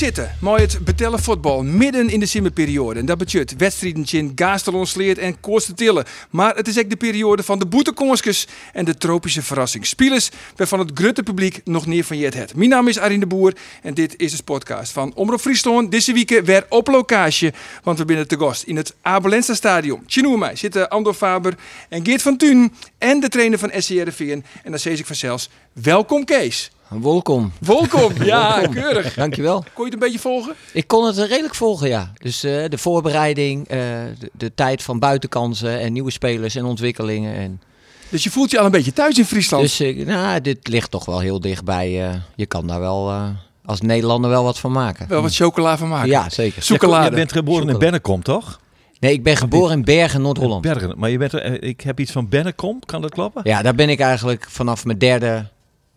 Zitten, 0.00 0.36
mooi 0.40 0.62
het 0.62 0.84
betellen 0.84 1.18
voetbal, 1.18 1.62
midden 1.62 2.08
in 2.08 2.20
de 2.20 2.26
simmerperiode. 2.26 3.00
En 3.00 3.06
dat 3.06 3.18
betekent 3.18 3.54
wedstrijden 3.56 4.04
in 4.10 4.32
Gaastelon 4.34 4.86
sleert 4.86 5.18
en 5.18 5.40
koorsten 5.40 5.74
tillen. 5.74 6.04
Maar 6.30 6.56
het 6.56 6.68
is 6.68 6.78
ook 6.78 6.90
de 6.90 6.96
periode 6.96 7.42
van 7.42 7.58
de 7.58 7.66
boetekonskes 7.66 8.46
en 8.72 8.84
de 8.84 8.96
tropische 8.96 9.42
verrassing. 9.42 9.86
Spielers 9.86 10.30
waarvan 10.56 10.78
het 10.78 10.90
grote 10.94 11.22
publiek 11.22 11.60
nog 11.64 11.86
neer 11.86 12.04
van 12.04 12.16
je 12.18 12.28
het. 12.28 12.54
Mijn 12.54 12.68
naam 12.68 12.88
is 12.88 12.98
Arine 12.98 13.20
de 13.20 13.26
Boer 13.26 13.52
en 13.82 13.94
dit 13.94 14.14
is 14.16 14.36
de 14.36 14.42
podcast 14.42 14.92
van 14.92 15.14
Omroep 15.14 15.40
Friesland. 15.40 15.90
Deze 15.90 16.12
week 16.12 16.40
weer 16.44 16.66
op 16.68 16.86
locatie, 16.86 17.52
want 17.82 17.98
we 17.98 18.04
binnen 18.04 18.28
te 18.28 18.38
gast 18.38 18.62
in 18.62 18.76
het 18.76 18.94
Abelensa 19.02 19.54
Stadion. 19.54 20.06
Tjenoe 20.06 20.38
mij 20.38 20.56
zitten 20.56 20.88
Andor 20.88 21.14
Faber 21.14 21.54
en 21.88 22.04
Geert 22.04 22.22
van 22.22 22.36
Thun 22.36 22.72
en 22.98 23.20
de 23.20 23.28
trainer 23.28 23.58
van 23.58 23.70
SCRV. 23.76 24.20
En 24.62 24.70
dan 24.70 24.78
zeg 24.78 24.98
ik 24.98 25.06
vanzelfs, 25.06 25.48
welkom 25.72 26.24
Kees. 26.24 26.70
Welkom. 26.90 27.52
Welkom, 27.60 28.12
ja, 28.22 28.66
keurig. 28.72 29.14
Dankjewel. 29.14 29.64
Kon 29.74 29.84
je 29.84 29.84
het 29.84 29.92
een 29.92 29.98
beetje 29.98 30.18
volgen? 30.18 30.54
Ik 30.72 30.86
kon 30.86 31.06
het 31.06 31.16
redelijk 31.18 31.54
volgen, 31.54 31.88
ja. 31.88 32.12
Dus 32.18 32.44
eh, 32.44 32.64
de 32.68 32.78
voorbereiding, 32.78 33.68
eh, 33.68 33.78
de, 34.18 34.30
de 34.32 34.54
tijd 34.54 34.82
van 34.82 34.98
buitenkansen 34.98 35.80
en 35.80 35.92
nieuwe 35.92 36.10
spelers 36.10 36.54
en 36.54 36.64
ontwikkelingen. 36.64 37.34
En, 37.34 37.60
Dus 38.08 38.24
je 38.24 38.30
voelt 38.30 38.50
je 38.50 38.58
al 38.58 38.64
een 38.64 38.70
beetje 38.70 38.92
thuis 38.92 39.18
in 39.18 39.24
Friesland. 39.24 39.62
dus 39.62 39.80
eh, 39.80 40.06
nou, 40.06 40.40
dit 40.40 40.68
ligt 40.68 40.90
toch 40.90 41.04
wel 41.04 41.18
heel 41.18 41.40
dichtbij. 41.40 42.08
eh, 42.08 42.14
je 42.36 42.46
kan 42.46 42.66
daar 42.66 42.80
wel 42.80 43.10
eh, 43.10 43.24
als 43.64 43.80
Nederlander 43.80 44.30
wel 44.30 44.44
wat 44.44 44.58
van 44.58 44.72
maken. 44.72 45.08
Wel 45.08 45.22
wat 45.22 45.34
chocola 45.34 45.78
van 45.78 45.88
maken. 45.88 46.08
Ja, 46.08 46.30
zeker. 46.30 46.62
Chocolade. 46.62 47.10
Je 47.10 47.16
bent 47.16 47.32
geboren 47.32 47.68
in. 47.68 47.78
Bennekom, 47.78 48.22
toch? 48.22 48.60
Nee, 49.00 49.12
ik 49.12 49.22
ben 49.22 49.36
geboren 49.36 49.72
in 49.76 49.84
Bergen, 49.84 50.22
Noord-Holland. 50.22 50.62
Bergen. 50.62 50.94
Maar 50.96 51.10
je 51.10 51.18
bent, 51.18 51.34
ik 51.62 51.80
heb 51.80 52.00
iets 52.00 52.12
van 52.12 52.28
Bennekom, 52.28 52.78
kan 52.86 53.00
dat 53.02 53.10
kloppen? 53.10 53.42
Ja, 53.44 53.62
daar 53.62 53.74
ben 53.74 53.88
ik 53.88 54.00
eigenlijk 54.00 54.46
vanaf 54.48 54.84
mijn 54.84 54.98
derde, 54.98 55.46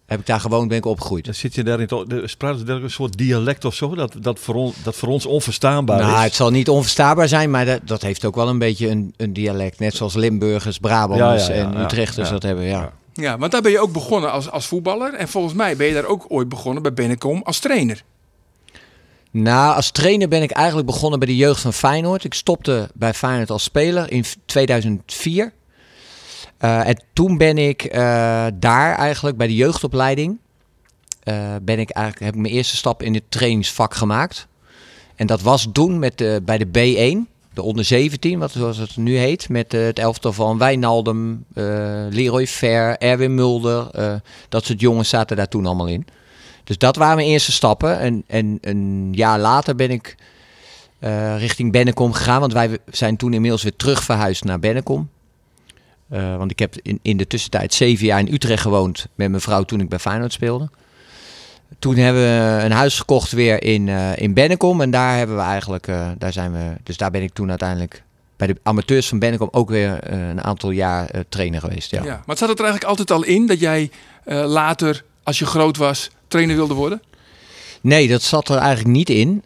heb 0.06 0.20
ik 0.20 0.26
daar 0.26 0.40
gewoond, 0.40 0.68
ben 0.68 0.78
ik 0.78 0.86
opgegroeid. 0.86 1.26
Dan 1.26 1.34
zit 1.34 1.56
je 1.56 1.64
daar 1.64 1.80
in 1.80 1.88
het, 1.90 2.10
de, 2.10 2.28
spraken 2.28 2.60
ze 2.60 2.66
daar 2.66 2.84
een 2.84 2.90
soort 2.92 3.18
dialect 3.18 3.66
of 3.66 3.76
zo, 3.76 3.96
dat, 3.96 4.16
dat, 4.20 4.40
voor, 4.40 4.56
ons, 4.56 4.76
dat 4.84 4.96
voor 4.96 5.10
ons 5.10 5.26
onverstaanbaar 5.26 6.00
Nou, 6.00 6.18
is. 6.18 6.24
het 6.24 6.34
zal 6.34 6.50
niet 6.50 6.70
onverstaanbaar 6.70 7.28
zijn, 7.28 7.52
maar 7.52 7.66
dat, 7.66 7.80
dat 7.86 8.02
heeft 8.02 8.26
ook 8.26 8.36
wel 8.36 8.48
een 8.48 8.60
beetje 8.60 8.90
een, 8.90 9.14
een 9.18 9.34
dialect. 9.34 9.80
Net 9.80 9.96
zoals 9.96 10.14
Limburgers, 10.14 10.80
Brabanders 10.80 11.48
Ja, 11.48 11.54
ja, 11.54 11.60
ja, 11.60 11.66
en 11.66 11.78
ja, 11.78 11.84
Utrechters 11.84 12.28
ja. 12.28 12.34
dat 12.34 12.44
hebben, 12.44 12.66
ja. 12.66 12.94
Ja, 13.14 13.38
want 13.38 13.52
daar 13.52 13.62
ben 13.62 13.72
je 13.72 13.80
ook 13.80 13.92
begonnen 13.94 14.32
als, 14.32 14.50
als 14.50 14.66
voetballer. 14.66 15.14
En 15.14 15.28
volgens 15.28 15.54
mij 15.54 15.76
ben 15.76 15.88
je 15.88 15.94
daar 15.94 16.06
ook 16.06 16.26
ooit 16.28 16.50
begonnen 16.50 16.84
bij 16.84 16.94
Bennekom 16.94 17.42
als 17.44 17.60
trainer. 17.60 18.04
Nou, 19.32 19.76
als 19.76 19.92
trainer 19.92 20.28
ben 20.28 20.42
ik 20.42 20.52
eigenlijk 20.52 20.88
begonnen 20.88 21.20
bij 21.20 21.28
de 21.28 21.36
jeugd 21.36 21.62
van 21.62 21.74
Feyenoord. 21.74 22.24
Ik 22.24 22.34
stopte 22.34 22.90
bij 22.94 23.14
Feyenoord 23.14 23.50
als 23.52 23.64
speler 23.64 24.12
in 24.12 24.26
2004. 24.46 25.54
Eh, 26.64 26.88
en 26.88 27.04
toen 27.14 27.38
ben 27.38 27.58
ik 27.58 27.84
eh, 27.84 28.46
daar 28.54 28.96
eigenlijk 28.96 29.38
bij 29.38 29.48
de 29.48 29.56
jeugdopleiding... 29.56 30.38
eh, 31.24 31.56
ben 31.62 31.80
ik 31.80 31.90
eigenlijk, 31.90 32.26
heb 32.26 32.36
ik 32.36 32.42
mijn 32.42 32.54
eerste 32.54 32.76
stap 32.76 33.04
in 33.04 33.14
het 33.14 33.24
trainingsvak 33.30 33.94
gemaakt. 33.94 34.48
En 35.16 35.28
dat 35.28 35.42
was 35.42 35.68
toen 35.74 36.00
met 36.00 36.18
de, 36.18 36.42
bij 36.46 36.58
de 36.58 36.68
B1, 36.68 37.32
de 37.54 37.62
onder 37.62 37.86
17, 37.86 38.40
wat, 38.40 38.52
zoals 38.52 38.78
het 38.78 38.98
nu 38.98 39.18
heet. 39.18 39.50
Met 39.50 39.72
het 39.72 40.00
elftal 40.00 40.34
van 40.34 40.58
Wijnaldum, 40.58 41.46
Leroy 42.10 42.48
Fer, 42.48 42.98
Erwin 42.98 43.36
Mulder. 43.36 43.90
dat 44.50 44.66
soort 44.66 44.80
jongens 44.80 45.10
zaten 45.10 45.38
daar 45.38 45.48
toen 45.48 45.66
allemaal 45.66 45.88
in. 45.88 46.06
Dus 46.64 46.78
dat 46.78 46.96
waren 46.96 47.16
mijn 47.16 47.28
eerste 47.28 47.52
stappen. 47.52 48.00
En, 48.00 48.24
en 48.28 48.58
een 48.62 49.10
jaar 49.12 49.40
later 49.40 49.76
ben 49.76 49.90
ik 49.90 50.16
richting 51.38 51.72
Bennekom 51.72 52.14
gegaan. 52.14 52.40
Want 52.40 52.54
wij 52.54 52.78
zijn 52.92 53.18
toen 53.18 53.34
inmiddels 53.34 53.64
weer 53.64 53.76
terug 53.76 54.04
verhuisd 54.04 54.44
naar 54.44 54.60
Bennekom. 54.60 55.10
Eh, 56.10 56.38
want 56.38 56.52
ik 56.52 56.60
heb 56.60 56.76
in, 56.82 57.00
in 57.02 57.18
de 57.18 57.28
tussentijd 57.28 57.74
zeven 57.74 58.06
jaar 58.06 58.20
in 58.20 58.34
Utrecht 58.34 58.62
gewoond 58.62 59.08
met 59.16 59.30
mijn 59.30 59.42
vrouw 59.42 59.64
toen 59.64 59.80
ik 59.80 59.90
bij 59.90 60.00
Feyenoord 60.00 60.34
speelde. 60.34 60.70
Toen 61.80 61.96
hebben 61.96 62.22
we 62.22 62.64
een 62.64 62.72
huis 62.72 62.98
gekocht 62.98 63.32
weer 63.32 63.64
in, 63.64 63.90
eh, 63.90 64.18
in 64.18 64.34
Bennekom. 64.34 64.82
En 64.82 64.92
daar 64.92 65.18
hebben 65.18 65.36
we 65.36 65.42
eigenlijk, 65.42 65.88
eh, 65.88 66.10
daar 66.18 66.34
zijn 66.34 66.52
we, 66.52 66.74
dus 66.84 66.98
daar 66.98 67.12
ben 67.12 67.22
ik 67.22 67.34
toen 67.34 67.50
uiteindelijk 67.50 68.04
bij 68.38 68.48
de 68.48 68.56
amateurs 68.64 69.08
van 69.08 69.20
Bennekom 69.20 69.48
ook 69.52 69.70
weer 69.70 70.12
een 70.14 70.44
aantal 70.44 70.72
jaar 70.72 71.10
trainer 71.30 71.60
geweest. 71.60 71.92
Ja. 71.92 72.04
Ja. 72.04 72.24
Maar 72.26 72.38
zat 72.38 72.50
het 72.50 72.60
er 72.60 72.66
eigenlijk 72.66 72.84
altijd 72.84 73.12
al 73.12 73.24
in 73.24 73.48
dat 73.48 73.60
jij 73.60 73.92
later, 74.46 75.04
als 75.24 75.40
je 75.40 75.46
groot 75.46 75.78
was, 75.78 76.10
trainer 76.28 76.56
wilde 76.56 76.74
worden? 76.74 77.02
Nee, 77.82 78.08
dat 78.08 78.22
zat 78.22 78.50
er 78.50 78.58
eigenlijk 78.58 78.96
niet 78.96 79.10
in. 79.10 79.44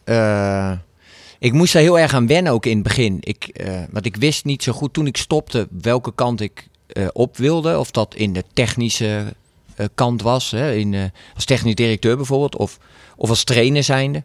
Ik 1.39 1.53
moest 1.53 1.73
daar 1.73 1.81
heel 1.81 1.99
erg 1.99 2.13
aan 2.13 2.27
wennen 2.27 2.53
ook 2.53 2.65
in 2.65 2.73
het 2.73 2.83
begin. 2.83 3.17
Ik, 3.19 3.43
eh, 3.47 3.81
want 3.89 4.05
ik 4.05 4.15
wist 4.15 4.45
niet 4.45 4.63
zo 4.63 4.71
goed 4.71 4.93
toen 4.93 5.07
ik 5.07 5.17
stopte 5.17 5.67
welke 5.81 6.13
kant 6.15 6.41
ik 6.41 6.67
eh, 6.87 7.07
op 7.13 7.37
wilde. 7.37 7.79
Of 7.79 7.91
dat 7.91 8.15
in 8.15 8.33
de 8.33 8.43
technische 8.53 9.33
eh, 9.75 9.85
kant 9.95 10.21
was, 10.21 10.51
hè, 10.51 10.73
in, 10.73 11.11
als 11.35 11.45
technisch 11.45 11.75
directeur 11.75 12.15
bijvoorbeeld. 12.15 12.55
Of, 12.55 12.79
of 13.15 13.29
als 13.29 13.43
trainer 13.43 13.83
zijnde. 13.83 14.23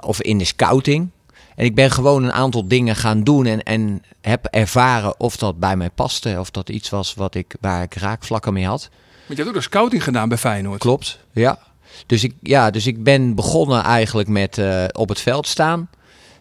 Of 0.00 0.22
in 0.22 0.38
de 0.38 0.44
scouting. 0.44 1.08
En 1.56 1.64
ik 1.64 1.74
ben 1.74 1.90
gewoon 1.90 2.24
een 2.24 2.32
aantal 2.32 2.68
dingen 2.68 2.96
gaan 2.96 3.24
doen 3.24 3.46
en, 3.46 3.62
en 3.62 4.02
heb 4.20 4.44
ervaren 4.44 5.20
of 5.20 5.36
dat 5.36 5.58
bij 5.58 5.76
mij 5.76 5.90
paste. 5.90 6.36
Of 6.38 6.50
dat 6.50 6.68
iets 6.68 6.90
was 6.90 7.14
wat 7.14 7.34
ik, 7.34 7.54
waar 7.60 7.82
ik 7.82 7.94
raakvlakken 7.94 8.52
mee 8.52 8.66
had. 8.66 8.88
Want 8.90 8.92
je 9.26 9.34
hebt 9.36 9.48
ook 9.48 9.54
een 9.54 9.62
scouting 9.62 10.04
gedaan 10.04 10.28
bij 10.28 10.38
Feyenoord. 10.38 10.80
Klopt, 10.80 11.18
ja. 11.32 11.58
Dus 12.06 12.24
ik, 12.24 12.34
ja, 12.42 12.70
dus 12.70 12.86
ik 12.86 13.02
ben 13.02 13.34
begonnen 13.34 13.82
eigenlijk 13.82 14.28
met 14.28 14.58
eh, 14.58 14.84
op 14.92 15.08
het 15.08 15.20
veld 15.20 15.46
staan. 15.46 15.88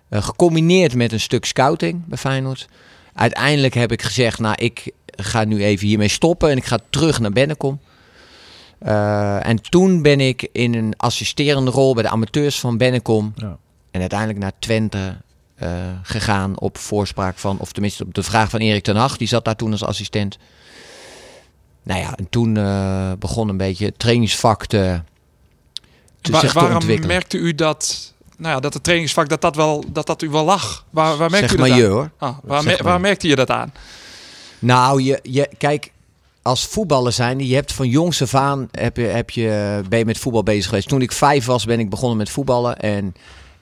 Eh, 0.10 0.24
gecombineerd 0.24 0.96
met 0.96 1.12
een 1.12 1.20
stuk 1.20 1.46
scouting 1.46 2.06
bij 2.06 2.18
Feyenoord. 2.18 2.68
Uiteindelijk 3.14 3.74
heb 3.74 3.92
ik 3.92 4.02
gezegd, 4.02 4.40
nou 4.40 4.56
ik 4.58 4.92
ga 5.06 5.44
nu 5.44 5.64
even 5.64 5.88
hiermee 5.88 6.08
stoppen 6.08 6.50
en 6.50 6.58
ik 6.58 6.66
ga 6.66 6.80
terug 6.90 7.20
naar 7.20 7.32
Bennekom. 7.32 7.80
Eh, 8.80 9.48
en 9.48 9.62
toen 9.62 10.02
ben 10.02 10.20
ik 10.20 10.50
in 10.52 10.74
een 10.74 10.94
assisterende 10.98 11.72
rol 11.72 11.94
bij 11.94 12.04
de 12.04 12.10
amateurs 12.10 12.60
van 12.60 12.78
Bennekom. 12.78 13.34
Ja. 13.36 13.58
En 13.92 14.00
uiteindelijk 14.00 14.40
naar 14.40 14.54
Twente 14.60 15.18
gegaan 16.04 16.60
op 16.60 16.78
voorspraak 16.78 17.38
van, 17.38 17.60
of 17.60 17.72
tenminste 17.72 18.04
op 18.04 18.14
de 18.14 18.24
vraag 18.24 18.50
van 18.50 18.60
Erik 18.60 18.84
ten 18.84 18.96
Hag. 18.96 19.18
Die 19.18 19.28
zat 19.28 19.46
daar 19.46 19.56
toen 19.56 19.72
als 19.72 19.84
assistent. 19.84 20.38
Nou 21.84 22.00
ja, 22.00 22.16
en 22.16 22.30
toen 22.30 22.54
begon 23.20 23.50
een 23.50 23.58
beetje 23.58 23.86
het 23.86 24.00
trainingsvak 24.00 24.66
te, 24.66 25.02
zich 26.22 26.52
te 26.52 26.60
waarom 26.60 26.86
merkte 27.08 27.38
u 27.38 27.56
dat, 27.56 28.14
nou 28.38 28.54
ja, 28.54 28.60
dat 28.60 28.74
het 28.74 28.84
trainingsvak 28.84 29.30
dat 29.30 29.42
dat 29.42 29.56
wel 29.56 29.84
dat 29.88 30.08
dat 30.08 30.22
u 30.22 30.30
wel 30.30 30.46
lag? 30.46 30.86
Waar, 30.90 31.18
waar 31.18 31.30
merkte 31.30 31.48
zeg 31.50 31.58
u 31.58 31.60
maar 31.60 31.70
dat 31.70 31.78
je 31.78 31.84
hoor. 31.86 32.12
Ah, 32.18 32.38
waar, 32.44 33.00
merkte 33.02 33.28
je 33.28 33.36
dat 33.36 33.50
aan? 33.50 33.74
Nou, 34.60 35.02
je, 35.04 35.20
je, 35.24 35.50
kijk, 35.58 35.92
als 36.42 36.66
voetballer 36.66 37.12
zijn, 37.12 37.48
je 37.48 37.56
hebt 37.56 37.74
van 37.74 37.88
jongs 37.90 38.22
af 38.22 38.36
aan 38.36 38.68
heb 38.72 38.98
je, 38.98 39.04
heb 39.04 39.30
je, 39.30 39.82
ben 39.90 40.00
je 40.00 40.06
met 40.06 40.18
voetbal 40.18 40.44
bezig 40.44 40.66
geweest. 40.70 40.88
Toen 40.88 41.02
ik 41.02 41.12
vijf 41.12 41.46
was, 41.46 41.66
ben 41.66 41.80
ik 41.80 41.90
begonnen 41.90 42.18
met 42.18 42.30
voetballen. 42.30 42.78
En 42.80 43.16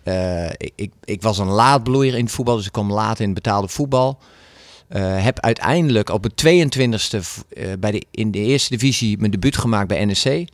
eh, 0.04 0.46
ik, 0.58 0.72
ik, 0.76 0.92
ik 1.04 1.22
was 1.22 1.38
een 1.38 1.48
laadbloeier 1.48 2.16
in 2.18 2.24
het 2.24 2.34
voetbal, 2.34 2.56
dus 2.56 2.66
ik 2.66 2.72
kwam 2.72 2.92
laat 2.94 3.20
in 3.20 3.26
het 3.26 3.34
betaalde 3.34 3.68
voetbal. 3.68 4.20
Eh, 4.88 5.24
heb 5.24 5.40
uiteindelijk 5.40 6.10
op 6.10 6.24
het 6.24 6.34
22e 6.46 7.20
v- 7.20 7.38
eh, 7.50 7.66
bij 7.80 7.92
de, 7.92 8.04
in 8.12 8.32
de 8.32 8.40
eerste 8.40 8.70
divisie 8.70 9.18
mijn 9.18 9.32
debuut 9.32 9.58
gemaakt 9.58 9.88
bij 9.88 10.06
NEC. 10.06 10.48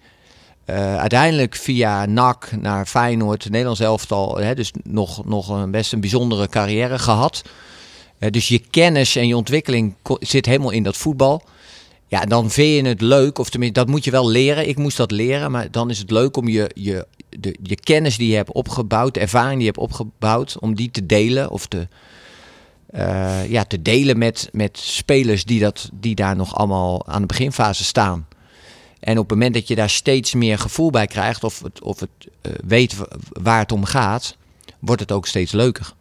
Eh, 0.66 0.98
uiteindelijk 0.98 1.56
via 1.56 2.06
NAC 2.06 2.52
naar 2.62 2.86
Feyenoord, 2.86 3.50
Nederlands 3.50 3.80
elftal. 3.80 4.38
Hè, 4.38 4.56
dus 4.56 4.72
nog, 4.84 5.26
nog 5.26 5.50
een 5.50 5.72
best 5.72 5.94
een 5.94 6.00
bijzondere 6.00 6.50
carrière 6.50 7.00
gehad. 7.00 7.42
Eh, 8.18 8.30
dus 8.30 8.48
je 8.48 8.60
kennis 8.60 9.16
en 9.16 9.28
je 9.28 9.38
ontwikkeling 9.38 9.94
zit 10.20 10.46
helemaal 10.46 10.72
in 10.72 10.84
dat 10.84 10.98
voetbal. 10.98 11.44
Ja, 12.08 12.26
dan 12.26 12.50
vind 12.50 12.86
je 12.86 12.90
het 12.90 13.02
leuk, 13.02 13.40
of 13.40 13.50
tenminste, 13.50 13.80
dat 13.80 13.90
moet 13.90 14.04
je 14.04 14.12
wel 14.12 14.30
leren. 14.30 14.68
Ik 14.68 14.78
moest 14.78 14.98
dat 14.98 15.12
leren, 15.12 15.52
maar 15.52 15.72
dan 15.72 15.90
is 15.90 16.00
het 16.00 16.12
leuk 16.12 16.38
om 16.38 16.48
je, 16.48 16.72
je, 16.74 17.08
de, 17.40 17.76
kennis 17.76 18.18
die 18.18 18.30
je 18.30 18.36
hebt 18.36 18.52
opgebouwd, 18.52 19.14
de 19.14 19.20
ervaring 19.20 19.54
die 19.54 19.66
je 19.66 19.72
hebt 19.76 19.78
opgebouwd, 19.78 20.60
om 20.60 20.76
die 20.76 20.92
te 20.92 21.06
delen 21.06 21.50
of 21.50 21.68
te, 21.68 21.88
eh, 22.86 23.50
ja, 23.50 23.64
te 23.64 23.82
delen 23.82 24.18
met, 24.18 24.50
met 24.52 24.78
spelers 24.78 25.46
die, 25.46 25.60
dat, 25.60 25.90
die 25.94 26.16
daar 26.16 26.36
nog 26.36 26.56
allemaal 26.56 27.08
aan 27.08 27.22
de 27.22 27.28
beginfase 27.28 27.84
staan. 27.84 28.28
En 29.04 29.18
op 29.18 29.30
het 29.30 29.38
moment 29.38 29.54
dat 29.54 29.68
je 29.68 29.76
daar 29.76 29.90
steeds 29.90 30.34
meer 30.34 30.60
gevoel 30.60 30.90
bij 30.90 31.08
krijgt, 31.08 31.44
of 31.44 31.62
het, 31.64 31.82
of 31.82 32.00
het 32.00 32.10
eh, 32.42 32.52
weet 32.66 32.96
wa- 32.96 33.08
waar 33.30 33.60
het 33.60 33.72
om 33.72 33.86
gaat, 33.86 34.38
wordt 34.80 35.02
het 35.02 35.12
ook 35.12 35.28
steeds 35.28 35.52
leuker. 35.52 35.94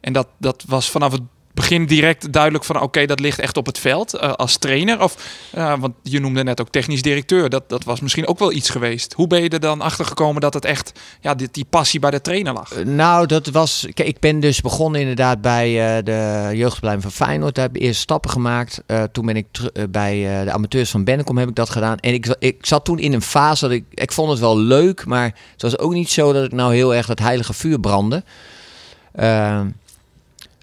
En 0.00 0.12
dat, 0.12 0.28
dat 0.38 0.64
was 0.66 0.90
vanaf 0.90 1.12
het 1.12 1.22
begin 1.54 1.86
direct 1.86 2.32
duidelijk 2.32 2.64
van 2.64 2.80
oké, 2.80 3.06
dat 3.06 3.20
ligt 3.20 3.38
echt 3.38 3.56
op 3.56 3.66
het 3.66 3.78
veld 3.78 4.14
eh, 4.14 4.32
als 4.32 4.56
trainer? 4.56 5.02
Of, 5.02 5.16
eh, 5.52 5.74
want 5.78 5.94
je 6.02 6.20
noemde 6.20 6.42
net 6.42 6.60
ook 6.60 6.68
technisch 6.68 7.02
directeur. 7.02 7.48
Dat, 7.48 7.68
dat 7.68 7.84
was 7.84 8.00
misschien 8.00 8.26
ook 8.26 8.38
wel 8.38 8.52
iets 8.52 8.70
geweest. 8.70 9.12
Hoe 9.12 9.26
ben 9.26 9.42
je 9.42 9.48
er 9.48 9.60
dan 9.60 9.80
achter 9.80 10.04
gekomen 10.04 10.40
dat 10.40 10.54
het 10.54 10.64
echt 10.64 10.92
ja, 11.20 11.34
die, 11.34 11.48
die 11.50 11.66
passie 11.70 12.00
bij 12.00 12.10
de 12.10 12.20
trainer 12.20 12.52
lag? 12.52 12.72
Eh, 12.72 12.84
Nou, 12.84 13.26
dat 13.26 13.46
was. 13.46 13.86
Kijk, 13.94 14.08
ik 14.08 14.20
ben 14.20 14.40
dus 14.40 14.60
begonnen 14.60 15.00
inderdaad 15.00 15.40
bij 15.40 16.02
de 16.02 16.50
jeugdopleiding 16.52 17.12
van 17.12 17.26
Feyenoord. 17.26 17.54
Daar 17.54 17.66
heb 17.66 17.76
ik 17.76 17.82
eerst 17.82 18.00
stappen 18.00 18.30
gemaakt. 18.30 18.82
Toen 19.12 19.26
ben 19.26 19.36
ik 19.36 19.46
bij 19.90 20.44
de 20.44 20.52
amateurs 20.52 20.90
van 20.90 21.04
Bennekom 21.04 21.38
heb 21.38 21.48
ik 21.48 21.54
dat 21.54 21.70
gedaan. 21.70 21.98
En 21.98 22.14
ik, 22.14 22.36
ik 22.38 22.66
zat 22.66 22.84
toen 22.84 22.98
in 22.98 23.12
een 23.12 23.22
fase 23.22 23.64
dat 23.64 23.74
ik. 23.74 23.84
Ik 23.90 24.12
vond 24.12 24.30
het 24.30 24.40
wel 24.40 24.58
leuk, 24.58 25.06
maar 25.06 25.34
het 25.52 25.62
was 25.62 25.78
ook 25.78 25.92
niet 25.92 26.10
zo 26.10 26.32
dat 26.32 26.44
ik 26.44 26.52
nou 26.52 26.74
heel 26.74 26.94
erg 26.94 27.06
dat 27.06 27.18
heilige 27.18 27.52
vuur 27.52 27.80
brandde. 27.80 28.24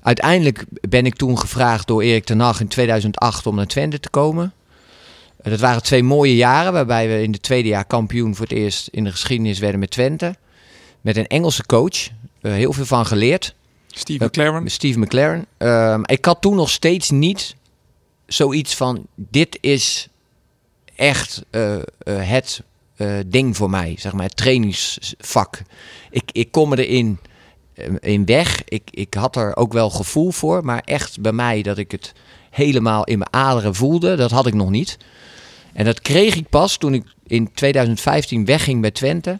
Uiteindelijk 0.02 0.66
ben 0.90 1.06
ik 1.06 1.16
toen 1.16 1.40
gevraagd 1.40 1.88
door 1.88 2.02
Erik 2.02 2.24
ten 2.24 2.40
Hag 2.40 2.60
in 2.60 2.68
2008 2.68 3.46
om 3.46 3.56
naar 3.56 3.68
Twente 3.68 4.00
te 4.00 4.10
komen. 4.10 4.54
Eh, 5.42 5.52
dat 5.52 5.60
waren 5.60 5.84
twee 5.84 6.04
mooie 6.04 6.36
jaren 6.36 6.74
waarbij 6.74 7.08
we 7.08 7.22
in 7.24 7.32
het 7.32 7.44
tweede 7.44 7.70
jaar 7.70 7.86
kampioen 7.86 8.36
voor 8.36 8.46
het 8.46 8.58
eerst 8.58 8.88
in 8.88 9.04
de 9.04 9.12
geschiedenis 9.12 9.60
werden 9.60 9.80
met 9.80 9.90
Twente. 9.90 10.36
Met 11.02 11.18
een 11.18 11.28
Engelse 11.28 11.66
coach. 11.66 12.10
Heel 12.42 12.74
veel 12.74 12.86
van 12.86 13.06
geleerd. 13.06 13.56
Steve 13.88 14.20
Eh, 14.20 14.28
McLaren. 14.28 14.72
Steve 14.72 15.00
McLaren. 15.00 15.46
Ehm, 15.58 16.02
ik 16.06 16.26
had 16.26 16.42
toen 16.42 16.56
nog 16.56 16.70
steeds 16.70 17.10
niet 17.10 17.56
zoiets 18.26 18.76
van: 18.76 19.06
dit 19.16 19.58
is 19.62 20.08
echt 20.96 21.44
eh, 21.50 21.78
het 22.06 22.62
ding 23.26 23.58
voor 23.58 23.70
mij, 23.70 23.96
zeg 24.00 24.14
maar, 24.14 24.26
het 24.26 24.36
trainingsvak. 24.36 25.62
Ik, 26.10 26.30
ik 26.32 26.52
kom 26.52 26.74
erin 26.74 27.20
in 28.00 28.26
weg. 28.26 28.62
Ik, 28.66 28.82
ik 28.92 29.14
had 29.14 29.36
er 29.36 29.56
ook 29.56 29.74
wel 29.74 29.90
gevoel 29.90 30.32
voor, 30.32 30.66
maar 30.66 30.82
echt 30.86 31.20
bij 31.22 31.32
mij 31.32 31.62
dat 31.62 31.78
ik 31.78 31.92
het 31.92 32.14
helemaal 32.50 33.04
in 33.04 33.18
mijn 33.18 33.34
aderen 33.34 33.76
voelde, 33.76 34.16
dat 34.16 34.32
had 34.32 34.48
ik 34.48 34.54
nog 34.54 34.70
niet. 34.70 34.98
En 35.74 35.86
dat 35.86 36.02
kreeg 36.02 36.36
ik 36.36 36.50
pas 36.50 36.78
toen 36.78 36.94
ik 36.94 37.04
in 37.28 37.50
2015 37.54 38.46
wegging 38.46 38.82
bij 38.82 38.92
Twente. 38.92 39.40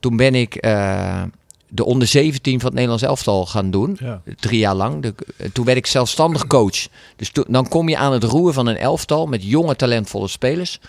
Toen 0.00 0.16
ben 0.16 0.34
ik 0.34 0.54
eh, 0.54 1.22
de 1.68 1.84
onder 1.84 2.08
17 2.08 2.54
van 2.54 2.64
het 2.64 2.74
Nederlands 2.74 3.02
elftal 3.04 3.46
gaan 3.46 3.70
doen. 3.70 3.96
Ja. 4.00 4.22
Drie 4.40 4.58
jaar 4.58 4.74
lang. 4.74 5.02
De, 5.02 5.14
eh, 5.36 5.48
toen 5.52 5.64
werd 5.64 5.78
ik 5.78 5.86
zelfstandig 5.86 6.46
coach. 6.46 6.86
Dus 7.16 7.30
to- 7.30 7.44
dan 7.48 7.68
kom 7.68 7.88
je 7.88 7.96
aan 7.96 8.12
het 8.12 8.24
roer 8.24 8.52
van 8.52 8.66
een 8.66 8.76
elftal 8.76 9.26
met 9.26 9.44
jonge, 9.44 9.76
talentvolle 9.76 10.28
spelers. 10.28 10.80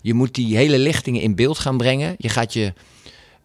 Je 0.00 0.14
moet 0.14 0.34
die 0.34 0.56
hele 0.56 0.78
lichtingen 0.78 1.20
in 1.20 1.34
beeld 1.34 1.58
gaan 1.58 1.76
brengen. 1.76 2.14
Je 2.18 2.28
gaat 2.28 2.52
je 2.52 2.72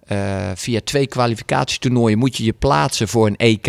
eh, 0.09 0.51
via 0.56 0.79
twee 0.83 1.07
kwalificatietoernooien 1.07 2.17
moet 2.17 2.38
je 2.38 2.44
je 2.44 2.53
plaatsen 2.53 3.07
voor 3.07 3.27
een 3.27 3.38
EK. 3.38 3.67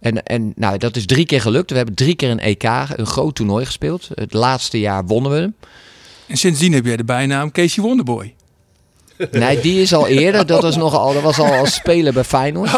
En, 0.00 0.22
en 0.22 0.52
nou, 0.56 0.78
dat 0.78 0.96
is 0.96 1.06
drie 1.06 1.26
keer 1.26 1.40
gelukt. 1.40 1.70
We 1.70 1.76
hebben 1.76 1.94
drie 1.94 2.14
keer 2.14 2.30
een 2.30 2.40
EK, 2.40 2.62
een 2.96 3.06
groot 3.06 3.34
toernooi 3.34 3.64
gespeeld. 3.64 4.08
Het 4.14 4.32
laatste 4.32 4.80
jaar 4.80 5.04
wonnen 5.06 5.32
we 5.32 5.38
hem. 5.38 5.54
En 6.26 6.36
sindsdien 6.36 6.72
heb 6.72 6.84
jij 6.84 6.96
de 6.96 7.04
bijnaam 7.04 7.50
Casey 7.50 7.82
Wonderboy. 7.82 8.34
Nee, 9.30 9.60
die 9.60 9.82
is 9.82 9.94
al 9.94 10.06
eerder. 10.06 10.46
Dat 10.46 10.62
was, 10.62 10.76
nog 10.86 10.94
al, 10.94 11.12
dat 11.12 11.22
was 11.22 11.38
al 11.38 11.52
als 11.52 11.74
speler 11.74 12.12
bij 12.12 12.24
Feyenoord. 12.24 12.70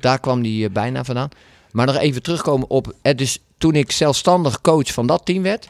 Daar 0.00 0.20
kwam 0.20 0.42
die 0.42 0.66
eh, 0.66 0.72
bijna 0.72 1.04
vandaan. 1.04 1.28
Maar 1.72 1.86
nog 1.86 1.96
even 1.96 2.22
terugkomen 2.22 2.70
op... 2.70 2.94
eh, 3.02 3.16
dus 3.16 3.38
toen 3.58 3.74
ik 3.74 3.92
zelfstandig 3.92 4.60
coach 4.60 4.92
van 4.92 5.06
dat 5.06 5.24
team 5.24 5.42
werd... 5.42 5.68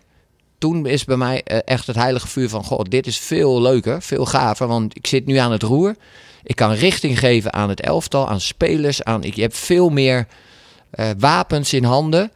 Toen 0.58 0.86
is 0.86 1.04
bij 1.04 1.16
mij 1.16 1.42
eh, 1.42 1.58
echt 1.64 1.86
het 1.86 1.96
heilige 1.96 2.28
vuur 2.28 2.48
van... 2.48 2.64
God, 2.64 2.90
dit 2.90 3.06
is 3.06 3.18
veel 3.18 3.62
leuker, 3.62 4.02
veel 4.02 4.24
gaver. 4.24 4.66
Want 4.66 4.96
ik 4.96 5.06
zit 5.06 5.26
nu 5.26 5.36
aan 5.36 5.52
het 5.52 5.62
roer. 5.62 5.96
Ik 6.42 6.56
kan 6.56 6.72
richting 6.72 7.18
geven 7.18 7.52
aan 7.52 7.68
het 7.68 7.80
elftal, 7.80 8.28
aan 8.28 8.40
spelers. 8.40 9.02
Aan, 9.02 9.24
ik, 9.24 9.34
je 9.34 9.42
hebt 9.42 9.56
veel 9.56 9.88
meer 9.88 10.26
eh, 10.90 11.10
wapens 11.18 11.72
in 11.72 11.84
handen. 11.84 12.30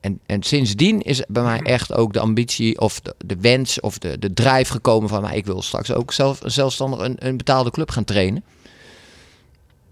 En, 0.00 0.20
en 0.26 0.42
sindsdien 0.42 1.02
is 1.02 1.22
bij 1.28 1.42
mij 1.42 1.60
echt 1.60 1.92
ook 1.92 2.12
de 2.12 2.20
ambitie 2.20 2.80
of 2.80 3.00
de, 3.00 3.36
wens 3.40 3.80
of 3.80 3.98
de, 3.98 4.18
de 4.18 4.32
drive 4.32 4.72
gekomen 4.72 5.08
van... 5.08 5.30
Ik 5.30 5.46
wil 5.46 5.62
straks 5.62 5.92
ook 5.92 6.12
zelf, 6.12 6.40
zelfstandig 6.44 7.00
een, 7.00 7.16
een 7.18 7.36
betaalde 7.36 7.70
club 7.70 7.90
gaan 7.90 8.04
trainen. 8.04 8.44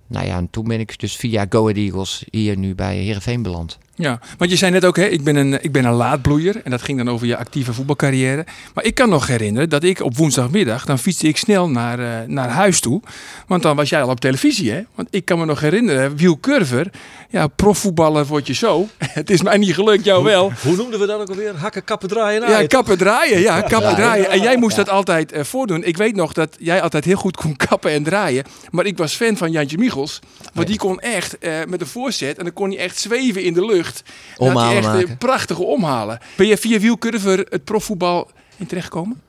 Nou 0.07 0.27
ja, 0.27 0.37
en 0.37 0.51
toen 0.51 0.69
ben 0.69 0.81
ik 0.81 0.99
dus 0.99 1.17
via 1.17 1.47
Go 1.49 1.63
Ahead 1.63 1.77
Eagles 1.77 2.25
hier 2.31 2.57
nu 2.57 2.75
bij 2.75 2.97
Heerenveen 2.97 3.43
beland. 3.43 3.79
Ja, 3.95 4.21
want 4.39 4.51
je 4.51 4.57
zei 4.57 4.71
net 4.71 4.85
ook, 4.85 4.97
hè, 4.97 5.05
ik, 5.05 5.25
ben 5.25 5.37
een, 5.37 5.65
ik 5.65 5.73
ben 5.73 5.85
een 5.85 5.93
laadbloeier. 5.93 6.61
En 6.65 6.71
dat 6.71 6.83
ging 6.83 6.99
dan 6.99 7.11
over 7.11 7.27
je 7.27 7.37
actieve 7.37 7.73
voetbalcarrière. 7.73 8.45
Maar 8.75 8.85
ik 8.85 8.95
kan 8.95 9.09
nog 9.09 9.27
herinneren 9.27 9.69
dat 9.69 9.83
ik 9.83 10.01
op 10.01 10.17
woensdagmiddag, 10.17 10.85
dan 10.85 10.99
fietste 10.99 11.29
ik 11.29 11.37
snel 11.37 11.69
naar, 11.69 11.99
eh, 11.99 12.29
naar 12.29 12.49
huis 12.49 12.81
toe. 12.81 13.01
Want 13.47 13.63
dan 13.63 13.77
was 13.77 13.89
jij 13.89 14.03
al 14.03 14.09
op 14.09 14.21
televisie, 14.21 14.71
hè? 14.71 14.83
Want 14.95 15.09
ik 15.11 15.25
kan 15.25 15.39
me 15.39 15.45
nog 15.45 15.61
herinneren, 15.61 16.17
Wiel 16.17 16.39
Curver, 16.41 16.91
ja, 17.31 17.47
profvoetballer 17.47 18.27
word 18.27 18.47
je 18.47 18.55
zo. 18.55 18.89
Het 18.99 19.31
is 19.31 19.43
mij 19.43 19.57
niet 19.57 19.75
gelukt, 19.75 20.05
jou 20.05 20.25
wel. 20.25 20.53
Hoe 20.63 20.77
noemden 20.77 21.01
we 21.01 21.07
dat 21.07 21.21
ook 21.21 21.29
alweer? 21.29 21.57
Hakken, 21.57 21.85
kappen, 21.85 22.09
draaien, 22.09 22.49
Ja, 22.49 22.67
kappen 22.67 22.99
draaien. 22.99 23.41
Ja, 23.41 23.61
kappen 23.61 23.79
draaien. 23.79 23.97
draaien. 23.97 24.31
En 24.31 24.41
jij 24.41 24.57
moest 24.57 24.77
dat 24.77 24.89
altijd 24.89 25.33
eh, 25.33 25.45
voordoen. 25.45 25.85
Ik 25.85 25.97
weet 25.97 26.15
nog 26.15 26.33
dat 26.33 26.57
jij 26.59 26.83
altijd 26.83 27.05
heel 27.05 27.17
goed 27.17 27.37
kon 27.37 27.57
kappen 27.69 27.91
en 27.91 28.03
draaien. 28.03 28.45
Maar 28.71 28.87
ik 28.87 28.97
was 28.97 29.15
fan 29.15 29.37
van 29.37 29.51
Jantje 29.51 29.79
Michels. 29.79 30.19
Want 30.55 30.67
die 30.67 30.79
kon 30.79 31.01
echt 31.01 31.39
eh, 31.39 31.53
met 31.69 31.81
een 31.81 31.87
voorzet. 31.87 32.39
En 32.39 32.45
dan 32.45 32.53
kon 32.53 32.69
hij 32.69 32.79
echt 32.79 32.99
zweven 32.99 33.43
in 33.43 33.55
de 33.55 33.65
lucht. 33.65 33.90
Hij 34.37 34.49
Omhalen 34.49 34.77
echt 34.77 34.87
maken. 34.87 35.19
prachtige 35.19 35.63
omhalen. 35.65 36.19
Ben 36.37 36.47
je 36.47 36.57
via 36.57 36.79
wielcurver 36.79 37.47
het 37.49 37.65
profvoetbal 37.65 38.31
in 38.57 38.67
terechtgekomen? 38.67 39.21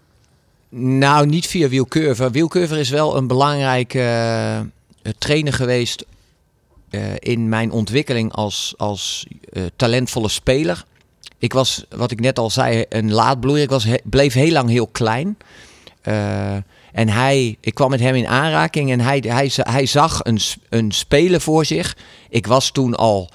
Nou, 0.73 1.25
niet 1.25 1.47
via 1.47 1.67
Wielcurver. 1.69 2.31
Wielcurver 2.31 2.77
is 2.77 2.89
wel 2.89 3.17
een 3.17 3.27
belangrijke 3.27 3.99
eh, 3.99 5.11
trainer 5.17 5.53
geweest 5.53 6.05
eh, 6.89 7.01
in 7.19 7.49
mijn 7.49 7.71
ontwikkeling 7.71 8.31
als, 8.33 8.73
als 8.77 9.25
eh, 9.53 9.63
talentvolle 9.75 10.29
speler. 10.29 10.83
Ik 11.37 11.53
was, 11.53 11.85
wat 11.89 12.11
ik 12.11 12.19
net 12.19 12.39
al 12.39 12.49
zei, 12.49 12.85
een 12.89 13.11
laadbloeier. 13.11 13.63
Ik 13.63 13.69
was, 13.69 13.83
he- 13.83 13.95
bleef 14.03 14.33
heel 14.33 14.51
lang 14.51 14.69
heel 14.69 14.87
klein. 14.87 15.37
En 16.91 17.09
hij, 17.09 17.57
ik 17.59 17.73
kwam 17.73 17.89
met 17.89 17.99
hem 17.99 18.15
in 18.15 18.27
aanraking 18.27 18.91
en 18.91 18.99
hij, 18.99 19.23
hij, 19.27 19.51
hij 19.55 19.85
zag 19.85 20.19
een, 20.23 20.39
een 20.69 20.91
speler 20.91 21.41
voor 21.41 21.65
zich. 21.65 21.97
Ik 22.29 22.47
was 22.47 22.71
toen 22.71 22.95
al 22.95 23.29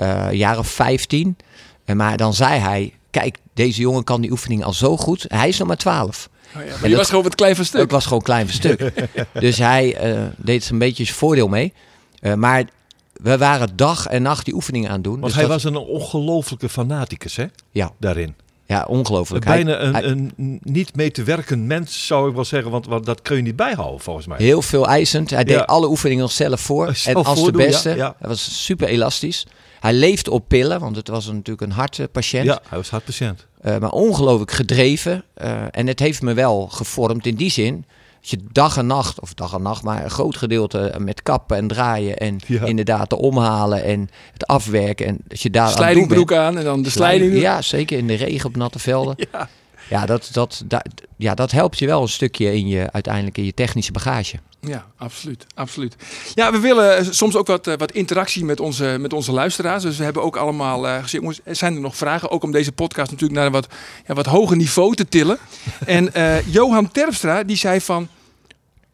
eh, 0.00 0.58
of 0.58 0.68
15. 0.68 1.36
En 1.84 1.96
maar 1.96 2.16
dan 2.16 2.34
zei 2.34 2.58
hij, 2.60 2.92
kijk, 3.10 3.36
deze 3.54 3.80
jongen 3.80 4.04
kan 4.04 4.20
die 4.20 4.30
oefening 4.30 4.64
al 4.64 4.72
zo 4.72 4.96
goed. 4.96 5.24
Hij 5.28 5.48
is 5.48 5.58
nog 5.58 5.68
maar 5.68 5.76
12. 5.76 6.28
Oh 6.56 6.62
ja, 6.62 6.68
maar 6.70 6.82
En 6.82 6.88
dat- 6.88 6.98
was 6.98 7.08
gewoon 7.08 7.24
wat 7.24 7.34
klein 7.34 7.56
van 7.56 7.64
stuk. 7.64 7.82
Ik 7.82 7.90
was 7.90 8.04
gewoon 8.06 8.22
klein 8.22 8.46
van 8.46 8.54
stuk. 8.54 8.92
dus 9.40 9.58
hij 9.58 9.94
eh, 9.96 10.22
deed 10.36 10.64
er 10.66 10.72
een 10.72 10.78
beetje 10.78 11.04
zijn 11.04 11.16
voordeel 11.16 11.48
mee. 11.48 11.72
Eh, 12.20 12.34
maar 12.34 12.64
we 13.12 13.38
waren 13.38 13.76
dag 13.76 14.06
en 14.06 14.22
nacht 14.22 14.44
die 14.44 14.54
oefeningen 14.54 14.88
aan 14.88 14.94
het 14.94 15.04
doen. 15.04 15.12
Want 15.12 15.24
Dus 15.24 15.34
hij 15.34 15.42
dat- 15.42 15.52
was 15.52 15.64
een 15.64 15.76
ongelofelijke 15.76 16.68
fanaticus, 16.68 17.36
hè? 17.36 17.46
Ja, 17.70 17.92
Daarin. 17.98 18.34
ja 18.66 18.84
ongelooflijk. 18.88 19.44
Hij- 19.44 19.64
Bijna 19.64 19.80
een, 19.80 19.92
hij- 19.94 20.04
een 20.04 20.60
niet 20.62 20.96
mee 20.96 21.10
te 21.10 21.22
werken 21.22 21.66
mens, 21.66 22.06
zou 22.06 22.28
ik 22.28 22.34
wel 22.34 22.44
zeggen. 22.44 22.70
Want, 22.70 22.86
want 22.86 23.06
dat 23.06 23.22
kun 23.22 23.36
je 23.36 23.42
niet 23.42 23.56
bijhouden, 23.56 24.00
volgens 24.00 24.26
mij. 24.26 24.38
Heel 24.38 24.62
veel 24.62 24.88
eisend. 24.88 25.30
Hij 25.30 25.44
deed 25.44 25.56
Ja. 25.56 25.62
alle 25.62 25.88
oefeningen 25.88 26.22
nog 26.22 26.32
zelf 26.32 26.60
voor. 26.60 26.94
Zelf 26.94 27.16
en 27.16 27.24
als 27.24 27.38
de 27.44 27.44
ja, 27.44 27.50
beste. 27.66 27.90
ja. 27.96 28.14
Hij 28.18 28.28
was 28.28 28.64
super 28.64 28.88
elastisch. 28.88 29.46
Hij 29.80 29.92
leefde 29.92 30.30
op 30.30 30.44
pillen, 30.48 30.80
want 30.80 30.96
het 30.96 31.08
was 31.08 31.26
een- 31.26 31.34
natuurlijk 31.34 31.66
een 31.66 31.76
hartpatiënt. 31.76 32.44
Ja, 32.44 32.60
hij 32.68 32.78
was 32.78 32.90
hartpatiënt. 32.90 33.46
Eh, 33.60 33.78
maar 33.78 33.90
ongelooflijk 33.90 34.50
gedreven. 34.50 35.24
Eh, 35.34 35.62
en 35.70 35.86
het 35.86 35.98
heeft 35.98 36.22
me 36.22 36.34
wel 36.34 36.66
gevormd 36.68 37.26
in 37.26 37.34
die 37.34 37.50
zin. 37.50 37.84
Dat 38.20 38.30
je 38.30 38.38
dag 38.52 38.76
en 38.76 38.86
nacht, 38.86 39.20
of 39.20 39.34
dag 39.34 39.52
en 39.54 39.62
nacht, 39.62 39.82
maar 39.82 40.04
een 40.04 40.10
groot 40.10 40.36
gedeelte 40.36 40.94
met 40.98 41.22
kappen 41.22 41.56
en 41.56 41.66
draaien. 41.68 42.16
En 42.18 42.38
Ja. 42.46 42.64
inderdaad 42.64 43.10
de 43.10 43.16
omhalen 43.16 43.84
en 43.84 44.08
het 44.32 44.46
afwerken. 44.46 45.06
En 45.06 45.18
dat 45.28 45.40
je 45.40 45.50
daar 45.50 45.66
aan 45.66 45.72
Slijtingbroek 45.72 46.28
bent. 46.28 46.40
aan 46.40 46.58
en 46.58 46.64
dan 46.64 46.82
de 46.82 46.90
slijding. 46.90 47.40
Ja, 47.40 47.62
zeker 47.62 47.98
in 47.98 48.06
de 48.06 48.14
regen 48.14 48.48
op 48.48 48.56
natte 48.56 48.78
velden. 48.78 49.14
Ja. 49.32 49.48
Ja, 49.90 50.06
dat, 50.06 50.28
dat, 50.32 50.62
dat, 50.66 50.82
ja, 51.16 51.34
dat 51.34 51.50
helpt 51.50 51.78
je 51.78 51.86
wel 51.86 52.02
een 52.02 52.08
stukje 52.08 52.54
in 52.54 52.68
je, 52.68 52.92
uiteindelijk 52.92 53.38
in 53.38 53.44
je 53.44 53.54
technische 53.54 53.92
bagage. 53.92 54.38
Ja, 54.60 54.86
absoluut, 54.96 55.46
absoluut. 55.54 55.96
Ja, 56.34 56.52
we 56.52 56.58
willen 56.58 56.96
eh, 56.96 57.06
soms 57.10 57.36
ook 57.36 57.46
wat, 57.46 57.66
eh, 57.66 57.76
wat 57.76 57.92
interactie 57.92 58.44
met 58.44 58.60
onze, 58.60 58.96
met 59.00 59.12
onze 59.12 59.32
luisteraars. 59.32 59.82
Dus 59.82 59.96
we 59.96 60.04
hebben 60.04 60.22
ook 60.22 60.36
allemaal 60.36 60.88
eh, 60.88 60.94
gezegd, 60.94 61.12
jongens, 61.12 61.40
er 61.44 61.56
zijn 61.56 61.74
er 61.74 61.80
nog 61.80 61.96
vragen? 61.96 62.30
Ook 62.30 62.42
om 62.42 62.52
deze 62.52 62.72
podcast 62.72 63.10
natuurlijk 63.10 63.38
naar 63.38 63.46
een 63.46 63.52
wat, 63.52 63.66
ja, 64.06 64.14
wat 64.14 64.26
hoger 64.26 64.56
niveau 64.56 64.94
te 64.94 65.08
tillen. 65.08 65.38
en 65.86 66.14
eh, 66.14 66.46
Johan 66.52 66.90
Terpstra, 66.90 67.42
die 67.42 67.56
zei 67.56 67.80
van, 67.80 68.08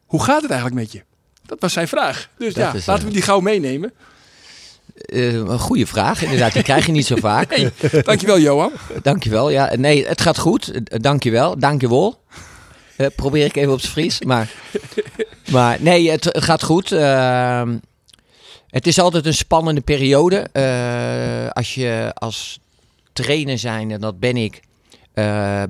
hoe 0.07 0.23
gaat 0.23 0.43
het 0.43 0.51
eigenlijk 0.51 0.81
met 0.81 0.93
je? 0.93 1.03
Dat 1.47 1.61
was 1.61 1.73
zijn 1.73 1.89
vraag. 1.89 2.29
Dus 2.39 2.55
Dat 2.55 2.65
ja, 2.65 2.73
laten 2.73 2.95
eh, 2.95 3.05
we 3.05 3.11
die 3.11 3.23
gauw 3.23 3.41
meenemen. 3.41 3.93
Eh, 4.97 5.35
een 5.35 5.59
goede 5.59 5.87
vraag, 5.87 6.23
inderdaad. 6.23 6.53
Die 6.53 6.63
krijg 6.63 6.87
je 6.87 6.93
niet 6.93 7.07
zo 7.07 7.17
vaak. 7.31 7.71
Dankjewel, 8.05 8.39
Johan. 8.39 8.73
Dankjewel. 9.03 9.51
Ja, 9.51 9.73
nee, 9.77 10.07
het 10.07 10.21
gaat 10.21 10.39
goed. 10.39 10.71
Eh, 10.71 11.01
Dankjewel. 11.01 11.59
Dankjewel. 11.59 12.21
Eh 12.97 13.07
probeer 13.17 13.45
ik 13.45 13.57
even 13.57 13.73
op 13.73 13.81
z'n 13.81 13.89
Fries. 13.89 14.23
Maar, 14.23 14.53
maar 15.51 15.77
nee, 15.81 16.11
het 16.11 16.29
gaat 16.33 16.63
goed. 16.63 16.93
Ehm, 16.93 17.77
het 18.71 18.87
is 18.87 18.99
altijd 18.99 19.27
een 19.27 19.35
spannende 19.35 19.81
periode. 19.81 20.47
Als 21.53 21.75
je 21.75 22.11
als 22.15 22.59
trainer 23.13 23.59
zijn, 23.59 23.91
en 23.91 24.01
dat 24.01 24.19
ben 24.21 24.37
ik, 24.37 24.61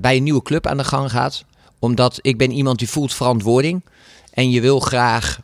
bij 0.00 0.16
een 0.16 0.22
nieuwe 0.22 0.42
club 0.42 0.66
aan 0.66 0.76
de 0.76 0.84
gang 0.84 1.10
gaat. 1.10 1.44
Omdat 1.78 2.18
ik 2.22 2.38
ben 2.38 2.50
iemand 2.50 2.78
die 2.78 2.88
voelt 2.88 3.14
verantwoording. 3.14 3.84
En 4.32 4.50
je 4.50 4.60
wil 4.60 4.80
graag 4.80 5.40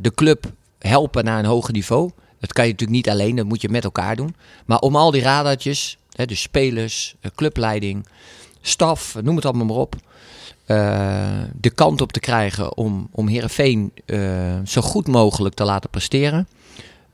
de 0.00 0.12
club 0.14 0.44
helpen 0.78 1.24
naar 1.24 1.38
een 1.38 1.44
hoger 1.44 1.72
niveau. 1.72 2.10
Dat 2.44 2.52
kan 2.52 2.64
je 2.64 2.70
natuurlijk 2.70 2.98
niet 2.98 3.08
alleen, 3.08 3.36
dat 3.36 3.46
moet 3.46 3.60
je 3.60 3.68
met 3.68 3.84
elkaar 3.84 4.16
doen. 4.16 4.34
Maar 4.64 4.78
om 4.78 4.96
al 4.96 5.10
die 5.10 5.22
radartjes, 5.22 5.96
hè, 6.12 6.26
dus 6.26 6.40
spelers, 6.40 7.14
eh, 7.20 7.30
clubleiding, 7.34 8.06
staf, 8.60 9.16
noem 9.22 9.36
het 9.36 9.44
allemaal 9.44 9.66
maar 9.66 9.76
op. 9.76 9.96
eh, 10.66 11.42
de 11.60 11.70
kant 11.70 12.00
op 12.00 12.12
te 12.12 12.20
krijgen 12.20 12.76
om, 12.76 13.08
om 13.10 13.28
Heerenveen 13.28 13.92
eh, 14.06 14.58
zo 14.64 14.80
goed 14.80 15.06
mogelijk 15.06 15.54
te 15.54 15.64
laten 15.64 15.90
presteren. 15.90 16.48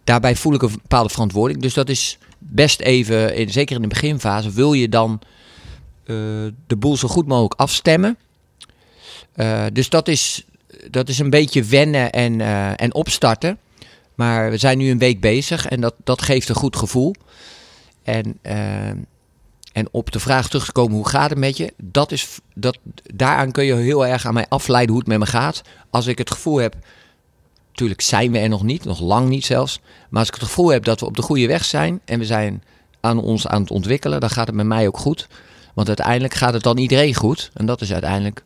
Daarbij 0.05 0.37
voel 0.37 0.55
ik 0.55 0.63
een 0.63 0.71
bepaalde 0.73 1.09
verantwoording. 1.09 1.63
Dus 1.63 1.75
dat 1.75 1.89
is 1.89 2.19
best 2.39 2.81
even, 2.81 3.37
in, 3.37 3.51
zeker 3.51 3.77
in 3.77 3.83
de 3.83 3.89
beginfase, 3.89 4.51
wil 4.51 4.73
je 4.73 4.89
dan 4.89 5.21
de 6.67 6.77
boel 6.79 6.97
zo 6.97 7.09
goed 7.09 7.27
mogelijk 7.27 7.61
afstemmen. 7.61 8.17
Dus 9.73 9.89
dat 9.89 10.09
is, 10.09 10.45
dat 10.91 11.09
is 11.09 11.19
een 11.19 11.31
beetje 11.31 11.63
wennen 11.63 12.13
en, 12.13 12.41
en 12.77 12.95
opstarten. 12.95 13.59
Maar 14.21 14.51
we 14.51 14.57
zijn 14.57 14.79
nu 14.79 14.91
een 14.91 14.99
week 14.99 15.21
bezig 15.21 15.67
en 15.67 15.81
dat, 15.81 15.95
dat 16.05 16.23
geeft 16.23 16.49
een 16.49 16.55
goed 16.55 16.77
gevoel. 16.77 17.15
En, 18.03 18.39
eh, 18.43 18.89
en 19.73 19.89
op 19.91 20.11
de 20.11 20.21
vraag 20.21 20.49
terug 20.49 20.65
te 20.65 20.73
komen, 20.73 20.97
hoe 20.97 21.09
gaat 21.09 21.31
het 21.31 21.39
met 21.39 21.57
je? 21.57 21.73
Dat 21.77 22.13
is, 22.13 22.39
dat, 22.55 22.79
daaraan 23.15 23.51
kun 23.51 23.65
je 23.65 23.75
heel 23.75 24.07
erg 24.07 24.27
aan 24.27 24.35
mij 24.35 24.47
afleiden 24.49 24.91
hoe 24.91 24.99
het 24.99 25.09
met 25.09 25.19
me 25.19 25.27
gaat. 25.27 25.63
Als 25.91 26.07
ik 26.07 26.19
het 26.19 26.31
gevoel 26.31 26.57
heb, 26.57 26.77
natuurlijk 27.71 28.01
zijn 28.01 28.33
we 28.33 28.39
er 28.39 28.49
nog 28.49 28.63
niet, 28.63 28.85
nog 28.85 29.01
lang 29.01 29.29
niet 29.29 29.45
zelfs. 29.45 29.81
Maar 30.09 30.21
als 30.21 30.29
ik 30.29 30.35
het 30.35 30.45
gevoel 30.45 30.69
heb 30.69 30.85
dat 30.85 31.01
we 31.01 31.07
op 31.07 31.17
de 31.17 31.23
goede 31.23 31.47
weg 31.47 31.65
zijn 31.65 32.01
en 32.05 32.19
we 32.19 32.25
zijn 32.25 32.63
aan 33.01 33.19
ons 33.23 33.47
aan 33.47 33.61
het 33.61 33.71
ontwikkelen, 33.71 34.21
dan 34.21 34.31
gaat 34.31 34.47
het 34.47 34.57
met 34.57 34.67
mij 34.67 34.87
ook 34.87 34.99
goed. 34.99 35.29
Want 35.75 35.89
uiteindelijk 35.89 36.35
gaat 36.35 36.53
het 36.53 36.63
dan 36.63 36.79
iedereen 36.79 37.15
goed. 37.15 37.51
En 37.55 37.67
dat 37.67 37.81
is 37.81 37.93
uiteindelijk 37.93 38.45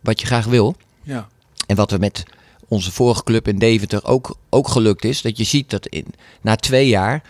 wat 0.00 0.20
je 0.20 0.26
graag 0.26 0.44
wil. 0.44 0.76
Ja. 1.02 1.28
En 1.66 1.76
wat 1.76 1.90
we 1.90 1.98
met 1.98 2.24
onze 2.68 2.92
vorige 2.92 3.22
club 3.24 3.48
in 3.48 3.58
Deventer 3.58 4.04
ook, 4.04 4.36
ook 4.50 4.68
gelukt 4.68 5.04
is. 5.04 5.22
Dat 5.22 5.38
je 5.38 5.44
ziet 5.44 5.70
dat 5.70 5.86
in, 5.86 6.06
na 6.40 6.56
twee 6.56 6.88
jaar 6.88 7.22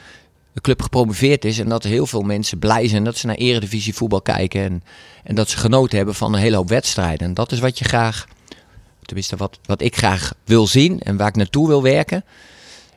de 0.52 0.60
club 0.60 0.82
gepromoveerd 0.82 1.44
is. 1.44 1.58
En 1.58 1.68
dat 1.68 1.82
heel 1.82 2.06
veel 2.06 2.22
mensen 2.22 2.58
blij 2.58 2.88
zijn 2.88 3.04
dat 3.04 3.16
ze 3.16 3.26
naar 3.26 3.36
eredivisie 3.36 3.94
voetbal 3.94 4.22
kijken. 4.22 4.62
En, 4.62 4.82
en 5.24 5.34
dat 5.34 5.48
ze 5.48 5.56
genoten 5.56 5.96
hebben 5.96 6.14
van 6.14 6.34
een 6.34 6.40
hele 6.40 6.56
hoop 6.56 6.68
wedstrijden. 6.68 7.28
En 7.28 7.34
dat 7.34 7.52
is 7.52 7.58
wat 7.58 7.78
je 7.78 7.84
graag, 7.84 8.26
tenminste 9.02 9.36
wat, 9.36 9.58
wat 9.64 9.80
ik 9.80 9.96
graag 9.96 10.34
wil 10.44 10.66
zien. 10.66 11.00
En 11.00 11.16
waar 11.16 11.28
ik 11.28 11.36
naartoe 11.36 11.68
wil 11.68 11.82
werken. 11.82 12.24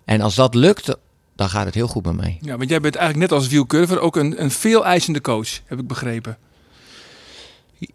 En 0.05 0.21
als 0.21 0.35
dat 0.35 0.55
lukt, 0.55 0.95
dan 1.35 1.49
gaat 1.49 1.65
het 1.65 1.75
heel 1.75 1.87
goed 1.87 2.05
met 2.05 2.15
mij. 2.15 2.37
ja, 2.41 2.57
want 2.57 2.69
jij 2.69 2.79
bent 2.79 2.95
eigenlijk 2.95 3.31
net 3.31 3.39
als 3.39 3.47
Wiel 3.47 3.65
Curver 3.65 3.99
ook 3.99 4.15
een, 4.15 4.41
een 4.41 4.51
veel 4.51 4.85
eisende 4.85 5.21
coach, 5.21 5.49
heb 5.65 5.79
ik 5.79 5.87
begrepen. 5.87 6.37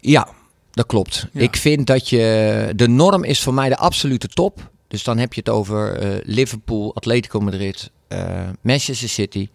Ja, 0.01 0.29
dat 0.75 0.87
klopt. 0.87 1.27
Ja. 1.33 1.41
Ik 1.41 1.57
vind 1.57 1.87
dat 1.87 2.09
je. 2.09 2.73
De 2.77 2.89
norm 2.89 3.25
is 3.25 3.43
voor 3.43 3.55
mij 3.55 3.69
de 3.69 3.77
absolute 3.77 4.29
top. 4.29 4.71
Dus 4.89 5.03
dan 5.03 5.19
heb 5.19 5.33
je 5.33 5.41
het 5.41 5.49
over 5.49 5.97
eh, 5.97 6.19
Liverpool, 6.23 6.95
Atletico 6.95 7.41
Madrid, 7.41 7.91
eh, 8.09 8.49
Manchester 8.61 9.09
City. 9.09 9.49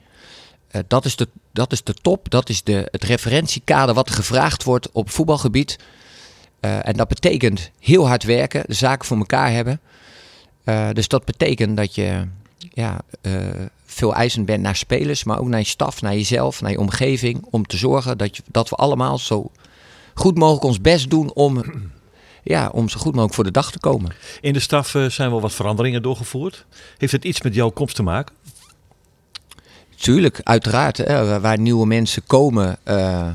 Eh, 0.67 0.81
dat, 0.87 1.05
is 1.05 1.15
de, 1.15 1.27
dat 1.51 1.71
is 1.71 1.83
de 1.83 1.93
top. 1.93 2.29
Dat 2.29 2.49
is 2.49 2.63
de, 2.63 2.87
het 2.91 3.03
referentiekader 3.03 3.95
wat 3.95 4.11
gevraagd 4.11 4.63
wordt 4.63 4.91
op 4.91 5.09
voetbalgebied. 5.09 5.79
En 6.59 6.93
dat 6.93 7.07
betekent 7.07 7.71
heel 7.79 8.07
hard 8.07 8.23
werken, 8.23 8.63
de 8.67 8.73
zaken 8.73 9.07
voor 9.07 9.17
elkaar 9.17 9.51
hebben. 9.51 9.79
Dus 10.93 11.07
dat 11.07 11.25
betekent 11.25 11.77
dat 11.77 11.95
je 11.95 12.27
ja, 12.73 13.01
veel 13.85 14.13
eisend 14.13 14.45
bent 14.45 14.61
naar 14.61 14.75
spelers, 14.75 15.23
maar 15.23 15.39
ook 15.39 15.47
naar 15.47 15.59
je 15.59 15.65
staf, 15.65 16.01
naar 16.01 16.13
jezelf, 16.13 16.61
naar 16.61 16.71
je 16.71 16.79
omgeving. 16.79 17.45
Om 17.49 17.65
te 17.65 17.77
zorgen 17.77 18.17
dat, 18.17 18.37
je, 18.37 18.43
dat 18.47 18.69
we 18.69 18.75
allemaal 18.75 19.17
zo 19.17 19.51
goed 20.19 20.37
mogelijk 20.37 20.63
ons 20.63 20.81
best 20.81 21.09
doen 21.09 21.33
om, 21.33 21.63
ja, 22.43 22.69
om 22.69 22.89
zo 22.89 22.99
goed 22.99 23.11
mogelijk 23.11 23.33
voor 23.33 23.43
de 23.43 23.51
dag 23.51 23.71
te 23.71 23.79
komen. 23.79 24.11
In 24.41 24.53
de 24.53 24.59
staf 24.59 24.95
eh, 24.95 25.05
zijn 25.05 25.29
wel 25.29 25.41
wat 25.41 25.53
veranderingen 25.53 26.01
doorgevoerd. 26.01 26.65
Heeft 26.97 27.11
het 27.11 27.25
iets 27.25 27.41
met 27.41 27.55
jouw 27.55 27.69
komst 27.69 27.95
te 27.95 28.03
maken? 28.03 28.35
Tuurlijk, 29.95 30.39
uiteraard. 30.43 30.97
Hè, 30.97 31.39
waar- 31.39 31.59
nieuwe 31.59 31.85
mensen 31.85 32.23
komen, 32.25 32.77
eh, 32.83 33.27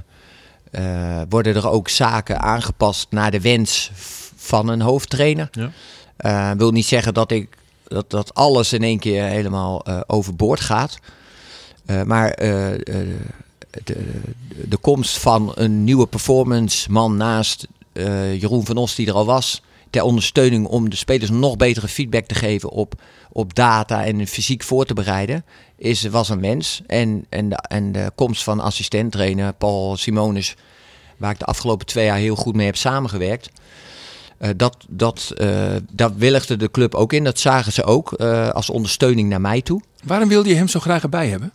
eh, 0.70 1.22
worden 1.28 1.54
er 1.54 1.68
ook 1.68 1.88
zaken 1.88 2.40
aangepast 2.40 3.06
naar 3.10 3.30
de 3.30 3.40
wens 3.40 3.90
van 4.36 4.68
een 4.68 4.80
hoofdtrainer. 4.80 5.50
Ja. 5.52 6.56
Wil 6.56 6.70
niet 6.70 6.86
zeggen 6.86 7.14
dat, 7.14 7.30
ik, 7.30 7.56
dat, 7.84 8.10
dat 8.10 8.34
alles 8.34 8.72
in 8.72 8.82
één 8.82 8.98
keer 8.98 9.24
helemaal 9.24 9.86
overboord 10.06 10.60
gaat. 10.60 10.98
Maar 12.04 12.38
de, 13.84 14.20
de 14.68 14.76
komst 14.76 15.18
van 15.18 15.52
een 15.54 15.84
nieuwe 15.84 16.06
performance 16.06 16.90
man 16.90 17.16
naast 17.16 17.66
eh, 17.92 18.40
Jeroen 18.40 18.66
van 18.66 18.76
Os 18.76 18.94
die 18.94 19.06
er 19.06 19.14
al 19.14 19.24
was. 19.24 19.62
Ter 19.90 20.02
ondersteuning 20.02 20.66
om 20.66 20.90
de 20.90 20.96
spelers 20.96 21.30
nog 21.30 21.56
betere 21.56 21.88
feedback 21.88 22.26
te 22.26 22.34
geven 22.34 22.70
op, 22.70 23.02
op 23.32 23.54
data 23.54 24.04
en 24.04 24.26
fysiek 24.26 24.62
voor 24.62 24.84
te 24.84 24.94
bereiden. 24.94 25.44
Is, 25.76 26.04
was 26.04 26.28
een 26.28 26.40
mens. 26.40 26.82
En, 26.86 27.26
en, 27.28 27.48
de, 27.48 27.56
en 27.56 27.92
de 27.92 28.12
komst 28.14 28.42
van 28.42 28.60
assistent-trainer 28.60 29.52
Paul 29.52 29.96
Simonis, 29.96 30.54
waar 31.16 31.30
ik 31.30 31.38
de 31.38 31.44
afgelopen 31.44 31.86
twee 31.86 32.04
jaar 32.04 32.16
heel 32.16 32.36
goed 32.36 32.54
mee 32.54 32.66
heb 32.66 32.76
samengewerkt. 32.76 33.50
Eh, 34.38 34.50
dat, 34.56 34.76
dat, 34.88 35.32
eh 35.36 35.74
dat 35.92 36.12
willigde 36.16 36.56
de 36.56 36.70
club 36.70 36.94
ook 36.94 37.12
in. 37.12 37.24
Dat 37.24 37.38
zagen 37.38 37.72
ze 37.72 37.84
ook 37.84 38.12
als 38.52 38.70
ondersteuning 38.70 39.28
naar 39.28 39.40
mij 39.40 39.62
toe. 39.62 39.80
Waarom 40.04 40.28
wilde 40.28 40.48
je 40.48 40.54
hem 40.54 40.68
zo 40.68 40.80
graag 40.80 41.02
erbij 41.02 41.28
hebben? 41.28 41.52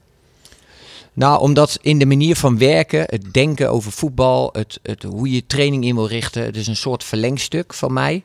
Nou, 1.19 1.39
omdat 1.39 1.77
in 1.81 1.99
de 1.99 2.05
manier 2.05 2.35
van 2.35 2.57
werken, 2.57 3.03
het 3.05 3.33
denken 3.33 3.71
over 3.71 3.91
voetbal, 3.91 4.49
het, 4.51 4.79
het, 4.83 5.03
hoe 5.03 5.31
je 5.31 5.45
training 5.45 5.83
in 5.83 5.95
wil 5.95 6.07
richten, 6.07 6.43
het 6.43 6.55
is 6.55 6.67
een 6.67 6.75
soort 6.75 7.03
verlengstuk 7.03 7.73
van 7.73 7.93
mij. 7.93 8.23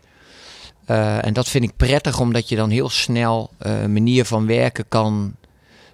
Eh, 0.85 1.27
en 1.27 1.33
dat 1.33 1.49
vind 1.49 1.65
ik 1.65 1.77
prettig, 1.77 2.21
omdat 2.21 2.49
je 2.49 2.57
dan 2.57 2.71
heel 2.71 2.89
snel 2.89 3.51
eh, 3.59 3.83
een 3.83 3.93
manier 3.93 4.25
van 4.25 4.47
werken 4.47 4.85
kan 4.89 5.35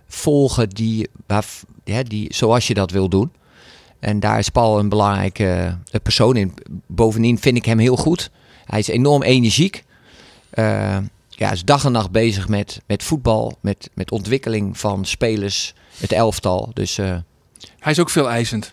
volgen 0.06 0.68
die, 0.68 1.08
ja, 1.84 2.02
die, 2.02 2.34
zoals 2.34 2.66
je 2.66 2.74
dat 2.74 2.90
wil 2.90 3.08
doen. 3.08 3.32
En 4.00 4.20
daar 4.20 4.38
is 4.38 4.48
Paul 4.48 4.78
een 4.78 4.88
belangrijke 4.88 5.76
eh, 5.90 6.00
persoon 6.02 6.36
in. 6.36 6.54
Bovendien 6.86 7.38
vind 7.38 7.56
ik 7.56 7.64
hem 7.64 7.78
heel 7.78 7.96
goed. 7.96 8.30
Hij 8.64 8.78
is 8.78 8.88
enorm 8.88 9.22
energiek. 9.22 9.84
Ja, 11.40 11.46
hij 11.46 11.54
is 11.54 11.64
dag 11.64 11.84
en 11.84 11.92
nacht 11.92 12.10
bezig 12.10 12.48
met, 12.48 12.80
met 12.86 13.02
voetbal, 13.02 13.58
met, 13.60 13.90
met 13.94 14.10
ontwikkeling 14.10 14.78
van 14.78 15.04
spelers, 15.04 15.74
het 15.98 16.12
elftal. 16.12 16.70
Dus 16.74 16.98
eh, 16.98 17.16
Hij 17.78 17.92
is 17.92 17.98
ook 17.98 18.10
veel 18.10 18.30
eisend. 18.30 18.72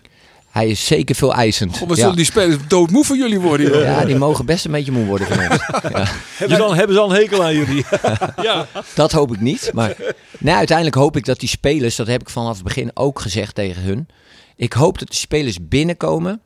hij 0.50 0.68
is 0.68 0.86
zeker 0.86 1.14
veel 1.14 1.34
eisend. 1.34 1.78
Wat 1.78 1.88
ja. 1.88 1.94
zullen 1.94 2.16
die 2.16 2.24
spelers 2.24 2.56
doodmoe 2.68 3.04
van 3.04 3.18
jullie 3.18 3.40
worden? 3.40 3.66
joh? 3.66 3.82
ja, 3.82 4.04
die 4.04 4.16
mogen 4.16 4.46
best 4.46 4.64
een 4.64 4.70
beetje 4.70 4.92
moe 4.92 5.04
worden 5.04 5.26
van 5.26 5.38
ons. 5.38 5.60
Hebben, 6.38 6.56
ze 6.56 6.62
al, 6.62 6.74
hebben 6.74 6.96
ze 6.96 7.02
al 7.02 7.10
een 7.10 7.16
hekel 7.16 7.44
aan 7.44 7.54
jullie? 7.54 7.84
Ja. 8.42 8.66
Dat 8.94 9.12
hoop 9.12 9.34
ik 9.34 9.40
niet. 9.40 9.70
Maar 9.74 9.96
nou, 10.38 10.56
uiteindelijk 10.56 10.96
hoop 10.96 11.16
ik 11.16 11.24
dat 11.24 11.40
die 11.40 11.48
spelers, 11.48 11.96
dat 11.96 12.06
heb 12.06 12.20
ik 12.20 12.30
vanaf 12.30 12.54
het 12.54 12.64
begin 12.64 12.90
ook 12.94 13.20
gezegd 13.20 13.54
tegen 13.54 13.82
hun. 13.82 14.08
Ik 14.56 14.72
hoop 14.72 14.98
dat 14.98 15.08
de 15.08 15.14
spelers 15.14 15.68
binnenkomen 15.68 16.40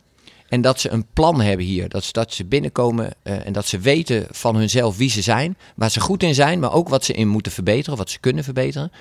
en 0.52 0.60
dat 0.60 0.80
ze 0.80 0.90
een 0.90 1.06
plan 1.12 1.40
hebben 1.40 1.66
hier. 1.66 1.88
Dat, 1.88 2.04
ze- 2.04 2.12
dat 2.12 2.32
ze 2.32 2.44
binnenkomen 2.44 3.10
eh, 3.22 3.46
en 3.46 3.52
dat 3.52 3.66
ze 3.66 3.78
weten 3.78 4.26
van 4.30 4.56
hunzelf 4.56 4.96
wie 4.96 5.10
ze 5.10 5.22
zijn, 5.22 5.56
waar 5.76 5.90
ze 5.90 6.00
goed 6.00 6.22
in 6.22 6.34
zijn, 6.34 6.58
maar 6.60 6.72
ook 6.72 6.88
wat 6.88 7.04
ze 7.04 7.12
in 7.12 7.28
moeten 7.28 7.52
verbeteren, 7.52 7.98
wat 7.98 8.10
ze 8.10 8.18
kunnen 8.20 8.44
verbeteren. 8.44 8.92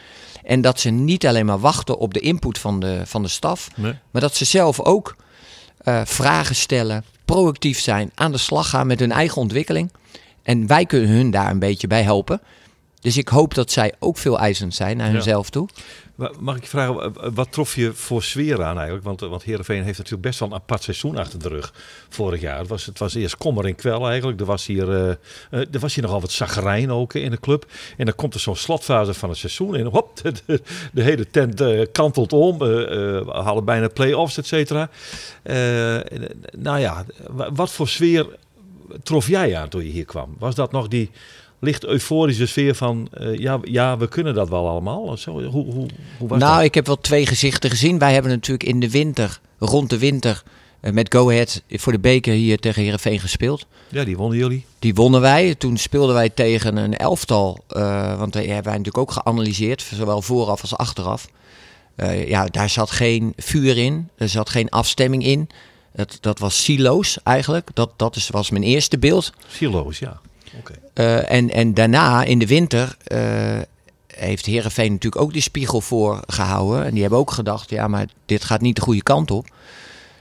En 0.43 0.61
dat 0.61 0.79
ze 0.79 0.89
niet 0.89 1.27
alleen 1.27 1.45
maar 1.45 1.59
wachten 1.59 1.97
op 1.97 2.13
de 2.13 2.19
input 2.19 2.57
van 2.57 2.79
de, 2.79 3.01
van 3.05 3.21
de 3.21 3.27
staf, 3.27 3.69
Nee. 3.75 3.93
maar 4.11 4.21
dat 4.21 4.35
ze 4.35 4.45
zelf 4.45 4.79
ook 4.79 5.15
eh, 5.77 6.01
vragen 6.05 6.55
stellen, 6.55 7.03
proactief 7.25 7.79
zijn, 7.79 8.11
aan 8.15 8.31
de 8.31 8.37
slag 8.37 8.69
gaan 8.69 8.87
met 8.87 8.99
hun 8.99 9.11
eigen 9.11 9.41
ontwikkeling. 9.41 9.91
En 10.43 10.67
wij 10.67 10.85
kunnen 10.85 11.09
hun 11.09 11.31
daar 11.31 11.49
een 11.51 11.59
beetje 11.59 11.87
bij 11.87 12.03
helpen. 12.03 12.41
Dus 13.01 13.17
ik 13.17 13.27
hoop 13.27 13.53
dat 13.53 13.71
zij 13.71 13.93
ook 13.99 14.17
veel 14.17 14.39
eisend 14.39 14.75
zijn 14.75 14.97
naar 14.97 15.07
Ja. 15.07 15.13
hunzelf 15.13 15.49
toe. 15.49 15.67
Mag 16.39 16.55
ik 16.55 16.67
vragen, 16.67 17.01
eh, 17.15 17.29
wat 17.33 17.51
trof 17.51 17.75
je 17.75 17.93
voor 17.93 18.23
sfeer 18.23 18.63
aan 18.63 18.75
eigenlijk? 18.75 19.05
Want, 19.05 19.21
eh, 19.21 19.29
want 19.29 19.43
Heerenveen 19.43 19.83
heeft 19.83 19.97
natuurlijk 19.97 20.23
best 20.23 20.39
wel 20.39 20.47
een 20.49 20.53
apart 20.55 20.83
seizoen 20.83 21.17
achter 21.17 21.39
de 21.39 21.47
rug 21.47 21.73
vorig 22.09 22.41
jaar. 22.41 22.59
Het 22.59 22.67
was, 22.67 22.85
het 22.85 22.99
was 22.99 23.13
eerst 23.13 23.37
kommer 23.37 23.65
en 23.65 23.75
kwel 23.75 24.07
eigenlijk. 24.09 24.39
Er 24.39 24.45
was 24.45 24.65
hier, 24.65 24.89
eh, 24.91 25.09
eh, 25.09 25.73
er 25.73 25.79
was 25.79 25.93
hier 25.95 26.03
nogal 26.03 26.21
wat 26.21 26.31
zagrijn 26.31 26.91
ook 26.91 27.13
in 27.13 27.31
de 27.31 27.39
club. 27.39 27.65
En 27.97 28.05
dan 28.05 28.15
komt 28.15 28.33
er 28.33 28.39
zo'n 28.39 28.55
slotfase 28.55 29.13
van 29.13 29.29
het 29.29 29.37
seizoen 29.37 29.75
en 29.75 29.85
hop, 29.85 30.21
de, 30.93 31.01
hele 31.03 31.27
tent 31.29 31.61
eh, 31.61 31.85
kantelt 31.91 32.33
om. 32.33 32.61
eh, 32.61 32.67
eh, 32.81 33.25
we 33.25 33.31
halen 33.31 33.65
bijna 33.65 33.87
play-offs, 33.87 34.37
et 34.37 34.47
cetera. 34.47 34.89
Eh, 35.43 35.95
eh, 35.95 36.03
nou 36.57 36.79
ja, 36.79 37.05
wa- 37.29 37.51
wat 37.51 37.71
voor 37.71 37.87
sfeer 37.87 38.25
trof 39.03 39.27
jij 39.27 39.57
aan 39.57 39.69
toen 39.69 39.83
je 39.83 39.89
hier 39.91 40.05
kwam? 40.05 40.35
Was 40.39 40.55
dat 40.55 40.71
nog 40.71 40.87
die 40.87 41.09
licht 41.61 41.85
euforische 41.85 42.45
sfeer 42.45 42.75
van 42.75 43.07
eh, 43.11 43.37
ja, 43.37 43.59
ja, 43.63 43.97
we 43.97 44.07
kunnen 44.07 44.33
dat 44.33 44.49
wel 44.49 44.67
allemaal? 44.69 45.17
Zo, 45.17 45.31
hoe, 45.31 45.43
hoe, 45.49 45.87
hoe 46.17 46.27
was 46.27 46.39
nou, 46.39 46.55
dat? 46.55 46.63
ik 46.63 46.73
heb 46.73 46.85
wel 46.85 46.99
twee 46.99 47.25
gezichten 47.25 47.69
gezien. 47.69 47.99
Wij 47.99 48.13
hebben 48.13 48.31
natuurlijk 48.31 48.63
in 48.69 48.79
de 48.79 48.89
winter, 48.89 49.39
rond 49.59 49.89
de 49.89 49.97
winter, 49.97 50.43
eh, 50.79 50.91
met 50.91 51.13
Go 51.13 51.29
Ahead 51.29 51.63
voor 51.69 51.91
de 51.91 51.99
beker 51.99 52.33
hier 52.33 52.59
tegen 52.59 52.81
Heerenveen 52.81 53.19
gespeeld. 53.19 53.65
Ja, 53.87 54.03
die 54.03 54.17
wonnen 54.17 54.37
jullie. 54.37 54.65
Die 54.79 54.93
wonnen 54.93 55.21
wij. 55.21 55.55
Toen 55.55 55.77
speelden 55.77 56.15
wij 56.15 56.29
tegen 56.29 56.77
een 56.77 56.97
elftal. 56.97 57.63
eh, 57.67 58.17
want 58.17 58.33
die 58.33 58.41
hebben 58.41 58.63
wij 58.71 58.77
natuurlijk 58.77 58.97
ook 58.97 59.11
geanalyseerd, 59.11 59.81
zowel 59.93 60.21
vooraf 60.21 60.61
als 60.61 60.75
achteraf. 60.77 61.27
Ja, 62.25 62.45
daar 62.45 62.69
zat 62.69 62.91
geen 62.91 63.33
vuur 63.37 63.77
in. 63.77 64.09
Er 64.15 64.29
zat 64.29 64.49
geen 64.49 64.69
afstemming 64.69 65.25
in. 65.25 65.49
Dat, 65.93 66.17
dat 66.21 66.39
was 66.39 66.63
siloos 66.63 67.17
eigenlijk. 67.23 67.69
Dat, 67.73 67.91
dat 67.95 68.15
is, 68.15 68.29
was 68.29 68.49
mijn 68.49 68.63
eerste 68.63 68.99
beeld. 68.99 69.33
Silo's, 69.47 69.99
ja. 69.99 70.21
Eh, 70.93 71.31
en, 71.31 71.49
en 71.49 71.73
daarna 71.73 72.23
in 72.23 72.39
de 72.39 72.47
winter 72.47 72.97
eh, 73.03 73.59
heeft 74.07 74.45
Herenveen 74.45 74.91
natuurlijk 74.91 75.21
ook 75.21 75.33
die 75.33 75.41
spiegel 75.41 75.81
voor 75.81 76.19
gehouden. 76.27 76.85
En 76.85 76.91
die 76.91 77.01
hebben 77.01 77.19
ook 77.19 77.31
gedacht, 77.31 77.69
ja, 77.69 77.87
maar 77.87 78.05
dit 78.25 78.43
gaat 78.43 78.61
niet 78.61 78.75
de 78.75 78.81
goede 78.81 79.03
kant 79.03 79.31
op. 79.31 79.47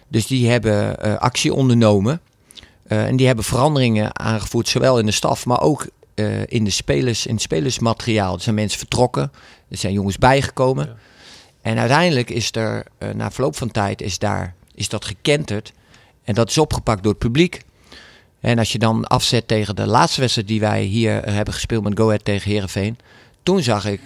Dus 0.08 0.26
die 0.26 0.50
hebben 0.50 0.96
uh, 1.06 1.16
actie 1.16 1.54
ondernomen. 1.54 2.20
Uh, 2.88 3.06
en 3.06 3.16
die 3.16 3.26
hebben 3.26 3.44
veranderingen 3.44 4.18
aangevoerd, 4.18 4.68
zowel 4.68 4.98
in 4.98 5.06
de 5.06 5.12
staf, 5.12 5.46
maar 5.46 5.60
ook 5.60 5.86
uh, 6.14 6.46
in, 6.46 6.64
de 6.64 6.70
spelers, 6.70 7.26
in 7.26 7.34
het 7.34 7.42
spelersmateriaal. 7.42 8.34
Er 8.34 8.40
zijn 8.40 8.54
mensen 8.54 8.78
vertrokken, 8.78 9.32
er 9.68 9.76
zijn 9.76 9.92
jongens 9.92 10.18
bijgekomen. 10.18 10.86
Ja. 10.86 10.94
En 11.62 11.78
uiteindelijk 11.78 12.30
is 12.30 12.54
er, 12.54 12.86
na 13.14 13.30
verloop 13.30 13.56
van 13.56 13.70
tijd, 13.70 14.02
is, 14.02 14.18
daar, 14.18 14.54
is 14.74 14.88
dat 14.88 15.04
gekenterd. 15.04 15.72
En 16.24 16.34
dat 16.34 16.48
is 16.48 16.58
opgepakt 16.58 17.02
door 17.02 17.12
het 17.12 17.20
publiek. 17.20 17.62
En 18.40 18.58
als 18.58 18.72
je 18.72 18.78
dan 18.78 19.06
afzet 19.06 19.48
tegen 19.48 19.76
de 19.76 19.86
laatste 19.86 20.20
wedstrijd 20.20 20.48
die 20.48 20.60
wij 20.60 20.82
hier 20.82 21.12
hebben 21.24 21.54
gespeeld 21.54 21.84
met 21.84 21.98
Go 21.98 22.06
Ahead 22.06 22.24
tegen 22.24 22.50
Herenveen, 22.50 22.98
toen 23.42 23.62
zag 23.62 23.86
ik 23.86 24.00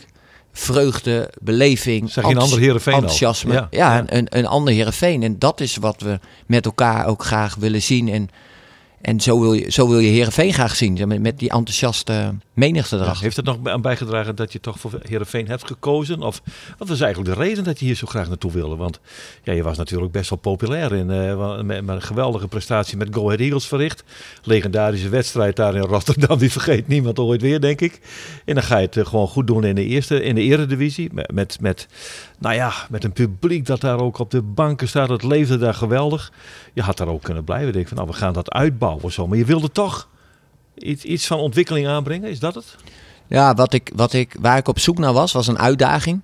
vreugde, 0.53 1.31
beleving, 1.41 2.11
Zeg 2.11 2.25
een 2.25 2.37
ander 2.37 2.59
Heerenveen 2.59 2.95
enthousiasme. 2.95 3.53
Ja, 3.53 3.67
ja, 3.71 4.05
Een, 4.07 4.27
een 4.29 4.47
ander 4.47 4.75
Heerenveen. 4.75 5.23
En 5.23 5.39
dat 5.39 5.61
is 5.61 5.77
wat 5.77 6.01
we 6.01 6.19
met 6.47 6.65
elkaar 6.65 7.07
ook 7.07 7.25
graag 7.25 7.55
willen 7.55 7.83
zien. 7.83 8.09
En 8.09 8.29
en 9.05 9.21
zo 9.21 9.41
wil 9.41 9.53
je, 9.53 9.71
zo 9.71 9.89
wil 9.89 9.99
je 9.99 10.09
Heerenveen 10.09 10.53
graag 10.53 10.77
zien, 10.77 11.21
met, 11.23 11.39
die 11.39 11.51
enthousiaste 11.51 12.35
menigte 12.53 12.97
erachter. 12.97 13.23
heeft 13.23 13.37
het 13.37 13.45
nog 13.45 13.59
aan 13.63 13.81
bijgedragen 13.81 14.37
dat 14.37 14.53
je 14.53 14.61
toch 14.61 14.79
voor 14.79 14.99
Heerenveen 15.03 15.49
hebt 15.49 15.67
gekozen? 15.67 16.23
Of 16.23 16.43
wat 16.79 16.89
was 16.89 17.01
eigenlijk 17.01 17.35
de 17.35 17.45
reden 17.45 17.65
dat 17.65 17.79
je 17.79 17.85
hier 17.85 17.95
zo 17.95 18.07
graag 18.07 18.29
naartoe 18.29 18.53
wilde? 18.53 18.77
Want 18.77 19.01
ja, 19.43 19.53
je 19.53 19.63
was 19.63 19.77
natuurlijk 19.77 20.13
best 20.13 20.31
wel 20.31 20.39
populair 20.39 20.95
in, 20.95 21.11
uh, 21.11 21.61
met, 21.61 21.89
een 21.89 22.03
geweldige 22.03 22.49
prestatie 22.49 22.97
met 22.97 23.09
Go 23.15 23.25
Ahead 23.25 23.41
Eagles 23.41 23.67
verricht. 23.67 24.05
Legendarische 24.43 25.09
wedstrijd 25.09 25.57
daar 25.57 25.75
in 25.75 25.83
Rotterdam, 25.83 26.39
die 26.45 26.53
vergeet 26.53 26.89
niemand 26.89 27.19
ooit 27.19 27.43
weer, 27.43 27.61
denk 27.61 27.81
ik. 27.81 28.01
En 28.45 28.55
dan 28.55 28.63
ga 28.63 28.79
je 28.79 28.87
het 28.87 28.97
uh, 28.97 29.07
gewoon 29.07 29.29
goed 29.29 29.47
doen 29.47 29.65
in 29.65 29.75
de 29.75 29.85
eerste, 29.85 30.23
in 30.23 30.35
de 30.35 30.43
eredivisie. 30.43 31.11
Met, 31.33 31.61
met, 31.61 31.89
nou 32.45 32.57
ja, 32.57 32.73
met 32.91 33.05
een 33.05 33.13
publiek 33.13 33.67
dat 33.67 33.81
daar 33.81 34.01
ook 34.01 34.19
op 34.19 34.31
de 34.31 34.43
banken 34.43 34.89
staat. 34.89 35.09
Het 35.09 35.23
leefde 35.23 35.59
daar 35.59 35.75
geweldig. 35.75 36.33
Je 36.73 36.83
had 36.83 36.97
daar 36.97 37.09
ook 37.09 37.23
kunnen 37.23 37.45
blijven. 37.45 37.73
Denk 37.73 37.89
van, 37.89 37.97
nou, 37.97 38.09
we 38.09 38.15
gaan 38.15 38.33
dat 38.33 38.51
uitbouwen 38.51 39.13
zo. 39.13 39.27
Maar 39.27 39.39
je 39.39 39.45
wilde 39.45 39.71
toch 39.71 40.09
iets, 40.75 41.27
van 41.27 41.39
ontwikkeling 41.39 41.87
aanbrengen. 41.87 42.31
Is 42.31 42.39
dat 42.39 42.55
het? 42.55 42.77
Ja, 43.27 43.55
wat 43.55 43.73
ik, 43.73 43.93
wat 43.95 44.13
ik, 44.13 44.37
waar 44.41 44.57
ik 44.57 44.69
op 44.69 44.79
zoek 44.79 44.99
naar 44.99 45.13
was, 45.13 45.33
was 45.33 45.47
een 45.47 45.59
uitdaging. 45.59 46.21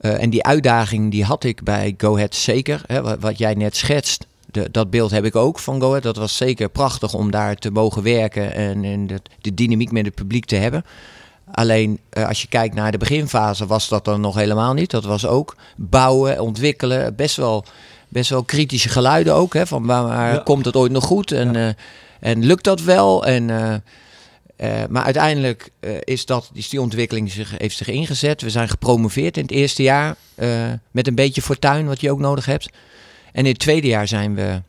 Uh, 0.00 0.22
en 0.22 0.30
die 0.30 0.44
uitdaging 0.44 1.10
die 1.10 1.24
had 1.24 1.44
ik 1.44 1.62
bij 1.62 1.94
Go 1.96 2.14
Ahead 2.14 2.34
zeker. 2.34 2.82
Hè, 2.86 3.02
wat, 3.02 3.20
wat 3.20 3.38
jij 3.38 3.54
net 3.54 3.76
schetst, 3.76 4.26
de, 4.50 4.68
dat 4.70 4.90
beeld 4.90 5.10
heb 5.10 5.24
ik 5.24 5.36
ook 5.36 5.58
van 5.58 5.80
Go 5.80 5.88
Ahead. 5.88 6.02
Dat 6.02 6.16
was 6.16 6.36
zeker 6.36 6.68
prachtig 6.68 7.14
om 7.14 7.30
daar 7.30 7.56
te 7.56 7.70
mogen 7.70 8.02
werken 8.02 8.54
en, 8.54 8.84
en 8.84 9.06
de, 9.06 9.20
de 9.40 9.54
dynamiek 9.54 9.90
met 9.90 10.04
het 10.04 10.14
publiek 10.14 10.44
te 10.44 10.56
hebben. 10.56 10.84
Alleen 11.54 12.00
uh, 12.12 12.28
als 12.28 12.42
je 12.42 12.48
kijkt 12.48 12.74
naar 12.74 12.92
de 12.92 12.98
beginfase 12.98 13.66
was 13.66 13.88
dat 13.88 14.04
dan 14.04 14.20
nog 14.20 14.34
helemaal 14.34 14.72
niet. 14.72 14.90
Dat 14.90 15.04
was 15.04 15.26
ook 15.26 15.56
bouwen, 15.76 16.40
ontwikkelen, 16.40 17.14
best 17.14 17.36
wel, 17.36 17.64
best 18.08 18.30
wel 18.30 18.42
kritische 18.42 18.88
geluiden 18.88 19.34
ook. 19.34 19.54
Hè, 19.54 19.66
van 19.66 19.86
waar, 19.86 20.34
ja. 20.34 20.38
komt 20.38 20.64
het 20.64 20.76
ooit 20.76 20.92
nog 20.92 21.04
goed 21.04 21.32
en, 21.32 21.52
ja. 21.52 21.68
uh, 21.68 21.72
en 22.20 22.44
lukt 22.44 22.64
dat 22.64 22.80
wel? 22.80 23.26
En, 23.26 23.48
uh, 23.48 23.74
maar 24.88 25.04
uiteindelijk 25.04 25.70
is, 26.04 26.26
dat, 26.26 26.50
is 26.52 26.68
die 26.68 26.80
ontwikkeling 26.80 27.30
zich, 27.30 27.58
heeft 27.58 27.76
zich 27.76 27.88
ingezet. 27.88 28.42
We 28.42 28.50
zijn 28.50 28.68
gepromoveerd 28.68 29.36
in 29.36 29.42
het 29.42 29.52
eerste 29.52 29.82
jaar 29.82 30.16
met 30.90 31.06
een 31.06 31.14
beetje 31.14 31.42
fortuin 31.42 31.86
wat 31.86 32.00
je 32.00 32.10
ook 32.10 32.18
nodig 32.18 32.44
hebt. 32.44 32.70
En 33.32 33.44
in 33.44 33.52
het 33.52 33.58
tweede 33.58 33.86
jaar 33.86 34.08
zijn 34.08 34.34
we 34.34 34.62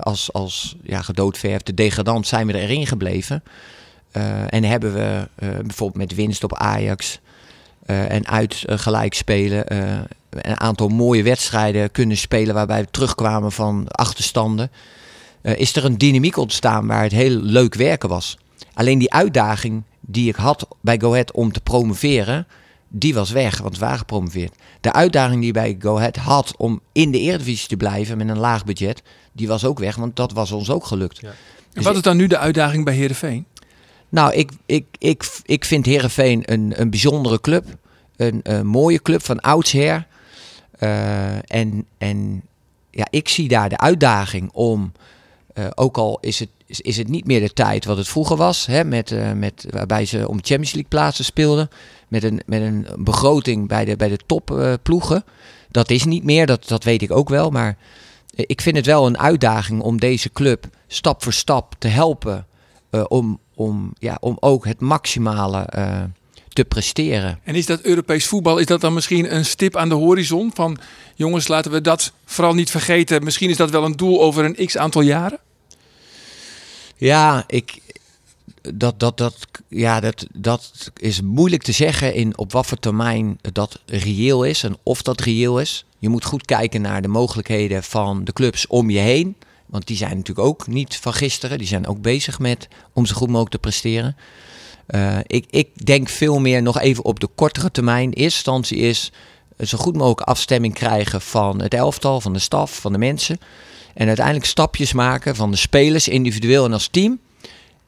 als, 0.00 0.32
als 0.32 0.76
ja, 0.82 1.02
gedoodverfde 1.02 1.74
degradant 1.74 2.26
zijn 2.26 2.46
we 2.46 2.54
erin 2.54 2.86
gebleven. 2.86 3.42
Uh, 4.12 4.52
en 4.52 4.64
hebben 4.64 4.92
we 4.92 5.28
uh, 5.42 5.48
bijvoorbeeld 5.48 6.08
met 6.08 6.14
winst 6.14 6.44
op 6.44 6.54
Ajax 6.54 7.20
uh, 7.86 8.12
en 8.12 8.26
uit 8.26 8.64
gelijk 8.66 9.14
spelen 9.14 9.64
een 10.30 10.60
aantal 10.60 10.88
mooie 10.88 11.22
wedstrijden 11.22 11.90
kunnen 11.90 12.16
spelen 12.16 12.54
waarbij 12.54 12.80
we 12.80 12.88
terugkwamen 12.90 13.52
van 13.52 13.88
achterstanden. 13.88 14.70
is 15.42 15.76
er 15.76 15.84
een 15.84 15.98
dynamiek 15.98 16.36
ontstaan 16.36 16.86
waar 16.86 17.02
het 17.02 17.12
heel 17.12 17.40
leuk 17.40 17.74
werken 17.74 18.08
was. 18.08 18.38
Alleen 18.74 18.98
die 18.98 19.12
uitdaging 19.12 19.82
die 20.00 20.28
ik 20.28 20.36
had 20.36 20.68
bij 20.80 21.00
Go 21.00 21.10
Ahead 21.10 21.32
om 21.32 21.52
te 21.52 21.60
promoveren, 21.60 22.46
die 22.88 23.14
was 23.14 23.30
weg, 23.30 23.58
want 23.58 23.74
we 23.74 23.80
waren 23.80 23.98
gepromoveerd. 23.98 24.54
De 24.80 24.92
uitdaging 24.92 25.42
die 25.42 25.52
bij 25.52 25.76
Go 25.78 25.96
Ahead 25.96 26.16
had 26.16 26.54
om 26.56 26.80
in 26.92 27.10
de 27.10 27.18
Eredivisie 27.18 27.68
te 27.68 27.76
blijven 27.76 28.16
met 28.16 28.28
een 28.28 28.38
laag 28.38 28.64
budget, 28.64 29.02
die 29.32 29.48
was 29.48 29.64
ook 29.64 29.78
weg, 29.78 29.96
want 29.96 30.16
dat 30.16 30.32
was 30.32 30.52
ons 30.52 30.70
ook 30.70 30.84
gelukt. 30.84 31.20
Ja. 31.20 31.30
Dus 31.72 31.84
wat 31.84 31.96
is 31.96 32.02
dan 32.02 32.16
nu 32.16 32.26
de 32.26 32.38
uitdaging 32.38 32.84
bij 32.84 32.94
Heerenveen? 32.94 33.46
Nou, 34.10 34.32
ik, 34.32 34.50
ik, 34.66 34.86
ik, 34.98 35.40
ik 35.44 35.64
vind 35.64 35.86
Herenveen 35.86 36.42
een, 36.44 36.72
een 36.76 36.90
bijzondere 36.90 37.40
club. 37.40 37.64
Een, 38.16 38.40
een 38.42 38.66
mooie 38.66 39.02
club 39.02 39.24
van 39.24 39.40
oudsher. 39.40 40.06
Uh, 40.80 41.52
en, 41.52 41.86
en 41.98 42.42
ja, 42.90 43.06
ik 43.10 43.28
zie 43.28 43.48
daar 43.48 43.68
de 43.68 43.78
uitdaging 43.78 44.50
om, 44.52 44.92
uh, 45.54 45.66
ook 45.74 45.96
al 45.96 46.18
is 46.20 46.38
het, 46.38 46.48
is, 46.66 46.80
is 46.80 46.96
het 46.96 47.08
niet 47.08 47.26
meer 47.26 47.40
de 47.40 47.52
tijd 47.52 47.84
wat 47.84 47.96
het 47.96 48.08
vroeger 48.08 48.36
was, 48.36 48.66
hè, 48.66 48.84
met, 48.84 49.10
uh, 49.10 49.32
met, 49.32 49.66
waarbij 49.70 50.04
ze 50.04 50.28
om 50.28 50.36
Champions 50.36 50.72
League 50.72 50.90
plaatsen 50.90 51.24
speelden, 51.24 51.70
met 52.08 52.22
een, 52.22 52.42
met 52.46 52.62
een 52.62 52.86
begroting 52.98 53.68
bij 53.68 53.84
de, 53.84 53.96
bij 53.96 54.08
de 54.08 54.18
topploegen. 54.26 55.24
dat 55.70 55.90
is 55.90 56.04
niet 56.04 56.24
meer, 56.24 56.46
dat, 56.46 56.68
dat 56.68 56.84
weet 56.84 57.02
ik 57.02 57.10
ook 57.10 57.28
wel. 57.28 57.50
Maar 57.50 57.76
ik 58.34 58.60
vind 58.60 58.76
het 58.76 58.86
wel 58.86 59.06
een 59.06 59.18
uitdaging 59.18 59.82
om 59.82 60.00
deze 60.00 60.32
club 60.32 60.66
stap 60.86 61.22
voor 61.22 61.32
stap 61.32 61.74
te 61.78 61.88
helpen 61.88 62.46
om, 63.08 63.38
om, 63.60 63.92
ja, 63.98 64.16
om 64.20 64.36
ook 64.40 64.64
het 64.64 64.80
maximale 64.80 65.68
uh, 65.76 66.02
te 66.48 66.64
presteren. 66.64 67.38
En 67.44 67.54
is 67.54 67.66
dat 67.66 67.80
Europees 67.80 68.26
voetbal, 68.26 68.58
is 68.58 68.66
dat 68.66 68.80
dan 68.80 68.94
misschien 68.94 69.34
een 69.34 69.44
stip 69.44 69.76
aan 69.76 69.88
de 69.88 69.94
horizon? 69.94 70.50
Van 70.54 70.78
jongens, 71.14 71.48
laten 71.48 71.70
we 71.70 71.80
dat 71.80 72.12
vooral 72.24 72.54
niet 72.54 72.70
vergeten. 72.70 73.24
Misschien 73.24 73.50
is 73.50 73.56
dat 73.56 73.70
wel 73.70 73.84
een 73.84 73.96
doel 73.96 74.22
over 74.22 74.44
een 74.44 74.66
x 74.66 74.76
aantal 74.76 75.00
jaren? 75.00 75.38
Ja, 76.96 77.44
ik, 77.46 77.80
dat, 78.74 79.00
dat, 79.00 79.18
dat, 79.18 79.36
ja, 79.68 80.00
dat, 80.00 80.26
dat 80.32 80.90
is 80.96 81.20
moeilijk 81.20 81.62
te 81.62 81.72
zeggen 81.72 82.14
in 82.14 82.38
op 82.38 82.52
wat 82.52 82.66
voor 82.66 82.78
termijn 82.78 83.38
dat 83.52 83.80
reëel 83.86 84.44
is 84.44 84.62
en 84.62 84.76
of 84.82 85.02
dat 85.02 85.20
reëel 85.20 85.60
is. 85.60 85.84
Je 85.98 86.08
moet 86.08 86.24
goed 86.24 86.44
kijken 86.44 86.80
naar 86.80 87.02
de 87.02 87.08
mogelijkheden 87.08 87.82
van 87.82 88.24
de 88.24 88.32
clubs 88.32 88.66
om 88.66 88.90
je 88.90 88.98
heen. 88.98 89.36
Want 89.70 89.86
die 89.86 89.96
zijn 89.96 90.16
natuurlijk 90.16 90.46
ook 90.46 90.66
niet 90.66 90.96
van 90.96 91.12
gisteren. 91.12 91.58
Die 91.58 91.66
zijn 91.66 91.86
ook 91.86 92.00
bezig 92.00 92.38
met 92.38 92.68
om 92.92 93.06
zo 93.06 93.14
goed 93.14 93.28
mogelijk 93.28 93.50
te 93.50 93.58
presteren. 93.58 94.16
Uh, 94.88 95.18
ik, 95.26 95.44
ik 95.50 95.86
denk 95.86 96.08
veel 96.08 96.38
meer 96.38 96.62
nog 96.62 96.80
even 96.80 97.04
op 97.04 97.20
de 97.20 97.28
kortere 97.34 97.70
termijn. 97.70 98.12
Eerste 98.12 98.22
instantie 98.22 98.76
is 98.76 99.12
zo 99.58 99.78
goed 99.78 99.96
mogelijk 99.96 100.20
afstemming 100.20 100.74
krijgen 100.74 101.20
van 101.20 101.62
het 101.62 101.74
elftal, 101.74 102.20
van 102.20 102.32
de 102.32 102.38
staf, 102.38 102.80
van 102.80 102.92
de 102.92 102.98
mensen. 102.98 103.38
En 103.94 104.06
uiteindelijk 104.06 104.46
stapjes 104.46 104.92
maken 104.92 105.36
van 105.36 105.50
de 105.50 105.56
spelers, 105.56 106.08
individueel 106.08 106.64
en 106.64 106.72
als 106.72 106.88
team. 106.88 107.18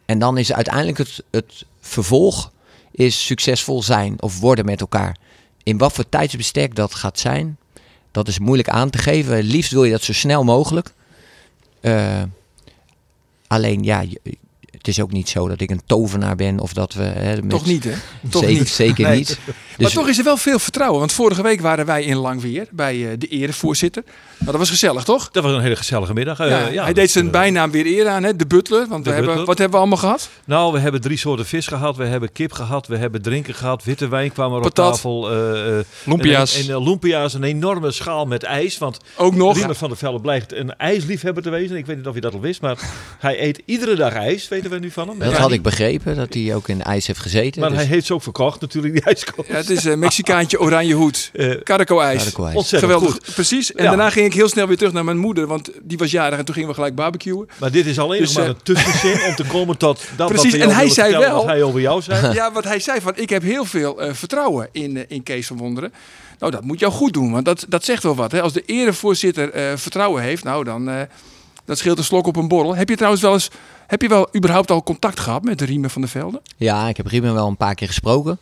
En 0.05 0.18
dan 0.18 0.38
is 0.38 0.53
uiteindelijk 0.53 0.99
het, 0.99 1.25
het 1.31 1.64
vervolg 1.81 2.53
is 2.90 3.27
succesvol 3.27 3.83
zijn 3.83 4.23
of 4.23 4.40
worden 4.40 4.64
met 4.64 4.81
elkaar. 4.81 5.16
In 5.62 5.79
wat 5.79 5.92
voor 5.92 6.09
tijdsbestek 6.09 6.75
dat 6.75 6.95
gaat 6.95 7.18
zijn, 7.18 7.59
dat 8.11 8.29
is 8.29 8.38
moeilijk 8.38 8.68
aan 8.68 8.90
te 8.90 8.99
geven. 8.99 9.42
Liefst 9.42 9.73
wil 9.73 9.85
je 9.85 9.90
dat 9.90 10.03
zo 10.03 10.12
snel 10.12 10.45
mogelijk. 10.45 10.92
Uh, 11.83 12.23
alleen 13.47 13.83
ja, 13.83 14.05
het 14.83 14.90
is 14.90 15.01
ook 15.01 15.12
niet 15.12 15.29
zo 15.29 15.49
dat 15.49 15.61
ik 15.61 15.71
een 15.71 15.83
tovenaar 15.87 16.37
ben 16.37 16.61
of 16.61 16.73
dat 16.73 16.95
we. 16.95 17.03
Hè, 17.03 17.37
met... 17.37 17.51
Toch 17.51 17.66
niet, 17.66 17.85
hè? 17.85 17.92
Toch 18.29 18.42
zeker, 18.42 18.59
niet. 18.59 18.68
Zeker 18.68 19.09
nee. 19.09 19.16
niet. 19.16 19.38
Dus... 19.77 19.95
Maar 19.95 20.03
toch 20.03 20.09
is 20.09 20.18
er 20.18 20.25
wel 20.25 20.37
veel 20.37 20.59
vertrouwen. 20.59 20.99
Want 20.99 21.12
vorige 21.12 21.42
week 21.42 21.61
waren 21.61 21.87
wij 21.87 22.05
in 22.05 22.16
Langweer 22.16 22.66
bij 22.71 22.97
uh, 22.97 23.09
de 23.18 23.27
erevoorzitter. 23.27 24.03
Nou, 24.38 24.51
dat 24.51 24.61
was 24.61 24.71
gezellig, 24.71 25.05
toch? 25.05 25.31
Dat 25.31 25.42
was 25.42 25.53
een 25.53 25.61
hele 25.61 25.77
gezellige 25.77 26.12
middag. 26.12 26.40
Uh, 26.40 26.49
ja, 26.49 26.66
ja, 26.66 26.83
hij 26.83 26.92
deed 26.92 27.11
zijn 27.11 27.25
uh, 27.25 27.31
bijnaam 27.31 27.71
weer 27.71 27.87
eer 27.87 28.09
aan, 28.09 28.23
hè? 28.23 28.37
de 28.37 28.47
butler. 28.47 28.87
Want 28.88 29.05
de 29.05 29.11
we 29.11 29.16
butler. 29.16 29.27
Hebben, 29.27 29.47
wat 29.47 29.59
hebben 29.59 29.75
we 29.75 29.81
allemaal 29.81 29.99
gehad? 29.99 30.29
Nou, 30.45 30.73
we 30.73 30.79
hebben 30.79 31.01
drie 31.01 31.16
soorten 31.16 31.47
vis 31.47 31.66
gehad. 31.66 31.97
We 31.97 32.05
hebben 32.05 32.33
kip 32.33 32.53
gehad. 32.53 32.87
We 32.87 32.97
hebben 32.97 33.23
drinken 33.23 33.55
gehad. 33.55 33.85
Witte 33.85 34.09
wijn 34.09 34.33
kwam 34.33 34.55
er 34.55 34.61
Patat. 34.61 34.87
op 34.87 34.92
tafel. 34.92 35.29
Lumpia's. 36.05 36.66
En, 36.66 36.75
en 36.75 36.83
Lumpia's, 36.83 37.35
een 37.35 37.45
enorme 37.45 37.90
schaal 37.90 38.27
met 38.27 38.42
ijs. 38.42 38.79
Want 38.79 38.99
ook 39.16 39.35
nog. 39.35 39.57
Riemer 39.57 39.75
van 39.75 39.88
der 39.88 39.99
Velde 39.99 40.21
blijkt 40.21 40.53
een 40.53 40.77
ijsliefhebber 40.77 41.42
te 41.42 41.51
wezen. 41.51 41.77
Ik 41.77 41.87
weet 41.87 41.97
niet 41.97 42.07
of 42.07 42.14
je 42.14 42.21
dat 42.21 42.35
al 42.35 42.40
wist, 42.40 42.61
maar 42.61 42.79
hij 43.18 43.42
eet 43.42 43.62
iedere 43.64 43.95
dag 43.95 44.12
ijs. 44.12 44.49
Weten 44.49 44.71
we 44.72 44.78
nu 44.78 44.90
van 44.90 45.08
hem. 45.08 45.18
Dat 45.18 45.32
had 45.32 45.52
ik 45.52 45.62
begrepen, 45.62 46.16
dat 46.16 46.35
hij 46.35 46.54
ook 46.54 46.68
in 46.68 46.82
ijs 46.82 47.06
heeft 47.06 47.18
gezeten. 47.18 47.61
Maar 47.61 47.70
dus... 47.70 47.78
hij 47.78 47.88
heeft 47.88 48.06
ze 48.06 48.14
ook 48.14 48.22
verkocht 48.22 48.61
natuurlijk, 48.61 48.94
die 48.94 49.02
ijskoop. 49.02 49.46
Ja, 49.48 49.54
het 49.54 49.70
is 49.70 49.85
een 49.85 49.98
Mexicaantje 49.98 50.61
oranje 50.61 50.94
hoed. 50.94 51.30
Uh, 51.42 51.61
Caraco-ijs. 51.62 52.32
Caraco 52.32 52.42
Ontzettend 52.58 52.92
Geweldig. 52.92 53.11
goed. 53.11 53.35
Precies. 53.35 53.72
En 53.72 53.85
ja. 53.85 53.88
daarna 53.88 54.11
ging 54.11 54.26
ik 54.26 54.32
heel 54.32 54.48
snel 54.48 54.66
weer 54.66 54.76
terug 54.76 54.92
naar 54.92 55.04
mijn 55.04 55.18
moeder, 55.18 55.46
want 55.46 55.70
die 55.82 55.98
was 55.98 56.11
jarig 56.11 56.38
en 56.38 56.44
toen 56.44 56.54
gingen 56.54 56.68
we 56.68 56.74
gelijk 56.74 56.94
barbecuen. 56.94 57.48
Maar 57.58 57.70
dit 57.70 57.87
is 57.87 57.98
alleen 57.98 58.20
dus, 58.20 58.35
maar 58.35 58.44
uh, 58.44 58.48
een 58.48 58.56
tussenzin 58.62 59.24
om 59.28 59.35
te 59.35 59.44
komen 59.44 59.76
tot 59.76 60.04
dat 60.16 60.28
Precies. 60.28 60.52
wat 60.52 60.61
en 60.61 60.74
hij 60.74 60.88
zei 60.88 61.16
wel, 61.16 61.37
wat 61.37 61.46
hij 61.46 61.62
over 61.62 61.80
jou 61.80 62.02
zei. 62.02 62.35
Ja, 62.42 62.52
wat 62.52 62.64
hij 62.64 62.80
zei 62.80 63.00
van, 63.00 63.12
ik 63.16 63.30
heb 63.30 63.42
heel 63.42 63.64
veel 63.64 64.02
uh, 64.02 64.12
vertrouwen 64.12 64.68
in, 64.72 65.08
in 65.08 65.22
Kees 65.22 65.46
van 65.46 65.56
Wonderen. 65.56 65.92
Nou, 66.38 66.52
dat 66.52 66.64
moet 66.64 66.78
jou 66.78 66.92
goed 66.92 67.12
doen, 67.12 67.32
want 67.32 67.44
dat, 67.44 67.66
dat 67.68 67.85
zegt 67.85 68.02
wel 68.02 68.14
wat. 68.14 68.32
Hè? 68.32 68.42
Als 68.42 68.52
de 68.52 68.62
erevoorzitter 68.66 69.78
vertrouwen 69.78 70.22
heeft, 70.22 70.44
nou 70.44 70.64
dan... 70.64 71.08
Dat 71.64 71.79
scheelt 71.79 71.98
een 71.98 72.05
slok 72.05 72.27
op 72.27 72.37
een 72.37 72.48
borrel. 72.48 72.77
Heb 72.77 72.88
je 72.88 72.96
trouwens 72.96 73.22
wel 73.22 73.33
eens, 73.33 73.51
heb 73.87 74.03
je 74.03 74.09
wel 74.09 74.29
überhaupt 74.37 74.70
al 74.70 74.83
contact 74.83 75.20
gehad 75.20 75.42
met 75.42 75.59
de 75.59 75.64
Riemen 75.64 75.90
van 75.90 76.01
der 76.01 76.11
Velde? 76.11 76.42
Ja, 76.57 76.88
ik 76.88 76.96
heb 76.96 77.07
Riemen 77.07 77.35
wel 77.35 77.46
een 77.46 77.57
paar 77.57 77.75
keer 77.75 77.87
gesproken. 77.87 78.38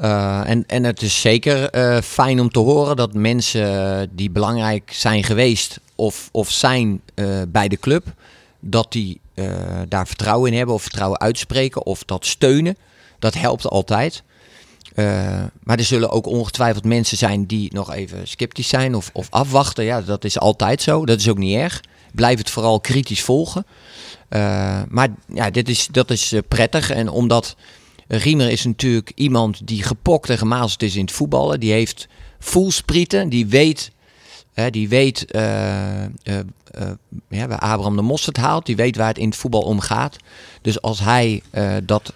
Uh, 0.00 0.48
en, 0.48 0.64
en 0.66 0.84
het 0.84 1.02
is 1.02 1.20
zeker 1.20 1.74
uh, 1.74 2.00
fijn 2.00 2.40
om 2.40 2.50
te 2.50 2.58
horen 2.58 2.96
dat 2.96 3.14
mensen 3.14 4.10
die 4.12 4.30
belangrijk 4.30 4.90
zijn 4.92 5.24
geweest 5.24 5.80
of, 5.94 6.28
of 6.32 6.50
zijn 6.50 7.00
bij 7.48 7.68
de 7.68 7.76
club, 7.76 8.06
dat 8.60 8.92
die 8.92 9.20
daar 9.88 10.06
vertrouwen 10.06 10.50
in 10.50 10.56
hebben 10.56 10.74
of 10.74 10.82
vertrouwen 10.82 11.20
uitspreken 11.20 11.86
of 11.86 12.04
dat 12.04 12.26
steunen. 12.26 12.76
Dat 13.18 13.34
helpt 13.34 13.68
altijd. 13.68 14.22
maar 15.62 15.78
er 15.78 15.84
zullen 15.84 16.10
ook 16.10 16.26
ongetwijfeld 16.26 16.84
mensen 16.84 17.16
zijn 17.16 17.46
die 17.46 17.74
nog 17.74 17.92
even 17.92 18.28
sceptisch 18.28 18.68
zijn 18.68 18.94
of, 18.94 19.10
of 19.12 19.26
afwachten. 19.30 19.84
Ja, 19.84 20.00
dat 20.00 20.24
is 20.24 20.38
altijd 20.38 20.82
zo. 20.82 21.06
Dat 21.06 21.18
is 21.18 21.28
ook 21.28 21.38
niet 21.38 21.56
erg. 21.56 21.80
Blijf 22.14 22.38
het 22.38 22.50
vooral 22.50 22.80
kritisch 22.80 23.22
volgen. 23.22 23.66
maar 24.88 25.08
ja, 25.34 25.50
dit 25.50 25.68
is, 25.68 25.88
dat 25.90 26.10
is 26.10 26.34
prettig. 26.48 26.90
En 26.90 27.08
omdat 27.08 27.56
Riemer 28.08 28.50
is 28.50 28.64
natuurlijk 28.64 29.12
iemand 29.14 29.66
die 29.66 29.82
gepokt 29.82 30.30
en 30.30 30.38
gemazeld 30.38 30.82
is 30.82 30.96
in 30.96 31.04
het 31.04 31.12
voetballen. 31.12 31.60
Die 31.60 31.72
heeft 31.72 32.08
voelsprieten, 32.38 33.28
die 33.28 33.46
weet, 33.46 33.90
hè, 34.52 34.70
die 34.70 34.88
weet 34.88 35.26
uh, 35.34 35.42
ja, 37.28 37.46
waar 37.48 37.58
Abraham 37.58 37.96
de 37.96 38.02
Mosterd 38.02 38.36
haalt. 38.36 38.66
Die 38.66 38.76
weet 38.76 38.96
waar 38.96 39.08
het 39.08 39.18
in 39.18 39.28
het 39.28 39.38
voetbal 39.38 39.62
om 39.62 39.80
gaat. 39.80 40.16
Dus 40.62 40.82
als 40.82 41.00
hij 41.00 41.42
dat 41.84 42.12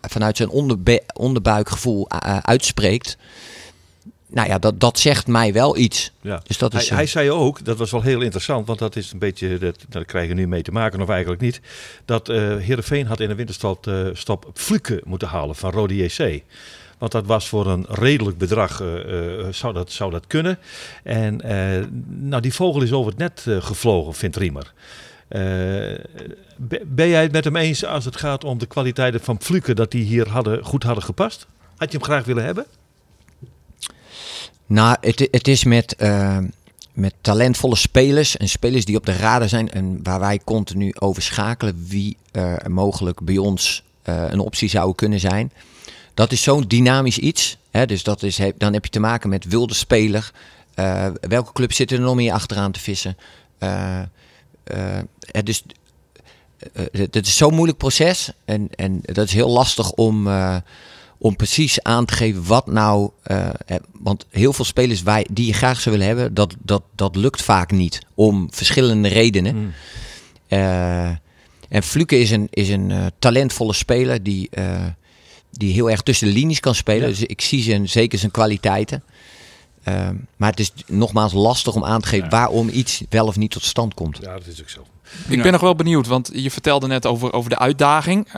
vanuit 0.00 0.36
zijn 0.36 0.50
onderbuikgevoel 1.12 2.10
uitspreekt 2.42 3.16
nou 4.30 4.48
ja, 4.48 4.58
dat, 4.58 4.80
dat 4.80 4.98
zegt 4.98 5.26
mij 5.26 5.52
wel 5.52 5.76
iets. 5.76 6.12
Ja. 6.20 6.40
Dus 6.46 6.58
dat 6.58 6.74
is, 6.74 6.88
hij, 6.88 6.96
hij 6.96 7.06
zei 7.06 7.30
ook, 7.30 7.64
dat 7.64 7.78
was 7.78 7.90
wel 7.90 8.02
heel 8.02 8.20
interessant, 8.20 8.66
want 8.66 8.78
dat 8.78 8.96
is 8.96 9.12
een 9.12 9.18
beetje, 9.18 9.58
dat, 9.58 9.84
daar 9.88 10.04
krijgen 10.04 10.34
we 10.34 10.40
nu 10.40 10.48
mee 10.48 10.62
te 10.62 10.72
maken, 10.72 11.00
of 11.00 11.08
eigenlijk 11.08 11.40
niet. 11.40 11.60
Dat 12.04 12.28
uh, 12.28 12.36
Heerenveen 12.56 13.06
had 13.06 13.20
in 13.20 13.28
de 13.28 13.34
winterstop 13.34 13.86
uh, 13.86 14.08
stop 14.12 14.50
Fluke 14.54 15.02
moeten 15.04 15.28
halen 15.28 15.56
van 15.56 15.70
Rode 15.70 15.96
JC. 15.96 16.42
Want 16.98 17.12
dat 17.12 17.26
was 17.26 17.48
voor 17.48 17.66
een 17.66 17.86
redelijk 17.88 18.38
bedrag, 18.38 18.82
uh, 18.82 19.46
zou, 19.50 19.74
dat, 19.74 19.92
zou 19.92 20.10
dat 20.10 20.26
kunnen. 20.26 20.58
En 21.02 21.40
nou, 22.08 22.42
die 22.42 22.54
vogel 22.54 22.82
is 22.82 22.92
over 22.92 23.10
het 23.10 23.18
net 23.18 23.62
gevlogen, 23.64 24.14
vindt 24.14 24.36
Riemer. 24.36 24.72
ben 26.86 27.08
jij 27.08 27.22
het 27.22 27.32
met 27.32 27.44
hem 27.44 27.56
eens 27.56 27.84
als 27.84 28.04
het 28.04 28.16
gaat 28.16 28.44
om 28.44 28.58
de 28.58 28.66
kwaliteiten 28.66 29.20
van 29.20 29.40
Fluke, 29.40 29.74
dat 29.74 29.90
die 29.90 30.04
hier 30.04 30.28
hadden, 30.28 30.64
goed 30.64 30.82
hadden 30.82 31.04
gepast? 31.04 31.46
Had 31.76 31.92
je 31.92 31.98
hem 31.98 32.06
graag 32.06 32.24
willen 32.24 32.44
hebben? 32.44 32.66
Nou, 34.68 34.96
het, 35.00 35.28
het 35.30 35.48
is 35.48 35.64
met, 35.64 35.94
uh, 35.98 36.38
met 36.92 37.14
talentvolle 37.20 37.76
spelers 37.76 38.36
en 38.36 38.48
spelers 38.48 38.84
die 38.84 38.96
op 38.96 39.06
de 39.06 39.16
radar 39.16 39.48
zijn 39.48 39.70
en 39.70 40.00
waar 40.02 40.20
wij 40.20 40.40
continu 40.44 40.94
over 40.98 41.22
schakelen 41.22 41.84
wie 41.88 42.16
er 42.30 42.70
mogelijk 42.70 43.20
bij 43.20 43.36
ons 43.36 43.82
uh, 44.04 44.24
een 44.28 44.38
optie 44.38 44.68
zou 44.68 44.94
kunnen 44.94 45.20
zijn. 45.20 45.52
Dat 46.14 46.32
is 46.32 46.42
zo'n 46.42 46.64
dynamisch 46.66 47.18
iets. 47.18 47.56
Hè? 47.70 47.86
Dus 47.86 48.02
dat 48.02 48.22
is, 48.22 48.40
dan 48.56 48.72
heb 48.72 48.84
je 48.84 48.90
te 48.90 49.00
maken 49.00 49.28
met 49.28 49.44
wilde 49.44 49.74
speler. 49.74 50.32
Uh, 50.74 51.06
welke 51.20 51.52
club 51.52 51.72
zit 51.72 51.90
er 51.90 52.00
nog 52.00 52.14
meer 52.14 52.32
achteraan 52.32 52.72
te 52.72 52.80
vissen? 52.80 53.16
dus, 55.44 55.62
het 56.92 57.26
is 57.26 57.36
zo'n 57.36 57.54
moeilijk 57.54 57.78
proces 57.78 58.32
en, 58.44 58.68
en 58.74 59.00
dat 59.02 59.26
is 59.26 59.32
heel 59.32 59.50
lastig 59.50 59.92
om 59.92 60.28
om 61.18 61.36
precies 61.36 61.82
aan 61.82 62.04
te 62.04 62.14
geven 62.14 62.46
wat 62.46 62.66
nou. 62.66 63.10
Uh, 63.26 63.48
want 63.92 64.26
heel 64.30 64.52
veel 64.52 64.64
spelers 64.64 65.02
wij, 65.02 65.26
die 65.30 65.46
je 65.46 65.52
graag 65.52 65.80
zou 65.80 65.96
willen 65.96 66.16
hebben, 66.16 66.34
dat, 66.34 66.54
dat, 66.62 66.82
dat 66.94 67.16
lukt 67.16 67.42
vaak 67.42 67.70
niet. 67.70 67.98
Om 68.14 68.48
verschillende 68.50 69.08
redenen. 69.08 69.56
Mm. 69.56 69.72
Uh, 70.48 71.08
en 71.68 71.82
Fluke 71.82 72.18
is 72.18 72.30
een, 72.30 72.48
is 72.50 72.68
een 72.68 72.90
uh, 72.90 73.06
talentvolle 73.18 73.72
speler 73.72 74.22
die, 74.22 74.50
die 75.50 75.72
heel 75.72 75.90
erg 75.90 76.02
tussen 76.02 76.26
de 76.26 76.32
linies 76.32 76.60
kan 76.60 76.74
spelen. 76.74 77.08
Dus 77.08 77.22
ik 77.22 77.40
zie 77.40 77.62
zijn, 77.62 77.88
zeker 77.88 78.18
zijn 78.18 78.30
kwaliteiten. 78.30 79.02
maar 80.36 80.50
het 80.50 80.60
is 80.60 80.72
nogmaals 80.86 81.32
lastig 81.32 81.74
om 81.74 81.84
aan 81.84 82.00
te 82.00 82.08
geven 82.08 82.30
waarom 82.30 82.68
iets 82.68 83.02
wel 83.08 83.26
of 83.26 83.36
niet 83.36 83.50
tot 83.50 83.64
stand 83.64 83.94
komt. 83.94 84.18
Ja, 84.20 84.32
dat 84.32 84.46
is 84.46 84.60
ook 84.60 84.68
zo. 84.68 84.86
Ik 85.28 85.42
ben 85.42 85.52
nog 85.52 85.60
wel 85.60 85.74
benieuwd, 85.74 86.06
want 86.06 86.30
je 86.32 86.50
vertelde 86.50 86.86
net 86.86 87.06
over, 87.06 87.32
over 87.32 87.50
de 87.50 87.58
uitdaging. 87.58 88.28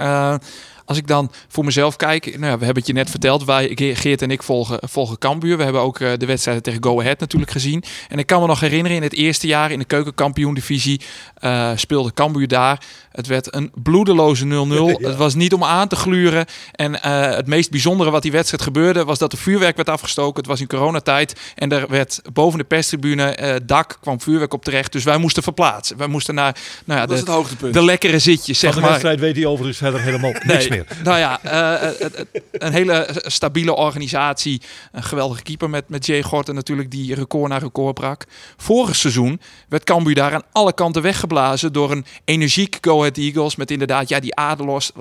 Als 0.91 0.99
ik 0.99 1.07
dan 1.07 1.31
voor 1.49 1.65
mezelf 1.65 1.97
kijk, 1.97 2.25
nou, 2.25 2.59
we 2.59 2.65
hebben 2.65 2.75
het 2.75 2.87
je 2.87 2.93
net 2.93 3.11
verteld, 3.11 3.45
wij, 3.45 3.71
Geert 3.75 4.23
en 4.23 4.31
ik 4.31 4.43
volgen, 4.43 4.79
volgen 4.83 5.19
Cambuur. 5.19 5.57
We 5.57 5.63
hebben 5.63 5.83
ook 5.83 5.99
uh, 5.99 6.13
de 6.17 6.27
wedstrijden 6.27 6.63
tegen 6.63 6.85
Go 6.85 7.01
Ahead 7.01 7.21
natuurlijk 7.21 7.51
gezien. 7.51 7.85
En 8.09 8.19
ik 8.19 8.27
kan 8.27 8.41
me 8.41 8.47
nog 8.47 8.61
herinneren, 8.61 8.97
in 8.97 9.03
het 9.03 9.15
eerste 9.15 9.47
jaar 9.47 9.71
in 9.71 9.79
de 9.79 9.85
keukenkampioen-divisie 9.85 11.01
uh, 11.41 11.71
speelde 11.75 12.13
Cambuur 12.15 12.49
daar. 12.49 12.83
Het 13.13 13.27
werd 13.27 13.55
een 13.55 13.71
bloedeloze 13.75 14.45
0-0. 14.45 14.49
Het 15.07 15.17
was 15.17 15.35
niet 15.35 15.53
om 15.53 15.65
aan 15.65 15.89
te 15.89 15.97
gluren. 15.97 16.47
En 16.73 16.93
uh, 16.93 17.01
het 17.35 17.47
meest 17.47 17.71
bijzondere 17.71 18.11
wat 18.11 18.23
die 18.23 18.33
wedstrijd 18.33 18.63
gebeurde, 18.63 19.05
was 19.05 19.19
dat 19.19 19.31
de 19.31 19.37
vuurwerk 19.37 19.77
werd 19.77 19.89
afgestoken. 19.89 20.37
Het 20.37 20.47
was 20.47 20.61
in 20.61 20.67
coronatijd. 20.67 21.41
En 21.55 21.73
er 21.73 21.89
werd 21.89 22.21
boven 22.33 22.59
de 22.59 22.65
perstribune 22.65 23.61
dak 23.67 23.99
kwam 24.01 24.21
vuurwerk 24.21 24.55
op 24.55 24.65
terecht. 24.65 24.93
Dus 24.93 25.05
wij 25.05 25.17
moesten 25.17 25.43
verplaatsen. 25.43 25.97
Wij 25.97 26.07
moesten 26.07 26.35
naar 26.35 26.57
nou 26.85 27.01
ja, 27.01 27.07
de, 27.07 27.15
het 27.15 27.29
hoogtepunt. 27.29 27.75
de 27.75 27.85
lekkere 27.85 28.19
zitjes, 28.19 28.59
zeg 28.59 28.73
Van 28.73 28.83
de 28.83 28.89
wedstrijd 28.89 29.21
weet 29.21 29.37
hij 29.37 29.47
overigens 29.47 29.79
verder 29.79 30.01
helemaal 30.01 30.33
niks 30.43 30.69
meer. 30.69 30.80
Nou 31.05 31.19
ja, 31.19 31.41
uh, 31.45 32.09
een 32.53 32.73
hele 32.73 33.09
stabiele 33.23 33.75
organisatie. 33.75 34.63
Een 34.93 35.03
geweldige 35.03 35.43
keeper 35.43 35.71
met, 35.71 35.89
met 35.89 36.07
Jay 36.07 36.23
Gorten 36.23 36.55
natuurlijk, 36.55 36.91
die 36.91 37.15
record 37.15 37.51
na 37.51 37.59
record 37.59 37.95
brak. 37.95 38.25
Vorig 38.57 38.97
seizoen 38.97 39.41
werd 39.69 39.85
Cambuur 39.85 40.15
daar 40.15 40.35
aan 40.35 40.43
alle 40.53 40.73
kanten 40.73 41.03
weggeblazen 41.03 41.73
door 41.73 41.91
een 41.91 42.05
energiek 42.25 42.79
Go 42.81 42.99
Ahead 42.99 43.17
Eagles. 43.17 43.57
Met 43.57 43.71
inderdaad, 43.71 44.09
ja, 44.09 44.21
die 44.21 44.35
Adelhorst 44.35 44.93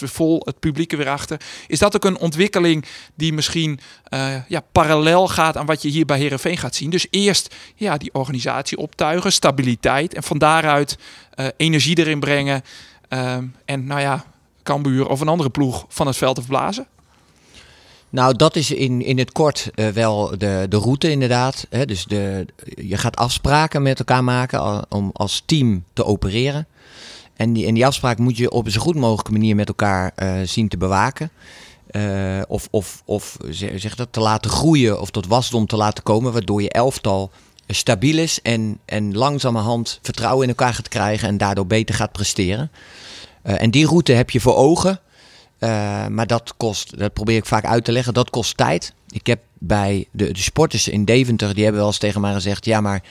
weer 0.00 0.08
vol, 0.08 0.42
het 0.44 0.60
publiek 0.60 0.92
er 0.92 0.98
weer 0.98 1.08
achter. 1.08 1.40
Is 1.66 1.78
dat 1.78 1.94
ook 1.94 2.04
een 2.04 2.18
ontwikkeling 2.18 2.84
die 3.14 3.32
misschien 3.32 3.80
ja, 4.48 4.60
parallel 4.72 5.28
gaat 5.28 5.56
aan 5.56 5.66
wat 5.66 5.82
je 5.82 5.88
hier 5.88 6.06
bij 6.06 6.18
Herenveen 6.18 6.56
gaat 6.56 6.74
zien? 6.74 6.90
Dus 6.90 7.06
eerst 7.10 7.54
ja, 7.74 7.96
die 7.96 8.14
organisatie 8.14 8.78
optuigen, 8.78 9.32
stabiliteit 9.32 10.14
en 10.14 10.22
van 10.22 10.38
daaruit 10.38 10.98
energie 11.56 11.98
erin 11.98 12.20
brengen. 12.20 12.62
Uh, 13.08 13.36
en 13.64 13.84
nou 13.84 14.00
ja, 14.00 14.24
Cambuur 14.64 15.08
of 15.08 15.20
een 15.20 15.28
andere 15.28 15.50
ploeg 15.50 15.84
van 15.88 16.06
het 16.06 16.16
veld 16.16 16.34
te 16.34 16.40
verblazen? 16.40 16.86
Nou, 18.10 18.36
dat 18.36 18.56
is 18.56 18.70
in, 18.70 19.02
in 19.02 19.18
het 19.18 19.32
kort 19.32 19.70
uh, 19.74 19.88
wel 19.88 20.38
de, 20.38 20.66
de 20.68 20.76
route 20.76 21.10
inderdaad. 21.10 21.66
Dus 21.86 22.04
de, 22.04 22.46
je 22.64 22.96
gaat 22.96 23.16
afspraken 23.16 23.82
met 23.82 23.98
elkaar 23.98 24.24
maken 24.24 24.84
om 24.90 25.10
als 25.12 25.42
team 25.46 25.84
te 25.92 26.04
opereren. 26.04 26.66
En 27.36 27.52
die, 27.52 27.66
en 27.66 27.74
die 27.74 27.86
afspraak 27.86 28.18
moet 28.18 28.36
je 28.36 28.50
op 28.50 28.64
een 28.64 28.72
zo 28.72 28.80
goed 28.80 28.94
mogelijke 28.94 29.32
manier 29.32 29.56
met 29.56 29.68
elkaar 29.68 30.12
uh, 30.16 30.34
zien 30.44 30.68
te 30.68 30.76
bewaken. 30.76 31.30
Uh, 31.90 32.42
of 32.48 32.68
of, 32.70 33.02
of 33.04 33.36
zeg 33.50 33.94
dat, 33.94 34.08
te 34.10 34.20
laten 34.20 34.50
groeien 34.50 35.00
of 35.00 35.10
tot 35.10 35.26
wasdom 35.26 35.66
te 35.66 35.76
laten 35.76 36.02
komen. 36.02 36.32
Waardoor 36.32 36.62
je 36.62 36.70
elftal 36.70 37.30
stabiel 37.66 38.18
is 38.18 38.42
en, 38.42 38.78
en 38.84 39.16
langzamerhand 39.16 39.98
vertrouwen 40.02 40.42
in 40.42 40.48
elkaar 40.48 40.74
gaat 40.74 40.88
krijgen. 40.88 41.28
En 41.28 41.36
daardoor 41.36 41.66
beter 41.66 41.94
gaat 41.94 42.12
presteren. 42.12 42.70
Uh, 43.46 43.62
en 43.62 43.70
die 43.70 43.86
route 43.86 44.12
heb 44.12 44.30
je 44.30 44.40
voor 44.40 44.56
ogen. 44.56 45.00
Uh, 45.60 46.06
maar 46.06 46.26
dat 46.26 46.54
kost, 46.56 46.98
dat 46.98 47.12
probeer 47.12 47.36
ik 47.36 47.46
vaak 47.46 47.64
uit 47.64 47.84
te 47.84 47.92
leggen, 47.92 48.14
dat 48.14 48.30
kost 48.30 48.56
tijd. 48.56 48.92
Ik 49.08 49.26
heb 49.26 49.40
bij 49.58 50.06
de, 50.10 50.32
de 50.32 50.40
sporters 50.40 50.88
in 50.88 51.04
Deventer, 51.04 51.54
die 51.54 51.62
hebben 51.62 51.80
wel 51.80 51.90
eens 51.90 51.98
tegen 51.98 52.20
mij 52.20 52.32
gezegd: 52.32 52.64
ja, 52.64 52.80
maar 52.80 53.02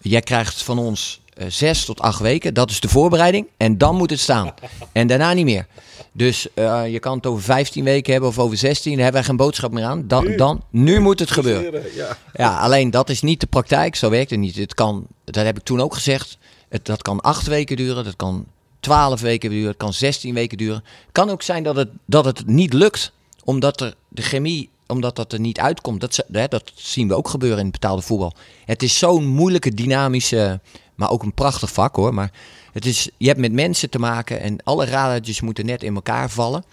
jij 0.00 0.20
krijgt 0.20 0.62
van 0.62 0.78
ons 0.78 1.20
uh, 1.38 1.46
zes 1.48 1.84
tot 1.84 2.00
acht 2.00 2.20
weken. 2.20 2.54
Dat 2.54 2.70
is 2.70 2.80
de 2.80 2.88
voorbereiding. 2.88 3.46
En 3.56 3.78
dan 3.78 3.96
moet 3.96 4.10
het 4.10 4.20
staan. 4.20 4.52
En 4.92 5.06
daarna 5.06 5.32
niet 5.32 5.44
meer. 5.44 5.66
Dus 6.12 6.46
uh, 6.54 6.82
je 6.92 6.98
kan 6.98 7.16
het 7.16 7.26
over 7.26 7.42
15 7.42 7.84
weken 7.84 8.12
hebben 8.12 8.30
of 8.30 8.38
over 8.38 8.56
16. 8.56 8.92
Daar 8.92 9.02
hebben 9.02 9.20
wij 9.20 9.28
geen 9.28 9.36
boodschap 9.36 9.72
meer 9.72 9.84
aan. 9.84 10.08
Dan, 10.08 10.24
nu, 10.24 10.36
dan, 10.36 10.62
nu 10.70 11.00
moet 11.00 11.18
het 11.18 11.30
gebeuren. 11.30 11.82
Ja. 11.94 12.16
ja. 12.32 12.58
alleen 12.58 12.90
dat 12.90 13.10
is 13.10 13.22
niet 13.22 13.40
de 13.40 13.46
praktijk. 13.46 13.96
Zo 13.96 14.10
werkt 14.10 14.30
het 14.30 14.38
niet. 14.38 14.56
Het 14.56 14.74
kan, 14.74 15.06
dat 15.24 15.44
heb 15.44 15.58
ik 15.58 15.64
toen 15.64 15.80
ook 15.80 15.94
gezegd. 15.94 16.38
Het, 16.68 16.84
dat 16.84 17.02
kan 17.02 17.20
acht 17.20 17.46
weken 17.46 17.76
duren. 17.76 18.04
Dat 18.04 18.16
kan 18.16 18.46
12 18.80 19.20
weken 19.20 19.50
duren, 19.50 19.68
het 19.68 19.76
kan 19.76 19.92
16 19.92 20.34
weken 20.34 20.58
duren. 20.58 20.84
Kan 21.12 21.30
ook 21.30 21.42
zijn 21.42 21.62
dat 21.62 21.76
het, 21.76 21.88
dat 22.04 22.24
het 22.24 22.46
niet 22.46 22.72
lukt, 22.72 23.12
omdat 23.44 23.80
er 23.80 23.94
de 24.08 24.22
chemie, 24.22 24.70
omdat 24.86 25.16
dat 25.16 25.32
er 25.32 25.40
niet 25.40 25.58
uitkomt. 25.58 26.00
Dat, 26.00 26.24
hè, 26.32 26.48
dat 26.48 26.72
zien 26.74 27.08
we 27.08 27.14
ook 27.14 27.28
gebeuren 27.28 27.58
in 27.58 27.64
het 27.64 27.80
betaalde 27.80 28.02
voetbal. 28.02 28.34
Het 28.64 28.82
is 28.82 28.98
zo'n 28.98 29.26
moeilijke, 29.26 29.74
dynamische, 29.74 30.60
maar 30.94 31.10
ook 31.10 31.22
een 31.22 31.34
prachtig 31.34 31.72
vak 31.72 31.96
hoor. 31.96 32.14
Maar 32.14 32.32
het 32.72 32.86
is, 32.86 33.08
je 33.16 33.26
hebt 33.26 33.40
met 33.40 33.52
mensen 33.52 33.90
te 33.90 33.98
maken 33.98 34.40
en 34.40 34.62
alle 34.64 34.84
radertjes 34.84 35.40
moeten 35.40 35.66
net 35.66 35.82
in 35.82 35.94
elkaar 35.94 36.30
vallen. 36.30 36.64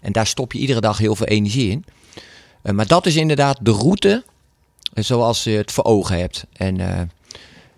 En 0.00 0.12
daar 0.12 0.26
stop 0.26 0.52
je 0.52 0.58
iedere 0.58 0.80
dag 0.80 0.98
heel 0.98 1.16
veel 1.16 1.26
energie 1.26 1.70
in. 1.70 1.84
Uh, 2.62 2.72
maar 2.72 2.86
dat 2.86 3.06
is 3.06 3.16
inderdaad 3.16 3.58
de 3.60 3.70
route 3.70 4.24
uh, 4.94 5.04
zoals 5.04 5.44
je 5.44 5.50
het 5.50 5.72
voor 5.72 5.84
ogen 5.84 6.18
hebt. 6.18 6.44
En 6.52 6.78
uh, 6.78 7.00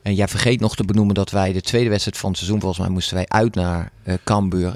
en 0.03 0.15
jij 0.15 0.29
vergeet 0.29 0.61
nog 0.61 0.77
te 0.77 0.85
benoemen 0.85 1.15
dat 1.15 1.31
wij 1.31 1.53
de 1.53 1.61
tweede 1.61 1.89
wedstrijd 1.89 2.19
van 2.19 2.29
het 2.29 2.39
seizoen, 2.39 2.61
volgens 2.61 2.81
mij 2.81 2.91
moesten 2.91 3.15
wij 3.15 3.27
uit 3.29 3.55
naar 3.55 3.91
uh, 4.05 4.15
Cambuur. 4.25 4.73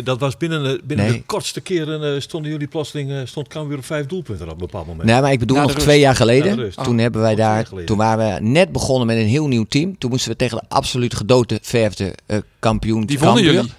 5-2. 0.00 0.02
Dat 0.04 0.20
was 0.20 0.36
binnen, 0.36 0.62
de, 0.62 0.80
binnen 0.84 1.06
nee. 1.06 1.16
de 1.16 1.24
kortste 1.24 1.60
keren 1.60 2.14
uh, 2.14 2.20
stonden 2.20 2.50
jullie 2.50 2.66
plotseling, 2.66 3.10
uh, 3.10 3.20
stond 3.24 3.48
Cambuur 3.48 3.78
op 3.78 3.84
vijf 3.84 4.06
doelpunten 4.06 4.46
op 4.46 4.52
een 4.52 4.58
bepaald 4.58 4.86
moment. 4.86 5.08
Nee, 5.08 5.20
maar 5.20 5.32
ik 5.32 5.38
bedoel 5.38 5.60
nog 5.60 5.74
twee 5.74 6.00
jaar 6.00 6.16
geleden. 6.16 6.72
Toen 6.82 6.98
hebben 6.98 7.20
wij 7.20 7.34
daar, 7.34 7.68
toen 7.84 7.96
waren 7.96 8.34
we 8.34 8.40
net 8.40 8.72
begonnen 8.72 9.06
met 9.06 9.16
een 9.16 9.26
heel 9.26 9.48
nieuw 9.48 9.64
team. 9.64 9.98
Toen 9.98 10.10
moesten 10.10 10.30
we 10.30 10.36
tegen 10.36 10.58
de 10.58 10.64
absoluut 10.68 11.14
gedoodverfde 11.14 12.14
kampioen 12.58 13.06
Die 13.06 13.18
vonden 13.18 13.42
jullie? 13.42 13.72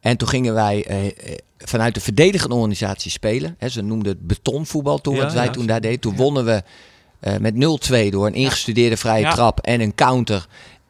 En 0.00 0.16
toen 0.16 0.28
gingen 0.28 0.54
wij 0.54 0.86
vanuit 1.58 1.94
de 1.94 2.00
verdedigende 2.00 2.54
organisatie 2.54 3.10
spelen. 3.10 3.54
Hè, 3.58 3.68
ze 3.68 3.82
noemden 3.82 4.12
het 4.12 4.26
betonvoetbal 4.26 5.00
toen, 5.00 5.14
Ja, 5.14 5.22
wat 5.22 5.32
wij 5.32 5.44
ja, 5.44 5.50
toen 5.50 5.66
daar 5.66 5.80
deden. 5.80 6.00
Toen 6.00 6.16
wonnen 6.16 6.44
we 6.44 6.62
eh, 7.22 7.36
met 7.36 7.54
0-2 7.54 8.08
door 8.10 8.26
een 8.26 8.34
ingestudeerde 8.34 8.96
vrije 8.96 9.22
Ja. 9.24 9.32
trap 9.32 9.60
en 9.60 9.80
een 9.80 9.94
counter. 9.94 10.46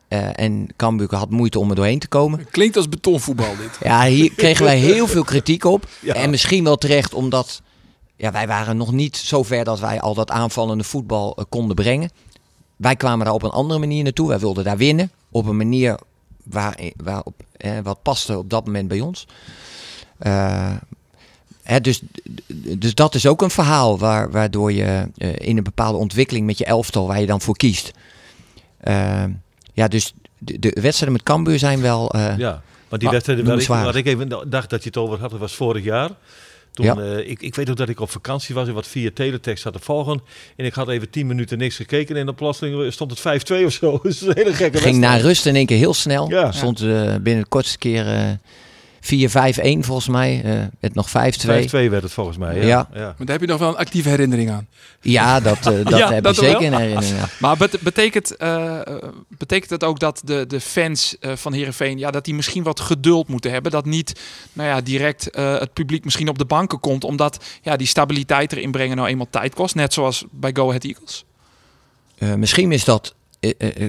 Eh, 0.09 0.29
en 0.35 0.67
Cambuur 0.77 1.15
had 1.15 1.31
moeite 1.31 1.59
om 1.59 1.71
er 1.71 1.77
doorheen 1.77 1.99
te 1.99 2.09
komen. 2.09 2.47
Klinkt 2.51 2.77
als 2.77 2.89
betonvoetbal 2.89 3.57
dit. 3.57 3.79
Ja, 3.83 4.05
hier 4.05 4.33
kregen 4.43 4.65
wij 4.65 4.79
heel 4.79 5.07
veel 5.07 5.25
kritiek 5.25 5.65
op. 5.65 5.87
Ja. 6.01 6.15
En 6.15 6.31
misschien 6.31 6.65
wel 6.65 6.77
terecht, 6.77 7.15
omdat 7.15 7.63
ja, 8.17 8.33
wij 8.33 8.47
waren 8.47 8.77
nog 8.77 8.93
niet 8.93 9.17
zo 9.17 9.43
ver 9.43 9.65
dat 9.65 9.81
wij 9.81 10.01
al 10.01 10.15
dat 10.15 10.31
aanvallende 10.31 10.85
voetbal 10.85 11.37
eh, 11.37 11.45
konden 11.49 11.77
brengen. 11.77 12.11
Wij 12.77 12.97
kwamen 12.97 13.25
daar 13.25 13.35
op 13.35 13.43
een 13.43 13.51
andere 13.51 13.81
manier 13.81 14.03
naartoe. 14.03 14.29
Wij 14.29 14.39
wilden 14.39 14.65
daar 14.65 14.77
winnen. 14.77 15.11
Op 15.31 15.47
een 15.47 15.57
manier 15.57 15.99
waar, 16.45 16.79
waarop, 16.97 17.35
eh, 17.57 17.73
wat 17.83 18.03
paste 18.03 18.39
op 18.39 18.51
dat 18.51 18.67
moment 18.67 18.89
bij 18.89 19.01
ons. 19.01 19.27
Hè, 21.63 21.81
dus, 21.81 22.01
dus 22.79 22.95
dat 22.95 23.15
is 23.15 23.27
ook 23.27 23.43
een 23.43 23.51
verhaal 23.51 23.99
waar, 23.99 24.31
waardoor 24.31 24.73
je 24.73 25.09
eh, 25.17 25.29
in 25.39 25.57
een 25.57 25.63
bepaalde 25.63 25.99
ontwikkeling 25.99 26.47
met 26.47 26.59
je 26.59 26.65
elftal, 26.65 27.07
waar 27.07 27.21
je 27.21 27.27
dan 27.27 27.41
voor 27.41 27.57
kiest. 27.57 27.91
Eh, 28.81 29.25
ja, 29.73 29.89
dus 29.89 30.13
de, 30.39 30.59
de 30.59 30.69
wedstrijden 30.81 31.13
met 31.13 31.23
Cambuur 31.23 31.59
zijn 31.59 31.81
wel... 31.81 32.11
eh, 32.11 32.39
Ja, 32.39 32.63
maar 32.89 32.99
die 32.99 33.09
wedstrijden 33.09 33.45
waar 33.45 33.59
ik, 33.61 33.67
waar 33.69 33.97
ik 33.97 34.07
even 34.07 34.29
dacht 34.51 34.71
dat 34.71 34.83
je 34.83 34.89
het 34.89 34.97
over 34.99 35.21
had, 35.21 35.31
dat 35.31 35.41
was 35.41 35.55
vorig 35.55 35.85
jaar. 35.85 36.11
Toen, 36.73 36.87
Ja. 36.87 36.97
eh, 36.97 37.31
ik, 37.31 37.43
ik 37.43 37.55
weet 37.55 37.71
ook 37.71 37.77
dat 37.77 37.89
ik 37.89 38.01
op 38.01 38.11
vakantie 38.11 38.55
was 38.55 38.69
en 38.69 38.75
wat 38.75 38.87
via 38.87 39.11
teletext 39.15 39.65
had 39.65 39.73
te 39.73 39.79
volgen. 39.79 40.21
En 40.57 40.65
ik 40.65 40.75
had 40.75 40.89
even 40.89 41.11
10 41.11 41.27
minuten 41.27 41.59
niks 41.59 41.77
gekeken 41.77 42.17
en 42.17 42.29
op 42.29 42.37
plotseling 42.37 42.93
stond 42.93 43.11
het 43.11 43.43
5-2 43.63 43.65
of 43.65 43.73
zo. 43.73 43.91
Dat 44.03 44.05
is 44.13 44.21
een 44.21 44.33
hele 44.35 44.53
gekke 44.55 44.79
ging 44.79 44.95
na 44.97 45.01
wedstrijd. 45.01 45.23
rust 45.23 45.47
in 45.47 45.55
één 45.57 45.67
keer 45.67 45.77
heel 45.79 45.95
snel. 45.95 46.31
Ja. 46.31 46.53
Stond 46.53 46.79
binnen 47.23 47.43
de 47.43 47.49
kortste 47.49 47.79
keer 47.79 48.39
4-5-1 49.03 49.09
volgens 49.81 50.09
mij. 50.09 50.43
eh 50.45 50.67
met 50.81 50.95
nog 50.95 51.09
5-2. 51.09 51.13
5-2 51.13 51.71
werd 51.71 52.03
het 52.03 52.13
volgens 52.13 52.37
mij. 52.37 52.57
Ja. 52.57 52.63
Ja. 52.67 52.89
ja. 52.95 53.01
Maar 53.01 53.15
daar 53.19 53.29
heb 53.29 53.41
je 53.41 53.47
nog 53.47 53.59
wel 53.59 53.69
een 53.69 53.77
actieve 53.77 54.09
herinnering 54.09 54.51
aan. 54.51 54.67
Ja, 55.01 55.41
dat, 55.41 55.57
eh, 55.59 55.65
dat 55.85 55.99
Ja, 55.99 56.13
heb 56.13 56.25
dat 56.25 56.35
ik 56.35 56.41
wel. 56.41 56.51
zeker 56.51 56.67
in 56.67 56.73
herinnering. 56.73 57.17
ja. 57.19 57.29
Maar 57.39 57.57
bet- 57.57 57.81
betekent, 57.81 58.37
eh, 58.37 58.87
eh, 58.87 58.97
betekent 59.29 59.71
het 59.71 59.85
ook 59.85 59.99
dat 59.99 60.21
de, 60.25 60.47
de 60.47 60.61
fans 60.61 61.17
eh, 61.21 61.33
van 61.37 61.53
Herenveen 61.53 61.99
ja, 61.99 62.11
dat 62.11 62.25
die 62.25 62.35
misschien 62.35 62.63
wat 62.63 62.81
geduld 62.81 63.29
moeten 63.29 63.51
hebben? 63.51 63.73
Dat 63.73 63.85
niet 63.85 64.21
nou 64.53 64.69
ja, 64.69 64.81
direct 64.81 65.31
eh, 65.31 65.59
het 65.59 65.73
publiek 65.73 66.05
misschien 66.05 66.29
op 66.29 66.39
de 66.39 66.45
banken 66.45 66.81
komt, 66.81 67.05
omdat 67.05 67.45
ja, 67.63 67.77
die 67.77 67.87
stabiliteit 67.87 68.53
erin 68.53 68.71
brengen 68.71 68.97
nou 68.97 69.09
eenmaal 69.09 69.27
tijd 69.31 69.55
kost. 69.55 69.75
Net 69.75 69.93
zoals 69.93 70.25
bij 70.31 70.51
Go 70.55 70.67
Ahead 70.69 70.85
Eagles. 70.85 71.25
Eh, 72.19 72.35
misschien 72.35 72.73
is 72.73 72.85
dat, 72.85 73.15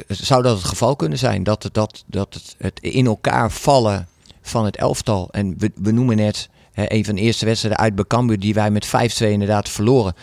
zou 0.08 0.44
dat 0.44 0.56
het 0.58 0.66
geval 0.66 0.96
kunnen 0.96 1.18
zijn. 1.18 1.44
Dat, 1.44 1.64
het, 1.64 1.74
dat, 1.74 2.04
dat 2.08 2.34
het, 2.34 2.56
het 2.58 2.80
in 2.80 3.06
elkaar 3.06 3.52
vallen 3.52 4.08
van 4.44 4.66
het 4.66 4.78
elftal. 4.78 5.30
En 5.32 5.56
we, 5.58 5.72
we 5.76 5.92
noemen 5.92 6.16
net 6.16 6.50
hè, 6.74 6.84
een 6.88 7.06
van 7.06 7.16
de 7.16 7.22
eerste 7.22 7.46
wedstrijden 7.46 7.82
uit 7.82 7.96
bij 7.96 8.06
Cambuur 8.08 8.40
die 8.40 8.54
wij 8.54 8.72
met 8.72 8.88
5-2 8.88 8.90
inderdaad 9.18 9.70
verloren. 9.70 10.14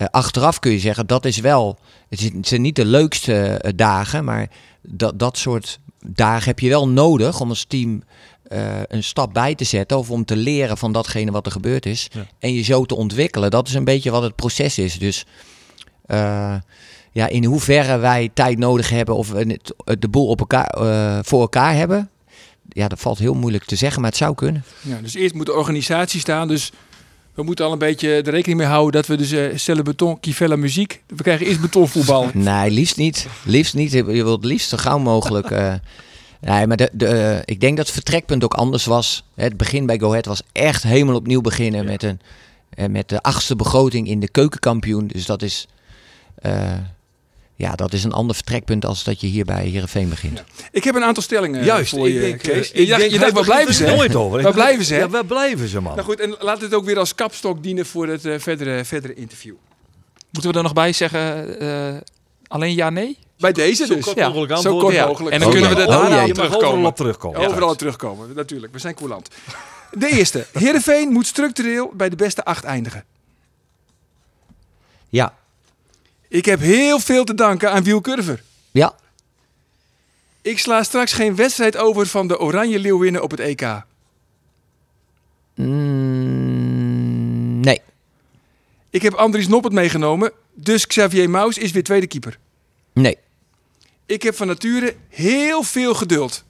Eh, 0.00 0.06
achteraf 0.10 0.58
kun 0.58 0.72
je 0.72 0.78
zeggen, 0.78 1.06
dat 1.06 1.24
is 1.24 1.38
wel... 1.38 1.78
Het 2.08 2.32
zijn 2.40 2.62
niet 2.62 2.76
de 2.76 2.84
leukste 2.84 3.34
eh, 3.34 3.72
dagen, 3.76 4.24
maar 4.24 4.48
dat, 4.82 5.18
dat 5.18 5.38
soort 5.38 5.78
dagen 6.06 6.44
heb 6.44 6.58
je 6.58 6.68
wel 6.68 6.88
nodig 6.88 7.40
om 7.40 7.48
als 7.48 7.64
team 7.64 8.02
eh, 8.42 8.82
een 8.86 9.02
stap 9.02 9.32
bij 9.32 9.54
te 9.54 9.64
zetten. 9.64 9.98
Of 9.98 10.10
om 10.10 10.24
te 10.24 10.36
leren 10.36 10.78
van 10.78 10.92
datgene 10.92 11.30
wat 11.30 11.46
er 11.46 11.52
gebeurd 11.52 11.86
is. 11.86 12.08
Ja. 12.12 12.26
En 12.38 12.54
je 12.54 12.62
zo 12.62 12.84
te 12.84 12.94
ontwikkelen. 12.94 13.50
Dat 13.50 13.68
is 13.68 13.74
een 13.74 13.84
beetje 13.84 14.10
wat 14.10 14.22
het 14.22 14.36
proces 14.36 14.78
is. 14.78 14.98
Dus 14.98 15.26
ja, 17.12 17.28
in 17.28 17.44
hoeverre 17.44 17.98
wij 17.98 18.30
tijd 18.34 18.58
nodig 18.58 18.90
hebben 18.90 19.16
of 19.16 19.30
we 19.30 19.38
het, 19.38 20.00
de 20.00 20.08
boel 20.08 20.26
op 20.26 20.40
elkaar, 20.40 20.74
voor 21.24 21.40
elkaar 21.40 21.74
hebben. 21.74 22.10
Ja, 22.72 22.88
dat 22.88 23.00
valt 23.00 23.18
heel 23.18 23.34
moeilijk 23.34 23.64
te 23.64 23.76
zeggen, 23.76 24.00
maar 24.00 24.10
het 24.10 24.18
zou 24.18 24.34
kunnen. 24.34 24.64
Ja, 24.80 24.98
dus 25.02 25.14
eerst 25.14 25.34
moet 25.34 25.46
de 25.46 25.54
organisatie 25.54 26.20
staan. 26.20 26.48
Dus 26.48 26.72
we 27.34 27.42
moeten 27.42 27.64
al 27.64 27.72
een 27.72 27.78
beetje 27.78 28.22
de 28.22 28.30
rekening 28.30 28.58
mee 28.58 28.68
houden 28.68 28.92
dat 28.92 29.06
we 29.06 29.16
dus 29.16 29.32
eh 29.32 29.56
stellen 29.56 29.84
beton, 29.84 30.20
kivella 30.20 30.56
muziek. 30.56 31.02
We 31.06 31.22
krijgen 31.22 31.46
eerst 31.46 31.60
betonvoetbal. 31.60 32.30
Nee, 32.34 32.70
liefst 32.70 32.96
niet. 32.96 33.26
Liefst 33.44 33.74
niet. 33.74 33.92
Je 33.92 34.04
wilt 34.04 34.42
het 34.42 34.44
liefst 34.44 34.68
zo 34.68 34.76
gauw 34.76 34.98
mogelijk. 34.98 35.50
eh, 35.60 35.74
nee, 36.40 36.66
maar 36.66 36.76
de, 36.76 36.90
de, 36.92 37.06
eh, 37.06 37.38
ik 37.44 37.60
denk 37.60 37.76
dat 37.76 37.86
het 37.86 37.94
vertrekpunt 37.94 38.44
ook 38.44 38.54
anders 38.54 38.84
was. 38.84 39.24
Het 39.34 39.56
begin 39.56 39.86
bij 39.86 39.98
Go 39.98 40.08
Ahead 40.08 40.26
was 40.26 40.42
echt 40.52 40.82
helemaal 40.82 41.14
opnieuw 41.16 41.40
beginnen 41.40 41.84
met, 41.84 42.02
een, 42.02 42.20
met 42.90 43.08
de 43.08 43.22
achtste 43.22 43.56
begroting 43.56 44.08
in 44.08 44.20
de 44.20 44.28
keukenkampioen. 44.28 45.06
Dus 45.06 45.26
dat 45.26 45.42
is, 45.42 45.68
ja, 47.60 47.74
dat 47.74 47.92
is 47.92 48.04
een 48.04 48.12
ander 48.12 48.34
vertrekpunt 48.34 48.84
als 48.84 49.04
dat 49.04 49.20
je 49.20 49.26
hier 49.26 49.44
bij 49.44 49.66
Heerenveen 49.66 50.08
begint. 50.08 50.42
Ik 50.72 50.84
heb 50.84 50.94
een 50.94 51.04
aantal 51.04 51.22
stellingen 51.22 51.64
Juist. 51.64 51.90
voor 51.90 52.08
je, 52.08 52.28
ik, 52.28 52.34
ik, 52.34 52.38
Kees. 52.52 52.70
ik 52.70 52.76
je 52.78 52.86
dacht, 52.86 53.10
je 53.10 53.18
dacht, 53.18 53.32
waar 53.32 53.44
blijven 53.44 53.74
ze? 53.74 53.86
nooit 53.86 54.14
over. 54.14 54.42
Waar 54.42 54.52
blijven 54.52 54.84
ze? 54.84 54.94
Ja, 54.94 55.08
waar 55.08 55.24
blijven 55.24 55.68
ze, 55.68 55.80
man? 55.80 55.94
Nou 55.94 56.06
goed, 56.06 56.20
en 56.20 56.36
laat 56.38 56.60
het 56.60 56.74
ook 56.74 56.84
weer 56.84 56.98
als 56.98 57.14
kapstok 57.14 57.62
dienen 57.62 57.86
voor 57.86 58.08
het 58.08 58.24
eh, 58.24 58.38
verdere, 58.38 58.84
verdere 58.84 59.14
interview. 59.14 59.54
Moeten 60.30 60.50
we 60.50 60.56
er 60.56 60.62
nog 60.62 60.72
bij 60.72 60.92
zeggen, 60.92 61.58
eh, 61.60 61.96
alleen 62.46 62.74
ja, 62.74 62.90
nee? 62.90 63.18
Bij 63.38 63.52
deze 63.52 63.86
Zo 63.86 63.94
dus. 63.94 64.04
kort 64.04 64.16
ja. 64.16 64.28
mogelijk 64.28 64.56
Zo 64.60 64.78
kort 64.78 64.94
Ja. 64.94 65.06
mogelijk. 65.06 65.34
En 65.34 65.40
dan 65.40 65.48
Oh, 65.48 65.54
kunnen 65.54 65.70
we 65.74 65.82
er 65.82 65.88
Oh, 65.88 65.92
daarna 66.00 66.16
mag 66.26 66.26
terugkomen. 66.26 66.66
overal 66.68 66.86
op 66.86 66.96
terugkomen. 66.96 67.40
Ja, 67.40 67.46
overal 67.46 67.74
terugkomen, 67.74 68.34
natuurlijk. 68.34 68.72
We 68.72 68.78
zijn 68.78 68.94
coulant. 68.94 69.28
De 69.90 70.08
eerste. 70.08 70.46
Heerenveen 70.52 71.08
moet 71.12 71.26
structureel 71.26 71.92
bij 71.94 72.08
de 72.08 72.16
beste 72.16 72.44
acht 72.44 72.64
eindigen. 72.64 73.04
Ja, 75.08 75.34
Ik 76.30 76.44
heb 76.44 76.60
heel 76.60 77.00
veel 77.00 77.24
te 77.24 77.34
danken 77.34 77.70
aan 77.72 77.82
Wiel 77.82 78.00
Curver. 78.00 78.42
ja, 78.70 78.94
Ik 80.42 80.58
sla 80.58 80.82
straks 80.82 81.12
geen 81.12 81.36
wedstrijd 81.36 81.76
over 81.76 82.06
van 82.06 82.28
de 82.28 82.38
Oranje 82.38 82.78
Leeuwinnen 82.78 83.22
op 83.22 83.30
het 83.30 83.40
EK. 83.40 83.82
Mm, 85.54 87.60
nee. 87.60 87.80
Ik 88.90 89.02
heb 89.02 89.14
Andries 89.14 89.48
Noppert 89.48 89.74
meegenomen, 89.74 90.32
dus 90.54 90.86
Xavier 90.86 91.30
Maus 91.30 91.58
is 91.58 91.70
weer 91.70 91.84
tweede 91.84 92.06
keeper. 92.06 92.38
Nee. 92.92 93.18
Ik 94.06 94.22
heb 94.22 94.34
van 94.34 94.46
nature 94.46 94.96
heel 95.08 95.62
veel 95.62 95.94
geduld. 95.94 96.44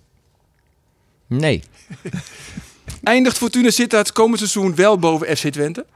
Nee. 1.26 1.62
Eindigt 3.02 3.38
Fortuna 3.38 3.70
Sittard 3.70 4.12
komend 4.12 4.38
seizoen 4.38 4.74
wel 4.74 4.98
boven 4.98 5.36
FC 5.36 5.48
Twente? 5.48 5.86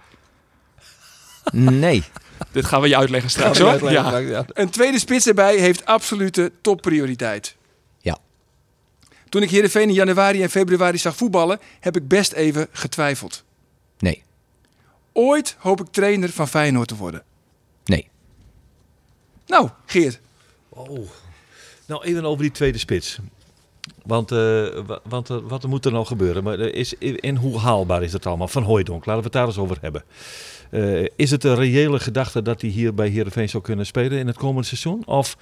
Nee. 1.53 2.05
Dit 2.55 2.65
gaan 2.65 2.81
we 2.81 2.89
je 2.89 2.97
uitleggen 2.97 3.31
straks 3.31 3.59
hoor. 3.59 3.91
Ja. 3.93 4.45
Een 4.49 4.71
tweede 4.71 4.99
spits 4.99 5.27
erbij 5.27 5.57
heeft 5.57 5.85
absolute 5.87 6.53
topprioriteit. 6.61 7.57
Ja. 8.01 8.19
Toen 9.29 9.43
ik 9.43 9.51
Heerenveen 9.51 9.89
in 9.89 9.95
januari 9.95 10.43
en 10.43 10.51
februari 10.51 10.99
zag 10.99 11.17
voetballen, 11.17 11.59
heb 11.81 11.97
ik 11.97 12.09
best 12.09 12.33
even 12.33 12.69
getwijfeld. 12.73 13.45
Nee. 13.99 14.23
Ooit 15.13 15.57
hoop 15.59 15.81
ik 15.81 15.87
trainer 15.91 16.29
van 16.31 16.49
Feyenoord 16.49 16.89
te 16.89 16.97
worden. 16.97 17.23
Nee. 17.85 18.09
Nou, 19.47 19.69
Geert. 19.87 20.21
Oh. 20.69 21.09
Nou, 21.87 22.05
even 22.05 22.25
over 22.25 22.43
die 22.43 22.53
tweede 22.53 22.79
spits. 22.79 23.19
Want, 24.05 24.33
eh, 24.33 24.39
wa- 24.87 25.01
want 25.09 25.31
eh, 25.31 25.37
wat 25.43 25.67
moet 25.67 25.85
er 25.85 25.93
nou 25.93 26.07
gebeuren? 26.07 26.43
Maar, 26.45 26.59
er 26.59 26.75
is, 26.75 26.97
en 26.99 27.37
hoe 27.37 27.59
haalbaar 27.59 28.03
is 28.03 28.13
het 28.13 28.27
allemaal? 28.27 28.49
Van 28.49 28.63
Hooijdonk, 28.63 29.07
laten 29.07 29.17
we 29.23 29.29
het 29.29 29.33
daar 29.33 29.47
eens 29.47 29.59
over 29.59 29.79
hebben. 29.81 30.05
Eh, 30.75 31.05
is 31.17 31.31
het 31.31 31.45
een 31.45 31.55
reële 31.55 32.01
gedachte 32.01 32.43
dat 32.43 32.61
hij 32.61 32.71
hier 32.71 32.95
bij 32.95 33.09
Heerenveen 33.09 33.49
zou 33.49 33.63
kunnen 33.63 33.87
spelen 33.87 34.19
in 34.19 34.27
het 34.27 34.37
komende 34.37 34.67
seizoen? 34.67 35.07
Of 35.07 35.37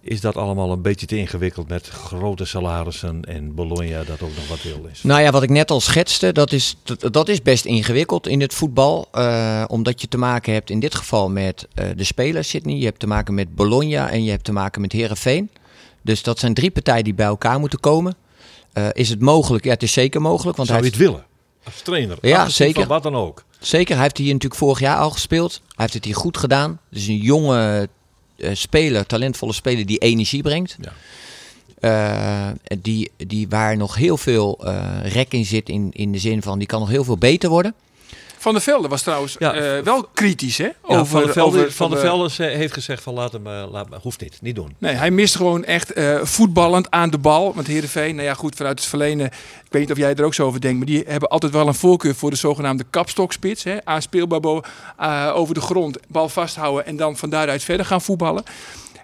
is 0.00 0.20
dat 0.20 0.36
allemaal 0.36 0.72
een 0.72 0.82
beetje 0.82 1.06
te 1.06 1.16
ingewikkeld 1.16 1.68
met 1.68 1.88
grote 1.88 2.44
salarissen 2.44 3.24
en 3.24 3.54
Bologna 3.54 4.04
dat 4.04 4.22
ook 4.22 4.34
nog 4.36 4.48
wat 4.48 4.62
wil 4.62 4.88
is? 4.92 5.02
Nou 5.02 5.20
ja, 5.20 5.30
wat 5.30 5.42
ik 5.42 5.50
net 5.50 5.70
al 5.70 5.80
schetste, 5.80 6.32
dat 6.32 6.52
is, 6.52 6.76
dat, 6.82 7.12
dat 7.12 7.28
is 7.28 7.42
best 7.42 7.64
ingewikkeld 7.64 8.26
in 8.26 8.40
het 8.40 8.54
voetbal. 8.54 9.08
eh, 9.12 9.64
omdat 9.66 10.00
je 10.00 10.08
te 10.08 10.18
maken 10.18 10.52
hebt 10.52 10.70
in 10.70 10.80
dit 10.80 10.94
geval 10.94 11.30
met 11.30 11.68
eh, 11.74 11.86
de 11.96 12.04
speler 12.04 12.44
Sydney. 12.44 12.76
Je 12.76 12.84
hebt 12.84 13.00
te 13.00 13.06
maken 13.06 13.34
met 13.34 13.54
Bologna 13.54 14.10
en 14.10 14.24
je 14.24 14.30
hebt 14.30 14.44
te 14.44 14.52
maken 14.52 14.80
met 14.80 14.92
Herenveen. 14.92 15.50
Dus 16.02 16.22
dat 16.22 16.38
zijn 16.38 16.54
drie 16.54 16.70
partijen 16.70 17.04
die 17.04 17.14
bij 17.14 17.26
elkaar 17.26 17.58
moeten 17.60 17.80
komen. 17.80 18.14
Is 18.92 19.08
het 19.08 19.20
mogelijk? 19.20 19.64
Ja, 19.64 19.70
het 19.70 19.82
is 19.82 19.92
zeker 19.92 20.20
mogelijk. 20.20 20.56
Want 20.56 20.68
Zou 20.68 20.80
hij 20.80 20.90
je 20.90 20.96
het 20.96 21.06
willen? 21.06 21.24
Als 21.64 21.82
trainer? 21.82 22.18
Ja, 22.20 22.48
zeker. 22.48 22.80
Van 22.80 22.88
wat 22.88 23.02
dan 23.02 23.16
ook. 23.16 23.44
Zeker, 23.66 23.94
hij 23.94 24.02
heeft 24.02 24.18
hier 24.18 24.32
natuurlijk 24.32 24.60
vorig 24.60 24.80
jaar 24.80 24.96
al 24.96 25.10
gespeeld. 25.10 25.52
Hij 25.52 25.74
heeft 25.76 25.94
het 25.94 26.04
hier 26.04 26.14
goed 26.14 26.36
gedaan. 26.38 26.80
Dus 26.90 27.06
een 27.06 27.16
jonge 27.16 27.88
eh, 28.36 28.50
speler, 28.54 29.06
talentvolle 29.06 29.52
speler 29.52 29.86
die 29.86 29.98
energie 29.98 30.42
brengt. 30.42 30.76
Ja. 30.80 30.92
Eh, 31.80 32.54
die, 32.80 33.10
die 33.16 33.48
waar 33.48 33.76
nog 33.76 33.94
heel 33.94 34.16
veel 34.16 34.60
eh, 34.64 35.12
rek 35.12 35.32
in 35.32 35.44
zit 35.44 35.68
in, 35.68 35.88
in 35.92 36.12
de 36.12 36.18
zin 36.18 36.42
van 36.42 36.58
die 36.58 36.66
kan 36.66 36.80
nog 36.80 36.88
heel 36.88 37.04
veel 37.04 37.18
beter 37.18 37.50
worden. 37.50 37.74
Van 38.44 38.52
der 38.52 38.62
Velde 38.62 38.88
was 38.88 39.02
trouwens 39.02 39.36
Ja. 39.38 39.52
eh, 39.54 39.82
wel 39.82 40.08
kritisch, 40.14 40.58
hè? 40.58 40.64
Ja, 40.88 41.04
van 41.04 41.22
der 41.22 41.32
Velde, 41.32 41.58
over- 41.58 41.72
van 41.72 41.90
de- 41.90 41.96
Velde 41.98 42.30
heeft 42.44 42.72
gezegd 42.72 43.02
van 43.02 43.14
laat 43.14 43.32
hem, 43.32 43.46
eh, 43.46 43.64
laat, 43.70 43.86
hoeft 44.02 44.20
niet, 44.20 44.38
niet 44.42 44.54
doen. 44.54 44.74
Nee, 44.78 44.94
hij 44.94 45.10
mist 45.10 45.36
gewoon 45.36 45.64
echt 45.64 45.92
eh, 45.92 46.18
voetballend 46.22 46.90
aan 46.90 47.10
de 47.10 47.18
bal. 47.18 47.54
Want 47.54 47.66
Heerenveen, 47.66 48.14
nou 48.14 48.26
ja 48.28 48.34
goed, 48.34 48.54
vanuit 48.56 48.78
het 48.78 48.88
verleden... 48.88 49.26
Ik 49.26 49.32
weet 49.70 49.82
niet 49.82 49.90
of 49.90 49.96
jij 49.96 50.14
er 50.14 50.24
ook 50.24 50.34
zo 50.34 50.46
over 50.46 50.60
denkt... 50.60 50.76
maar 50.76 50.86
die 50.86 51.04
hebben 51.06 51.28
altijd 51.28 51.52
wel 51.52 51.66
een 51.68 51.74
voorkeur 51.74 52.14
voor 52.14 52.30
de 52.30 52.36
zogenaamde 52.36 52.84
kapstokspits. 52.90 53.64
Hè? 53.64 53.84
Aanspeelbaar 53.84 54.62
eh, 54.98 55.32
over 55.34 55.54
de 55.54 55.60
grond, 55.60 55.98
bal 56.08 56.28
vasthouden... 56.28 56.86
en 56.86 56.96
dan 56.96 57.16
van 57.16 57.30
daaruit 57.30 57.62
verder 57.62 57.86
gaan 57.86 58.00
voetballen. 58.02 58.42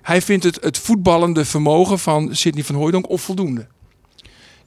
Hij 0.03 0.23
vindt 0.23 0.45
het, 0.45 0.59
het 0.63 0.79
voetballende 0.79 1.45
vermogen 1.45 1.99
van 1.99 2.29
Sidney 2.35 2.65
van 2.65 2.75
Hooijdonk 2.75 3.09
onvoldoende. 3.09 3.67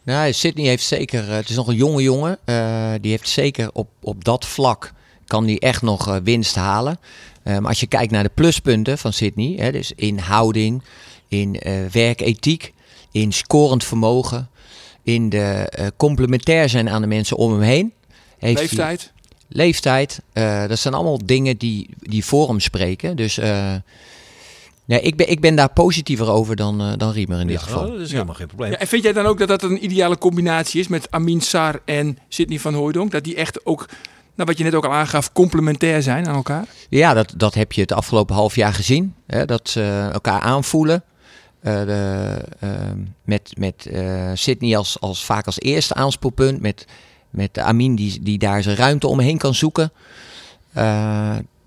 Nou, 0.04 0.34
Sydney 0.34 0.66
heeft 0.66 0.84
zeker, 0.84 1.30
eh, 1.30 1.36
het 1.36 1.50
is 1.50 1.56
nog 1.56 1.68
een 1.68 1.76
jonge 1.76 2.02
jongen, 2.02 2.38
eh, 2.46 2.94
die 3.02 3.12
heeft 3.12 3.30
zeker 3.30 3.70
op, 3.74 3.90
op 4.02 4.24
dat 4.24 4.46
vlak, 4.46 4.94
kan 5.28 5.46
die 5.46 5.60
echt 5.60 5.82
nog 5.82 6.08
eh, 6.08 6.16
winst 6.24 6.56
halen. 6.56 7.00
Maar 7.44 7.68
als 7.68 7.80
je 7.80 7.88
kijkt 7.88 8.12
naar 8.12 8.24
de 8.24 8.32
pluspunten 8.34 8.98
van 8.98 9.14
Sydney, 9.14 9.56
hè, 9.58 9.72
dus 9.72 9.92
in 9.96 10.18
houding, 10.20 10.84
in 11.28 11.62
werkethiek, 11.92 12.74
in 13.12 13.32
scorend 13.32 13.84
vermogen, 13.84 14.50
in 15.04 15.30
de 15.30 15.92
complementair 15.98 16.70
zijn 16.70 16.90
aan 16.90 17.02
de 17.02 17.08
mensen 17.08 17.38
om 17.38 17.52
hem 17.52 17.62
heen. 17.62 17.94
Heeft 18.40 18.60
Leeftijd. 18.60 19.12
leeftijd. 19.48 20.22
dat 20.68 20.80
zijn 20.80 20.94
allemaal 20.94 21.26
dingen 21.26 21.58
die, 21.58 21.90
die 22.00 22.26
voor 22.26 22.48
hem 22.48 22.60
spreken. 22.60 23.16
Dus 23.16 23.40
nee, 24.86 25.02
ik, 25.02 25.16
ben, 25.16 25.30
ik 25.30 25.40
ben 25.40 25.56
daar 25.56 25.70
positiever 25.74 26.30
over 26.30 26.56
dan, 26.56 26.82
eh, 26.82 26.92
dan 26.98 27.12
Riemer 27.12 27.40
in 27.40 27.48
dit 27.48 27.60
Ja, 27.60 27.66
geval. 27.66 27.88
dat 27.92 28.00
is 28.00 28.08
Ja. 28.08 28.14
helemaal 28.14 28.36
geen 28.36 28.48
probleem. 28.48 28.72
Ja, 28.72 28.78
en 28.78 28.88
vind 28.88 29.04
jij 29.04 29.14
dan 29.14 29.26
ook 29.26 29.38
dat 29.40 29.48
dat 29.48 29.64
een 29.64 29.84
ideale 29.84 30.18
combinatie 30.18 30.80
is 30.80 30.88
met 30.88 31.08
Amin 31.12 31.42
Sar 31.42 31.80
en 31.86 32.18
Sidney 32.28 32.60
van 32.60 32.74
Hooijdonk? 32.74 33.12
Dat 33.12 33.24
die 33.24 33.36
echt 33.36 33.66
ook, 33.66 33.86
nou, 34.36 34.50
wat 34.50 34.58
je 34.58 34.64
net 34.64 34.76
ook 34.76 34.86
al 34.86 34.94
aangaf, 34.94 35.32
complementair 35.32 36.02
zijn 36.02 36.28
aan 36.28 36.36
elkaar? 36.36 36.66
Ja, 36.90 37.14
dat, 37.14 37.34
dat 37.38 37.54
heb 37.54 37.72
je 37.72 37.82
het 37.82 37.92
afgelopen 37.92 38.36
half 38.36 38.56
jaar 38.56 38.74
gezien. 38.74 39.16
Hè, 39.28 39.46
dat 39.46 39.70
ze 39.70 40.10
elkaar 40.14 40.40
aanvoelen. 40.42 41.04
Eh, 41.60 41.86
de, 41.86 42.42
eh, 42.60 42.70
met 43.24 43.54
met 43.58 43.86
eh, 43.86 44.32
Sydney 44.34 44.78
als, 44.78 45.00
als 45.00 45.26
vaak 45.26 45.46
als 45.46 45.60
eerste 45.60 45.94
aanspoelpunt. 45.94 46.62
Met, 46.62 46.86
met 47.30 47.60
Amin 47.60 47.96
die, 47.96 48.20
die 48.24 48.38
daar 48.38 48.64
zijn 48.64 48.76
ruimte 48.76 49.08
omheen 49.08 49.38
kan 49.38 49.54
zoeken. 49.56 49.92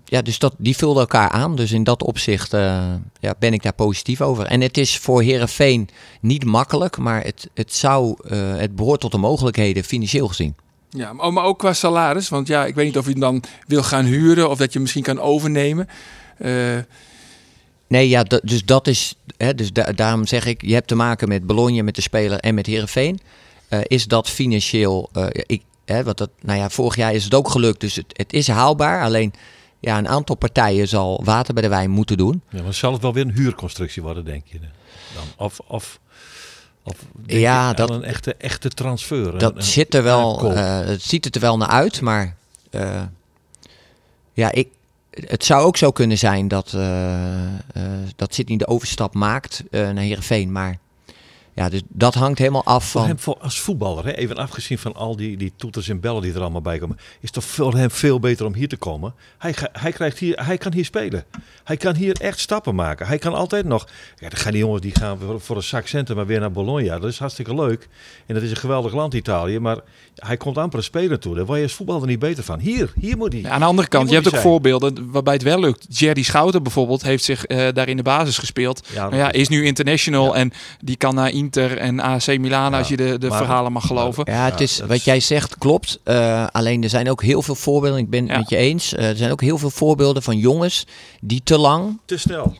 Ja, 0.09 0.21
dus 0.21 0.39
dat, 0.39 0.53
die 0.57 0.75
vulden 0.77 1.01
elkaar 1.01 1.29
aan. 1.29 1.55
Dus 1.55 1.71
in 1.71 1.83
dat 1.83 2.03
opzicht 2.03 2.53
eh, 2.53 2.83
ja, 3.19 3.35
ben 3.39 3.53
ik 3.53 3.63
daar 3.63 3.73
positief 3.73 4.21
over. 4.21 4.45
En 4.45 4.61
het 4.61 4.77
is 4.77 4.97
voor 4.97 5.21
Herenveen 5.21 5.89
niet 6.21 6.45
makkelijk, 6.45 6.97
maar 6.97 7.23
het, 7.23 7.49
het, 7.53 7.73
zou, 7.73 8.15
eh, 8.29 8.55
het 8.57 8.75
behoort 8.75 8.99
tot 8.99 9.11
de 9.11 9.17
mogelijkheden 9.17 9.83
financieel 9.83 10.27
gezien. 10.27 10.55
Ja, 10.89 11.13
maar, 11.13 11.33
maar 11.33 11.43
ook 11.43 11.59
qua 11.59 11.73
salaris. 11.73 12.29
Want 12.29 12.47
ja, 12.47 12.65
ik 12.65 12.75
weet 12.75 12.85
niet 12.85 12.97
of 12.97 13.05
je 13.05 13.11
hem 13.11 13.19
dan 13.19 13.43
wil 13.67 13.83
gaan 13.83 14.05
huren 14.05 14.49
of 14.49 14.57
dat 14.57 14.67
je 14.67 14.73
hem 14.73 14.81
misschien 14.81 15.03
kan 15.03 15.19
overnemen. 15.19 15.87
Eh, 16.37 16.77
Nee, 17.87 18.09
ja, 18.09 18.23
dus 18.23 18.65
dat 18.65 18.87
is. 18.87 19.15
Hè, 19.37 19.55
dus 19.55 19.73
da- 19.73 19.91
daarom 19.91 20.27
zeg 20.27 20.45
ik, 20.45 20.61
je 20.61 20.73
hebt 20.73 20.87
te 20.87 20.95
maken 20.95 21.27
met 21.27 21.45
Bologna, 21.47 21.83
met 21.83 21.95
de 21.95 22.01
speler 22.01 22.39
en 22.39 22.55
met 22.55 22.65
Herenveen. 22.65 23.19
is 23.83 24.05
dat 24.05 24.29
financieel. 24.29 25.09
ik, 25.31 25.61
hè, 25.85 26.03
wat 26.03 26.17
dat, 26.17 26.29
nou 26.41 26.59
ja, 26.59 26.69
vorig 26.69 26.95
jaar 26.95 27.13
is 27.13 27.23
het 27.23 27.33
ook 27.33 27.49
gelukt, 27.49 27.79
dus 27.79 27.95
het, 27.95 28.05
het 28.13 28.33
is 28.33 28.47
haalbaar. 28.47 29.03
Alleen 29.03 29.33
ja, 29.79 29.97
een 29.97 30.07
aantal 30.07 30.35
partijen 30.35 30.87
zal 30.87 31.21
water 31.23 31.53
bij 31.53 31.63
de 31.63 31.69
wijn 31.69 31.89
moeten 31.89 32.17
doen. 32.17 32.41
Ja, 32.49 32.63
maar 32.63 32.73
zal 32.73 32.93
het 32.93 33.01
wel 33.01 33.13
weer 33.13 33.25
een 33.25 33.31
huurconstructie 33.33 34.01
worden, 34.01 34.25
denk 34.25 34.43
je? 34.45 34.59
Dan? 34.59 35.23
Of, 35.37 35.59
of, 35.67 35.99
of 36.83 36.95
Ja, 37.25 37.73
dat- 37.73 37.89
een 37.89 38.03
echte, 38.03 38.35
echte 38.35 38.69
transfer? 38.69 39.37
Dat 39.37 39.55
een- 39.55 39.63
zit 39.63 39.93
er 39.93 40.03
wel. 40.03 40.53
eh, 40.55 40.79
het 40.85 41.01
ziet 41.01 41.25
het 41.25 41.35
er 41.35 41.41
wel 41.41 41.57
naar 41.57 41.67
uit, 41.69 42.01
maar. 42.01 42.35
eh, 42.69 43.01
ja, 44.33 44.51
ik. 44.51 44.67
Het 45.11 45.43
zou 45.45 45.63
ook 45.65 45.77
zo 45.77 45.91
kunnen 45.91 46.17
zijn 46.17 46.47
dat, 46.47 46.73
eh 46.73 47.41
dat 48.15 48.33
Sydney 48.33 48.57
de 48.57 48.67
overstap 48.67 49.13
maakt 49.13 49.63
naar 49.71 49.97
Herenveen. 49.97 50.51
Maar 50.51 50.77
ja, 51.57 51.69
dus 51.69 51.81
dat 51.89 52.13
hangt 52.13 52.39
helemaal 52.39 52.63
af 52.63 52.89
Voor 52.89 53.01
van. 53.01 53.09
hem 53.09 53.19
voor, 53.19 53.37
als 53.37 53.59
voetballer, 53.59 54.05
hè, 54.05 54.11
even 54.11 54.35
afgezien 54.35 54.77
van 54.77 54.95
al 54.95 55.15
die, 55.15 55.37
die 55.37 55.53
toeters 55.55 55.89
en 55.89 55.99
bellen 55.99 56.21
die 56.21 56.33
er 56.33 56.41
allemaal 56.41 56.61
bij 56.61 56.77
komen, 56.77 56.97
is 56.97 57.03
het 57.21 57.33
toch 57.33 57.43
voor 57.43 57.73
hem 57.73 57.91
veel 57.91 58.19
beter 58.19 58.45
om 58.45 58.53
hier 58.53 58.67
te 58.67 58.77
komen. 58.77 59.13
Hij, 59.37 59.55
hij, 59.71 59.91
krijgt 59.91 60.17
hier, 60.17 60.45
hij 60.45 60.57
kan 60.57 60.73
hier 60.73 60.85
spelen. 60.85 61.25
Hij 61.63 61.77
kan 61.77 61.95
hier 61.95 62.21
echt 62.21 62.39
stappen 62.39 62.75
maken. 62.75 63.07
Hij 63.07 63.17
kan 63.17 63.33
altijd 63.33 63.65
nog. 63.65 63.87
Ja, 64.15 64.29
dan 64.29 64.39
gaan 64.39 64.51
die 64.51 64.61
jongens 64.61 64.81
die 64.81 64.95
gaan 64.95 65.19
voor, 65.19 65.41
voor 65.41 65.55
een 65.55 65.63
zak 65.63 65.87
centen 65.87 66.15
maar 66.15 66.25
weer 66.25 66.39
naar 66.39 66.51
Bologna. 66.51 66.99
Dat 66.99 67.09
is 67.09 67.19
hartstikke 67.19 67.55
leuk. 67.55 67.87
En 68.25 68.33
dat 68.33 68.43
is 68.43 68.49
een 68.49 68.57
geweldig 68.57 68.93
land, 68.93 69.13
Italië. 69.13 69.59
Maar 69.59 69.79
hij 70.17 70.37
komt 70.37 70.57
amper 70.57 70.77
een 70.77 70.83
speler 70.83 71.19
toe. 71.19 71.35
Daar 71.35 71.45
word 71.45 71.57
je 71.57 71.63
als 71.63 71.73
voetballer 71.73 72.07
niet 72.07 72.19
beter 72.19 72.43
van. 72.43 72.59
Hier, 72.59 72.93
hier 72.99 73.17
moet 73.17 73.33
hij. 73.33 73.41
Ja, 73.41 73.49
aan 73.49 73.59
de 73.59 73.65
andere 73.65 73.87
kant, 73.87 74.07
je 74.07 74.13
hebt 74.13 74.25
ook 74.27 74.31
zijn. 74.33 74.45
voorbeelden 74.45 75.11
waarbij 75.11 75.33
het 75.33 75.43
wel 75.43 75.59
lukt. 75.59 75.85
Jerry 75.99 76.21
Schouten 76.23 76.63
bijvoorbeeld 76.63 77.01
heeft 77.01 77.23
zich 77.23 77.45
eh, 77.45 77.67
daar 77.73 77.87
in 77.89 77.97
de 77.97 78.03
basis 78.03 78.37
gespeeld. 78.37 78.87
Ja, 78.93 79.09
Maar 79.09 79.17
ja, 79.19 79.31
is 79.31 79.47
nu 79.47 79.65
international 79.65 80.25
Ja. 80.25 80.33
en 80.39 80.51
die 80.79 80.95
kan 80.95 81.15
naar 81.15 81.29
Inter 81.31 81.77
en 81.77 81.99
AC 81.99 82.37
Milan 82.37 82.73
als 82.73 82.87
je 82.87 82.97
de, 82.97 83.17
de 83.17 83.27
maar- 83.27 83.37
verhalen 83.37 83.71
mag 83.71 83.87
geloven. 83.87 84.23
Ja, 84.31 84.45
het 84.45 84.61
is, 84.61 84.79
wat 84.87 85.03
jij 85.03 85.19
zegt 85.19 85.57
klopt. 85.57 85.99
Eh, 86.03 86.47
alleen 86.51 86.83
er 86.83 86.89
zijn 86.89 87.09
ook 87.09 87.21
heel 87.23 87.41
veel 87.41 87.55
voorbeelden. 87.55 87.99
Ik 87.99 88.09
ben 88.09 88.21
het 88.23 88.31
Ja. 88.31 88.37
met 88.37 88.49
je 88.49 88.55
eens. 88.57 88.93
Eh, 88.93 89.09
er 89.09 89.17
zijn 89.17 89.31
ook 89.31 89.41
heel 89.41 89.57
veel 89.57 89.69
voorbeelden 89.69 90.23
van 90.23 90.37
jongens 90.37 90.85
die 91.21 91.41
te 91.43 91.57
lang, 91.57 91.99
Te 92.05 92.17
snel. 92.17 92.55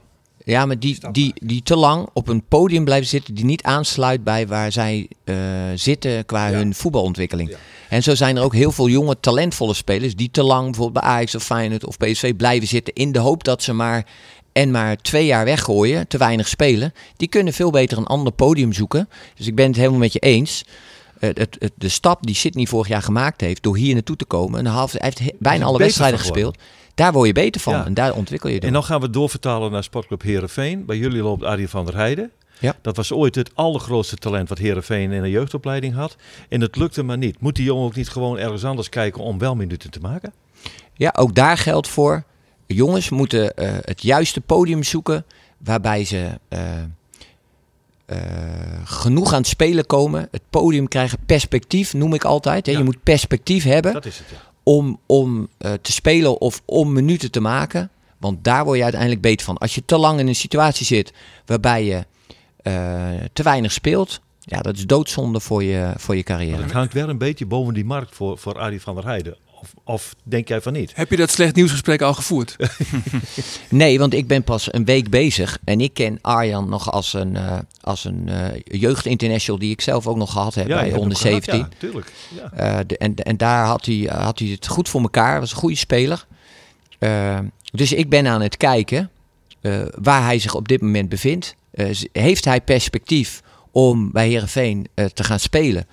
Ja, 0.48 0.66
maar 0.66 0.80
die, 0.80 0.98
die, 1.12 1.34
die 1.44 1.64
te 1.64 1.76
lang 1.76 2.08
op 2.14 2.28
een 2.28 2.44
podium 2.48 2.84
blijven 2.86 3.08
zitten. 3.08 3.34
Die 3.34 3.46
niet 3.46 3.64
aansluit 3.64 4.24
bij 4.24 4.48
waar 4.48 4.72
zij 4.72 5.08
eh, 5.24 5.36
zitten 5.76 6.26
qua 6.26 6.48
Ja. 6.48 6.58
hun 6.58 6.74
voetbalontwikkeling. 6.76 7.50
Ja. 7.50 7.56
En 7.90 8.04
zo 8.04 8.16
zijn 8.16 8.38
er 8.38 8.44
ook 8.44 8.54
heel 8.54 8.72
veel 8.72 8.88
jonge, 8.90 9.20
talentvolle 9.20 9.74
spelers 9.74 10.16
die 10.16 10.32
te 10.32 10.44
lang 10.44 10.64
bijvoorbeeld 10.66 11.04
bij 11.04 11.14
Ajax 11.14 11.36
of 11.36 11.44
Feyenoord 11.44 11.86
of 11.86 11.98
PSV 11.98 12.36
blijven 12.36 12.68
zitten. 12.68 12.94
In 12.94 13.12
de 13.12 13.20
hoop 13.20 13.44
dat 13.44 13.64
ze 13.64 13.74
maar 13.74 14.06
en 14.52 14.72
maar 14.72 14.96
twee 14.98 15.26
jaar 15.26 15.46
weggooien, 15.46 16.08
te 16.08 16.18
weinig 16.18 16.48
spelen. 16.48 16.94
Die 17.18 17.28
kunnen 17.28 17.54
veel 17.54 17.72
beter 17.72 17.98
een 17.98 18.06
ander 18.06 18.34
podium 18.34 18.74
zoeken. 18.74 19.10
Dus 19.36 19.48
ik 19.48 19.56
ben 19.56 19.68
het 19.68 19.76
helemaal 19.76 20.00
met 20.00 20.14
je 20.14 20.20
eens. 20.20 20.66
Eh, 21.20 21.30
het, 21.34 21.56
het, 21.60 21.72
de 21.76 21.90
stap 21.90 22.26
die 22.26 22.36
Sydney 22.36 22.66
vorig 22.66 22.88
jaar 22.88 23.02
gemaakt 23.02 23.42
heeft 23.42 23.64
door 23.64 23.78
hier 23.78 23.94
naartoe 23.94 24.16
te 24.16 24.26
komen. 24.26 24.60
Een 24.60 24.66
half, 24.72 24.92
hij 24.92 25.02
heeft 25.04 25.20
he- 25.20 25.36
bijna 25.40 25.66
alle 25.66 25.78
wedstrijden 25.78 26.20
gespeeld. 26.20 26.58
Daar 26.98 27.12
word 27.12 27.28
je 27.28 27.34
beter 27.34 27.62
van 27.62 27.74
Ja. 27.74 27.86
en 27.86 27.94
daar 27.94 28.14
ontwikkel 28.14 28.50
je 28.50 28.56
En 28.56 28.62
door. 28.62 28.72
dan 28.72 28.84
gaan 28.84 29.02
we 29.02 29.10
doorvertalen 29.10 29.72
naar 29.72 29.84
Sportclub 29.84 30.22
Herenveen. 30.22 30.86
Bij 30.86 30.98
jullie 30.98 31.22
loopt 31.22 31.44
Arie 31.44 31.68
van 31.70 31.86
der 31.86 31.96
Heijden. 31.96 32.32
Ja. 32.60 32.76
Dat 32.82 32.96
was 32.96 33.12
ooit 33.12 33.36
het 33.36 33.52
allergrootste 33.54 34.16
talent 34.16 34.50
wat 34.50 34.58
Herenveen 34.58 35.12
in 35.12 35.24
een 35.24 35.30
jeugdopleiding 35.30 35.94
had. 35.94 36.16
En 36.50 36.62
het 36.62 36.76
lukte 36.76 37.04
maar 37.04 37.18
niet. 37.18 37.40
Moet 37.40 37.56
die 37.56 37.66
jongen 37.66 37.86
ook 37.86 37.96
niet 37.96 38.10
gewoon 38.10 38.38
ergens 38.38 38.64
anders 38.64 38.90
kijken 38.90 39.24
om 39.24 39.38
wel 39.38 39.56
minuten 39.56 39.92
te 39.92 40.00
maken? 40.00 40.34
Ja, 40.94 41.14
ook 41.18 41.36
daar 41.36 41.58
geldt 41.58 41.88
voor. 41.88 42.24
Jongens 42.68 43.10
moeten 43.10 43.56
eh, 43.56 43.72
het 43.82 44.02
juiste 44.02 44.42
podium 44.42 44.84
zoeken 44.84 45.26
waarbij 45.58 46.06
ze 46.06 46.30
eh, 46.48 46.62
eh, 48.06 48.18
genoeg 48.84 49.34
aan 49.34 49.40
het 49.40 49.48
spelen 49.48 49.86
komen. 49.86 50.28
Het 50.32 50.42
podium 50.50 50.88
krijgen, 50.88 51.20
perspectief 51.26 51.94
noem 51.94 52.14
ik 52.14 52.24
altijd. 52.24 52.66
Hè. 52.66 52.72
Ja. 52.72 52.78
Je 52.78 52.84
moet 52.84 53.04
perspectief 53.04 53.64
hebben 53.64 53.94
Dat 53.94 54.06
is 54.06 54.18
het, 54.18 54.28
ja. 54.32 54.38
Om, 54.67 54.99
om 55.06 55.47
eh, 55.58 55.73
te 55.73 55.91
spelen 55.91 56.41
of 56.41 56.62
om 56.65 56.93
minuten 56.93 57.32
te 57.32 57.39
maken. 57.39 57.89
Want 58.17 58.43
daar 58.43 58.63
word 58.63 58.77
je 58.77 58.84
uiteindelijk 58.84 59.21
beter 59.21 59.45
van. 59.45 59.58
Als 59.58 59.75
je 59.75 59.86
te 59.86 59.97
lang 59.97 60.19
in 60.19 60.27
een 60.27 60.36
situatie 60.36 60.86
zit 60.86 61.13
waarbij 61.45 61.86
je 61.86 62.06
eh, 62.58 62.73
te 63.34 63.43
weinig 63.43 63.71
speelt, 63.71 64.21
ja, 64.39 64.62
dat 64.62 64.75
is 64.75 64.86
doodzonde 64.86 65.39
voor 65.39 65.63
je, 65.63 65.93
voor 65.97 66.15
je 66.15 66.23
carrière. 66.23 66.62
het 66.62 66.71
hangt 66.71 66.93
wel 66.93 67.10
een 67.10 67.17
beetje 67.17 67.45
boven 67.45 67.73
die 67.73 67.86
markt 67.86 68.15
voor, 68.15 68.38
voor 68.38 68.60
Arie 68.60 68.82
van 68.82 68.95
der 68.95 69.06
Heijden. 69.06 69.38
Of, 69.62 69.74
of 69.84 70.15
denk 70.24 70.48
jij 70.48 70.62
van 70.62 70.74
niet? 70.74 70.91
heb 70.96 71.10
je 71.10 71.15
dat 71.17 71.30
slecht 71.32 71.56
nieuwsgesprek 71.56 72.02
al 72.02 72.13
gevoerd? 72.13 72.56
Nee, 73.70 74.00
want 74.00 74.13
ik 74.13 74.28
ben 74.28 74.43
pas 74.43 74.74
een 74.74 74.86
week 74.86 75.10
bezig. 75.10 75.58
En 75.63 75.82
ik 75.82 75.93
ken 75.93 76.20
Arjan 76.22 76.70
nog 76.70 76.91
als 76.91 77.13
een, 77.13 77.36
eh 77.36 77.58
als 77.82 78.06
een 78.06 78.30
eh 78.30 78.62
jeugdinternational 78.63 79.60
die 79.60 79.72
ik 79.72 79.82
zelf 79.82 80.08
ook 80.08 80.17
nog 80.17 80.32
gehad 80.32 80.56
heb 80.56 80.67
bij 80.67 80.91
onder 80.93 81.00
hem 81.02 81.15
gehad, 81.15 81.43
17. 81.43 81.58
Ja, 81.60 81.70
tuurlijk. 81.78 82.12
Ja. 82.36 82.52
Eh, 82.52 82.80
de- 82.88 82.98
en, 82.98 83.15
en 83.15 83.38
daar 83.38 83.65
had 83.65 83.86
hij, 83.86 84.10
had 84.13 84.39
hij 84.39 84.48
het 84.48 84.67
goed 84.67 84.89
voor 84.89 85.02
elkaar. 85.02 85.39
Was 85.39 85.52
een 85.52 85.58
goede 85.58 85.76
speler. 85.76 86.26
Dus 87.72 87.93
ik 87.93 88.10
ben 88.10 88.28
aan 88.28 88.41
het 88.41 88.58
kijken 88.58 89.10
eh, 89.62 89.82
waar 89.96 90.24
hij 90.24 90.39
zich 90.39 90.56
op 90.56 90.67
dit 90.67 90.82
moment 90.82 91.10
bevindt. 91.10 91.56
Eh, 91.72 91.89
heeft 92.12 92.46
hij 92.46 92.62
perspectief 92.62 93.41
om 93.72 94.12
bij 94.12 94.30
Herenveen 94.30 94.88
te 95.13 95.24
gaan 95.24 95.39
spelen? 95.39 95.88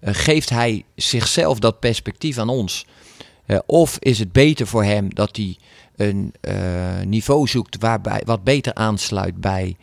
Eh, 0.00 0.14
geeft 0.14 0.48
hij 0.50 0.84
zichzelf 0.94 1.58
dat 1.58 1.80
perspectief 1.80 2.38
aan 2.38 2.48
ons? 2.48 2.86
Eh, 3.50 3.58
of 3.66 3.96
is 3.98 4.18
het 4.18 4.32
beter 4.32 4.66
voor 4.66 4.84
hem 4.84 5.14
dat 5.14 5.36
hij 5.36 5.56
een 5.96 6.32
eh, 6.40 7.00
niveau 7.04 7.46
zoekt 7.46 7.76
waarbij, 7.80 8.22
wat 8.24 8.44
beter 8.44 8.74
aansluit 8.74 9.40
bij, 9.40 9.76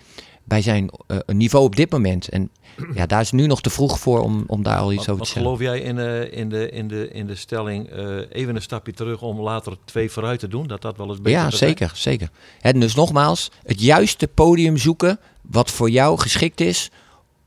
bij 0.43 0.61
zijn 0.61 0.89
eh, 1.07 1.17
niveau 1.25 1.65
op 1.65 1.75
dit 1.75 1.91
moment? 1.91 2.29
En 2.29 2.49
ja, 2.93 3.05
daar 3.05 3.21
is 3.21 3.31
nu 3.31 3.47
nog 3.47 3.61
te 3.61 3.69
vroeg 3.69 3.99
voor 3.99 4.19
om, 4.21 4.43
om 4.47 4.63
daar 4.63 4.77
al 4.77 4.91
iets 4.91 5.05
Wat, 5.05 5.09
over 5.09 5.25
te 5.25 5.31
zeggen. 5.31 5.41
geloof 5.41 5.59
jij 5.59 5.79
in, 5.79 5.97
in, 6.31 6.49
de, 6.49 6.69
in, 6.69 6.87
de, 6.87 7.09
in 7.11 7.27
de 7.27 7.35
stelling 7.35 7.89
even 8.31 8.55
een 8.55 8.61
stapje 8.61 8.93
terug 8.93 9.21
om 9.21 9.41
later 9.41 9.77
twee 9.85 10.11
vooruit 10.11 10.39
te 10.39 10.47
doen? 10.47 10.67
Dat 10.67 10.81
dat 10.81 10.97
wel 10.97 11.09
eens 11.09 11.21
beter 11.21 11.31
Ja, 11.31 11.49
zijn? 11.49 11.69
zeker, 11.69 11.91
zeker. 11.95 12.29
En 12.61 12.79
dus 12.79 12.95
nogmaals, 12.95 13.51
het 13.63 13.81
juiste 13.81 14.27
podium 14.27 14.77
zoeken 14.77 15.19
wat 15.41 15.71
voor 15.71 15.89
jou 15.89 16.19
geschikt 16.19 16.61
is 16.61 16.91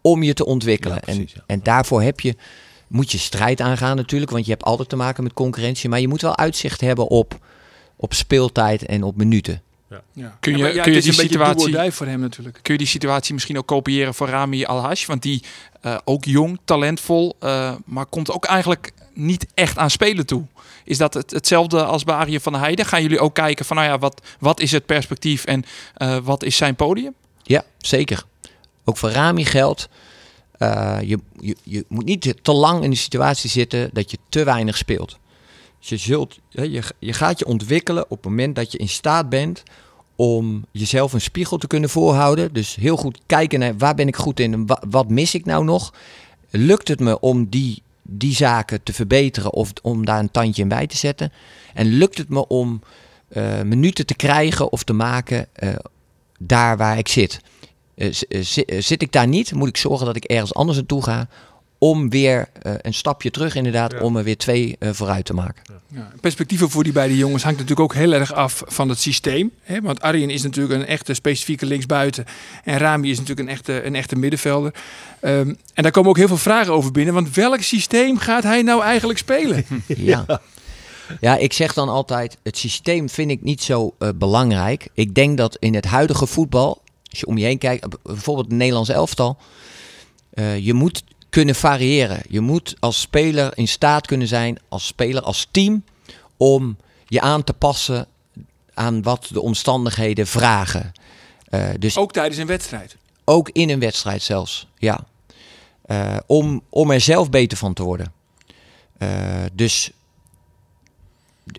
om 0.00 0.22
je 0.22 0.32
te 0.34 0.44
ontwikkelen. 0.44 0.94
Ja, 0.96 1.00
precies, 1.02 1.32
en, 1.32 1.42
ja. 1.46 1.54
en 1.54 1.60
daarvoor 1.62 2.02
heb 2.02 2.20
je, 2.20 2.34
moet 2.90 3.12
je 3.12 3.18
strijd 3.18 3.60
aangaan 3.60 3.96
natuurlijk, 3.96 4.30
want 4.30 4.44
je 4.44 4.50
hebt 4.50 4.64
altijd 4.64 4.88
te 4.88 4.96
maken 4.96 5.22
met 5.22 5.32
concurrentie. 5.32 5.88
Maar 5.88 6.00
je 6.00 6.08
moet 6.08 6.20
wel 6.22 6.36
uitzicht 6.36 6.80
hebben 6.80 7.06
op, 7.08 7.38
op 7.96 8.14
speeltijd 8.14 8.84
en 8.86 9.02
op 9.02 9.16
minuten. 9.16 9.62
Ja. 10.12 10.36
Kun 10.40 10.52
je- 10.52 10.58
Ja, 10.58 10.64
maar 10.64 10.74
ja, 10.74 10.82
kun 10.82 10.92
je 10.92 10.98
het 10.98 11.06
is 11.06 11.16
die 11.16 11.24
een 11.24 11.30
situatie- 11.30 11.92
voor 11.92 12.06
hem 12.06 12.20
natuurlijk. 12.20 12.58
Kun 12.62 12.72
je 12.72 12.78
die 12.78 12.88
situatie 12.88 13.34
misschien 13.34 13.58
ook 13.58 13.66
kopiëren 13.66 14.14
voor 14.14 14.28
Rami 14.28 14.64
Alhash? 14.64 15.06
Want 15.06 15.22
die 15.22 15.42
eh, 15.80 15.96
ook 16.04 16.24
jong, 16.24 16.58
talentvol, 16.64 17.36
eh, 17.40 17.74
maar 17.84 18.06
komt 18.06 18.30
ook 18.30 18.44
eigenlijk 18.44 18.92
niet 19.14 19.46
echt 19.54 19.78
aan 19.78 19.90
spelen 19.90 20.26
toe. 20.26 20.44
Is 20.84 20.98
dat 20.98 21.14
het, 21.14 21.30
hetzelfde 21.30 21.84
als 21.84 22.04
bij 22.04 22.14
Arie 22.14 22.40
van 22.40 22.52
der 22.52 22.60
Heijden? 22.60 22.86
Gaan 22.86 23.02
jullie 23.02 23.18
ook 23.20 23.34
kijken 23.34 23.64
van, 23.64 23.76
nou 23.76 23.88
ja, 23.88 23.98
wat, 23.98 24.20
wat 24.38 24.60
is 24.60 24.72
het 24.72 24.86
perspectief 24.86 25.44
en 25.44 25.64
eh, 25.94 26.16
wat 26.22 26.42
is 26.42 26.56
zijn 26.56 26.74
podium? 26.76 27.14
Ja, 27.42 27.64
zeker. 27.78 28.22
Ook 28.84 28.96
voor 28.96 29.10
Rami 29.10 29.44
geldt. 29.44 29.88
Eh, 30.60 30.98
je, 31.02 31.18
je, 31.40 31.56
je 31.62 31.84
moet 31.88 32.04
niet 32.04 32.34
te 32.42 32.52
lang 32.52 32.84
in 32.84 32.90
de 32.90 32.96
situatie 32.96 33.50
zitten 33.50 33.90
dat 33.92 34.10
je 34.10 34.18
te 34.28 34.44
weinig 34.44 34.76
speelt. 34.76 35.18
Dus 35.78 35.88
je, 35.88 35.96
zult, 35.96 36.38
je, 36.48 36.82
je 36.98 37.12
gaat 37.12 37.38
je 37.38 37.46
ontwikkelen 37.46 38.04
op 38.04 38.10
het 38.10 38.24
moment 38.24 38.54
dat 38.54 38.72
je 38.72 38.78
in 38.78 38.88
staat 38.88 39.28
bent 39.28 39.62
om 40.16 40.64
jezelf 40.70 41.12
een 41.12 41.20
spiegel 41.20 41.58
te 41.58 41.66
kunnen 41.66 41.90
voorhouden. 41.90 42.52
Dus 42.52 42.74
heel 42.74 42.96
goed 42.96 43.20
kijken 43.26 43.58
naar 43.58 43.76
waar 43.76 43.94
ben 43.94 44.08
ik 44.08 44.16
goed 44.16 44.40
in 44.40 44.52
en 44.52 44.66
wa- 44.66 44.82
wat 44.90 45.08
mis 45.08 45.34
ik 45.34 45.44
nou 45.44 45.64
nog. 45.64 45.94
Lukt 46.50 46.88
het 46.88 47.00
me 47.00 47.20
om 47.20 47.48
die, 47.48 47.82
die 48.02 48.34
zaken 48.34 48.82
te 48.82 48.92
verbeteren 48.92 49.52
of 49.52 49.72
om 49.82 50.04
daar 50.04 50.18
een 50.18 50.30
tandje 50.30 50.62
in 50.62 50.68
bij 50.68 50.86
te 50.86 50.96
zetten? 50.96 51.32
En 51.74 51.86
lukt 51.86 52.18
het 52.18 52.28
me 52.28 52.46
om 52.46 52.80
eh, 53.28 53.62
minuten 53.62 54.06
te 54.06 54.14
krijgen 54.14 54.72
of 54.72 54.82
te 54.82 54.92
maken 54.92 55.46
eh, 55.52 55.74
daar 56.38 56.76
waar 56.76 56.98
ik 56.98 57.08
zit? 57.08 57.40
Eh, 58.00 58.08
eh, 58.28 58.56
eh, 58.76 58.82
zit 58.82 59.02
ik 59.02 59.12
daar 59.12 59.26
niet, 59.28 59.52
moet 59.54 59.68
ik 59.68 59.76
zorgen 59.76 60.06
dat 60.06 60.16
ik 60.16 60.24
ergens 60.24 60.54
anders 60.54 60.78
naartoe 60.78 61.02
ga. 61.02 61.28
Om 61.78 62.10
weer 62.10 62.48
eh, 62.62 62.72
een 62.82 62.94
stapje 62.94 63.30
terug, 63.30 63.54
inderdaad, 63.54 63.92
Ja. 63.92 64.00
om 64.00 64.16
er 64.16 64.24
weer 64.24 64.36
twee 64.36 64.76
eh, 64.78 64.88
vooruit 64.92 65.24
te 65.24 65.34
maken. 65.34 65.62
Ja, 65.94 66.10
perspectieven 66.20 66.70
voor 66.70 66.84
die 66.84 66.92
beide 66.92 67.16
jongens 67.16 67.42
hangt 67.42 67.58
natuurlijk 67.58 67.92
ook 67.92 67.98
heel 67.98 68.12
erg 68.12 68.32
af 68.32 68.62
van 68.66 68.88
het 68.88 68.98
systeem. 69.00 69.50
Hè? 69.62 69.80
Want 69.80 70.00
Arjen 70.00 70.30
is 70.30 70.42
natuurlijk 70.42 70.80
een 70.80 70.86
echte 70.86 71.14
specifieke 71.14 71.66
linksbuiten. 71.66 72.24
En 72.64 72.78
Rami 72.78 73.10
is 73.10 73.18
natuurlijk 73.18 73.48
een 73.48 73.54
echte, 73.54 73.84
een 73.84 73.94
echte 73.94 74.16
middenvelder. 74.16 74.74
Ehm, 75.20 75.54
en 75.74 75.82
daar 75.82 75.92
komen 75.92 76.10
ook 76.10 76.16
heel 76.16 76.28
veel 76.28 76.36
vragen 76.36 76.72
over 76.72 76.92
binnen. 76.92 77.14
Want 77.14 77.34
welk 77.34 77.62
systeem 77.62 78.18
gaat 78.18 78.42
hij 78.42 78.62
nou 78.62 78.82
eigenlijk 78.82 79.18
spelen? 79.18 79.64
Ja. 79.86 80.40
Ja, 81.20 81.36
ik 81.36 81.52
zeg 81.52 81.74
dan 81.74 81.88
altijd, 81.88 82.36
het 82.42 82.56
systeem 82.58 83.08
vind 83.08 83.30
ik 83.30 83.42
niet 83.42 83.62
zo 83.62 83.94
eh, 83.98 84.08
belangrijk. 84.14 84.88
Ik 84.94 85.14
denk 85.14 85.36
dat 85.38 85.56
in 85.56 85.74
het 85.74 85.84
huidige 85.84 86.26
voetbal, 86.26 86.79
als 87.10 87.20
je 87.20 87.26
om 87.26 87.38
je 87.38 87.44
heen 87.44 87.58
kijkt, 87.58 88.02
bijvoorbeeld 88.02 88.46
het 88.46 88.56
Nederlands 88.56 88.88
elftal, 88.88 89.36
eh, 90.30 90.58
je 90.58 90.74
moet 90.74 91.04
kunnen 91.30 91.54
variëren. 91.54 92.22
Je 92.28 92.40
moet 92.40 92.76
als 92.80 93.00
speler 93.00 93.52
in 93.58 93.68
staat 93.68 94.06
kunnen 94.06 94.28
zijn, 94.28 94.58
als 94.68 94.86
speler, 94.86 95.22
als 95.22 95.48
team, 95.50 95.84
om 96.36 96.76
je 97.06 97.20
aan 97.20 97.44
te 97.44 97.52
passen 97.52 98.06
aan 98.74 99.02
wat 99.02 99.28
de 99.32 99.40
omstandigheden 99.40 100.26
vragen. 100.26 100.92
Eh, 101.44 101.68
dus 101.78 101.96
ook 101.96 102.12
tijdens 102.12 102.36
een 102.36 102.46
wedstrijd. 102.46 102.96
ook 103.24 103.48
in 103.48 103.70
een 103.70 103.80
wedstrijd 103.80 104.22
zelfs, 104.22 104.66
ja. 104.78 105.06
Eh, 105.82 106.16
om, 106.26 106.62
om 106.68 106.90
er 106.90 107.00
zelf 107.00 107.30
beter 107.30 107.58
van 107.58 107.74
te 107.74 107.82
worden. 107.82 108.12
Dus 109.52 109.90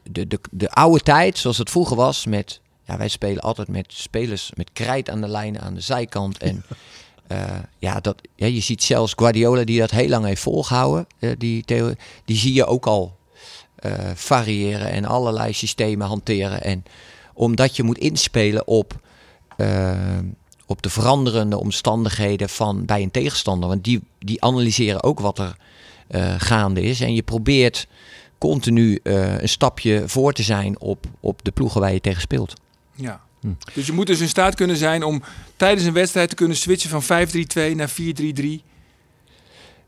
de, 0.03 0.27
de, 0.27 0.39
de 0.51 0.69
oude 0.69 0.99
tijd, 1.03 1.37
zoals 1.37 1.57
het 1.57 1.69
vroeger 1.69 1.95
was, 1.95 2.25
met... 2.25 2.60
Ja, 2.91 2.97
wij 2.97 3.07
spelen 3.07 3.41
altijd 3.41 3.67
met 3.67 3.85
spelers 3.87 4.51
met 4.55 4.69
krijt 4.73 5.09
aan 5.09 5.21
de 5.21 5.27
lijn 5.27 5.59
aan 5.61 5.73
de 5.73 5.81
zijkant. 5.81 6.37
En 6.37 6.63
eh, 7.27 7.59
ja, 7.79 7.99
dat, 7.99 8.21
ja, 8.35 8.45
je 8.45 8.59
ziet 8.59 8.83
zelfs 8.83 9.13
Guardiola 9.15 9.63
die 9.63 9.79
dat 9.79 9.91
heel 9.91 10.07
lang 10.09 10.25
heeft 10.25 10.41
volgehouden. 10.41 11.07
eh, 11.19 11.31
die, 11.37 11.63
theo- 11.63 11.93
die 12.25 12.37
zie 12.37 12.53
je 12.53 12.65
ook 12.65 12.85
al 12.85 13.17
eh, 13.75 13.93
variëren 14.15 14.91
en 14.91 15.05
allerlei 15.05 15.53
systemen 15.53 16.07
hanteren. 16.07 16.63
En 16.63 16.83
omdat 17.33 17.75
je 17.75 17.83
moet 17.83 17.97
inspelen 17.97 18.67
op, 18.67 18.99
op 20.65 20.81
de 20.81 20.89
veranderende 20.89 21.57
omstandigheden 21.57 22.49
van 22.49 22.85
bij 22.85 23.01
een 23.01 23.11
tegenstander. 23.11 23.69
Want 23.69 23.83
die, 23.83 24.01
die 24.19 24.43
analyseren 24.43 25.03
ook 25.03 25.19
wat 25.19 25.39
er 25.39 25.55
gaande 26.37 26.81
is. 26.81 27.01
En 27.01 27.13
je 27.13 27.23
probeert 27.23 27.87
continu 28.37 28.99
een 29.03 29.49
stapje 29.49 30.03
voor 30.05 30.33
te 30.33 30.43
zijn 30.43 30.79
op, 30.79 31.05
op 31.19 31.43
de 31.43 31.51
ploegen 31.51 31.81
waar 31.81 31.93
je 31.93 32.01
tegen 32.01 32.21
speelt. 32.21 32.53
Ja. 33.01 33.21
Hm. 33.41 33.47
Dus 33.73 33.85
je 33.85 33.91
moet 33.91 34.07
dus 34.07 34.19
in 34.19 34.29
staat 34.29 34.55
kunnen 34.55 34.77
zijn 34.77 35.03
om 35.03 35.21
tijdens 35.57 35.87
een 35.87 35.93
wedstrijd 35.93 36.29
te 36.29 36.35
kunnen 36.35 36.57
switchen 36.57 36.89
van 36.89 37.03
5-3-2 37.03 37.75
naar 37.75 37.89
4-3-3. 37.89 38.61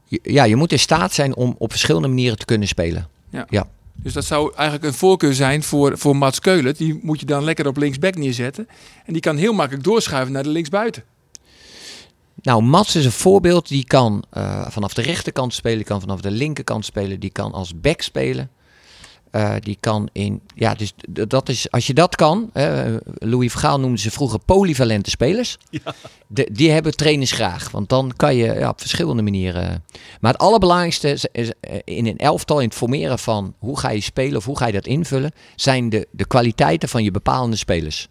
Je- 0.05 0.19
Ja, 0.23 0.43
je 0.43 0.55
moet 0.55 0.71
in 0.71 0.79
staat 0.79 1.13
zijn 1.13 1.35
om 1.35 1.55
op 1.57 1.71
verschillende 1.71 2.07
manieren 2.07 2.37
te 2.37 2.45
kunnen 2.45 2.67
spelen. 2.67 3.07
Dus 3.95 4.13
dat 4.13 4.25
zou 4.25 4.53
eigenlijk 4.55 4.83
een 4.87 4.93
voorkeur 4.99 5.33
zijn 5.33 5.63
voor, 5.63 5.97
voor 5.97 6.15
Mats 6.17 6.39
Keulen. 6.39 6.73
Die 6.75 6.99
moet 7.01 7.19
je 7.19 7.25
dan 7.25 7.43
lekker 7.43 7.67
op 7.67 7.77
linksback 7.77 8.15
neerzetten. 8.15 8.67
En 9.05 9.13
die 9.13 9.21
kan 9.21 9.37
heel 9.37 9.53
makkelijk 9.53 9.83
doorschuiven 9.83 10.33
naar 10.33 10.43
de 10.43 10.49
linksbuiten. 10.49 11.03
Nou, 12.41 12.63
Mats 12.63 12.95
is 12.95 13.05
een 13.05 13.11
voorbeeld. 13.11 13.67
Die 13.67 13.85
kan 13.85 14.23
eh, 14.29 14.65
vanaf 14.69 14.93
de 14.93 15.01
rechterkant 15.01 15.53
spelen, 15.53 15.77
die 15.77 15.85
kan 15.87 15.99
vanaf 15.99 16.21
de 16.21 16.31
linkerkant 16.31 16.85
spelen, 16.85 17.19
die 17.19 17.29
kan 17.29 17.51
als 17.51 17.79
back 17.79 18.01
spelen. 18.01 18.49
Eh, 19.33 19.53
die 19.59 19.77
kan 19.79 20.09
in, 20.11 20.41
ja, 20.55 20.73
dus 20.73 20.93
dat 21.09 21.49
is, 21.49 21.71
als 21.71 21.87
je 21.87 21.93
dat 21.93 22.15
kan, 22.15 22.49
eh, 22.53 22.83
Louis 23.13 23.51
Vergaal 23.51 23.79
noemde 23.79 23.97
ze 23.97 24.11
vroeger 24.11 24.39
polyvalente 24.39 25.09
spelers. 25.09 25.57
De, 26.27 26.49
die 26.51 26.71
hebben 26.71 26.95
trainers 26.95 27.31
graag, 27.31 27.71
want 27.71 27.89
dan 27.89 28.13
kan 28.15 28.35
je 28.35 28.45
ja, 28.45 28.69
op 28.69 28.79
verschillende 28.79 29.21
manieren. 29.21 29.83
Maar 30.21 30.31
het 30.31 30.41
allerbelangrijkste 30.41 31.09
is, 31.09 31.25
is, 31.31 31.51
eh, 31.59 31.79
in 31.83 32.05
een 32.05 32.17
elftal, 32.17 32.59
in 32.59 32.67
het 32.67 32.77
formeren 32.77 33.19
van 33.19 33.53
hoe 33.59 33.79
ga 33.79 33.89
je 33.89 34.01
spelen 34.01 34.37
of 34.37 34.45
hoe 34.45 34.57
ga 34.57 34.65
je 34.65 34.73
dat 34.73 34.85
invullen, 34.85 35.31
zijn 35.55 35.89
de, 35.89 36.07
de 36.11 36.25
kwaliteiten 36.25 36.89
van 36.89 37.03
je 37.03 37.11
bepalende 37.11 37.55
spelers. 37.55 38.07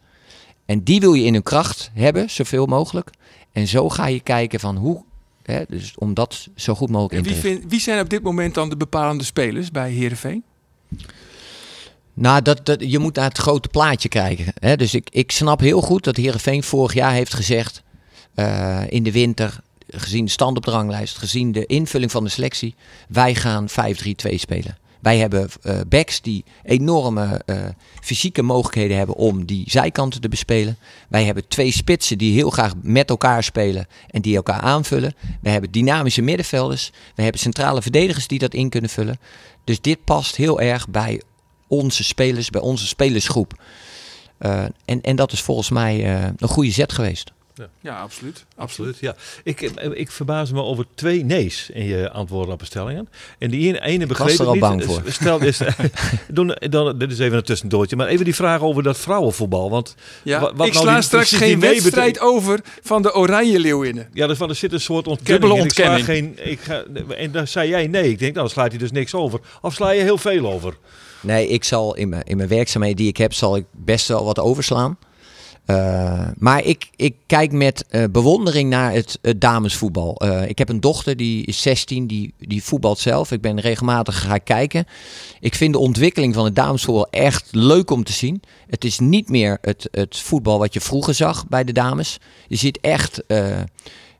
En 0.66 0.82
die 0.84 1.00
wil 1.00 1.14
je 1.14 1.24
in 1.24 1.32
hun 1.32 1.42
kracht 1.42 1.90
hebben, 1.94 2.30
zoveel 2.30 2.66
mogelijk. 2.66 3.10
En 3.52 3.66
zo 3.66 3.88
ga 3.88 4.06
je 4.06 4.20
kijken 4.20 4.60
van 4.60 4.76
hoe, 4.76 5.04
hè, 5.42 5.62
dus 5.68 5.94
om 5.96 6.14
dat 6.14 6.48
zo 6.54 6.74
goed 6.74 6.90
mogelijk 6.90 7.14
in 7.14 7.22
te 7.22 7.40
wie, 7.40 7.52
vind, 7.52 7.70
wie 7.70 7.80
zijn 7.80 8.00
op 8.00 8.10
dit 8.10 8.22
moment 8.22 8.54
dan 8.54 8.68
de 8.68 8.76
bepalende 8.76 9.24
spelers 9.24 9.70
bij 9.70 9.90
Heerenveen? 9.90 10.44
Nou, 12.14 12.42
dat, 12.42 12.76
je 12.78 12.98
moet 12.98 13.14
naar 13.14 13.28
het 13.28 13.38
grote 13.38 13.68
plaatje 13.68 14.08
kijken. 14.08 14.52
Hè? 14.58 14.76
Dus 14.76 14.94
ik, 14.94 15.08
ik 15.10 15.30
snap 15.30 15.60
heel 15.60 15.80
goed 15.80 16.04
dat 16.04 16.16
Heerenveen 16.16 16.62
vorig 16.62 16.94
jaar 16.94 17.12
heeft 17.12 17.34
gezegd... 17.34 17.82
eh, 18.34 18.82
in 18.88 19.02
de 19.02 19.12
winter, 19.12 19.60
gezien 19.88 20.24
de 20.24 20.30
stand 20.30 20.56
op 20.56 20.64
de 20.64 20.70
ranglijst... 20.70 21.18
gezien 21.18 21.52
de 21.52 21.66
invulling 21.66 22.10
van 22.10 22.24
de 22.24 22.30
selectie... 22.30 22.74
wij 23.08 23.34
gaan 23.34 23.68
5-3-2 23.70 23.72
spelen. 24.34 24.76
Wij 25.02 25.18
hebben 25.18 25.48
eh 25.62 25.80
backs 25.88 26.20
die 26.20 26.44
enorme 26.62 27.42
eh, 27.46 27.56
fysieke 28.00 28.42
mogelijkheden 28.42 28.96
hebben... 28.96 29.14
om 29.14 29.46
die 29.46 29.64
zijkanten 29.70 30.20
te 30.20 30.28
bespelen. 30.28 30.76
Wij 31.08 31.24
hebben 31.24 31.48
twee 31.48 31.72
spitsen 31.72 32.18
die 32.18 32.34
heel 32.34 32.50
graag 32.50 32.72
met 32.82 33.10
elkaar 33.10 33.42
spelen... 33.42 33.86
en 34.10 34.22
die 34.22 34.36
elkaar 34.36 34.60
aanvullen. 34.60 35.14
We 35.40 35.50
hebben 35.50 35.70
dynamische 35.70 36.22
middenvelders. 36.22 36.90
We 37.14 37.22
hebben 37.22 37.40
centrale 37.40 37.82
verdedigers 37.82 38.26
die 38.26 38.38
dat 38.38 38.54
in 38.54 38.68
kunnen 38.68 38.90
vullen. 38.90 39.18
Dus 39.64 39.80
dit 39.80 40.04
past 40.04 40.36
heel 40.36 40.60
erg 40.60 40.88
bij 40.88 41.22
onze 41.66 42.04
spelers, 42.04 42.50
bij 42.50 42.60
onze 42.60 42.86
spelersgroep. 42.86 43.62
Eh, 44.38 44.64
en, 44.84 45.00
en 45.00 45.16
dat 45.16 45.32
is 45.32 45.40
volgens 45.40 45.70
mij 45.70 46.22
een 46.36 46.48
goede 46.48 46.70
zet 46.70 46.92
geweest. 46.92 47.32
Ja, 47.80 48.00
absoluut. 48.00 48.44
Absoluut, 48.56 48.98
ja. 48.98 49.14
Ik, 49.44 49.62
eh, 49.62 49.90
ik 49.94 50.10
verbaas 50.10 50.52
me 50.52 50.62
over 50.62 50.86
twee 50.94 51.24
nee's 51.24 51.70
in 51.72 51.84
je 51.84 52.10
antwoorden 52.10 52.52
op 52.52 52.58
bestellingen. 52.58 53.08
En 53.38 53.50
die 53.50 53.80
ene, 53.80 54.06
begreep 54.06 54.26
was 54.28 54.36
er 54.36 54.42
ik 54.42 54.46
al 54.48 54.52
niet. 54.52 54.60
bang 54.60 54.84
voor. 54.84 55.02
Stel, 55.12 55.40
is, 55.40 55.60
doen, 56.28 56.56
dan, 56.70 56.98
dit 56.98 57.12
is 57.12 57.18
even 57.18 57.36
een 57.36 57.44
tussendoortje. 57.44 57.96
Maar 57.96 58.06
even 58.06 58.24
die 58.24 58.34
vraag 58.34 58.60
over 58.60 58.82
dat 58.82 58.98
vrouwenvoetbal. 58.98 59.70
Want 59.70 59.94
Ja, 60.22 60.40
Wat- 60.40 60.52
wat 60.56 60.66
ik 60.66 60.72
nou 60.72 60.84
sla 60.84 60.94
die- 60.94 61.02
straks 61.02 61.28
precies 61.28 61.46
geen 61.46 61.60
die 61.60 61.70
wedstrijd 61.70 62.20
over 62.20 62.60
van 62.82 63.02
de 63.02 63.14
Oranje 63.14 63.58
Leeuwinnen. 63.58 64.08
ja, 64.12 64.26
dus, 64.26 64.36
van, 64.36 64.48
er 64.48 64.54
zit 64.54 64.72
een 64.72 64.80
soort 64.80 65.06
ontkenning. 65.06 65.40
Dubbele 65.40 65.60
in. 65.60 65.66
Ik 65.66 65.78
ontkenning. 65.98 66.36
Geen, 66.36 66.50
ik 66.52 66.60
ga, 66.60 66.84
en 67.16 67.32
dan 67.32 67.46
zei 67.46 67.68
jij 67.68 67.86
nee. 67.86 68.02
Ik 68.10 68.18
denk, 68.18 68.34
nou, 68.34 68.46
dan 68.46 68.50
slaat 68.50 68.68
hij 68.70 68.78
dus 68.78 68.90
niks 68.90 69.14
over. 69.14 69.40
Of 69.60 69.74
sla 69.74 69.90
je 69.90 70.02
heel 70.02 70.18
veel 70.18 70.52
over? 70.52 70.74
Nee, 71.20 71.48
ik 71.48 71.64
zal 71.64 71.94
in 71.96 72.08
mijn, 72.08 72.22
in 72.22 72.36
mijn 72.36 72.48
werkzaamheden 72.48 72.96
die 72.96 73.08
ik 73.08 73.16
heb, 73.16 73.32
zal 73.32 73.56
ik 73.56 73.64
best 73.70 74.08
wel 74.08 74.24
wat 74.24 74.38
overslaan. 74.38 74.98
Eh, 75.64 76.28
maar 76.38 76.64
ik, 76.64 76.90
ik 76.96 77.14
kijk 77.26 77.52
met 77.52 77.86
eh, 77.88 78.04
bewondering 78.10 78.70
naar 78.70 78.92
het, 78.92 79.18
damesvoetbal. 79.36 80.16
Eh, 80.16 80.48
ik 80.48 80.58
heb 80.58 80.68
een 80.68 80.80
dochter 80.80 81.16
die 81.16 81.46
is 81.46 81.62
16, 81.62 82.06
die, 82.06 82.34
die 82.38 82.62
voetbalt 82.62 82.98
zelf. 82.98 83.32
Ik 83.32 83.40
ben 83.40 83.60
regelmatig 83.60 84.20
gaan 84.20 84.42
kijken. 84.42 84.86
Ik 85.40 85.54
vind 85.54 85.72
de 85.72 85.78
ontwikkeling 85.78 86.34
van 86.34 86.44
het 86.44 86.54
damesvoetbal 86.54 87.10
echt 87.10 87.48
leuk 87.50 87.90
om 87.90 88.04
te 88.04 88.12
zien. 88.12 88.42
Het 88.66 88.84
is 88.84 88.98
niet 88.98 89.28
meer 89.28 89.58
het, 89.60 89.88
het 89.90 90.16
voetbal 90.16 90.58
wat 90.58 90.74
je 90.74 90.80
vroeger 90.80 91.14
zag 91.14 91.48
bij 91.48 91.64
de 91.64 91.72
dames. 91.72 92.18
Je 92.48 92.56
ziet 92.56 92.80
echt, 92.80 93.22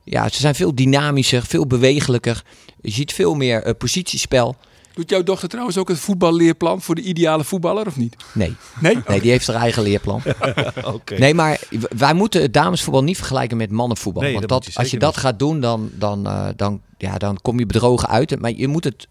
ja, 0.04 0.28
ze 0.28 0.40
zijn 0.40 0.54
veel 0.54 0.74
dynamischer, 0.74 1.42
veel 1.42 1.66
bewegelijker. 1.66 2.44
Je 2.80 2.90
ziet 2.90 3.12
veel 3.12 3.34
meer 3.34 3.74
positiespel. 3.74 4.56
Doet 4.94 5.10
jouw 5.10 5.22
dochter 5.22 5.48
trouwens 5.48 5.78
ook 5.78 5.88
het 5.88 5.98
voetballeerplan 5.98 6.82
voor 6.82 6.94
de 6.94 7.02
ideale 7.02 7.44
voetballer 7.44 7.86
of 7.86 7.96
niet? 7.96 8.16
Nee, 8.34 8.54
Nee? 8.80 8.98
nee 9.06 9.20
die 9.20 9.30
heeft 9.30 9.46
haar 9.46 9.56
eigen 9.56 9.82
leerplan. 9.82 10.22
Oké. 10.84 11.18
Nee, 11.18 11.34
maar 11.34 11.60
wij 11.96 12.14
moeten 12.14 12.42
het 12.42 12.52
damesvoetbal 12.52 13.02
niet 13.02 13.16
vergelijken 13.16 13.56
met 13.56 13.70
mannenvoetbal. 13.70 14.22
Nee, 14.22 14.32
Want 14.32 14.48
dat 14.48 14.50
dat, 14.50 14.64
moet 14.64 14.74
je 14.74 14.80
als 14.80 14.90
je 14.90 14.98
dat 14.98 15.16
gaat 15.16 15.38
doen, 15.38 15.60
dan, 15.60 15.90
dan, 15.94 16.26
eh, 16.26 16.48
dan, 16.56 16.80
ja, 16.98 17.18
dan 17.18 17.38
kom 17.42 17.58
je 17.58 17.66
bedrogen 17.66 18.08
uit. 18.08 18.40
Maar 18.40 18.52
je 18.52 18.68
moet 18.68 18.84
het 18.84 19.08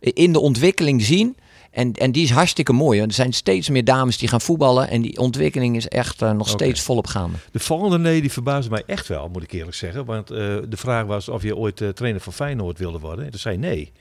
in 0.00 0.32
de 0.32 0.40
ontwikkeling 0.40 1.02
zien. 1.02 1.36
En, 1.70 1.92
en 1.92 2.12
die 2.12 2.22
is 2.22 2.30
hartstikke 2.30 2.72
mooi. 2.72 3.00
Er 3.00 3.12
zijn 3.12 3.32
steeds 3.32 3.68
meer 3.68 3.84
dames 3.84 4.18
die 4.18 4.28
gaan 4.28 4.40
voetballen. 4.40 4.88
En 4.88 5.02
die 5.02 5.18
ontwikkeling 5.18 5.76
is 5.76 5.88
echt 5.88 6.22
eh, 6.22 6.30
nog 6.30 6.48
steeds 6.48 6.80
volop 6.80 7.06
gaande. 7.06 7.36
De 7.52 7.58
volgende 7.58 7.98
nee, 7.98 8.20
die 8.20 8.32
verbaasde 8.32 8.70
mij 8.70 8.82
echt 8.86 9.08
wel, 9.08 9.28
moet 9.28 9.42
ik 9.42 9.52
eerlijk 9.52 9.76
zeggen. 9.76 10.04
Want 10.04 10.30
eh, 10.30 10.36
de 10.68 10.76
vraag 10.76 11.06
was 11.06 11.28
of 11.28 11.42
je 11.42 11.56
ooit 11.56 11.82
trainer 11.94 12.20
van 12.20 12.32
Feyenoord 12.32 12.78
wilde 12.78 12.98
worden. 12.98 13.24
En 13.24 13.30
toen 13.30 13.40
zei 13.40 13.56
nee. 13.56 13.92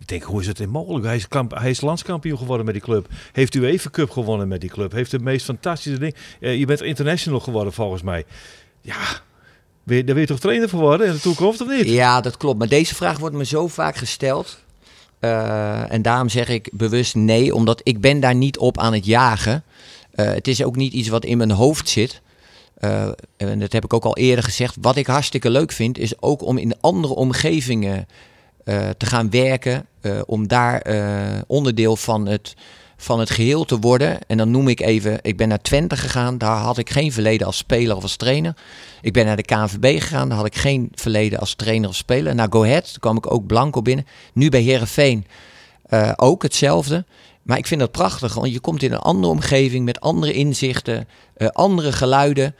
Ik 0.00 0.08
denk, 0.08 0.22
hoe 0.22 0.40
is 0.40 0.46
het 0.46 0.66
mogelijk? 0.66 1.04
Hij 1.04 1.16
is, 1.16 1.26
hij 1.48 1.70
is 1.70 1.80
landskampioen 1.80 2.38
geworden 2.38 2.64
met 2.64 2.74
die 2.74 2.82
club. 2.82 3.08
Heeft 3.32 3.54
u 3.54 3.64
even 3.64 3.90
Cup 3.90 4.10
gewonnen 4.10 4.48
met 4.48 4.60
die 4.60 4.70
club. 4.70 4.92
Heeft 4.92 5.10
de 5.10 5.18
meest 5.18 5.44
fantastische 5.44 5.98
ding. 5.98 6.14
Eh, 6.40 6.58
je 6.58 6.66
bent 6.66 6.82
international 6.82 7.40
geworden 7.40 7.72
volgens 7.72 8.02
mij. 8.02 8.24
Ja, 8.80 9.20
daar 9.84 10.04
wil 10.04 10.16
je 10.16 10.26
toch 10.26 10.40
trainer 10.40 10.68
voor 10.68 10.80
worden 10.80 11.06
in 11.06 11.12
de 11.12 11.20
toekomst 11.20 11.60
of 11.60 11.68
niet? 11.68 11.86
Ja, 11.86 12.20
dat 12.20 12.36
klopt. 12.36 12.58
Maar 12.58 12.68
deze 12.68 12.94
vraag 12.94 13.18
wordt 13.18 13.34
me 13.34 13.44
zo 13.44 13.68
vaak 13.68 13.96
gesteld. 13.96 14.58
Eh, 15.18 15.92
en 15.92 16.02
daarom 16.02 16.28
zeg 16.28 16.48
ik 16.48 16.68
bewust 16.72 17.14
nee, 17.14 17.54
omdat 17.54 17.80
ik 17.82 18.00
ben 18.00 18.20
daar 18.20 18.34
niet 18.34 18.58
op 18.58 18.78
aan 18.78 18.92
het 18.92 19.06
jagen. 19.06 19.64
Eh, 20.10 20.26
het 20.26 20.48
is 20.48 20.64
ook 20.64 20.76
niet 20.76 20.92
iets 20.92 21.08
wat 21.08 21.24
in 21.24 21.36
mijn 21.36 21.50
hoofd 21.50 21.88
zit. 21.88 22.20
En 23.36 23.58
dat 23.58 23.72
heb 23.72 23.84
ik 23.84 23.92
ook 23.92 24.04
al 24.04 24.16
eerder 24.16 24.44
gezegd. 24.44 24.76
Wat 24.80 24.96
ik 24.96 25.06
hartstikke 25.06 25.50
leuk 25.50 25.72
vind, 25.72 25.98
is 25.98 26.22
ook 26.22 26.42
om 26.42 26.58
in 26.58 26.80
andere 26.80 27.14
omgevingen 27.14 28.06
te 28.96 29.06
gaan 29.06 29.30
werken. 29.30 29.86
eh, 30.00 30.20
om 30.26 30.48
daar 30.48 30.80
eh, 30.80 31.40
onderdeel 31.46 31.96
van 31.96 32.26
het, 32.26 32.54
van 32.96 33.20
het 33.20 33.30
geheel 33.30 33.64
te 33.64 33.78
worden. 33.78 34.18
En 34.26 34.36
dan 34.36 34.50
noem 34.50 34.68
ik 34.68 34.80
even, 34.80 35.18
ik 35.22 35.36
ben 35.36 35.48
naar 35.48 35.62
Twente 35.62 35.96
gegaan. 35.96 36.38
Daar 36.38 36.56
had 36.56 36.78
ik 36.78 36.90
geen 36.90 37.12
verleden 37.12 37.46
als 37.46 37.56
speler 37.56 37.96
of 37.96 38.02
als 38.02 38.16
trainer. 38.16 38.56
Ik 39.00 39.12
ben 39.12 39.26
naar 39.26 39.36
de 39.36 39.42
KNVB 39.42 40.00
gegaan. 40.00 40.28
Daar 40.28 40.36
had 40.36 40.46
ik 40.46 40.56
geen 40.56 40.88
verleden 40.94 41.38
als 41.38 41.54
trainer 41.54 41.88
of 41.88 41.94
speler. 41.94 42.34
Naar 42.34 42.46
Go 42.50 42.62
Ahead, 42.62 42.84
daar 42.84 42.98
kwam 43.00 43.16
ik 43.16 43.32
ook 43.32 43.46
blanco 43.46 43.82
binnen. 43.82 44.06
Nu 44.32 44.48
bij 44.48 44.62
Herenveen 44.62 45.26
uh, 45.88 46.12
ook 46.16 46.42
hetzelfde. 46.42 47.04
Maar 47.42 47.58
ik 47.58 47.66
vind 47.66 47.80
dat 47.80 47.90
prachtig, 47.90 48.34
want 48.34 48.52
je 48.52 48.60
komt 48.60 48.82
in 48.82 48.92
een 48.92 48.98
andere 48.98 49.32
omgeving 49.32 49.84
met 49.84 50.00
andere 50.00 50.32
inzichten, 50.32 51.08
andere 51.52 51.92
geluiden. 51.92 52.54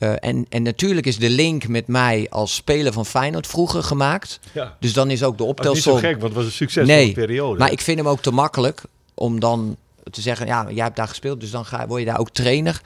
Uh, 0.00 0.12
en, 0.20 0.46
en 0.48 0.62
natuurlijk 0.62 1.06
is 1.06 1.18
de 1.18 1.30
link 1.30 1.68
met 1.68 1.86
mij 1.86 2.26
als 2.30 2.54
speler 2.54 2.92
van 2.92 3.06
Feyenoord 3.06 3.46
vroeger 3.46 3.82
gemaakt. 3.82 4.40
Ja. 4.52 4.76
Dus 4.80 4.92
dan 4.92 5.10
is 5.10 5.22
ook 5.22 5.38
de 5.38 5.44
optelsom... 5.44 5.74
Dat 5.74 5.76
is 5.76 5.84
niet 5.84 6.02
zo 6.02 6.08
gek, 6.08 6.20
want 6.20 6.22
het 6.22 6.42
was 6.42 6.44
een 6.44 6.50
succesvolle 6.56 6.98
nee, 6.98 7.12
periode. 7.12 7.58
maar 7.58 7.72
ik 7.72 7.80
vind 7.80 7.98
hem 7.98 8.08
ook 8.08 8.20
te 8.20 8.30
makkelijk 8.30 8.82
om 9.14 9.40
dan 9.40 9.76
te 10.10 10.20
zeggen... 10.20 10.46
ja, 10.46 10.66
jij 10.70 10.84
hebt 10.84 10.96
daar 10.96 11.08
gespeeld, 11.08 11.40
dus 11.40 11.50
dan 11.50 11.64
ga, 11.64 11.86
word 11.86 12.00
je 12.00 12.06
daar 12.06 12.18
ook 12.18 12.30
trainer. 12.30 12.80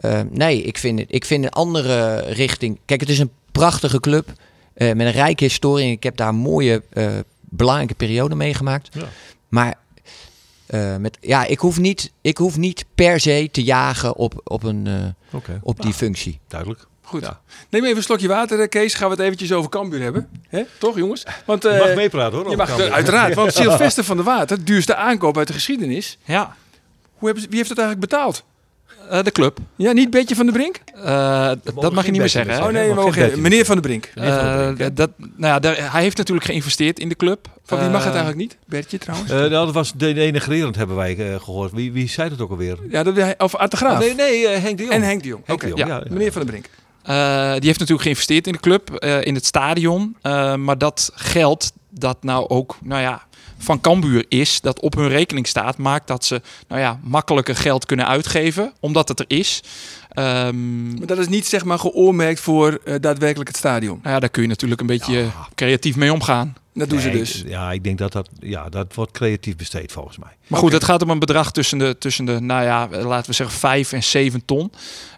Uh, 0.00 0.20
nee, 0.30 0.62
ik 0.62 0.78
vind, 0.78 1.04
ik 1.08 1.24
vind 1.24 1.44
een 1.44 1.50
andere 1.50 2.18
richting... 2.20 2.78
Kijk, 2.84 3.00
het 3.00 3.10
is 3.10 3.18
een 3.18 3.32
prachtige 3.52 4.00
club 4.00 4.28
uh, 4.28 4.92
met 4.92 5.06
een 5.06 5.12
rijke 5.12 5.44
historie. 5.44 5.90
Ik 5.90 6.02
heb 6.02 6.16
daar 6.16 6.28
een 6.28 6.34
mooie, 6.34 6.82
belangrijke 7.40 7.94
periode 7.94 8.34
meegemaakt. 8.34 8.88
Ja. 8.92 9.08
Maar 9.48 9.74
uh, 10.70 10.96
met, 10.96 11.18
ja, 11.20 11.44
ik 11.44 11.58
hoef, 11.58 11.78
niet, 11.78 12.12
ik 12.20 12.36
hoef 12.36 12.56
niet 12.56 12.84
per 12.94 13.20
se 13.20 13.48
te 13.52 13.62
jagen 13.62 14.16
op, 14.16 14.40
op, 14.44 14.62
een, 14.62 14.86
uh, 14.86 14.94
okay. 15.32 15.58
op 15.62 15.76
die 15.76 15.84
nou, 15.84 15.96
functie. 15.96 16.40
Duidelijk. 16.48 16.86
Goed. 17.02 17.22
Ja. 17.22 17.40
Neem 17.68 17.84
even 17.84 17.96
een 17.96 18.02
slokje 18.02 18.28
water, 18.28 18.68
Kees. 18.68 18.94
Gaan 18.94 19.08
we 19.08 19.14
het 19.14 19.24
eventjes 19.24 19.52
over 19.52 19.70
Cambuur 19.70 20.02
hebben. 20.02 20.28
He? 20.48 20.62
Toch, 20.78 20.96
jongens? 20.96 21.24
Want, 21.46 21.64
uh, 21.64 21.72
je 21.72 21.84
mag 21.86 21.94
meepraten, 21.94 22.38
hoor. 22.38 22.50
Je 22.50 22.56
mag, 22.56 22.78
uiteraard. 22.78 23.34
Want 23.44 23.54
Sylvester 23.54 24.04
van 24.04 24.16
der 24.16 24.24
Water, 24.24 24.64
duurste 24.64 24.94
aankoop 24.94 25.38
uit 25.38 25.46
de 25.46 25.52
geschiedenis. 25.52 26.18
Ja. 26.24 26.56
Hoe 27.14 27.26
hebben 27.26 27.42
ze, 27.42 27.48
wie 27.48 27.58
heeft 27.58 27.68
het 27.68 27.78
eigenlijk 27.78 28.10
betaald? 28.10 28.44
Uh, 29.12 29.22
de 29.22 29.32
club. 29.32 29.58
Ja, 29.76 29.92
niet 29.92 30.10
Betje 30.10 30.34
van 30.34 30.46
der 30.46 30.54
Brink? 30.54 30.80
Uh, 30.96 31.50
dat 31.80 31.92
mag 31.92 32.04
je 32.04 32.10
niet 32.10 32.20
meer 32.20 32.28
zeggen. 32.28 32.64
Oh 32.64 32.68
nee, 32.68 32.94
mag 32.94 33.14
geen 33.14 33.40
meneer 33.40 33.64
van 33.64 33.74
der 33.74 33.84
Brink. 33.84 34.10
Uh, 34.14 34.86
dat, 34.94 35.10
nou 35.18 35.32
ja, 35.36 35.58
daar, 35.58 35.92
hij 35.92 36.02
heeft 36.02 36.16
natuurlijk 36.16 36.46
geïnvesteerd 36.46 36.98
in 36.98 37.08
de 37.08 37.16
club. 37.16 37.48
Van 37.64 37.78
wie 37.78 37.88
mag 37.88 38.04
het 38.04 38.14
eigenlijk 38.14 38.36
niet? 38.36 38.56
Bertje 38.66 38.98
trouwens? 38.98 39.30
nou, 39.30 39.50
dat 39.50 39.72
was 39.72 39.92
denigrerend, 39.92 40.76
hebben 40.76 40.96
wij 40.96 41.16
gehoord. 41.16 41.72
Wie, 41.72 41.92
wie 41.92 42.08
zei 42.08 42.28
dat 42.28 42.40
ook 42.40 42.50
alweer? 42.50 42.78
Ja, 42.88 43.02
dat, 43.02 43.34
of 43.38 43.54
Art 43.54 43.70
de 43.70 43.76
Graaf. 43.76 43.92
Oh, 43.92 43.98
nee, 43.98 44.14
nee 44.14 44.48
Henk 44.48 44.76
de 44.76 44.82
Jong. 44.82 44.94
En 44.94 45.02
Henk 45.02 45.22
de 45.22 45.28
Jong. 45.28 45.42
Oké, 45.42 45.52
okay. 45.52 45.72
ja, 45.74 45.86
ja, 45.86 46.02
meneer 46.08 46.32
van 46.32 46.42
der 46.42 46.50
Brink. 46.50 46.68
Uh, 47.08 47.52
die 47.52 47.66
heeft 47.66 47.78
natuurlijk 47.78 48.02
geïnvesteerd 48.02 48.46
in 48.46 48.52
de 48.52 48.60
club, 48.60 49.04
uh, 49.04 49.24
in 49.24 49.34
het 49.34 49.46
stadion. 49.46 50.16
Uh, 50.22 50.54
maar 50.54 50.78
dat 50.78 51.10
geld 51.14 51.72
dat 51.90 52.22
nou 52.22 52.48
ook, 52.48 52.76
nou 52.82 53.02
ja, 53.02 53.22
van 53.58 53.80
Cambuur 53.80 54.24
is, 54.28 54.60
dat 54.60 54.80
op 54.80 54.94
hun 54.94 55.08
rekening 55.08 55.46
staat, 55.46 55.76
maakt 55.76 56.06
dat 56.06 56.24
ze, 56.24 56.42
nou 56.68 56.80
ja, 56.80 57.00
makkelijker 57.02 57.56
geld 57.56 57.86
kunnen 57.86 58.06
uitgeven, 58.06 58.72
omdat 58.80 59.08
het 59.08 59.20
er 59.20 59.24
is. 59.28 59.62
Um, 60.18 60.98
maar 60.98 61.06
dat 61.06 61.18
is 61.18 61.28
niet 61.28 61.46
zeg 61.46 61.64
maar 61.64 61.78
geoormerkt 61.78 62.40
voor 62.40 62.80
daadwerkelijk 63.00 63.48
het 63.48 63.56
stadion. 63.56 63.98
Nou 64.02 64.14
ja, 64.14 64.20
daar 64.20 64.28
kun 64.28 64.42
je 64.42 64.48
natuurlijk 64.48 64.80
een 64.80 64.86
beetje 64.86 65.18
ja. 65.18 65.48
creatief 65.54 65.96
mee 65.96 66.12
omgaan. 66.12 66.54
Dat 66.74 66.88
doen 66.88 66.98
nee, 66.98 67.10
ze 67.10 67.18
dus. 67.18 67.42
Ja, 67.46 67.72
ik 67.72 67.84
denk 67.84 67.98
dat 67.98 68.12
dat, 68.12 68.28
ja, 68.40 68.68
dat 68.68 68.94
wordt 68.94 69.12
creatief 69.12 69.56
besteed 69.56 69.92
volgens 69.92 70.18
mij. 70.18 70.36
Maar 70.46 70.58
goed, 70.58 70.68
okay. 70.68 70.78
het 70.78 70.88
gaat 70.88 71.02
om 71.02 71.10
een 71.10 71.18
bedrag 71.18 71.52
tussen 71.52 71.78
de, 71.78 71.96
tussen 71.98 72.24
de, 72.24 72.40
nou 72.40 72.64
ja, 72.64 72.88
laten 72.90 73.30
we 73.30 73.36
zeggen 73.36 73.58
5 73.58 73.92
en 73.92 74.02
7 74.02 74.44
ton. 74.44 74.72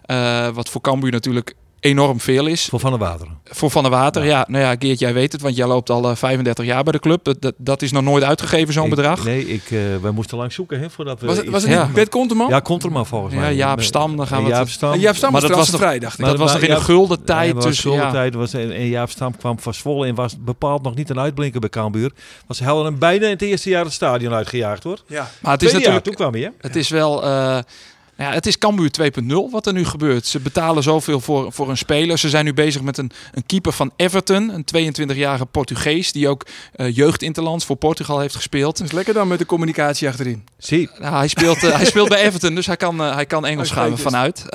Uh, 0.05 0.49
wat 0.49 0.69
voor 0.69 0.81
Cambuur 0.81 1.11
natuurlijk 1.11 1.53
enorm 1.79 2.19
veel 2.19 2.47
is. 2.47 2.65
Voor 2.65 2.79
Van 2.79 2.89
der 2.89 2.99
Water. 2.99 3.27
Voor 3.43 3.71
Van 3.71 3.83
der 3.83 3.91
Water, 3.91 4.23
ja. 4.23 4.29
ja. 4.29 4.45
Nou 4.47 4.63
ja, 4.63 4.75
Geert, 4.79 4.99
jij 4.99 5.13
weet 5.13 5.31
het, 5.31 5.41
want 5.41 5.55
jij 5.55 5.67
loopt 5.67 5.89
al 5.89 6.09
uh, 6.09 6.15
35 6.15 6.65
jaar 6.65 6.83
bij 6.83 6.91
de 6.91 6.99
club. 6.99 7.23
Dat, 7.23 7.41
dat, 7.41 7.53
dat 7.57 7.81
is 7.81 7.91
nog 7.91 8.03
nooit 8.03 8.23
uitgegeven, 8.23 8.73
zo'n 8.73 8.89
bedrag. 8.89 9.23
Nee, 9.23 9.47
ik, 9.47 9.71
uh, 9.71 9.79
wij 10.01 10.11
moesten 10.11 10.37
lang 10.37 10.53
zoeken 10.53 10.79
hè, 10.79 10.89
voordat 10.89 11.19
we... 11.19 11.27
Was 11.27 11.37
het, 11.37 11.49
was 11.49 11.63
het 11.63 11.71
ja. 11.71 11.89
Bert 11.93 12.09
Konterman? 12.09 12.49
Ja, 12.49 12.59
Konterman 12.59 13.05
volgens 13.05 13.33
mij. 13.33 13.43
Ja, 13.43 13.51
Jaap 13.51 13.81
Stam, 13.81 14.17
dan 14.17 14.27
gaan 14.27 14.43
we... 14.43 14.49
Jaap 14.49 14.69
Stam. 14.69 14.93
En 14.93 14.99
Jaap 14.99 15.15
Stam 15.15 15.31
maar 15.31 15.41
dat 15.41 15.49
was 15.49 15.71
nog 15.71 15.79
vrij, 15.79 15.99
dacht 15.99 16.13
ik. 16.13 16.19
Maar 16.19 16.29
dat 16.29 16.39
was 16.39 16.53
nog 16.53 16.61
in 16.61 16.75
de 16.75 16.81
gulden 16.81 17.23
tijd. 17.23 17.53
Ja, 17.53 17.59
dus, 17.59 17.79
gulden 17.79 18.11
tijd 18.11 18.33
was, 18.33 18.53
en 18.53 18.87
Jaap 18.87 19.09
Stam 19.09 19.37
kwam 19.37 19.59
van 19.59 19.73
Zwolle 19.73 20.07
en 20.07 20.15
was 20.15 20.35
bepaald 20.39 20.83
nog 20.83 20.95
niet 20.95 21.09
een 21.09 21.19
uitblinker 21.19 21.59
bij 21.59 21.69
Cambuur. 21.69 22.11
Was 22.47 22.59
hij 22.59 22.75
hem 22.75 22.99
bijna 22.99 23.25
in 23.25 23.31
het 23.31 23.41
eerste 23.41 23.69
jaar 23.69 23.83
het 23.83 23.93
stadion 23.93 24.33
uitgejaagd, 24.33 24.83
hoor. 24.83 24.99
Ja. 25.07 25.29
Maar 25.41 25.53
het 25.53 25.63
is 25.63 25.73
natuurlijk... 25.73 26.03
Toen 26.03 26.13
kwam 26.13 26.33
hij, 26.33 26.41
hè? 26.41 26.49
Het 26.57 26.75
is 26.75 26.89
wel... 26.89 27.23
Uh, 27.23 27.57
ja, 28.17 28.31
het 28.31 28.45
is 28.45 28.57
Cambuur 28.57 28.91
2.0 29.01 29.51
wat 29.51 29.65
er 29.65 29.73
nu 29.73 29.85
gebeurt. 29.85 30.25
Ze 30.25 30.39
betalen 30.39 30.83
zoveel 30.83 31.19
voor, 31.19 31.51
voor 31.51 31.69
een 31.69 31.77
speler. 31.77 32.17
Ze 32.17 32.29
zijn 32.29 32.45
nu 32.45 32.53
bezig 32.53 32.81
met 32.81 32.97
een, 32.97 33.11
een 33.31 33.45
keeper 33.45 33.71
van 33.71 33.91
Everton. 33.95 34.49
Een 34.49 34.95
22-jarige 34.95 35.45
Portugees 35.45 36.11
die 36.11 36.27
ook 36.27 36.45
uh, 36.75 36.95
jeugdinterlands 36.95 37.65
voor 37.65 37.75
Portugal 37.75 38.19
heeft 38.19 38.35
gespeeld. 38.35 38.77
Dat 38.77 38.87
is 38.87 38.93
lekker 38.93 39.13
dan 39.13 39.27
met 39.27 39.39
de 39.39 39.45
communicatie 39.45 40.07
achterin. 40.07 40.43
Zie. 40.57 40.89
Nou, 40.99 41.15
hij, 41.15 41.27
speelt, 41.27 41.63
uh, 41.63 41.75
hij 41.75 41.85
speelt 41.85 42.09
bij 42.09 42.21
Everton, 42.21 42.55
dus 42.55 42.65
hij 42.65 42.77
kan, 42.77 43.01
uh, 43.01 43.13
hij 43.13 43.25
kan 43.25 43.45
Engels 43.45 43.71
gaan 43.71 43.97
vanuit. 43.97 44.45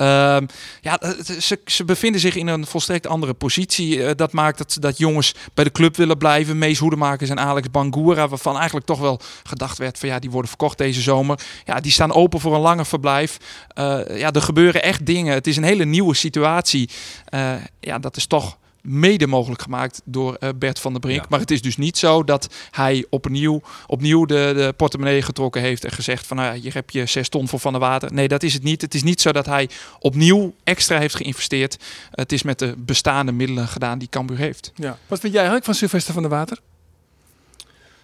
ja, 0.81 0.99
ze, 1.39 1.59
ze 1.65 1.83
bevinden 1.85 2.21
zich 2.21 2.35
in 2.35 2.47
een 2.47 2.65
volstrekt 2.65 3.07
andere 3.07 3.33
positie. 3.33 4.15
dat 4.15 4.31
maakt 4.31 4.57
dat, 4.57 4.77
dat 4.79 4.97
jongens 4.97 5.35
bij 5.53 5.63
de 5.63 5.71
club 5.71 5.95
willen 5.95 6.17
blijven. 6.17 6.57
Mees 6.57 6.79
Hoedemakers 6.79 7.29
en 7.29 7.39
Alex 7.39 7.71
Bangura, 7.71 8.27
waarvan 8.27 8.55
eigenlijk 8.55 8.85
toch 8.85 8.99
wel 8.99 9.19
gedacht 9.43 9.77
werd 9.77 9.99
van 9.99 10.09
ja, 10.09 10.19
die 10.19 10.31
worden 10.31 10.49
verkocht 10.49 10.77
deze 10.77 11.01
zomer. 11.01 11.39
Ja, 11.65 11.79
die 11.79 11.91
staan 11.91 12.13
open 12.13 12.39
voor 12.39 12.55
een 12.55 12.61
langer 12.61 12.85
verblijf. 12.85 13.37
Uh, 13.79 14.17
ja, 14.17 14.31
er 14.31 14.41
gebeuren 14.41 14.83
echt 14.83 15.05
dingen. 15.05 15.33
Het 15.33 15.47
is 15.47 15.57
een 15.57 15.63
hele 15.63 15.85
nieuwe 15.85 16.15
situatie. 16.15 16.89
Uh, 17.33 17.55
ja, 17.79 17.99
dat 17.99 18.17
is 18.17 18.25
toch 18.25 18.57
mede 18.83 19.27
mogelijk 19.27 19.61
gemaakt 19.61 20.01
door 20.05 20.37
uh, 20.39 20.49
Bert 20.55 20.79
van 20.79 20.91
der 20.91 21.01
Brink. 21.01 21.21
Ja. 21.21 21.27
Maar 21.29 21.39
het 21.39 21.51
is 21.51 21.61
dus 21.61 21.77
niet 21.77 21.97
zo 21.97 22.23
dat 22.23 22.53
hij 22.71 23.05
opnieuw, 23.09 23.61
opnieuw 23.87 24.25
de, 24.25 24.53
de 24.55 24.73
portemonnee 24.77 25.21
getrokken 25.21 25.61
heeft 25.61 25.85
en 25.85 25.91
gezegd 25.91 26.27
van 26.27 26.37
nou 26.37 26.55
ja, 26.55 26.61
hier 26.61 26.73
heb 26.73 26.89
je 26.89 27.05
zes 27.05 27.29
ton 27.29 27.47
voor 27.47 27.59
Van 27.59 27.71
der 27.71 27.81
Water. 27.81 28.13
Nee, 28.13 28.27
dat 28.27 28.43
is 28.43 28.53
het 28.53 28.63
niet. 28.63 28.81
Het 28.81 28.93
is 28.93 29.03
niet 29.03 29.21
zo 29.21 29.31
dat 29.31 29.45
hij 29.45 29.69
opnieuw 29.99 30.53
extra 30.63 30.99
heeft 30.99 31.15
geïnvesteerd. 31.15 31.77
Het 32.11 32.31
is 32.31 32.43
met 32.43 32.59
de 32.59 32.73
bestaande 32.77 33.31
middelen 33.31 33.67
gedaan 33.67 33.99
die 33.99 34.09
Cambuur 34.09 34.37
heeft. 34.37 34.71
Ja. 34.75 34.97
Wat 35.07 35.19
vind 35.19 35.33
jij 35.33 35.41
eigenlijk 35.41 35.65
van 35.65 35.75
Sylvester 35.75 36.13
van 36.13 36.21
der 36.21 36.31
Water? 36.31 36.59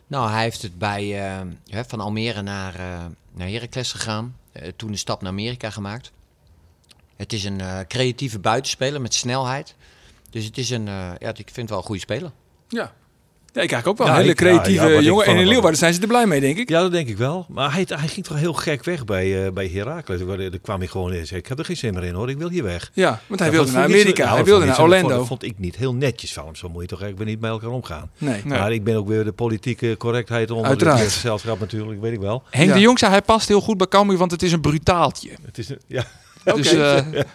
Nou, 0.07 0.31
hij 0.31 0.43
heeft 0.43 0.61
het 0.61 0.77
bij 0.77 1.31
uh, 1.73 1.79
van 1.87 1.99
Almere 1.99 2.41
naar, 2.41 2.73
uh, 2.79 3.05
naar 3.33 3.47
Heracles 3.47 3.91
gegaan. 3.91 4.35
Uh, 4.61 4.67
toen 4.75 4.91
de 4.91 4.97
stap 4.97 5.21
naar 5.21 5.31
Amerika 5.31 5.69
gemaakt. 5.69 6.11
Het 7.15 7.33
is 7.33 7.43
een 7.43 7.59
uh, 7.59 7.79
creatieve 7.87 8.39
buitenspeler 8.39 9.01
met 9.01 9.13
snelheid. 9.13 9.75
Dus 10.29 10.45
het 10.45 10.57
is 10.57 10.69
een, 10.69 10.87
uh, 10.87 11.11
ja, 11.19 11.29
ik 11.29 11.35
vind 11.35 11.55
het 11.55 11.69
wel 11.69 11.77
een 11.77 11.83
goede 11.83 12.01
speler. 12.01 12.31
Ja. 12.67 12.93
Ja, 13.53 13.61
ik 13.61 13.67
krijg 13.67 13.85
ook 13.85 13.97
wel 13.97 14.07
ja, 14.07 14.13
een 14.13 14.21
hele 14.21 14.33
creatieve 14.33 14.85
ja, 14.85 14.93
ja, 14.93 14.99
jongen. 14.99 15.25
En 15.25 15.37
in 15.37 15.47
Leeuwarden 15.47 15.79
zijn 15.79 15.93
ze 15.93 16.01
er 16.01 16.07
blij 16.07 16.25
mee, 16.25 16.39
denk 16.39 16.57
ik. 16.57 16.69
Ja, 16.69 16.81
dat 16.81 16.91
denk 16.91 17.07
ik 17.07 17.17
wel. 17.17 17.45
Maar 17.49 17.73
hij, 17.73 17.85
hij 17.87 18.07
ging 18.07 18.25
toch 18.25 18.37
heel 18.37 18.53
gek 18.53 18.83
weg 18.83 19.05
bij, 19.05 19.45
uh, 19.45 19.51
bij 19.51 19.67
Heracles. 19.73 20.19
Daar 20.19 20.59
kwam 20.61 20.79
hij 20.79 20.87
gewoon 20.87 21.13
in. 21.13 21.27
Ik 21.29 21.47
heb 21.47 21.59
er 21.59 21.65
geen 21.65 21.77
zin 21.77 21.93
meer 21.93 22.03
in 22.03 22.13
hoor, 22.13 22.29
ik 22.29 22.37
wil 22.37 22.49
hier 22.49 22.63
weg. 22.63 22.91
Ja, 22.93 23.21
want 23.27 23.39
hij 23.39 23.51
wilde 23.51 23.71
naar 23.71 23.83
Amerika. 23.83 24.27
Zo, 24.27 24.33
hij 24.33 24.43
wilde 24.43 24.65
naar 24.65 24.81
Orlando. 24.81 25.07
Dat 25.07 25.27
vond 25.27 25.43
ik 25.43 25.59
niet 25.59 25.75
heel 25.75 25.93
netjes 25.93 26.33
van 26.33 26.45
hem. 26.45 26.55
Zo 26.55 26.69
moet 26.69 26.81
je 26.81 26.87
toch 26.87 27.01
eigenlijk 27.01 27.31
niet 27.31 27.41
met 27.41 27.51
elkaar 27.51 27.69
omgaan. 27.69 28.11
Nee. 28.17 28.41
Maar 28.45 28.67
nee. 28.67 28.73
ik 28.73 28.83
ben 28.83 28.95
ook 28.95 29.07
weer 29.07 29.23
de 29.23 29.31
politieke 29.31 29.95
correctheid 29.97 30.51
onder 30.51 30.67
Uiteraard. 30.67 30.99
het 30.99 31.11
gezelschap 31.11 31.59
natuurlijk, 31.59 32.01
weet 32.01 32.13
ik 32.13 32.19
wel. 32.19 32.43
Henk 32.49 32.73
de 32.73 32.79
Jong 32.79 32.99
zei, 32.99 33.11
hij 33.11 33.21
past 33.21 33.47
heel 33.47 33.61
goed 33.61 33.77
bij 33.77 33.87
Cambuur, 33.87 34.17
want 34.17 34.31
het 34.31 34.43
is 34.43 34.51
een 34.51 34.61
brutaaltje. 34.61 35.29
Het 35.45 35.57
is 35.57 35.69
een, 35.69 35.79
ja. 35.87 36.05
Dus 36.59 36.73
uh, 36.73 36.79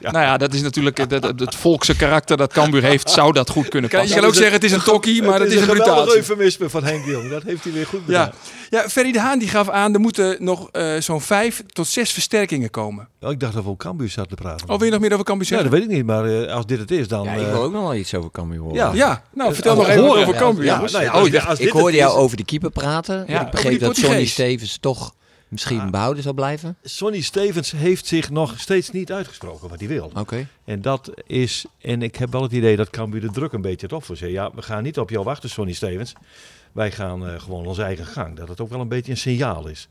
ja. 0.00 0.10
nou 0.10 0.24
ja, 0.24 0.36
dat 0.36 0.54
is 0.54 0.62
natuurlijk 0.62 0.98
het, 0.98 1.10
het, 1.10 1.40
het 1.40 1.54
volkse 1.54 1.96
karakter 1.96 2.36
dat 2.36 2.52
Cambuur 2.52 2.82
heeft, 2.82 3.10
zou 3.10 3.32
dat 3.32 3.50
goed 3.50 3.68
kunnen 3.68 3.90
passen. 3.90 4.08
Je 4.08 4.14
kan 4.14 4.24
ook 4.24 4.34
zeggen 4.34 4.52
het 4.52 4.64
is 4.64 4.72
een 4.72 4.82
tokkie, 4.82 5.22
maar 5.22 5.40
het 5.40 5.48
is, 5.48 5.54
het 5.54 5.62
is 5.62 5.68
een 5.68 5.74
brutaal. 5.74 6.00
Het 6.00 6.14
eufemisme 6.14 6.70
van 6.70 6.84
Henk 6.84 7.04
Jong, 7.04 7.30
dat 7.30 7.42
heeft 7.42 7.64
hij 7.64 7.72
weer 7.72 7.86
goed 7.86 8.00
gedaan. 8.04 8.32
Ja, 8.70 8.80
ja 8.80 8.88
Ferry 8.88 9.12
de 9.12 9.20
Haan 9.20 9.38
die 9.38 9.48
gaf 9.48 9.68
aan, 9.68 9.94
er 9.94 10.00
moeten 10.00 10.36
nog 10.38 10.68
uh, 10.72 11.00
zo'n 11.00 11.20
vijf 11.20 11.62
tot 11.66 11.86
zes 11.86 12.12
versterkingen 12.12 12.70
komen. 12.70 13.08
Oh, 13.20 13.30
ik 13.30 13.40
dacht 13.40 13.52
dat 13.52 13.62
we 13.62 13.68
over 13.68 13.84
Cambuur 13.84 14.08
zaten 14.08 14.36
te 14.36 14.42
praten. 14.42 14.68
Oh, 14.68 14.76
wil 14.76 14.84
je 14.84 14.92
nog 14.92 15.00
meer 15.00 15.12
over 15.12 15.24
Cambuur 15.24 15.46
zeggen? 15.46 15.66
Ja, 15.66 15.72
dat 15.72 15.80
weet 15.80 15.90
ik 15.90 15.96
niet, 15.96 16.06
maar 16.06 16.28
uh, 16.28 16.52
als 16.52 16.66
dit 16.66 16.78
het 16.78 16.90
is, 16.90 17.08
dan... 17.08 17.24
Ja, 17.24 17.32
ik 17.32 17.46
wil 17.46 17.62
ook 17.62 17.72
nog 17.72 17.82
wel 17.82 17.94
iets 17.94 18.14
over 18.14 18.30
Cambuur 18.30 18.58
horen. 18.58 18.76
Ja, 18.76 18.92
ja 18.92 19.22
nou 19.32 19.54
vertel 19.54 19.74
nog 19.74 19.88
even 19.88 20.04
over 20.04 20.34
Cambuur. 20.34 20.64
Ja, 20.64 20.80
nou, 20.80 21.04
ja, 21.04 21.20
oh, 21.20 21.26
ik, 21.26 21.44
als 21.44 21.58
ik 21.58 21.70
hoorde 21.70 21.96
jou 21.96 22.16
over 22.16 22.36
de 22.36 22.44
keeper 22.44 22.70
praten. 22.70 23.28
Ik 23.28 23.50
begreep 23.50 23.80
dat 23.80 23.96
Sonny 23.96 24.26
Stevens 24.26 24.78
toch 24.80 25.14
misschien 25.54 25.76
ja. 25.76 25.90
behouden 25.90 26.22
zal 26.22 26.32
blijven? 26.32 26.76
Sonny 26.82 27.20
Stevens 27.20 27.70
heeft 27.70 28.06
zich 28.06 28.30
nog 28.30 28.60
steeds 28.60 28.90
niet 28.90 29.12
uitgesproken 29.12 29.68
wat 29.68 29.78
hij 29.78 29.88
wil. 29.88 30.04
Oké. 30.04 30.20
Okay. 30.20 30.46
En 30.64 30.82
dat 30.82 31.10
is, 31.26 31.64
en 31.80 32.02
ik 32.02 32.16
heb 32.16 32.32
wel 32.32 32.42
het 32.42 32.52
idee 32.52 32.76
dat 32.76 32.90
Cambuur 32.90 33.20
de 33.20 33.30
druk 33.30 33.52
een 33.52 33.60
beetje 33.60 33.86
het 33.86 34.04
voor 34.04 34.28
Ja, 34.28 34.50
we 34.54 34.62
gaan 34.62 34.82
niet 34.82 34.98
op 34.98 35.10
jou 35.10 35.24
wachten, 35.24 35.50
Sonny 35.50 35.72
Stevens. 35.72 36.12
Wij 36.72 36.90
gaan 36.90 37.28
uh, 37.28 37.40
gewoon 37.40 37.66
onze 37.66 37.82
eigen 37.82 38.06
gang. 38.06 38.36
Dat 38.36 38.48
het 38.48 38.60
ook 38.60 38.68
wel 38.68 38.80
een 38.80 38.88
beetje 38.88 39.12
een 39.12 39.18
signaal 39.18 39.68
is. 39.68 39.88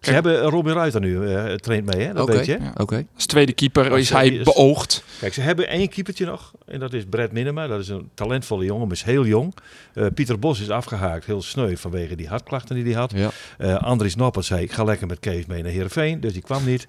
Ze 0.00 0.12
hebben 0.12 0.40
Robin 0.42 0.72
Ruiter 0.72 1.00
nu, 1.00 1.28
eh 1.34 1.54
traint 1.54 1.94
mee, 1.94 2.06
hè? 2.06 2.12
dat 2.12 2.28
weet 2.28 2.46
je. 2.46 2.58
Ja. 2.60 2.72
oké. 2.76 3.06
Als 3.14 3.26
tweede 3.26 3.52
keeper 3.52 3.90
Als 3.90 4.00
is 4.00 4.10
hij 4.10 4.28
is- 4.28 4.42
beoogd. 4.44 5.04
Kijk, 5.20 5.34
ze 5.34 5.40
hebben 5.40 5.68
één 5.68 5.88
keepertje 5.88 6.26
nog. 6.26 6.52
En 6.66 6.78
dat 6.80 6.92
is 6.92 7.04
Brett 7.10 7.32
Minema. 7.32 7.66
Dat 7.66 7.80
is 7.80 7.88
een 7.88 8.08
talentvolle 8.14 8.64
jongen, 8.64 8.86
maar 8.86 8.96
is 8.96 9.02
heel 9.02 9.26
jong. 9.26 9.54
Eh, 9.94 10.06
Pieter 10.14 10.38
Bos 10.38 10.60
is 10.60 10.70
afgehaakt, 10.70 11.24
heel 11.24 11.42
sneu 11.42 11.76
vanwege 11.76 12.16
die 12.16 12.28
hartklachten 12.28 12.74
die 12.74 12.84
hij 12.84 12.92
had. 12.94 13.12
Ja. 13.14 13.30
Eh 13.58 13.76
Andries 13.82 14.14
Noppert 14.16 14.44
zei, 14.44 14.62
ik 14.62 14.72
ga 14.72 14.84
lekker 14.84 15.06
met 15.06 15.20
Kees 15.20 15.46
mee 15.46 15.62
naar 15.62 15.72
Heerenveen. 15.72 16.20
Dus 16.20 16.32
die 16.32 16.42
kwam 16.42 16.64
niet. 16.64 16.88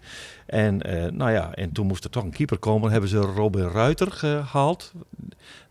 En, 0.49 0.81
eh, 0.81 1.11
nou 1.11 1.31
ja, 1.31 1.53
en 1.53 1.71
toen 1.71 1.87
moest 1.87 2.03
er 2.03 2.09
toch 2.09 2.23
een 2.23 2.31
keeper 2.31 2.57
komen. 2.57 2.81
Dan 2.81 2.91
hebben 2.91 3.09
ze 3.09 3.17
Robin 3.17 3.67
Ruiter 3.67 4.11
gehaald. 4.11 4.91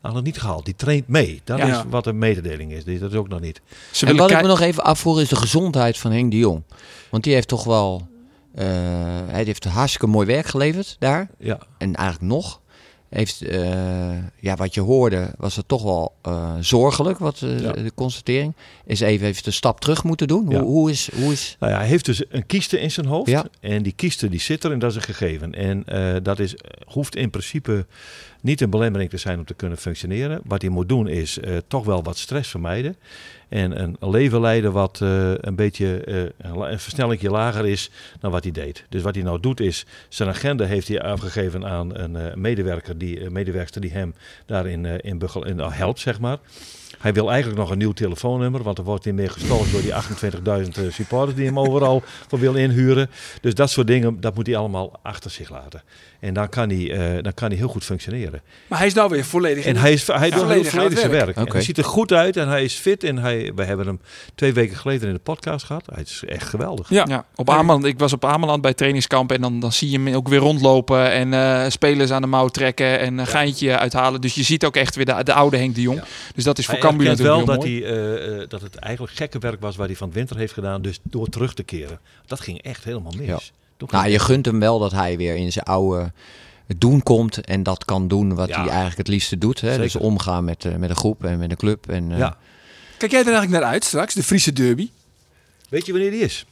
Nou, 0.02 0.14
nog 0.14 0.22
niet 0.22 0.38
gehaald. 0.40 0.64
Die 0.64 0.74
traint 0.76 1.08
mee. 1.08 1.40
Dat 1.44 1.58
Ja. 1.58 1.66
is 1.66 1.82
wat 1.88 2.06
een 2.06 2.18
mededeling 2.18 2.72
is. 2.72 2.84
Dat 2.84 3.10
is 3.10 3.16
ook 3.16 3.28
nog 3.28 3.40
niet. 3.40 3.60
Ze 3.92 4.06
En 4.06 4.16
wat 4.16 4.30
ik 4.30 4.40
me 4.40 4.46
nog 4.46 4.60
even 4.60 4.84
afvoer 4.84 5.20
is 5.20 5.28
de 5.28 5.36
gezondheid 5.36 5.98
van 5.98 6.12
Henk 6.12 6.30
de 6.30 6.36
Jong. 6.38 6.62
Want 7.10 7.24
die 7.24 7.34
heeft 7.34 7.48
toch 7.48 7.64
wel... 7.64 8.08
eh, 8.54 8.66
hij 9.26 9.44
heeft 9.44 9.64
hartstikke 9.64 10.06
mooi 10.06 10.26
werk 10.26 10.46
geleverd 10.46 10.96
daar. 10.98 11.28
Ja, 11.38 11.58
En 11.78 11.94
eigenlijk 11.94 12.32
nog. 12.32 12.60
Heeft, 13.08 13.42
eh, 13.42 14.10
ja, 14.40 14.56
wat 14.56 14.74
je 14.74 14.80
hoorde 14.80 15.30
was 15.36 15.56
het 15.56 15.68
toch 15.68 15.82
wel 15.82 16.14
eh, 16.22 16.54
zorgelijk, 16.60 17.18
wat 17.18 17.42
eh, 17.42 17.60
Ja. 17.60 17.72
de 17.72 17.92
constatering. 17.94 18.54
Is 18.86 19.00
even, 19.00 19.26
heeft 19.26 19.46
een 19.46 19.52
stap 19.52 19.80
terug 19.80 20.04
moeten 20.04 20.28
doen. 20.28 20.48
Ja. 20.48 20.60
Hoe, 20.60 20.68
hoe 20.68 20.90
is... 20.90 21.10
Hoe 21.14 21.32
is 21.32 21.56
Nou 21.60 21.72
ja, 21.72 21.78
hij 21.78 21.88
heeft 21.88 22.04
dus 22.04 22.24
een 22.28 22.46
kieste 22.46 22.80
in 22.80 22.90
zijn 22.90 23.06
hoofd. 23.06 23.30
Ja. 23.30 23.46
En 23.60 23.82
die 23.82 23.92
kieste 23.92 24.28
die 24.28 24.40
zit 24.40 24.64
er 24.64 24.72
en 24.72 24.78
dat 24.78 24.90
is 24.90 24.96
een 24.96 25.02
gegeven. 25.02 25.54
En 25.54 25.84
dat 26.22 26.38
is, 26.38 26.54
hoeft 26.86 27.16
in 27.16 27.30
principe 27.30 27.86
niet 28.40 28.60
een 28.60 28.70
belemmering 28.70 29.10
te 29.10 29.16
zijn 29.16 29.38
om 29.38 29.44
te 29.44 29.54
kunnen 29.54 29.78
functioneren. 29.78 30.40
Wat 30.44 30.62
hij 30.62 30.70
moet 30.70 30.88
doen 30.88 31.08
is 31.08 31.38
toch 31.68 31.84
wel 31.84 32.02
wat 32.02 32.18
stress 32.18 32.50
vermijden. 32.50 32.96
En 33.48 33.82
een 33.82 33.96
leven 34.00 34.40
leiden 34.40 34.72
wat 34.72 35.00
eh, 35.00 35.32
een 35.34 35.54
beetje 35.54 36.04
eh, 36.04 36.70
een 36.70 36.80
versnellingje 36.80 37.30
lager 37.30 37.66
is 37.66 37.90
dan 38.20 38.30
wat 38.30 38.42
hij 38.42 38.52
deed. 38.52 38.84
Dus 38.88 39.02
wat 39.02 39.14
hij 39.14 39.24
nou 39.24 39.40
doet 39.40 39.60
is, 39.60 39.86
zijn 40.08 40.28
agenda 40.28 40.64
heeft 40.64 40.88
hij 40.88 41.02
afgegeven 41.02 41.66
aan 41.66 41.98
een 41.98 42.16
eh, 42.16 42.34
medewerker 42.34 42.98
die, 42.98 43.30
medewerkster 43.30 43.80
die 43.80 43.90
hem 43.90 44.14
daarin 44.46 44.84
in, 44.84 45.20
in, 45.44 45.60
eh, 45.60 45.72
helpt, 45.72 46.00
zeg 46.00 46.20
maar. 46.20 46.38
Hij 46.98 47.12
wil 47.12 47.30
eigenlijk 47.30 47.60
nog 47.60 47.70
een 47.70 47.78
nieuw 47.78 47.92
telefoonnummer, 47.92 48.62
want 48.62 48.78
er 48.78 48.84
wordt 48.84 49.04
niet 49.04 49.14
meer 49.14 49.30
gestolen 49.30 49.72
door 49.72 49.80
die 49.80 49.92
28.000 49.92 50.84
eh, 50.84 50.90
supporters 50.90 51.36
die 51.36 51.46
hem 51.46 51.58
overal 51.58 52.02
voor 52.28 52.38
willen 52.38 52.60
inhuren. 52.60 53.10
Dus 53.40 53.54
dat 53.54 53.70
soort 53.70 53.86
dingen, 53.86 54.20
dat 54.20 54.34
moet 54.34 54.46
hij 54.46 54.56
allemaal 54.56 54.98
achter 55.02 55.30
zich 55.30 55.50
laten. 55.50 55.82
En 56.20 56.34
dan 56.34 56.48
kan 56.48 56.68
hij, 56.68 56.90
eh, 56.90 57.22
dan 57.22 57.34
kan 57.34 57.48
hij 57.48 57.56
heel 57.56 57.68
goed 57.68 57.84
functioneren. 57.84 58.42
Maar 58.66 58.78
hij 58.78 58.86
is 58.86 58.94
nou 58.94 59.10
weer 59.10 59.24
volledig... 59.24 59.64
En 59.64 59.76
hij, 59.76 59.92
is, 59.92 60.06
hij 60.06 60.30
doet 60.30 60.32
heel 60.32 60.40
volledig 60.40 60.70
volledig 60.70 60.98
zijn 60.98 61.10
werk. 61.10 61.52
hij 61.52 61.62
ziet 61.62 61.78
er 61.78 61.84
goed 61.84 62.12
uit 62.12 62.36
en 62.36 62.48
hij 62.48 62.64
is 62.64 62.74
fit. 62.74 63.04
En 63.04 63.18
hij, 63.18 63.52
we 63.54 63.64
hebben 63.64 63.86
hem 63.86 64.00
twee 64.34 64.52
weken 64.52 64.76
geleden 64.76 65.08
in 65.08 65.14
de 65.14 65.20
podcast 65.20 65.64
gehad. 65.64 65.86
Hij 65.92 66.02
is 66.02 66.22
echt 66.26 66.48
geweldig. 66.48 66.88
Ja. 66.88 67.04
Ja, 67.08 67.24
op 67.34 67.50
Ameland. 67.50 67.84
Ik 67.84 67.98
was 67.98 68.12
op 68.12 68.24
Ameland 68.24 68.62
bij 68.62 68.74
trainingskamp 68.74 69.32
en 69.32 69.40
dan, 69.40 69.60
dan 69.60 69.72
zie 69.72 69.90
je 69.90 70.00
hem 70.00 70.14
ook 70.14 70.28
weer 70.28 70.38
rondlopen 70.38 71.10
en 71.10 71.34
eh, 71.34 71.70
spelers 71.70 72.10
aan 72.10 72.22
de 72.22 72.28
mouw 72.28 72.48
trekken 72.48 72.98
en 72.98 73.18
een 73.18 73.26
geintje 73.26 73.78
uithalen. 73.78 74.20
Dus 74.20 74.34
je 74.34 74.42
ziet 74.42 74.64
ook 74.64 74.76
echt 74.76 74.96
weer 74.96 75.04
de, 75.04 75.22
de 75.22 75.32
oude 75.32 75.56
Henk 75.56 75.74
de 75.74 75.80
Jong. 75.80 75.98
Ja. 75.98 76.04
Dus 76.34 76.44
dat 76.44 76.58
is 76.58 76.66
voor 76.66 76.78
Cambuur 76.78 77.08
natuurlijk 77.08 77.46
wel 77.46 77.54
heel 77.54 77.54
dat, 77.54 77.64
mooi. 77.64 77.82
hij, 77.82 77.92
eh, 77.92 78.42
eh, 78.42 78.48
dat 78.48 78.60
het 78.60 78.76
eigenlijk 78.76 79.16
gekke 79.16 79.38
werk 79.38 79.60
was 79.60 79.76
waar 79.76 79.86
hij 79.86 79.96
van 79.96 80.06
het 80.06 80.16
winter 80.16 80.36
heeft 80.36 80.52
gedaan. 80.52 80.82
Dus 80.82 80.98
door 81.02 81.28
terug 81.28 81.54
te 81.54 81.62
keren. 81.62 82.00
Dat 82.26 82.40
ging 82.40 82.62
echt 82.62 82.84
helemaal 82.84 83.12
mis. 83.18 83.52
Ja. 83.78 83.86
Nou, 83.98 84.08
je 84.08 84.18
gunt 84.18 84.46
hem 84.46 84.60
wel 84.60 84.78
dat 84.78 84.92
hij 84.92 85.16
weer 85.16 85.36
in 85.36 85.52
zijn 85.52 85.64
oude 85.64 86.12
doen 86.76 87.02
komt. 87.02 87.40
En 87.44 87.62
dat 87.62 87.84
kan 87.84 88.08
doen 88.08 88.34
wat 88.34 88.48
Ja. 88.48 88.54
hij 88.54 88.66
eigenlijk 88.68 88.98
het 88.98 89.08
liefste 89.08 89.38
doet. 89.38 89.60
Hè? 89.60 89.76
Dus 89.78 89.96
omgaan 89.96 90.44
met, 90.44 90.64
eh, 90.64 90.74
met 90.74 90.90
een 90.90 90.96
groep 90.96 91.24
en 91.24 91.38
met 91.38 91.50
een 91.50 91.56
club. 91.56 91.88
En, 91.88 92.12
eh, 92.12 92.18
ja. 92.18 92.36
Kijk 92.96 93.10
jij 93.10 93.20
er 93.20 93.26
eigenlijk 93.26 93.62
naar 93.62 93.70
uit 93.72 93.84
straks, 93.84 94.14
de 94.14 94.22
Friese 94.22 94.52
derby? 94.52 94.88
Weet 95.68 95.86
je 95.86 95.92
wanneer 95.92 96.10
die 96.10 96.20
is? 96.20 96.46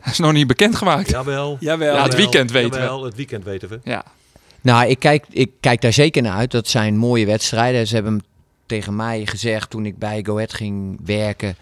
Hij 0.00 0.12
is 0.12 0.18
nog 0.18 0.32
niet 0.32 0.46
bekendgemaakt. 0.46 1.08
Ja. 1.10 1.16
Jawel. 1.18 1.56
Jawel. 1.60 1.94
Ja, 1.94 2.02
het 2.02 2.14
weekend 2.14 2.50
weten 2.50 2.70
we. 2.70 2.76
jawel, 2.78 3.04
Het 3.04 3.14
weekend 3.14 3.44
weten 3.44 3.68
we. 3.68 4.02
Nou, 4.60 4.88
ik 4.88 4.98
kijk, 4.98 5.24
ik 5.30 5.50
kijk 5.60 5.80
daar 5.80 5.92
zeker 5.92 6.22
naar 6.22 6.36
uit. 6.36 6.50
Dat 6.50 6.68
zijn 6.68 6.96
mooie 6.96 7.26
wedstrijden. 7.26 7.86
Ze 7.86 7.94
hebben 7.94 8.12
hem 8.12 8.22
tegen 8.66 8.96
mij 8.96 9.26
gezegd 9.26 9.70
toen 9.70 9.86
ik 9.86 9.98
bij 9.98 10.22
Go 10.24 10.34
Ahead 10.34 10.54
ging 10.54 11.00
werken. 11.04 11.56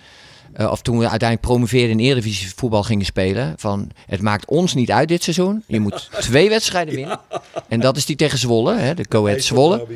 Eh, 0.55 0.71
of 0.71 0.83
toen 0.83 0.99
we 0.99 1.09
uiteindelijk 1.09 1.49
promoveerden 1.49 1.99
in 1.99 2.05
Eredivisie 2.05 2.53
voetbal 2.57 2.83
gingen 2.83 3.05
spelen. 3.05 3.55
Van, 3.57 3.91
het 4.07 4.21
maakt 4.21 4.47
ons 4.47 4.75
niet 4.75 4.91
uit 4.91 5.09
dit 5.09 5.23
seizoen. 5.23 5.65
Je 5.67 5.81
moet 5.81 6.11
twee 6.21 6.49
wedstrijden 6.49 6.95
winnen. 6.95 7.21
En 7.69 7.81
dat 7.81 7.97
is 7.97 8.07
die 8.07 8.17
tegen 8.17 8.39
Zwolle, 8.39 8.75
hè, 8.77 8.95
de 8.95 9.07
Ahead 9.09 9.43
Zwolle. 9.43 9.87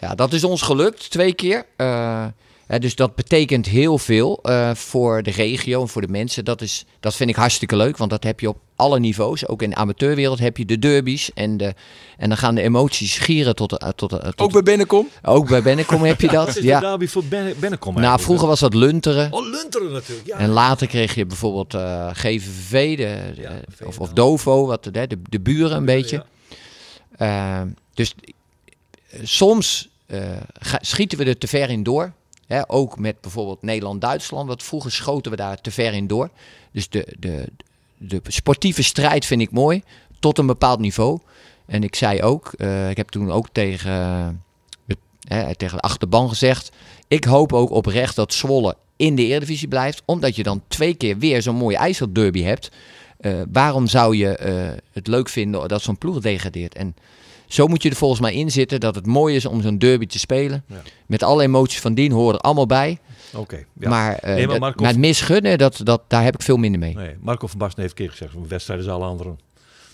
Ja, 0.00 0.14
dat 0.14 0.32
is 0.32 0.44
ons 0.44 0.62
gelukt 0.62 1.10
twee 1.10 1.34
keer. 1.34 1.66
Eh, 1.76 2.24
dus 2.68 2.94
dat 2.94 3.14
betekent 3.14 3.66
heel 3.66 3.98
veel 3.98 4.38
eh, 4.42 4.74
voor 4.74 5.22
de 5.22 5.30
regio 5.30 5.80
en 5.80 5.88
voor 5.88 6.00
de 6.02 6.08
mensen. 6.08 6.44
Dat, 6.44 6.60
is, 6.60 6.84
dat 7.00 7.14
vind 7.16 7.30
ik 7.30 7.36
hartstikke 7.36 7.76
leuk, 7.76 7.96
want 7.96 8.10
dat 8.10 8.24
heb 8.24 8.40
je 8.40 8.48
op 8.48 8.58
alle 8.76 8.98
niveaus. 9.00 9.46
Ook 9.46 9.62
in 9.62 9.70
de 9.70 9.76
amateurwereld 9.76 10.38
heb 10.38 10.56
je 10.56 10.64
de 10.64 10.78
derbies. 10.78 11.30
En, 11.34 11.56
de, 11.56 11.74
en 12.16 12.28
dan 12.28 12.38
gaan 12.38 12.54
de 12.54 12.62
emoties 12.62 13.18
gieren 13.18 13.54
tot... 13.56 13.70
de- 13.70 13.92
tot, 13.96 14.10
de- 14.10 14.18
tot 14.20 14.38
Ook 14.40 14.52
bij 14.52 14.62
Bennekom? 14.62 15.08
ook 15.22 15.48
bij 15.48 15.62
Bennekom 15.62 16.02
heb 16.02 16.20
je 16.20 16.26
Wat 16.26 16.36
dat. 16.46 16.48
is 16.48 16.54
de 16.54 16.62
Ja. 16.62 16.80
derby 16.80 17.06
voor 17.06 17.24
Bennekom 17.58 17.94
Nou, 18.00 18.20
vroeger 18.20 18.46
was 18.48 18.60
dat 18.60 18.74
Lunteren. 18.74 19.32
Oh, 19.32 19.50
Lunteren 19.50 19.92
natuurlijk. 19.92 20.26
Ja. 20.26 20.38
En 20.38 20.48
later 20.48 20.86
kreeg 20.86 21.14
je 21.14 21.26
bijvoorbeeld 21.26 21.74
eh 21.74 22.10
GVV, 22.12 22.96
de, 22.96 23.40
Ja, 23.42 23.50
eh, 23.50 23.86
of, 23.86 23.98
of 23.98 24.08
Dovo, 24.12 24.66
wat, 24.66 24.84
de, 24.84 24.90
de, 24.90 25.18
de 25.22 25.40
buren 25.40 25.76
een 25.76 25.84
beetje. 25.84 26.24
Ja. 27.18 27.60
Eh, 27.62 27.66
dus 27.94 28.14
eh, 29.10 29.20
soms 29.22 29.88
eh, 30.06 30.20
ga- 30.60 30.78
schieten 30.82 31.18
we 31.18 31.24
er 31.24 31.38
te 31.38 31.46
ver 31.48 31.70
in 31.70 31.82
door. 31.82 32.12
Ook 32.66 32.98
met 32.98 33.20
bijvoorbeeld 33.20 33.62
Nederland-Duitsland. 33.62 34.48
Want 34.48 34.62
vroeger 34.62 34.92
schoten 34.92 35.30
we 35.30 35.36
daar 35.36 35.60
te 35.60 35.70
ver 35.70 35.94
in 35.94 36.06
door. 36.06 36.30
Dus 36.72 36.88
de, 36.88 37.14
de, 37.18 37.48
de 37.96 38.20
sportieve 38.26 38.82
strijd 38.82 39.26
vind 39.26 39.40
ik 39.40 39.50
mooi. 39.50 39.82
Tot 40.20 40.38
een 40.38 40.46
bepaald 40.46 40.80
niveau. 40.80 41.18
En 41.66 41.82
ik 41.82 41.94
zei 41.94 42.22
ook, 42.22 42.52
eh, 42.52 42.90
ik 42.90 42.96
heb 42.96 43.08
toen 43.08 43.32
ook 43.32 43.48
tegen, 43.52 43.92
het, 44.86 44.98
hè, 45.20 45.54
tegen 45.56 45.76
de 45.76 45.82
achterban 45.82 46.28
gezegd. 46.28 46.70
Ik 47.08 47.24
hoop 47.24 47.52
ook 47.52 47.70
oprecht 47.70 48.16
dat 48.16 48.32
Zwolle 48.32 48.76
in 48.96 49.14
de 49.14 49.24
Eredivisie 49.24 49.68
blijft. 49.68 50.02
Omdat 50.04 50.36
je 50.36 50.42
dan 50.42 50.62
twee 50.68 50.94
keer 50.94 51.18
weer 51.18 51.42
zo'n 51.42 51.56
mooie 51.56 51.76
IJsselderby 51.76 52.42
hebt. 52.42 52.70
Eh, 53.18 53.40
waarom 53.52 53.86
zou 53.86 54.16
je 54.16 54.36
eh, 54.36 54.68
het 54.92 55.06
leuk 55.06 55.28
vinden 55.28 55.68
dat 55.68 55.82
zo'n 55.82 55.98
ploeg 55.98 56.20
degradeert? 56.20 56.74
En 56.74 56.96
zo 57.48 57.66
moet 57.66 57.82
je 57.82 57.90
er 57.90 57.96
volgens 57.96 58.20
mij 58.20 58.34
in 58.34 58.50
zitten 58.50 58.80
dat 58.80 58.94
het 58.94 59.06
mooi 59.06 59.36
is 59.36 59.46
om 59.46 59.62
zo'n 59.62 59.78
derby 59.78 60.06
te 60.06 60.18
spelen. 60.18 60.64
Ja. 60.66 60.76
Met 61.06 61.22
alle 61.22 61.42
emoties 61.42 61.80
van 61.80 61.94
dien 61.94 62.12
horen 62.12 62.34
er 62.34 62.40
allemaal 62.40 62.66
bij. 62.66 62.98
Oké. 63.34 63.64
ja. 63.80 63.88
Maar, 63.88 64.14
eh, 64.14 64.34
Nee, 64.34 64.38
maar 64.42 64.48
dat- 64.48 64.58
Marco- 64.60 64.80
maar 64.82 64.90
het 64.90 64.98
misgunnen, 65.00 65.58
dat, 65.58 65.80
dat, 65.84 66.02
daar 66.08 66.24
heb 66.24 66.34
ik 66.34 66.42
veel 66.42 66.56
minder 66.56 66.80
mee. 66.80 66.94
Nee, 66.94 67.14
Marco 67.20 67.46
van 67.46 67.58
Basten 67.58 67.80
heeft 67.82 67.98
een 67.98 68.04
keer 68.04 68.10
gezegd, 68.14 68.34
een 68.34 68.48
wedstrijd 68.48 68.80
is 68.80 68.88
alle 68.88 69.04
anderen. 69.04 69.38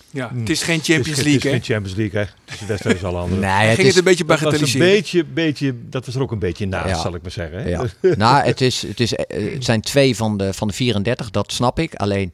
Ja. 0.09 0.29
Hm. 0.29 0.39
Het 0.39 0.49
is 0.49 0.63
geen 0.63 0.77
Het 0.77 0.87
is- 0.87 0.93
Champions 0.95 1.17
het 1.17 1.27
League, 1.27 1.35
is 1.37 1.43
hè? 1.43 1.49
geen 1.49 1.73
Champions 1.75 1.97
League, 1.97 2.19
hè. 2.19 2.25
Het 2.45 2.53
is 2.53 2.61
een 2.61 2.67
wedstrijd 2.67 2.95
is 2.97 3.03
alle 3.03 3.17
anderen. 3.17 3.39
Nee, 3.43 3.51
het 3.51 3.75
ging 3.75 3.79
is, 3.79 3.85
het 3.87 3.97
een 3.97 4.03
beetje 4.03 4.25
Dat 4.25 4.39
was 4.39 4.39
een 4.39 4.45
bagatelliseren. 4.45 4.87
beetje, 4.87 5.25
beetje, 5.25 5.75
dat 5.89 6.05
was 6.05 6.15
er 6.15 6.21
ook 6.21 6.31
een 6.31 6.39
beetje 6.39 6.65
naast, 6.67 6.89
Ja. 6.89 7.01
zal 7.01 7.15
ik 7.15 7.21
maar 7.21 7.31
zeggen. 7.31 7.63
Hè? 7.63 7.69
ja. 7.69 7.85
nou, 8.15 8.45
het, 8.45 8.61
is, 8.61 8.81
het, 8.87 8.99
is, 8.99 9.15
eh, 9.15 9.53
het 9.53 9.65
zijn 9.65 9.81
twee 9.81 10.15
van 10.15 10.37
de, 10.37 10.53
van 10.53 10.67
de 10.67 10.73
34, 10.73 11.31
dat 11.31 11.51
snap 11.51 11.79
ik. 11.79 11.95
Alleen 11.95 12.31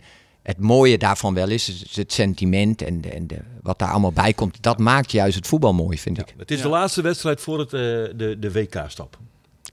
het 0.52 0.60
mooie 0.60 0.98
daarvan 0.98 1.34
wel 1.34 1.50
is, 1.50 1.70
is 1.70 1.96
het 1.96 2.14
sentiment 2.14 2.82
en, 2.82 3.02
de, 3.02 3.10
en 3.10 3.28
de, 3.28 3.38
wat 3.62 3.80
daar 3.80 3.90
allemaal 3.92 4.12
bij 4.12 4.34
komt. 4.34 4.58
Dat 4.64 4.78
maakt 4.80 5.12
juist 5.12 5.36
het 5.36 5.48
voetbal 5.48 5.74
mooi, 5.74 5.98
vind 5.98 6.18
ik. 6.20 6.34
Het 6.38 6.52
is 6.52 6.58
Ja. 6.58 6.64
de 6.64 6.70
laatste 6.70 7.02
wedstrijd 7.02 7.42
voor 7.42 7.60
het, 7.60 7.74
eh, 7.74 7.80
de, 7.80 8.36
de 8.40 8.52
WK-stap. 8.52 9.18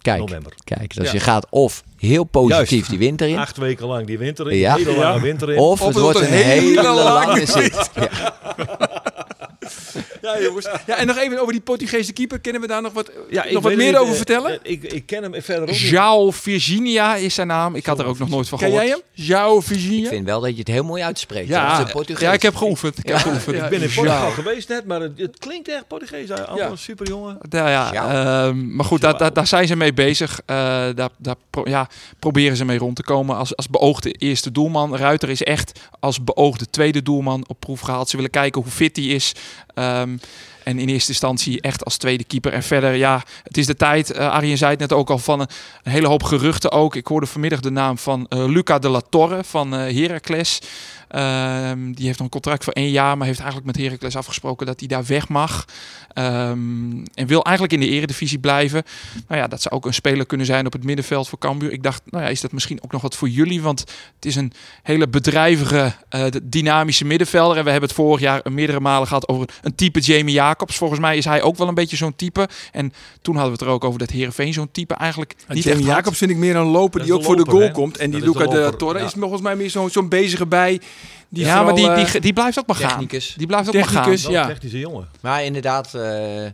Kijk, 0.03 0.18
November. 0.20 0.53
kijk 0.64 0.95
dus 0.95 1.07
Ja. 1.07 1.12
je 1.12 1.20
gaat 1.20 1.47
of 1.51 1.85
heel 1.97 2.24
positief 2.24 2.70
Juist. 2.70 2.91
die 2.91 2.99
winter 2.99 3.29
in. 3.29 3.37
Acht 3.39 3.57
weken 3.57 3.87
lang 3.87 4.07
die 4.07 4.18
winter 4.18 4.51
in, 4.51 4.59
Ja. 4.59 4.74
hele 4.76 4.97
lange 4.97 5.14
Ja. 5.16 5.20
winter 5.20 5.53
in. 5.53 5.59
Of 5.59 5.70
Of 5.70 5.79
het 5.79 5.89
het 5.95 6.03
wordt 6.05 6.20
een 6.20 6.26
hele 6.26 6.83
lange 6.83 7.03
lange 7.03 7.47
zit. 7.47 7.91
Ja. 10.23 10.41
Jongens. 10.43 10.69
Ja, 10.87 10.97
en 10.97 11.07
nog 11.07 11.16
even 11.16 11.41
over 11.41 11.53
die 11.53 11.61
Portugese 11.62 12.12
keeper. 12.12 12.39
Kunnen 12.39 12.61
we 12.61 12.66
daar 12.66 12.83
nog 12.83 12.93
wat, 12.93 13.11
Ja, 13.31 13.45
ik 13.45 13.53
nog 13.53 13.62
wat 13.62 13.75
meer 13.75 13.87
niet, 13.87 13.97
over 13.97 14.14
vertellen? 14.14 14.59
ik, 14.62 14.83
ik 14.83 15.07
ken 15.07 15.23
hem 15.23 15.43
verder 15.43 15.69
ook. 15.69 15.77
João 15.77 16.37
Virginia 16.37 17.14
is 17.16 17.35
zijn 17.35 17.47
naam. 17.47 17.75
Ik 17.75 17.87
had 17.87 17.99
er 17.99 18.05
ook 18.07 18.19
nog 18.19 18.29
nooit 18.29 18.49
van 18.49 18.59
Ken 18.59 18.69
gehoord. 18.69 18.87
jij 18.89 18.97
hem? 19.14 19.27
João 19.27 19.59
Ik 19.62 19.66
Virginia? 19.66 20.09
vind 20.09 20.27
wel 20.27 20.41
dat 20.41 20.51
je 20.53 20.59
het 20.59 20.69
heel 20.69 20.85
mooi 20.85 21.03
uitspreekt. 21.03 21.49
Ja, 21.49 21.69
Dat 21.71 21.79
is 21.79 21.85
een 21.87 21.93
Portugees. 21.93 22.23
ja, 22.23 22.33
ik 22.33 22.43
heb 22.43 22.55
geoefend. 22.57 22.99
Ik 22.99 23.09
heb 23.09 23.16
geoefend. 23.16 23.57
Ja, 23.57 23.64
Ik 23.64 23.71
ben 23.71 23.83
in 23.83 23.89
João. 23.89 23.95
Portugal 23.95 24.31
geweest 24.31 24.69
net, 24.69 24.87
maar 24.87 25.01
het, 25.01 25.12
het 25.19 25.39
klinkt 25.39 25.69
echt 25.69 25.87
Portugees. 25.89 26.31
Allemaal 26.31 26.57
Ja. 26.57 26.69
een 26.71 26.79
super 26.79 27.07
jongen. 27.07 27.39
Ja, 27.51 27.69
ja, 27.93 28.47
ehm, 28.47 28.75
maar 28.77 28.85
goed, 28.85 29.01
daar, 29.01 29.19
daar, 29.19 29.33
daar 29.33 29.47
zijn 29.47 29.66
ze 29.66 29.77
mee 29.77 29.93
bezig. 29.93 30.41
Eh, 30.47 30.57
daar 30.95 31.09
daar 31.19 31.35
pro- 31.51 31.62
ja, 31.69 31.89
proberen 32.19 32.57
ze 32.57 32.64
mee 32.64 32.79
rond 32.79 32.97
te 32.97 33.03
komen. 33.03 33.37
Als, 33.37 33.57
als 33.57 33.69
beoogde 33.69 34.12
eerste 34.12 34.53
doelman. 34.53 34.97
Ruiter 34.97 35.29
is 35.31 35.43
echt 35.43 35.81
als 36.01 36.25
beoogde 36.25 36.71
tweede 36.71 37.03
doelman 37.03 37.45
op 37.49 37.61
proef 37.61 37.81
gehaald. 37.81 38.09
Ze 38.09 38.16
willen 38.16 38.31
kijken 38.31 38.62
hoe 38.62 38.71
fit 38.71 38.97
hij 38.97 39.05
is. 39.05 39.33
Um, 39.76 40.20
en 40.69 40.79
in 40.79 40.89
eerste 40.89 41.11
instantie 41.11 41.61
echt 41.61 41.85
als 41.85 41.97
tweede 41.97 42.25
keeper. 42.25 42.53
En 42.53 42.62
verder, 42.62 42.95
ja, 42.95 43.23
het 43.43 43.57
is 43.57 43.66
de 43.66 43.77
tijd. 43.77 44.16
Uh, 44.16 44.31
Arjen 44.31 44.59
zei 44.59 44.71
het 44.71 44.81
net 44.81 44.93
ook 44.93 45.11
al 45.11 45.19
van 45.19 45.41
een, 45.41 45.49
een, 45.83 45.93
hele 45.93 46.07
hoop 46.07 46.23
geruchten 46.23 46.71
ook. 46.71 46.95
Ik 46.95 47.07
hoorde 47.07 47.27
vanmiddag 47.27 47.61
de 47.61 47.71
naam 47.71 47.99
van 47.99 48.27
uh, 48.29 48.45
Luca 48.45 48.79
de 48.79 48.89
la 48.89 49.01
Torre 49.11 49.45
van 49.45 49.73
Heracles. 49.73 50.61
Um, 51.16 51.95
die 51.95 52.07
heeft 52.07 52.21
een 52.21 52.29
contract 52.29 52.64
voor 52.64 52.73
één 52.73 52.91
jaar, 52.91 53.16
maar 53.16 53.27
heeft 53.27 53.41
eigenlijk 53.41 53.77
met 53.77 53.85
Heracles 53.85 54.16
afgesproken 54.16 54.66
dat 54.66 54.79
hij 54.79 54.89
daar 54.89 55.05
weg 55.07 55.29
mag. 55.29 55.64
Um, 56.14 57.03
en 57.14 57.27
wil 57.27 57.45
eigenlijk 57.45 57.75
in 57.75 57.89
de 57.89 57.95
eredivisie 57.95 58.39
blijven. 58.39 58.83
Nou 59.29 59.41
ja, 59.41 59.47
dat 59.47 59.62
zou 59.62 59.75
ook 59.75 59.87
een 59.87 59.95
speler 59.95 60.27
kunnen 60.27 60.47
zijn 60.47 60.66
op 60.66 60.73
het 60.73 60.85
middenveld 60.85 61.29
voor 61.29 61.39
Cambuur. 61.39 61.73
Ik 61.73 61.83
dacht, 61.83 62.03
nou 62.11 62.25
ja, 62.25 62.31
is 62.31 62.41
dat 62.41 62.53
misschien 62.53 62.83
ook 62.83 62.93
nog 62.93 63.03
wat 63.03 63.16
voor 63.16 63.29
jullie? 63.29 63.62
Want 63.62 63.81
het 64.14 64.25
is 64.25 64.37
een 64.37 64.53
hele 64.83 65.09
bedrijvige, 65.09 65.93
dynamische 66.43 67.05
middenvelder. 67.05 67.57
En 67.57 67.64
we 67.64 67.71
hebben 67.71 67.89
het 67.89 67.99
vorig 67.99 68.21
jaar 68.21 68.41
meerdere 68.51 68.81
malen 68.81 69.07
gehad 69.09 69.29
over 69.29 69.49
een 69.62 69.75
type 69.75 70.01
Jamie 70.01 70.35
Jacobs. 70.35 70.57
Volgens 70.66 71.00
mij 71.00 71.16
is 71.16 71.24
hij 71.24 71.42
ook 71.42 71.56
wel 71.56 71.68
een 71.68 71.74
beetje 71.74 71.96
zo'n 71.96 72.16
type. 72.16 72.48
En 72.72 72.92
toen 73.22 73.34
hadden 73.34 73.52
we 73.52 73.59
het 73.59 73.68
er 73.68 73.74
ook 73.74 73.84
over 73.84 73.98
dat 73.98 74.11
Herenveen 74.11 74.52
zo'n 74.52 74.70
type 74.70 74.94
eigenlijk 74.94 75.34
niet 75.48 75.64
Jamie 75.64 75.86
echt 75.86 75.94
Jacobs 75.94 76.18
vind 76.18 76.30
ik 76.30 76.36
meer 76.36 76.56
een 76.56 76.66
loper 76.66 77.02
die 77.02 77.14
ook 77.14 77.24
voor 77.24 77.36
de 77.36 77.50
goal 77.50 77.70
komt. 77.70 77.96
En 77.96 78.11
die 78.11 78.20
Luca 78.20 78.46
de 78.46 78.74
Torre 78.76 79.00
is 79.00 79.12
volgens 79.18 79.42
mij 79.42 79.56
meer 79.56 79.70
zo'n 79.70 79.90
zo'n 79.90 80.09
bezige 80.09 80.46
bij. 80.46 80.80
Die 81.30 81.44
ja, 81.44 81.62
maar 81.62 81.74
die, 81.74 81.94
die, 81.94 82.20
die 82.20 82.32
blijft 82.32 82.59
ook 82.59 82.66
maar 82.66 82.76
gaan. 82.76 82.88
Technicus. 82.88 83.34
Die 83.36 83.46
blijft 83.46 83.66
ook 83.68 83.74
Technicus, 83.74 84.22
maar 84.22 84.32
Wel 84.32 84.40
ja. 84.40 84.46
een 84.46 84.54
technische 84.54 84.78
jongen. 84.78 85.09
Maar 85.20 85.44
inderdaad, 85.44 85.92
uh, 85.94 86.02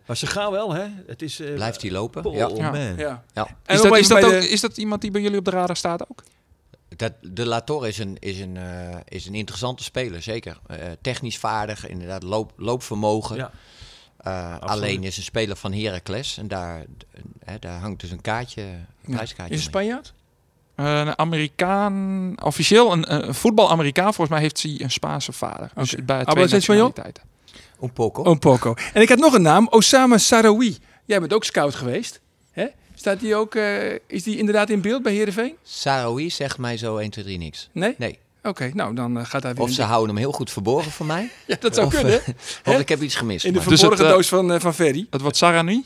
Maar 0.06 0.16
ze 0.16 0.26
gaan 0.26 0.50
wel, 0.52 0.72
hè? 0.74 0.84
Het 1.06 1.22
is, 1.22 1.40
uh, 1.40 1.54
blijft 1.54 1.82
hij 1.82 1.90
lopen. 1.90 2.24
Oh, 2.24 2.34
ja. 2.34 2.48
man. 2.48 2.96
Ja. 2.96 3.24
Ja. 3.34 3.46
En 3.64 3.74
Is 3.74 3.82
dat, 3.82 3.96
is, 3.98 4.08
dat 4.08 4.20
bij 4.20 4.34
ook, 4.34 4.40
de- 4.40 4.48
is 4.48 4.60
dat 4.60 4.76
iemand 4.76 5.00
die 5.00 5.10
bij 5.10 5.20
jullie 5.20 5.38
op 5.38 5.44
de 5.44 5.50
radar 5.50 5.76
staat 5.76 6.10
ook? 6.10 6.22
Dat, 6.96 7.12
de 7.20 7.46
Lator 7.46 7.88
is 7.88 7.98
een, 7.98 8.16
is, 8.20 8.40
een, 8.40 8.54
uh, 8.56 8.96
is 9.08 9.26
een 9.26 9.34
interessante 9.34 9.82
speler, 9.82 10.22
zeker. 10.22 10.58
Uh, 10.70 10.76
technisch 11.00 11.38
vaardig, 11.38 11.88
inderdaad, 11.88 12.22
loop, 12.22 12.52
loopvermogen. 12.56 13.36
Ja. 13.36 13.50
Uh, 14.26 14.58
alleen 14.60 15.04
is 15.04 15.16
een 15.16 15.22
speler 15.22 15.56
van 15.56 15.72
Heracles 15.72 16.38
en 16.38 16.48
daar, 16.48 16.84
daar 17.60 17.80
hangt 17.80 18.00
dus 18.00 18.10
een 18.10 18.20
kaartje, 18.20 18.62
een 18.62 19.14
prijskaartje 19.14 19.54
Is 19.54 19.60
mee. 19.60 19.68
Spanjaard? 19.68 20.12
Uh, 20.76 20.98
een 20.98 21.18
Amerikaan, 21.18 22.34
officieel 22.42 22.92
een, 22.92 23.14
een 23.14 23.34
voetbal-Amerikaan. 23.34 24.14
Volgens 24.14 24.28
mij 24.28 24.40
heeft 24.40 24.62
hij 24.62 24.76
een 24.78 24.90
Spaanse 24.90 25.32
vader. 25.32 25.70
Dus 25.74 25.92
Oké. 25.92 26.02
bij 26.02 26.16
Habla 26.16 26.32
twee 26.32 26.48
nationaliteiten. 26.48 27.22
Un 27.82 27.92
poco. 27.92 28.30
Un 28.30 28.38
poco. 28.38 28.74
En 28.92 29.02
ik 29.02 29.08
had 29.08 29.18
nog 29.18 29.34
een 29.34 29.42
naam, 29.42 29.68
Osama 29.70 30.18
Sarawi. 30.18 30.78
Jij 31.04 31.20
bent 31.20 31.32
ook 31.32 31.44
scout 31.44 31.74
geweest. 31.74 32.20
Hè? 32.50 32.66
Staat 32.94 33.20
die 33.20 33.34
ook, 33.34 33.54
eh, 33.54 33.92
is 34.06 34.22
die 34.22 34.38
inderdaad 34.38 34.70
in 34.70 34.80
beeld 34.80 35.02
bij 35.02 35.12
Heerenveen? 35.12 35.54
Sarawi 35.62 36.30
zegt 36.30 36.58
mij 36.58 36.76
zo 36.76 36.96
1, 36.96 37.10
2, 37.10 37.24
3 37.24 37.38
niks. 37.38 37.68
Nee? 37.72 37.94
Nee. 37.98 38.18
Oké, 38.48 38.70
nou 38.74 38.94
dan 38.94 39.18
eh, 39.18 39.24
gaat 39.26 39.42
hij 39.42 39.54
weer 39.54 39.62
Of 39.62 39.70
ze 39.70 39.76
de- 39.76 39.82
houden 39.82 40.08
hem 40.08 40.16
heel 40.24 40.32
goed 40.32 40.50
verborgen 40.50 40.90
voor 40.92 41.06
mij. 41.06 41.30
Ja, 41.46 41.56
dat 41.60 41.74
zou 41.74 41.86
of, 41.86 41.94
kunnen. 41.94 42.20
eh, 42.24 42.74
of 42.74 42.78
ik 42.80 42.88
heb 42.88 43.02
iets 43.02 43.14
gemist. 43.14 43.44
In 43.44 43.52
de 43.52 43.58
Dus 43.58 43.66
verborgen 43.68 43.98
het, 43.98 44.06
eh, 44.06 44.12
doos 44.16 44.28
van, 44.28 44.52
eh, 44.52 44.60
van 44.60 44.74
Ferry. 44.74 45.06
Het 45.10 45.20
wordt 45.20 45.36
Sarani. 45.36 45.84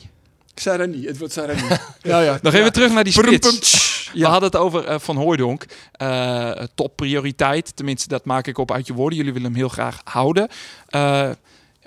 Sarani, 0.55 1.05
het 1.05 1.17
wordt 1.17 1.33
Sarani. 1.33 1.61
ja, 2.01 2.19
ja. 2.21 2.39
Nog 2.41 2.53
even 2.53 2.73
terug 2.73 2.91
naar 2.93 3.03
die 3.03 3.13
spits. 3.13 3.59
tsch. 3.59 4.11
We 4.13 4.25
hadden 4.25 4.49
het 4.49 4.55
over 4.59 4.85
eh, 4.85 4.99
Van 4.99 5.15
Hooijdonk. 5.17 5.65
Eh 5.91 6.51
topprioriteit. 6.75 7.75
Tenminste, 7.75 8.07
dat 8.07 8.25
maak 8.25 8.47
ik 8.47 8.57
op 8.57 8.71
uit 8.71 8.87
je 8.87 8.93
woorden. 8.93 9.17
Jullie 9.17 9.33
willen 9.33 9.47
hem 9.47 9.57
heel 9.57 9.69
graag 9.69 10.01
houden. 10.03 10.47
Eh, 10.87 11.29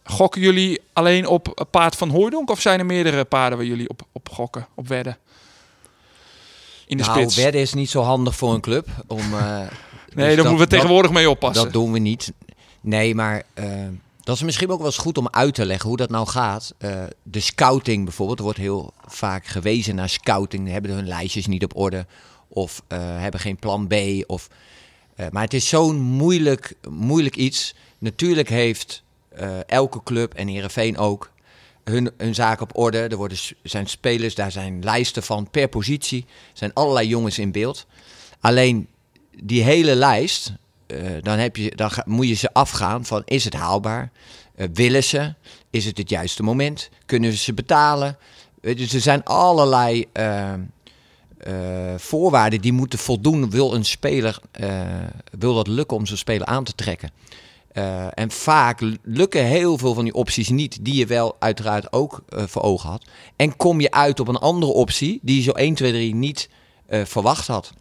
gokken 0.04 0.40
jullie 0.40 0.80
alleen 0.92 1.26
op 1.26 1.52
een 1.60 1.70
paard 1.70 1.96
van 1.96 2.08
Hooijdonk? 2.10 2.50
Of 2.50 2.60
zijn 2.60 2.78
er 2.78 2.86
meerdere 2.86 3.24
paarden 3.24 3.58
waar 3.58 3.66
jullie 3.66 3.88
op, 3.88 4.02
op 4.12 4.28
gokken, 4.28 4.66
op 4.74 4.88
wedden? 4.88 5.18
In 6.86 6.96
de 6.96 7.02
nou, 7.04 7.18
spits. 7.18 7.36
wedden 7.36 7.60
is 7.60 7.72
niet 7.74 7.90
zo 7.90 8.02
handig 8.02 8.36
voor 8.36 8.54
een 8.54 8.60
club. 8.60 8.88
Om, 9.06 9.34
eh, 9.38 9.60
nee, 10.14 10.26
dus 10.26 10.36
daar 10.36 10.52
moeten 10.52 10.68
we 10.68 10.74
tegenwoordig 10.74 11.10
mee 11.10 11.30
oppassen. 11.30 11.64
Dat 11.64 11.72
doen 11.72 11.92
we 11.92 11.98
niet. 11.98 12.32
Nee, 12.80 13.14
maar 13.14 13.42
eh, 13.54 13.66
dat 14.20 14.36
is 14.36 14.42
misschien 14.42 14.70
ook 14.70 14.78
wel 14.78 14.86
eens 14.86 14.96
goed 14.96 15.18
om 15.18 15.28
uit 15.30 15.54
te 15.54 15.66
leggen 15.66 15.88
hoe 15.88 15.96
dat 15.96 16.10
nou 16.10 16.26
gaat. 16.26 16.74
Eh, 16.78 17.02
de 17.22 17.40
scouting 17.40 18.04
bijvoorbeeld, 18.04 18.38
er 18.38 18.44
wordt 18.44 18.58
heel 18.58 18.92
vaak 19.06 19.46
gewezen 19.46 19.94
naar 19.94 20.08
scouting. 20.08 20.68
Hebben 20.68 20.90
hun 20.90 21.06
lijstjes 21.06 21.46
niet 21.46 21.64
op 21.64 21.76
orde 21.76 22.06
of 22.48 22.82
eh, 22.88 22.98
hebben 22.98 23.40
geen 23.40 23.56
plan 23.56 23.86
B. 23.86 23.94
Of, 24.26 24.48
maar 25.30 25.42
het 25.42 25.54
is 25.54 25.68
zo'n 25.68 26.00
moeilijk, 26.00 26.74
moeilijk 26.90 27.36
iets. 27.36 27.74
Natuurlijk 27.98 28.48
heeft 28.48 29.02
elke 29.66 30.02
club 30.02 30.34
en 30.34 30.48
Heerenveen 30.48 30.98
ook 30.98 31.30
hun, 31.84 32.10
hun 32.16 32.34
zaak 32.34 32.60
op 32.60 32.78
orde. 32.78 32.98
Er 32.98 33.16
worden, 33.16 33.38
zijn 33.62 33.86
spelers, 33.86 34.34
daar 34.34 34.52
zijn 34.52 34.84
lijsten 34.84 35.22
van 35.22 35.50
per 35.50 35.68
positie. 35.68 36.24
Er 36.28 36.58
zijn 36.58 36.72
allerlei 36.72 37.08
jongens 37.08 37.38
in 37.38 37.52
beeld. 37.52 37.86
Alleen 38.40 38.88
die 39.42 39.62
hele 39.62 39.94
lijst, 39.94 40.52
eh, 40.92 41.22
dan, 41.22 41.38
heb 41.38 41.56
je, 41.56 41.72
dan 41.76 41.90
moet 42.04 42.28
je 42.28 42.34
ze 42.34 42.52
afgaan 42.52 43.04
van 43.04 43.22
is 43.24 43.44
het 43.44 43.54
haalbaar? 43.54 44.10
Eh, 44.54 44.66
willen 44.72 45.04
ze? 45.04 45.34
Is 45.70 45.84
het 45.84 45.98
het 45.98 46.10
juiste 46.10 46.42
moment? 46.42 46.90
Kunnen 47.06 47.32
ze 47.32 47.54
betalen? 47.54 48.18
Dus 48.60 48.92
er 48.92 49.00
zijn 49.00 49.24
allerlei 49.24 50.06
eh, 50.12 50.52
voorwaarden 51.96 52.60
die 52.60 52.72
moeten 52.72 52.98
voldoen. 52.98 53.50
Wil 53.50 53.74
een 53.74 53.84
speler, 53.84 54.40
wil 55.38 55.54
dat 55.54 55.66
lukken 55.66 55.96
om 55.96 56.06
zo'n 56.06 56.16
speler 56.16 56.46
aan 56.46 56.64
te 56.64 56.74
trekken? 56.74 57.10
En 58.14 58.30
vaak 58.30 58.80
lukken 59.02 59.44
heel 59.44 59.78
veel 59.78 59.94
van 59.94 60.04
die 60.04 60.14
opties 60.14 60.48
niet, 60.48 60.84
die 60.84 60.94
je 60.94 61.06
wel 61.06 61.36
uiteraard 61.38 61.92
ook 61.92 62.22
voor 62.28 62.62
ogen 62.62 62.90
had. 62.90 63.08
En 63.36 63.56
kom 63.56 63.80
je 63.80 63.90
uit 63.90 64.20
op 64.20 64.28
een 64.28 64.36
andere 64.36 64.72
optie 64.72 65.18
die 65.22 65.36
je 65.36 65.42
zo 65.42 65.50
1, 65.50 65.74
2, 65.74 65.92
3 65.92 66.14
niet 66.14 66.48
verwacht 66.88 67.46
had. 67.46 67.72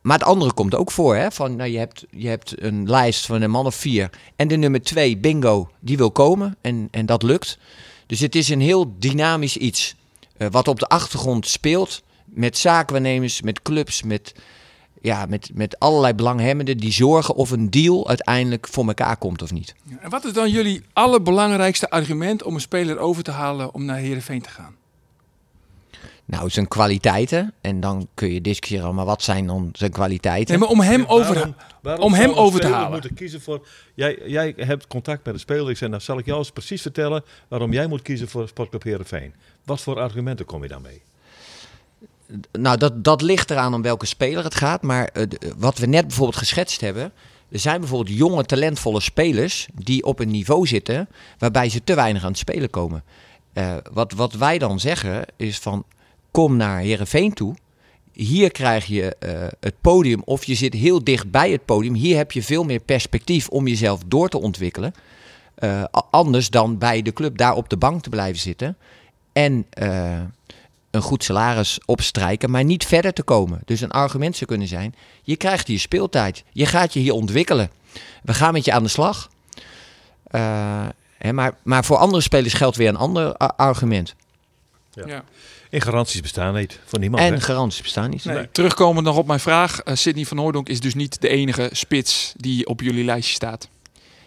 Maar 0.00 0.18
het 0.18 0.26
andere 0.26 0.52
komt 0.52 0.74
ook 0.74 0.90
voor. 0.90 1.16
Hè? 1.16 1.30
Van, 1.30 1.56
nou, 1.56 1.70
je, 1.70 1.78
hebt, 1.78 2.04
je 2.10 2.28
hebt 2.28 2.62
een 2.62 2.90
lijst 2.90 3.26
van 3.26 3.42
een 3.42 3.50
man 3.50 3.66
of 3.66 3.74
vier. 3.74 4.10
En 4.36 4.48
de 4.48 4.56
nummer 4.56 4.82
twee, 4.82 5.16
bingo, 5.18 5.70
die 5.80 5.96
wil 5.96 6.10
komen. 6.10 6.56
En, 6.60 6.88
en 6.90 7.06
dat 7.06 7.22
lukt. 7.22 7.58
Dus 8.06 8.20
het 8.20 8.34
is 8.34 8.48
een 8.48 8.60
heel 8.60 8.94
dynamisch 8.98 9.56
iets. 9.56 9.94
eh, 10.36 10.48
wat 10.50 10.68
op 10.68 10.78
de 10.78 10.86
achtergrond 10.88 11.46
speelt. 11.46 12.02
Met 12.24 12.58
zaakwaarnemers, 12.58 13.42
met 13.42 13.62
clubs, 13.62 14.02
met, 14.02 14.34
ja, 15.02 15.26
met, 15.26 15.50
met 15.54 15.78
allerlei 15.78 16.14
belanghebbenden. 16.14 16.76
Die 16.78 16.92
zorgen 16.92 17.34
of 17.34 17.50
een 17.50 17.70
deal 17.70 18.08
uiteindelijk 18.08 18.68
voor 18.70 18.86
elkaar 18.86 19.16
komt 19.16 19.42
of 19.42 19.52
niet. 19.52 19.74
En 20.00 20.10
wat 20.10 20.24
is 20.24 20.32
dan 20.32 20.50
jullie 20.50 20.82
allerbelangrijkste 20.92 21.90
argument 21.90 22.42
om 22.42 22.54
een 22.54 22.60
speler 22.60 22.98
over 22.98 23.22
te 23.22 23.30
halen 23.30 23.74
om 23.74 23.84
naar 23.84 23.96
Heerenveen 23.96 24.42
te 24.42 24.48
gaan? 24.50 24.76
Nou, 26.30 26.50
zijn 26.50 26.68
kwaliteiten. 26.68 27.52
En 27.60 27.80
dan 27.80 28.08
kun 28.14 28.32
je 28.32 28.40
discussiëren, 28.40 28.94
maar 28.94 29.04
wat 29.04 29.22
zijn 29.22 29.46
dan 29.46 29.68
zijn 29.72 29.90
kwaliteiten? 29.90 30.50
Nee, 30.58 30.58
maar 30.62 30.68
om 30.76 30.80
hem 30.80 31.04
over 31.06 31.34
Waarom- 31.34 31.54
waarom 31.82 32.04
om 32.04 32.12
hem 32.14 32.32
over 32.32 32.60
te 32.60 32.66
halen. 32.66 32.90
moeten 32.90 33.14
kiezen 33.14 33.40
voor... 33.40 33.66
Jij, 33.94 34.18
jij 34.26 34.54
hebt 34.56 34.86
contact 34.86 35.24
met 35.24 35.34
een 35.34 35.40
speler. 35.40 35.70
Ik 35.70 35.76
zei, 35.76 35.90
nou 35.90 36.02
zal 36.02 36.18
ik 36.18 36.26
jou 36.26 36.38
eens 36.38 36.50
precies 36.50 36.82
vertellen... 36.82 37.24
waarom 37.48 37.72
jij 37.72 37.86
moet 37.86 38.02
kiezen 38.02 38.28
voor 38.28 38.48
Sportclub 38.48 38.82
Heerenveen. 38.82 39.34
Wat 39.64 39.80
voor 39.80 40.00
argumenten 40.00 40.46
kom 40.46 40.62
je 40.62 40.68
daarmee? 40.68 41.02
Nou, 42.52 42.76
dat, 42.76 43.04
dat 43.04 43.22
ligt 43.22 43.50
eraan 43.50 43.74
om 43.74 43.82
welke 43.82 44.06
speler 44.06 44.44
het 44.44 44.54
gaat. 44.54 44.82
Maar 44.82 45.04
eh, 45.08 45.22
d- 45.22 45.54
wat 45.56 45.78
we 45.78 45.86
net 45.86 46.06
bijvoorbeeld 46.06 46.36
geschetst 46.36 46.80
hebben. 46.80 47.12
Er 47.50 47.58
zijn 47.58 47.80
bijvoorbeeld 47.80 48.16
jonge, 48.16 48.44
talentvolle 48.44 49.00
spelers 49.00 49.68
die 49.74 50.04
op 50.04 50.18
een 50.18 50.30
niveau 50.30 50.66
zitten 50.66 51.08
waarbij 51.38 51.68
ze 51.68 51.84
te 51.84 51.94
weinig 51.94 52.22
aan 52.22 52.28
het 52.30 52.38
spelen 52.38 52.70
komen. 52.70 53.04
Eh, 53.52 53.76
wat, 53.92 54.12
wat 54.12 54.32
wij 54.32 54.58
dan 54.58 54.80
zeggen 54.80 55.24
is 55.36 55.58
van 55.58 55.84
kom 56.38 56.56
naar 56.56 56.78
Heerenveen 56.78 57.32
toe. 57.32 57.54
Hier 58.12 58.50
krijg 58.50 58.86
je 58.86 59.16
eh, 59.16 59.46
het 59.60 59.74
podium 59.80 60.22
of 60.24 60.44
je 60.44 60.54
zit 60.54 60.74
heel 60.74 61.04
dicht 61.04 61.30
bij 61.30 61.50
het 61.50 61.64
podium. 61.64 61.94
Hier 61.94 62.16
heb 62.16 62.32
je 62.32 62.42
veel 62.42 62.64
meer 62.64 62.80
perspectief 62.80 63.48
om 63.48 63.66
jezelf 63.66 64.00
door 64.06 64.28
te 64.28 64.40
ontwikkelen. 64.40 64.94
Eh, 65.54 65.84
anders 66.10 66.50
dan 66.50 66.78
bij 66.78 67.02
de 67.02 67.12
club 67.12 67.36
daar 67.36 67.54
op 67.54 67.68
de 67.68 67.76
bank 67.76 68.02
te 68.02 68.08
blijven 68.08 68.40
zitten. 68.40 68.76
En 69.32 69.66
eh, 69.70 70.20
een 70.90 71.02
goed 71.02 71.24
salaris 71.24 71.80
opstrijken, 71.84 72.50
maar 72.50 72.64
niet 72.64 72.86
verder 72.86 73.12
te 73.12 73.22
komen. 73.22 73.60
Dus 73.64 73.80
een 73.80 73.90
argument 73.90 74.36
zou 74.36 74.50
kunnen 74.50 74.68
zijn: 74.68 74.94
je 75.22 75.36
krijgt 75.36 75.66
hier 75.66 75.80
speeltijd. 75.80 76.44
Je 76.52 76.66
gaat 76.66 76.92
je 76.92 77.00
hier 77.00 77.12
ontwikkelen. 77.12 77.70
We 78.22 78.34
gaan 78.34 78.52
met 78.52 78.64
je 78.64 78.72
aan 78.72 78.82
de 78.82 78.88
slag. 78.88 79.30
Eh, 80.24 80.86
hè, 81.16 81.32
maar, 81.32 81.54
maar 81.62 81.84
voor 81.84 81.96
andere 81.96 82.22
spelers 82.22 82.54
geldt 82.54 82.76
weer 82.76 82.88
een 82.88 82.96
ander 82.96 83.36
argument. 83.36 84.14
Ja. 84.92 85.06
Ja. 85.06 85.24
En 85.70 85.80
garanties 85.80 86.20
bestaan 86.20 86.54
niet 86.54 86.80
voor 86.84 86.98
niemand. 86.98 87.22
en 87.22 87.32
hè? 87.32 87.40
garanties 87.40 87.82
bestaan 87.82 88.10
niet. 88.10 88.24
Nee. 88.24 88.50
Terugkomend 88.52 89.06
nog 89.06 89.16
op 89.16 89.26
mijn 89.26 89.40
vraag. 89.40 89.80
eh 89.80 89.94
Sidney 89.94 90.24
van 90.24 90.36
Hooijdonk 90.36 90.68
is 90.68 90.80
dus 90.80 90.94
niet 90.94 91.20
de 91.20 91.28
enige 91.28 91.68
spits 91.72 92.32
die 92.36 92.66
op 92.66 92.80
jullie 92.80 93.04
lijstje 93.04 93.34
staat. 93.34 93.68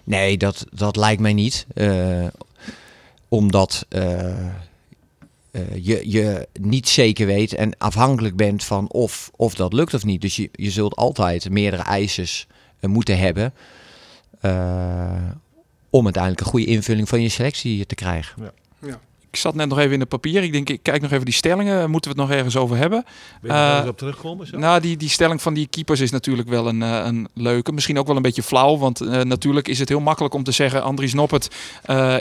Nee, 0.03 0.37
dat, 0.37 0.65
dat 0.71 0.95
lijkt 0.95 1.21
mij 1.21 1.33
niet. 1.33 1.65
Eh, 1.73 2.27
omdat 3.27 3.85
eh, 3.89 4.35
je, 5.73 6.09
je 6.11 6.47
niet 6.59 6.89
zeker 6.89 7.25
weet 7.25 7.53
en 7.53 7.77
afhankelijk 7.77 8.35
bent 8.35 8.63
van 8.63 8.89
of, 8.89 9.31
of 9.35 9.55
dat 9.55 9.73
lukt 9.73 9.93
of 9.93 10.03
niet. 10.03 10.21
Dus 10.21 10.35
je, 10.35 10.49
je 10.51 10.71
zult 10.71 10.95
altijd 10.95 11.49
meerdere 11.49 11.83
eisers 11.83 12.47
moeten 12.81 13.17
hebben. 13.17 13.53
eh, 14.41 15.29
om 15.89 16.03
uiteindelijk 16.03 16.43
een 16.43 16.51
goede 16.51 16.65
invulling 16.65 17.09
van 17.09 17.21
je 17.21 17.29
selectie 17.29 17.85
te 17.85 17.95
krijgen. 17.95 18.51
Ja. 18.81 18.99
Ik 19.32 19.38
zat 19.38 19.55
net 19.55 19.69
nog 19.69 19.79
even 19.79 19.91
in 19.91 19.99
het 19.99 20.09
papier. 20.09 20.43
Ik 20.43 20.51
denk, 20.51 20.69
ik 20.69 20.84
kijk 20.84 21.01
nog 21.01 21.11
even 21.11 21.25
die 21.25 21.34
stellingen. 21.34 21.89
Moeten 21.89 22.11
we 22.11 22.21
het 22.21 22.27
nog 22.29 22.38
ergens 22.38 22.57
over 22.57 22.77
hebben? 22.77 23.05
Ben 23.41 23.55
je 23.55 23.82
Eh, 23.82 23.88
op 23.88 23.97
terugkomen? 23.97 24.47
Zo? 24.47 24.57
Nou, 24.57 24.82
die, 24.82 24.97
die 24.97 25.09
stelling 25.09 25.41
van 25.41 25.53
die 25.53 25.67
keepers 25.67 25.99
is 25.99 26.11
natuurlijk 26.11 26.49
wel 26.49 26.67
een, 26.67 26.82
eh, 26.82 27.01
een 27.05 27.27
leuke. 27.34 27.71
Misschien 27.71 27.99
ook 27.99 28.07
wel 28.07 28.15
een 28.15 28.21
beetje 28.21 28.43
flauw. 28.43 28.77
Want 28.77 29.01
eh, 29.01 29.21
natuurlijk 29.21 29.67
is 29.67 29.79
het 29.79 29.89
heel 29.89 29.99
makkelijk 29.99 30.34
om 30.34 30.43
te 30.43 30.51
zeggen... 30.51 30.84
Andries 30.84 31.13
Noppert 31.13 31.55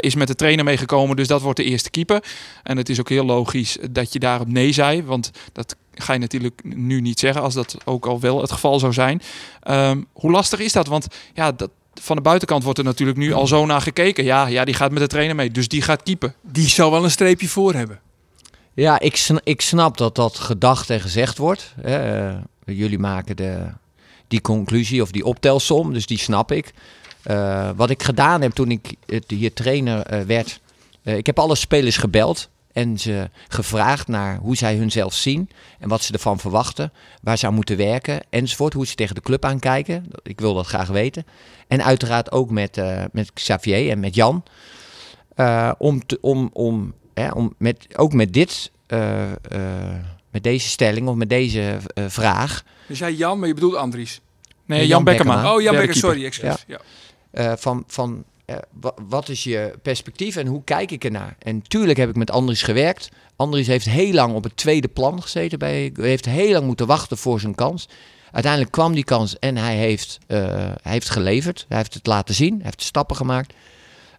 is 0.00 0.14
met 0.14 0.26
de 0.28 0.34
trainer 0.34 0.64
meegekomen, 0.64 1.16
dus 1.16 1.28
dat 1.28 1.42
wordt 1.42 1.56
de 1.58 1.64
eerste 1.64 1.90
keeper. 1.90 2.24
En 2.62 2.76
het 2.76 2.88
is 2.88 3.00
ook 3.00 3.08
heel 3.08 3.24
logisch 3.24 3.78
dat 3.90 4.12
je 4.12 4.18
daarop 4.18 4.48
nee 4.48 4.72
zei. 4.72 5.02
Want 5.02 5.30
dat 5.52 5.76
ga 5.94 6.12
je 6.12 6.18
natuurlijk 6.18 6.60
nu 6.64 7.00
niet 7.00 7.18
zeggen... 7.18 7.42
als 7.42 7.54
dat 7.54 7.76
ook 7.84 8.06
al 8.06 8.20
wel 8.20 8.40
het 8.40 8.52
geval 8.52 8.78
zou 8.78 8.92
zijn. 8.92 9.22
Ehm, 9.60 10.02
hoe 10.12 10.30
lastig 10.30 10.60
is 10.60 10.72
dat? 10.72 10.86
Want 10.86 11.06
ja, 11.34 11.52
dat, 11.52 11.70
van 11.94 12.16
de 12.16 12.22
buitenkant 12.22 12.62
wordt 12.64 12.78
er 12.78 12.84
natuurlijk 12.84 13.18
nu 13.18 13.32
al 13.32 13.46
zo 13.46 13.66
naar 13.66 13.80
gekeken. 13.80 14.24
Ja, 14.24 14.46
ja, 14.46 14.64
die 14.64 14.74
gaat 14.74 14.90
met 14.90 15.00
de 15.02 15.06
trainer 15.08 15.36
mee, 15.36 15.50
dus 15.50 15.68
die 15.68 15.82
gaat 15.82 16.02
keeper. 16.02 16.34
Die 16.40 16.68
zou 16.68 16.90
wel 16.90 17.04
een 17.04 17.10
streepje 17.10 17.48
voor 17.48 17.74
hebben. 17.74 18.00
Ja, 18.74 19.00
ik, 19.00 19.16
sn- 19.16 19.40
ik 19.44 19.60
snap 19.60 19.96
dat 19.96 20.14
dat 20.14 20.38
gedacht 20.38 20.90
en 20.90 21.00
gezegd 21.00 21.38
wordt. 21.38 21.74
Hè. 21.80 22.28
Eh, 22.30 22.36
jullie 22.64 22.98
maken 22.98 23.36
de, 23.36 23.66
die 24.28 24.40
conclusie 24.40 25.02
of 25.02 25.10
die 25.10 25.24
optelsom, 25.24 25.92
dus 25.92 26.06
die 26.06 26.18
snap 26.18 26.52
ik. 26.52 26.72
Eh, 27.22 27.70
wat 27.76 27.90
ik 27.90 28.02
gedaan 28.02 28.40
heb 28.40 28.52
toen 28.52 28.70
ik 28.70 28.94
het- 29.06 29.24
hier 29.30 29.52
trainer 29.52 30.00
eh, 30.06 30.20
werd, 30.20 30.60
eh, 31.02 31.16
ik 31.16 31.26
heb 31.26 31.38
alle 31.38 31.54
spelers 31.54 31.96
gebeld 31.96 32.48
en 32.72 32.98
ze 32.98 33.30
gevraagd 33.48 34.08
naar 34.08 34.36
hoe 34.36 34.56
zij 34.56 34.76
hunzelf 34.76 35.14
zien 35.14 35.50
en 35.78 35.88
wat 35.88 36.02
ze 36.02 36.12
ervan 36.12 36.38
verwachten, 36.38 36.92
waar 37.22 37.38
ze 37.38 37.46
aan 37.46 37.54
moeten 37.54 37.76
werken 37.76 38.20
enzovoort, 38.30 38.72
hoe 38.72 38.86
ze 38.86 38.94
tegen 38.94 39.14
de 39.14 39.20
club 39.20 39.44
aankijken. 39.44 40.06
Ik 40.22 40.40
wil 40.40 40.54
dat 40.54 40.66
graag 40.66 40.88
weten. 40.88 41.24
En 41.68 41.84
uiteraard 41.84 42.32
ook 42.32 42.50
met, 42.50 42.76
eh, 42.76 43.04
met 43.12 43.32
Xavier 43.32 43.90
en 43.90 44.00
met 44.00 44.14
Jan. 44.14 44.42
Eh, 45.34 45.72
om, 45.78 46.06
te, 46.06 46.18
om, 46.20 46.50
om, 46.52 46.94
hè, 47.14 47.30
om 47.30 47.54
met, 47.58 47.86
ook 47.96 48.12
met 48.12 48.32
dit, 48.32 48.70
eh, 48.86 49.30
met 50.30 50.42
deze 50.42 50.68
stelling 50.68 51.08
of 51.08 51.14
met 51.14 51.28
deze 51.28 51.78
vraag, 51.94 52.62
Dus 52.86 52.98
jij 52.98 53.12
Jan, 53.12 53.38
maar 53.38 53.48
je 53.48 53.54
bedoelt 53.54 53.74
Andries. 53.74 54.20
Nee, 54.66 54.78
Jan 54.78 54.88
Jan, 54.88 55.04
Bekkema. 55.04 55.54
Oh, 55.54 55.62
Jan 55.62 55.74
keeper. 55.74 55.94
sorry, 55.94 56.24
excuus. 56.24 56.64
Ja. 56.66 57.56
van, 57.56 57.84
van 57.86 58.24
eh, 58.50 58.56
wa- 58.80 58.94
wat 59.08 59.28
is 59.28 59.44
je 59.44 59.74
perspectief 59.82 60.36
en 60.36 60.46
hoe 60.46 60.64
kijk 60.64 60.90
ik 60.90 61.04
ernaar? 61.04 61.36
En 61.38 61.62
tuurlijk 61.62 61.98
heb 61.98 62.08
ik 62.08 62.16
met 62.16 62.30
Andries 62.30 62.62
gewerkt. 62.62 63.08
Andries 63.36 63.66
heeft 63.66 63.86
heel 63.86 64.12
lang 64.12 64.34
op 64.34 64.44
het 64.44 64.56
tweede 64.56 64.88
plan 64.88 65.22
gezeten. 65.22 65.58
Bij, 65.58 65.92
heeft 65.94 66.24
heel 66.24 66.52
lang 66.52 66.66
moeten 66.66 66.86
wachten 66.86 67.16
voor 67.18 67.40
zijn 67.40 67.54
kans. 67.54 67.88
Uiteindelijk 68.32 68.72
kwam 68.72 68.92
die 68.94 69.04
kans 69.04 69.38
en 69.38 69.56
hij 69.56 69.76
heeft, 69.76 70.18
eh, 70.26 70.38
hij 70.82 70.92
heeft 70.92 71.10
geleverd. 71.10 71.64
Hij 71.68 71.76
heeft 71.76 71.94
het 71.94 72.06
laten 72.06 72.34
zien. 72.34 72.54
Hij 72.54 72.64
heeft 72.64 72.82
stappen 72.82 73.16
gemaakt. 73.16 73.54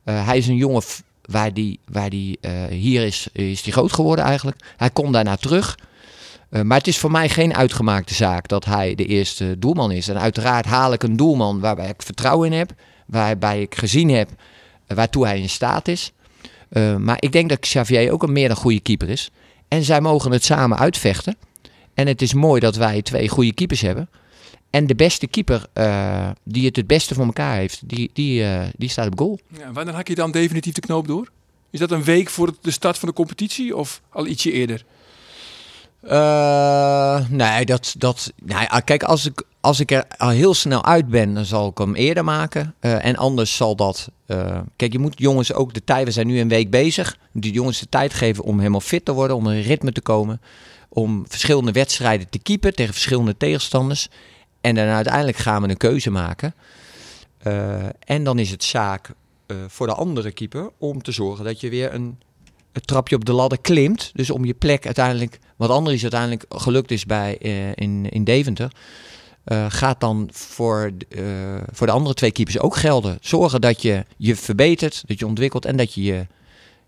Eh, 0.04 0.26
hij 0.26 0.38
is 0.38 0.48
een 0.48 0.56
jongen 0.56 0.84
waar 1.22 1.54
die, 1.54 1.80
waar 1.86 2.10
die 2.10 2.40
hier 2.70 3.06
is, 3.06 3.28
is 3.32 3.62
die 3.64 3.74
groot 3.74 3.94
geworden 3.94 4.26
eigenlijk. 4.26 4.58
Hij 4.78 4.90
komt 4.90 5.14
daarna 5.14 5.36
terug. 5.36 5.78
Maar 6.64 6.78
het 6.78 6.88
is 6.88 6.98
voor 6.98 7.12
mij 7.12 7.30
geen 7.30 7.56
uitgemaakte 7.56 8.14
zaak 8.14 8.48
dat 8.48 8.66
hij 8.66 8.96
de 8.96 9.06
eerste 9.06 9.60
doelman 9.60 9.92
is. 9.92 10.08
En 10.08 10.20
uiteraard 10.20 10.66
haal 10.66 10.94
ik 10.94 11.04
een 11.04 11.16
doelman 11.16 11.60
waarbij 11.60 11.90
ik 11.90 12.02
vertrouwen 12.02 12.52
in 12.52 12.58
heb. 12.58 12.74
Waarbij 13.12 13.62
ik 13.62 13.76
gezien 13.76 14.10
heb 14.10 14.30
eh, 14.88 14.96
waartoe 14.96 15.26
hij 15.26 15.40
in 15.40 15.50
staat 15.50 15.88
is. 15.88 16.12
Eh, 16.70 16.96
maar 16.96 17.18
ik 17.20 17.32
denk 17.32 17.50
dat 17.50 17.60
Xavier 17.60 18.12
ook 18.12 18.24
een 18.24 18.32
meer 18.32 18.48
dan 18.48 18.58
goede 18.58 18.80
keeper 18.80 19.10
is. 19.10 19.32
En 19.68 19.84
zij 19.84 20.02
mogen 20.02 20.32
het 20.32 20.44
samen 20.44 20.78
uitvechten. 20.78 21.36
En 21.94 22.08
het 22.08 22.22
is 22.22 22.34
mooi 22.34 22.60
dat 22.60 22.76
wij 22.76 23.02
twee 23.02 23.30
goede 23.30 23.54
keepers 23.54 23.82
hebben. 23.82 24.10
En 24.70 24.88
de 24.88 24.96
beste 24.96 25.28
keeper 25.28 25.66
eh, 25.74 26.30
die 26.44 26.66
het 26.66 26.76
het 26.76 26.88
beste 26.88 27.14
voor 27.14 27.26
elkaar 27.26 27.56
heeft, 27.56 27.82
die, 27.86 28.10
die, 28.14 28.46
die 28.76 28.90
staat 28.90 29.08
op 29.08 29.20
goal. 29.20 29.40
Ja, 29.58 29.72
wanneer 29.72 29.94
hak 29.94 30.08
je 30.08 30.16
dan 30.16 30.32
definitief 30.32 30.74
de 30.74 30.82
knoop 30.82 31.08
door? 31.08 31.32
Is 31.72 31.80
dat 31.80 31.92
een 31.92 32.04
week 32.04 32.30
voor 32.30 32.56
de 32.62 32.72
start 32.72 32.98
van 32.98 33.10
de 33.10 33.16
competitie 33.16 33.76
of 33.76 34.02
al 34.10 34.28
ietsje 34.28 34.52
eerder? 34.52 34.86
Eh, 36.02 37.30
nee, 37.30 37.66
dat. 37.66 37.96
dat 37.98 38.34
nou 38.44 38.62
ja, 38.62 38.80
kijk, 38.80 39.04
als 39.04 39.26
ik, 39.26 39.44
als 39.62 39.80
ik 39.80 39.92
er 39.92 40.06
al 40.18 40.30
heel 40.30 40.54
snel 40.54 40.86
uit 40.86 41.08
ben, 41.08 41.34
dan 41.34 41.46
zal 41.46 41.68
ik 41.68 41.78
hem 41.78 41.96
eerder 41.96 42.24
maken. 42.24 42.76
Eh, 42.80 43.06
en 43.06 43.16
anders 43.16 43.56
zal 43.56 43.76
dat. 43.76 44.10
eh, 44.26 44.60
kijk, 44.76 44.92
je 44.92 45.00
moet 45.00 45.20
jongens 45.20 45.54
ook 45.54 45.74
de 45.74 45.84
tijd. 45.84 46.06
We 46.06 46.12
zijn 46.12 46.28
nu 46.28 46.40
een 46.40 46.48
week 46.48 46.70
bezig. 46.70 47.18
Die 47.32 47.52
jongens 47.52 47.80
de 47.80 47.90
tijd 47.90 48.14
geven 48.14 48.44
om 48.44 48.58
helemaal 48.58 48.80
fit 48.80 49.06
te 49.06 49.14
worden, 49.14 49.36
om 49.36 49.50
in 49.50 49.62
ritme 49.62 49.92
te 49.92 50.02
komen. 50.02 50.42
Om 50.90 51.26
verschillende 51.28 51.72
wedstrijden 51.72 52.30
te 52.30 52.40
keepen 52.40 52.76
tegen 52.76 52.94
verschillende 52.94 53.38
tegenstanders. 53.38 54.08
En 54.62 54.76
dan 54.76 54.88
uiteindelijk 54.88 55.38
gaan 55.38 55.62
we 55.62 55.70
een 55.70 55.78
keuze 55.78 56.10
maken. 56.10 56.54
Eh, 57.38 57.86
en 58.06 58.24
dan 58.24 58.40
is 58.40 58.52
het 58.52 58.64
zaak 58.64 59.12
voor 59.68 59.88
de 59.88 59.94
andere 59.94 60.32
keeper 60.32 60.70
om 60.78 61.02
te 61.02 61.12
zorgen 61.12 61.46
dat 61.46 61.60
je 61.60 61.70
weer 61.70 61.94
een, 61.94 62.20
trapje 62.86 63.16
op 63.16 63.26
de 63.26 63.34
ladder 63.34 63.62
klimt. 63.62 64.12
Dus 64.14 64.30
om 64.30 64.46
je 64.46 64.54
plek 64.54 64.86
uiteindelijk, 64.86 65.40
wat 65.56 65.70
anders 65.70 66.02
uiteindelijk 66.02 66.46
gelukt 66.50 66.92
is 66.92 67.06
bij, 67.06 67.36
in, 67.76 68.10
in 68.10 68.24
Deventer, 68.24 68.72
eh, 69.44 69.66
gaat 69.70 70.00
dan 70.00 70.30
voor, 70.32 70.92
eh, 71.10 71.24
voor 71.72 71.88
de 71.88 71.94
andere 71.94 72.14
twee 72.14 72.32
keepers 72.32 72.60
ook 72.60 72.76
gelden. 72.76 73.18
Zorgen 73.22 73.62
dat 73.62 73.82
je 73.82 74.06
je 74.18 74.36
verbetert, 74.36 75.04
dat 75.06 75.20
je 75.20 75.26
ontwikkelt 75.26 75.66
en 75.66 75.78
dat 75.78 75.94
je 75.94 76.04
je, 76.04 76.28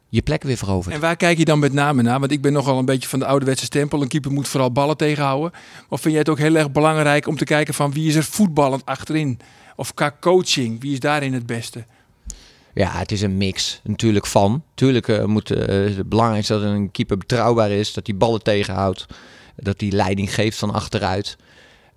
je 0.10 0.22
plek 0.22 0.44
weer 0.44 0.58
verovert. 0.58 0.96
En 0.96 1.02
waar 1.02 1.16
kijk 1.16 1.38
je 1.38 1.46
dan 1.46 1.60
met 1.60 1.74
name 1.74 2.02
naar? 2.02 2.20
Want 2.20 2.32
ik 2.32 2.42
ben 2.42 2.54
nogal 2.54 2.80
een 2.80 2.86
beetje 2.86 3.10
van 3.10 3.20
de 3.20 3.26
ouderwetse 3.26 3.66
stempel. 3.66 4.02
Een 4.02 4.08
keeper 4.08 4.32
moet 4.32 4.48
vooral 4.48 4.72
ballen 4.72 4.98
tegenhouden. 4.98 5.52
Of 5.90 6.02
vind 6.02 6.14
jij 6.14 6.20
het 6.20 6.30
ook 6.30 6.38
heel 6.38 6.56
erg 6.56 6.72
belangrijk 6.72 7.28
om 7.28 7.38
te 7.38 7.44
kijken 7.44 7.74
van 7.74 7.94
wie 7.94 8.08
is 8.08 8.16
er 8.16 8.24
voetballend 8.24 8.86
achterin? 8.86 9.40
Of 9.76 9.94
qua 9.94 10.16
coaching, 10.20 10.82
wie 10.82 10.92
is 10.92 11.00
daarin 11.00 11.34
het 11.34 11.46
beste? 11.46 11.86
Ja, 12.74 12.92
het 12.92 13.12
is 13.12 13.22
een 13.22 13.38
mix 13.38 13.80
natuurlijk 13.84 14.26
van. 14.26 14.64
Tuurlijk 14.74 15.08
eh, 15.08 15.26
moet 15.26 15.50
het 15.50 16.10
belangrijkste 16.10 16.54
dat 16.54 16.64
een 16.64 16.92
keeper 16.92 17.18
betrouwbaar 17.18 17.72
is, 17.72 17.94
dat 17.94 18.08
hij 18.08 18.16
ballen 18.18 18.44
tegenhoudt, 18.44 19.06
dat 19.56 19.82
hij 19.82 19.92
leiding 19.92 20.34
geeft 20.34 20.58
van 20.58 20.74
achteruit. 20.74 21.38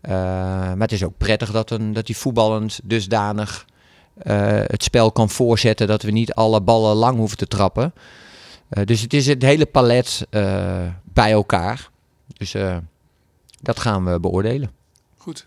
Eh, 0.07 0.13
maar 0.13 0.79
het 0.79 0.93
is 0.93 1.05
ook 1.05 1.19
prettig 1.19 1.51
dat, 1.51 1.71
een, 1.71 1.93
dat 1.93 2.07
hij 2.07 2.17
voetballend 2.17 2.81
dusdanig 2.85 3.67
eh, 4.17 4.61
het 4.67 4.83
spel 4.83 5.13
kan 5.13 5.31
voorzetten 5.31 5.87
dat 5.87 6.03
we 6.03 6.11
niet 6.11 6.35
alle 6.35 6.61
ballen 6.61 6.97
lang 6.97 7.17
hoeven 7.17 7.37
te 7.37 7.47
trappen. 7.47 7.93
Eh, 8.69 8.85
dus 8.85 9.01
het 9.01 9.13
is 9.15 9.27
het 9.27 9.43
hele 9.43 9.67
palet 9.67 10.27
eh, 10.31 10.87
bij 11.05 11.33
elkaar. 11.33 11.91
Dus 12.27 12.55
eh, 12.55 12.77
dat 13.61 13.81
gaan 13.81 14.05
we 14.05 14.21
beoordelen. 14.21 14.71
Goed. 15.17 15.47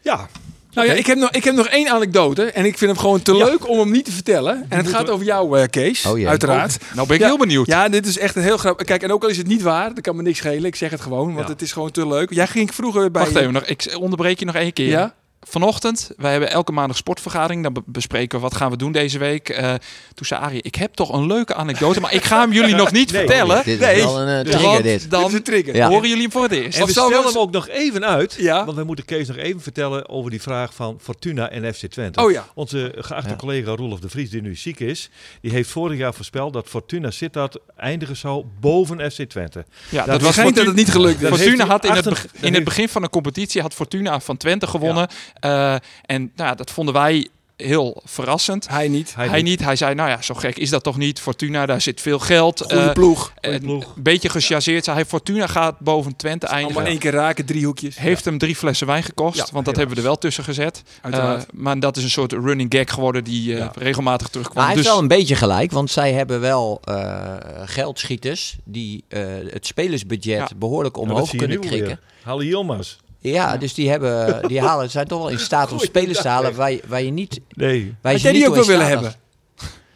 Ja, 0.00 0.28
Nou 0.72 0.86
ja, 0.86 0.92
ik 0.92 1.06
heb, 1.06 1.18
nog, 1.18 1.30
ik 1.30 1.44
heb 1.44 1.54
nog 1.54 1.66
één 1.66 1.88
anekdote. 1.88 2.44
En 2.44 2.64
ik 2.64 2.78
vind 2.78 2.90
hem 2.90 3.00
gewoon 3.00 3.22
te 3.22 3.36
leuk 3.36 3.68
om 3.68 3.78
hem 3.78 3.90
niet 3.90 4.04
te 4.04 4.12
vertellen. 4.12 4.66
En 4.68 4.78
het 4.78 4.88
gaat 4.88 5.10
over 5.10 5.26
jou, 5.26 5.58
eh, 5.58 5.68
Kees. 5.70 6.06
Oh. 6.06 6.26
Uiteraard. 6.26 6.78
Nou 6.94 7.06
ben 7.06 7.16
ik 7.16 7.22
heel 7.22 7.38
benieuwd. 7.38 7.66
Ja, 7.66 7.88
dit 7.88 8.06
is 8.06 8.18
echt 8.18 8.36
een 8.36 8.42
heel 8.42 8.56
grappig. 8.56 8.86
Kijk, 8.86 9.02
en 9.02 9.12
ook 9.12 9.22
al 9.22 9.28
is 9.28 9.36
het 9.36 9.46
niet 9.46 9.62
waar, 9.62 9.94
dat 9.94 10.00
kan 10.00 10.16
me 10.16 10.22
niks 10.22 10.38
schelen. 10.38 10.64
Ik 10.64 10.76
zeg 10.76 10.90
het 10.90 11.00
gewoon, 11.00 11.34
want 11.34 11.48
het 11.48 11.62
is 11.62 11.72
gewoon 11.72 11.90
te 11.90 12.08
leuk. 12.08 12.32
Jij 12.32 12.46
ging 12.46 12.74
vroeger 12.74 13.10
bij... 13.10 13.22
Wacht 13.22 13.36
even, 13.36 13.52
nog, 13.52 13.64
ik 13.64 13.96
onderbreek 13.98 14.38
je 14.38 14.44
nog 14.44 14.54
één 14.54 14.72
keer. 14.72 14.88
Ja? 14.88 15.14
Vanochtend, 15.48 16.10
wij 16.16 16.30
hebben 16.30 16.50
elke 16.50 16.72
maandag 16.72 16.96
sportvergadering. 16.96 17.62
Dan 17.62 17.72
be- 17.72 17.82
bespreken 17.86 18.38
we 18.38 18.44
wat 18.44 18.54
gaan 18.54 18.70
we 18.70 18.76
doen 18.76 18.92
deze 18.92 19.18
week. 19.18 19.48
Eh, 19.48 19.74
toen 20.14 20.26
zei 20.26 20.40
Arie, 20.40 20.62
ik 20.62 20.74
heb 20.74 20.94
toch 20.94 21.12
een 21.12 21.26
leuke 21.26 21.54
anekdote, 21.54 22.00
maar 22.00 22.12
ik 22.14 22.24
ga 22.24 22.40
hem 22.40 22.52
jullie 22.52 22.74
nog 22.74 22.92
niet 22.92 23.12
Nee. 23.12 23.20
vertellen. 23.26 23.62
Dit 23.64 23.80
nee, 23.80 23.96
is 23.96 24.02
wel 24.04 24.20
een 24.20 24.44
eh, 24.46 24.52
trigger 24.52 24.82
dit. 24.82 25.10
Dan 25.10 25.20
Dit 25.20 25.28
is 25.28 25.34
een 25.36 25.42
trigger. 25.42 25.74
Ja. 25.74 25.88
horen 25.88 26.08
jullie 26.08 26.22
hem 26.22 26.32
voor 26.32 26.42
het 26.42 26.52
eerst. 26.52 26.78
en 26.78 26.84
we 26.84 26.90
stellen 26.90 27.10
wel 27.10 27.24
hem 27.24 27.36
ook 27.36 27.50
nog 27.50 27.68
even 27.68 28.04
uit. 28.06 28.34
Ja. 28.38 28.64
Want 28.64 28.76
we 28.76 28.84
moeten 28.84 29.04
Kees 29.04 29.28
nog 29.28 29.36
even 29.36 29.60
vertellen 29.60 30.08
over 30.08 30.30
die 30.30 30.42
vraag 30.42 30.74
van 30.74 30.98
Fortuna 31.02 31.50
en 31.50 31.74
FC 31.74 31.86
Twente. 31.86 32.20
Oh 32.24 32.30
ja. 32.30 32.46
Onze 32.54 32.92
geachte 32.96 33.30
Ja. 33.30 33.36
collega 33.36 33.70
Roelof 33.74 34.00
de 34.00 34.08
Vries, 34.08 34.30
die 34.30 34.42
nu 34.42 34.56
ziek 34.56 34.80
is, 34.80 35.10
die 35.40 35.50
heeft 35.50 35.70
vorig 35.70 35.98
jaar 35.98 36.14
voorspeld 36.14 36.52
dat 36.52 36.66
Fortuna 36.68 37.10
Sittard 37.10 37.56
eindigen 37.76 38.16
zou 38.16 38.44
boven 38.60 39.10
FC 39.12 39.22
Twente. 39.22 39.64
Ja, 39.88 40.04
dat 40.04 40.20
Dat 40.20 40.32
schijnt 40.32 40.56
dat 40.56 40.66
het 40.66 40.74
niet 40.74 40.90
gelukt 40.90 41.22
is. 41.22 41.28
Fortuna 41.28 41.66
had 41.66 41.84
in 41.84 41.92
het, 41.92 42.26
in 42.40 42.54
het 42.54 42.64
begin 42.64 42.88
van 42.88 43.02
de 43.02 43.08
competitie 43.10 43.60
had 43.62 43.74
Fortuna 43.74 44.20
van 44.20 44.36
Twente 44.36 44.66
gewonnen. 44.66 45.08
Eh, 45.40 45.74
en 46.02 46.32
nou, 46.36 46.56
dat 46.56 46.70
vonden 46.70 46.94
wij 46.94 47.28
heel 47.56 48.02
verrassend. 48.04 48.68
Hij 48.68 48.88
niet. 48.88 49.14
Hij 49.14 49.28
Hij, 49.28 49.36
niet. 49.36 49.44
niet. 49.46 49.64
Hij 49.64 49.76
zei, 49.76 49.94
nou 49.94 50.08
ja, 50.10 50.22
zo 50.22 50.34
gek 50.34 50.56
is 50.58 50.70
dat 50.70 50.82
toch 50.82 50.96
niet. 50.96 51.20
Fortuna, 51.20 51.66
daar 51.66 51.80
zit 51.80 52.00
veel 52.00 52.18
geld. 52.18 52.60
Goede 52.60 52.80
Eh, 52.82 52.92
ploeg. 52.92 53.32
en 53.40 53.60
ploeg. 53.60 53.96
Een 53.96 54.02
beetje 54.02 54.28
gechargeerd. 54.28 54.86
Hij, 54.86 55.04
Fortuna 55.04 55.46
gaat 55.46 55.78
boven 55.78 56.16
Twente 56.16 56.46
Allemaal 56.46 56.64
eindigen. 56.64 56.88
één 56.90 56.98
keer 56.98 57.12
raken, 57.12 57.44
drie 57.44 57.64
hoekjes. 57.66 57.96
Heeft 57.98 58.24
hem 58.24 58.38
drie 58.38 58.56
flessen 58.56 58.86
wijn 58.86 59.02
gekost. 59.02 59.36
Ja, 59.36 59.42
want 59.52 59.52
dat 59.52 59.62
helaas. 59.64 59.76
hebben 59.76 59.94
we 59.96 60.00
er 60.02 60.06
wel 60.08 60.18
tussen 60.18 60.44
gezet. 60.44 60.82
Eh, 61.02 61.34
maar 61.52 61.80
dat 61.80 61.96
is 61.96 62.02
een 62.04 62.10
soort 62.10 62.32
running 62.32 62.74
gag 62.74 62.90
geworden 62.94 63.24
die 63.24 63.52
eh, 63.52 63.58
Ja. 63.58 63.72
regelmatig 63.74 64.28
terugkwam. 64.28 64.56
Maar 64.56 64.64
hij 64.66 64.74
heeft 64.74 64.86
dus 64.86 64.94
wel 64.94 65.02
een 65.02 65.16
beetje 65.18 65.34
gelijk, 65.36 65.70
want 65.72 65.90
zij 65.90 66.12
hebben 66.12 66.40
wel 66.40 66.80
eh, 66.84 67.34
geldschieters 67.64 68.56
die 68.64 69.04
eh, 69.08 69.22
het 69.50 69.66
spelersbudget 69.66 70.24
Ja. 70.38 70.48
behoorlijk 70.56 70.96
omhoog 70.96 71.30
kunnen 71.36 71.60
krikken. 71.60 72.00
Halle 72.22 72.44
Yilmaz. 72.46 72.96
Ja, 73.22 73.56
dus 73.56 73.74
die, 73.74 73.90
hebben, 73.90 74.48
die 74.48 74.60
halen, 74.68 74.90
zijn 74.90 75.06
toch 75.06 75.18
wel 75.18 75.28
in 75.28 75.38
staat 75.38 75.72
om 75.72 75.78
spelers 75.78 76.20
te 76.20 76.28
halen 76.28 76.54
waar 76.54 76.70
je, 76.72 76.82
waar 76.86 77.02
je 77.02 77.10
niet... 77.10 77.40
Nee, 77.48 77.94
Waar 78.00 78.12
je 78.12 78.18
jij 78.18 78.32
die 78.32 78.40
niet 78.40 78.48
ook 78.50 78.54
wel 78.54 78.66
willen 78.66 78.86
hebben? 78.86 79.14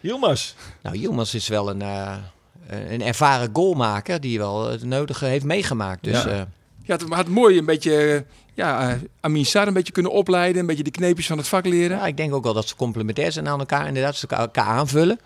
Yilmaz. 0.00 0.52
Nou, 0.82 0.96
Yilmaz 0.96 1.34
is 1.34 1.48
wel 1.48 1.70
een, 1.70 1.82
eh, 1.82 2.14
een 2.88 3.02
ervaren 3.02 3.50
goalmaker 3.52 4.20
die 4.20 4.38
wel 4.38 4.70
het 4.70 4.84
nodige 4.84 5.24
heeft 5.24 5.44
meegemaakt. 5.44 6.04
Dus 6.04 6.22
Ja. 6.22 6.28
eh, 6.30 6.40
Ja, 6.82 6.94
het 6.96 7.02
had 7.08 7.28
mooi 7.28 7.58
een 7.58 7.64
beetje... 7.64 8.14
eh, 8.14 8.20
Ja, 8.54 8.98
Amin 9.20 9.46
Sar 9.46 9.66
een 9.66 9.72
beetje 9.74 9.92
kunnen 9.92 10.12
opleiden. 10.12 10.60
Een 10.60 10.66
beetje 10.66 10.82
de 10.82 10.90
kneepjes 10.90 11.26
van 11.26 11.38
het 11.38 11.48
vak 11.48 11.66
leren. 11.66 11.96
ja, 11.96 12.06
ik 12.06 12.16
denk 12.16 12.34
ook 12.34 12.44
wel 12.44 12.54
dat 12.54 12.68
ze 12.68 12.76
complementair 12.76 13.32
zijn 13.32 13.48
aan 13.48 13.58
elkaar. 13.58 13.86
Inderdaad, 13.86 14.16
ze 14.16 14.26
elkaar 14.26 14.64
aanvullen. 14.64 15.20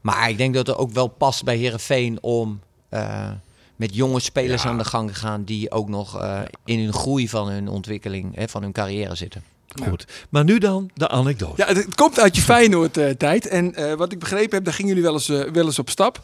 Maar 0.00 0.28
ik 0.30 0.38
denk 0.38 0.54
dat 0.54 0.66
het 0.66 0.76
ook 0.76 0.90
wel 0.92 1.06
past 1.08 1.44
bij 1.44 1.56
Herenveen 1.56 2.18
om 2.22 2.60
eh, 2.88 3.28
met 3.76 3.94
jonge 3.94 4.20
spelers 4.20 4.62
Ja. 4.62 4.68
aan 4.68 4.78
de 4.78 4.84
gang 4.84 5.18
gaan 5.18 5.44
die 5.44 5.70
ook 5.70 5.88
nog 5.88 6.20
eh, 6.20 6.40
in 6.64 6.78
hun 6.78 6.92
groei 6.92 7.28
van 7.28 7.48
hun 7.48 7.68
ontwikkeling, 7.68 8.34
hè, 8.34 8.48
van 8.48 8.62
hun 8.62 8.72
carrière 8.72 9.14
zitten. 9.14 9.42
Goed. 9.82 10.06
Maar 10.28 10.44
nu 10.44 10.58
dan 10.58 10.90
de 10.94 11.08
anekdote. 11.08 11.62
Ja, 11.66 11.74
het, 11.74 11.94
komt 11.94 12.20
uit 12.20 12.36
je 12.36 12.42
Feyenoord-tijd. 12.42 13.46
en 13.46 13.74
eh, 13.74 13.92
wat 13.92 14.12
ik 14.12 14.18
begrepen 14.18 14.54
heb, 14.54 14.64
daar 14.64 14.74
gingen 14.74 14.88
jullie 14.88 15.04
wel 15.04 15.12
eens, 15.12 15.28
eh, 15.28 15.52
wel 15.52 15.64
eens 15.64 15.78
op 15.78 15.90
stap. 15.90 16.20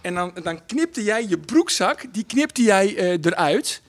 En 0.00 0.14
dan, 0.14 0.32
dan 0.42 0.66
knipte 0.66 1.02
jij 1.02 1.26
je 1.28 1.38
broekzak, 1.38 2.04
die 2.12 2.24
knipte 2.24 2.62
jij 2.62 2.96
eh, 2.96 3.18
eruit. 3.22 3.82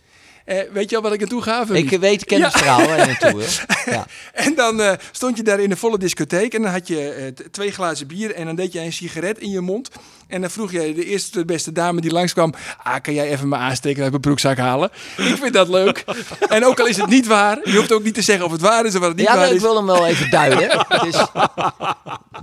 Eh, 0.45 0.57
weet 0.73 0.89
je 0.89 0.95
al 0.95 1.01
wat 1.01 1.13
ik 1.13 1.19
naartoe 1.19 1.41
ga? 1.41 1.61
of 1.61 1.69
Ik 1.69 1.89
weet, 1.89 2.21
ik 2.21 2.27
ken 2.27 2.39
Ja. 2.39 2.51
waar 2.63 2.99
je 2.99 3.05
naartoe. 3.05 3.43
Ja. 3.85 4.05
En 4.33 4.55
dan 4.55 4.81
eh, 4.81 4.91
stond 5.11 5.37
je 5.37 5.43
daar 5.43 5.59
in 5.59 5.69
de 5.69 5.75
volle 5.75 5.97
discotheek 5.97 6.53
en 6.53 6.61
dan 6.61 6.71
had 6.71 6.87
je 6.87 7.09
eh, 7.09 7.45
twee 7.51 7.71
glazen 7.71 8.07
bier 8.07 8.33
en 8.35 8.45
dan 8.45 8.55
deed 8.55 8.73
je 8.73 8.79
een 8.79 8.93
sigaret 8.93 9.39
in 9.39 9.49
je 9.49 9.59
mond. 9.61 9.89
En 10.27 10.41
dan 10.41 10.49
vroeg 10.49 10.71
je 10.71 10.93
de 10.93 11.05
eerste 11.05 11.37
de 11.39 11.45
beste 11.45 11.71
dame 11.71 12.01
die 12.01 12.11
langskwam, 12.11 12.53
ah, 12.83 12.95
kan 13.01 13.13
jij 13.13 13.29
even 13.31 13.47
mijn 13.49 13.61
aansteker 13.61 14.01
uit 14.01 14.09
mijn 14.09 14.21
broekzak 14.21 14.57
halen? 14.57 14.89
Ik 15.17 15.37
vind 15.41 15.53
dat 15.53 15.67
leuk. 15.69 16.03
en 16.49 16.65
ook 16.65 16.79
al 16.79 16.85
is 16.87 16.97
het 16.97 17.07
niet 17.09 17.27
waar, 17.27 17.59
je 17.63 17.75
hoeft 17.77 17.91
ook 17.91 18.03
niet 18.03 18.13
te 18.13 18.21
zeggen 18.21 18.45
of 18.45 18.51
het 18.51 18.61
waar 18.61 18.85
is 18.85 18.93
of 18.93 18.99
wat 18.99 19.09
het 19.09 19.17
niet 19.17 19.27
Ja, 19.27 19.31
waar 19.33 19.41
nee, 19.41 19.49
ik 19.51 19.55
is. 19.55 19.61
wil 19.61 19.75
hem 19.75 19.85
wel 19.85 20.07
even 20.07 20.29
duiden. 20.29 20.69
Het 20.87 21.03
is, 21.05 21.15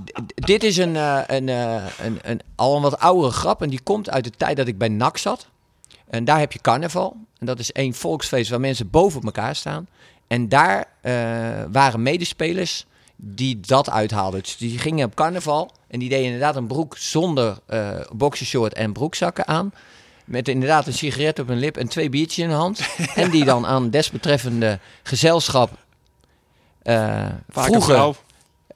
d- 0.04 0.46
dit 0.46 0.64
is 0.64 0.76
een, 0.76 0.94
een, 1.34 1.48
een, 1.48 2.18
een, 2.22 2.40
al 2.56 2.76
een 2.76 2.82
wat 2.82 2.98
oudere 2.98 3.32
grap 3.32 3.62
en 3.62 3.68
die 3.70 3.80
komt 3.82 4.10
uit 4.10 4.24
de 4.24 4.30
tijd 4.36 4.56
dat 4.56 4.66
ik 4.68 4.78
bij 4.78 4.88
NAC 4.88 5.18
zat. 5.18 5.46
En 6.10 6.24
daar 6.24 6.38
heb 6.38 6.52
je 6.52 6.60
carnaval. 6.60 7.16
En 7.38 7.46
dat 7.46 7.58
is 7.58 7.72
één 7.72 7.94
volksfeest 7.94 8.50
waar 8.50 8.60
mensen 8.60 8.90
boven 8.90 9.18
op 9.18 9.24
elkaar 9.24 9.56
staan. 9.56 9.88
En 10.26 10.48
daar 10.48 10.84
eh, 11.00 11.12
waren 11.72 12.02
medespelers 12.02 12.86
die 13.16 13.60
dat 13.60 13.90
uithaalden. 13.90 14.42
Dus 14.42 14.56
die 14.56 14.78
gingen 14.78 15.06
op 15.06 15.14
carnaval 15.14 15.70
en 15.88 15.98
die 15.98 16.08
deden 16.08 16.24
inderdaad 16.24 16.56
een 16.56 16.66
broek 16.66 16.96
zonder 16.96 17.58
eh 17.66 17.90
boxershort 18.12 18.72
en 18.72 18.92
broekzakken 18.92 19.46
aan. 19.46 19.72
Met 20.24 20.48
inderdaad 20.48 20.86
een 20.86 20.92
sigaret 20.92 21.38
op 21.38 21.48
hun 21.48 21.58
lip 21.58 21.76
en 21.76 21.88
twee 21.88 22.08
biertjes 22.08 22.44
in 22.44 22.48
de 22.48 22.54
hand. 22.54 22.80
en 23.14 23.30
die 23.30 23.44
dan 23.44 23.66
aan 23.66 23.90
desbetreffende 23.90 24.78
gezelschap 25.02 25.70
een 26.82 27.42
vroegen. 27.48 28.14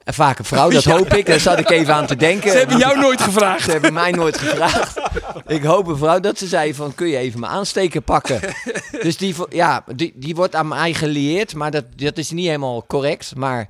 En 0.03 0.13
vaak 0.13 0.39
een 0.39 0.45
vrouw, 0.45 0.69
dat 0.69 0.83
hoop 0.83 1.13
ik. 1.13 1.25
Daar 1.25 1.39
zat 1.39 1.59
ik 1.59 1.69
even 1.69 1.93
aan 1.93 2.05
te 2.05 2.15
denken. 2.15 2.51
Ze 2.51 2.57
hebben 2.57 2.77
jou 2.77 2.99
nooit 2.99 3.21
gevraagd. 3.21 3.63
Ze 3.63 3.71
hebben 3.71 3.93
mij 3.93 4.11
nooit 4.11 4.37
gevraagd. 4.37 5.01
Ik 5.47 5.63
hoop 5.63 5.87
een 5.87 5.97
vrouw 5.97 6.19
dat 6.19 6.37
ze 6.37 6.47
zei 6.47 6.73
van, 6.73 6.95
kun 6.95 7.07
je 7.07 7.17
even 7.17 7.39
mijn 7.39 7.51
aansteker 7.51 8.01
pakken? 8.01 8.39
Dus 9.01 9.17
die, 9.17 9.35
ja, 9.49 9.83
die, 9.95 10.13
die 10.15 10.35
wordt 10.35 10.55
aan 10.55 10.67
mij 10.67 10.93
geleerd, 10.93 11.55
maar 11.55 11.71
dat, 11.71 11.85
dat 11.95 12.17
is 12.17 12.31
niet 12.31 12.45
helemaal 12.45 12.85
correct. 12.87 13.35
Maar, 13.35 13.67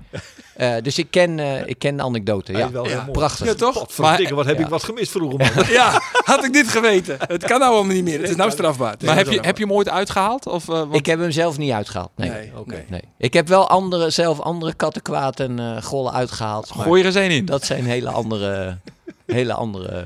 eh, 0.56 0.74
dus 0.82 0.98
ik 0.98 1.08
ken, 1.12 1.40
eh, 1.40 1.68
ik 1.68 1.80
ken 1.80 1.98
de 1.98 2.04
anekdote. 2.04 2.52
Ja, 2.52 2.66
is 2.66 2.72
wel 2.72 2.88
prachtig. 3.12 3.46
Ja, 3.46 3.54
toch? 3.54 3.74
Potverdikke, 3.74 4.36
wat 4.36 4.46
heb 4.46 4.58
ja. 4.58 4.64
ik 4.64 4.70
wat 4.70 4.84
gemist 4.84 5.12
vroeger, 5.12 5.38
man. 5.56 5.66
Ja, 5.80 6.02
had 6.24 6.44
ik 6.44 6.54
dit 6.54 6.68
geweten. 6.68 7.18
Het 7.28 7.44
kan 7.44 7.60
nou 7.60 7.74
allemaal 7.74 7.94
niet 7.96 8.04
meer. 8.04 8.20
Het 8.20 8.30
is 8.30 8.36
nou 8.36 8.52
strafbaar. 8.52 8.96
Maar 9.06 9.16
heb 9.16 9.28
je, 9.30 9.40
heb 9.42 9.58
je 9.58 9.64
hem 9.64 9.74
ooit 9.74 9.90
uitgehaald? 9.90 10.48
Of, 10.48 10.70
eh, 10.70 10.76
want- 10.76 10.96
Ik 10.96 11.06
heb 11.06 11.20
hem 11.20 11.32
zelf 11.32 11.58
niet 11.58 11.72
uitgehaald. 11.72 12.12
Nee. 12.16 12.30
Nee, 12.30 12.52
Oké. 12.58 12.86
Nee. 12.90 13.02
Ik 13.18 13.34
heb 13.34 13.48
wel 13.48 13.70
andere, 13.70 14.10
zelf 14.10 14.40
andere 14.40 14.74
kattenkwaad 14.74 15.40
en 15.40 15.60
eh 15.60 15.82
gollen 15.84 16.14
uitgehaald. 16.14 16.76
Maar 16.76 16.86
Gooi 16.86 17.00
er 17.02 17.08
eens 17.08 17.16
één 17.16 17.32
in. 17.32 17.46
dat 17.46 17.66
zijn 17.66 17.86
hele 17.86 18.10
andere, 18.10 18.78
hele 19.26 19.54
andere 19.54 20.06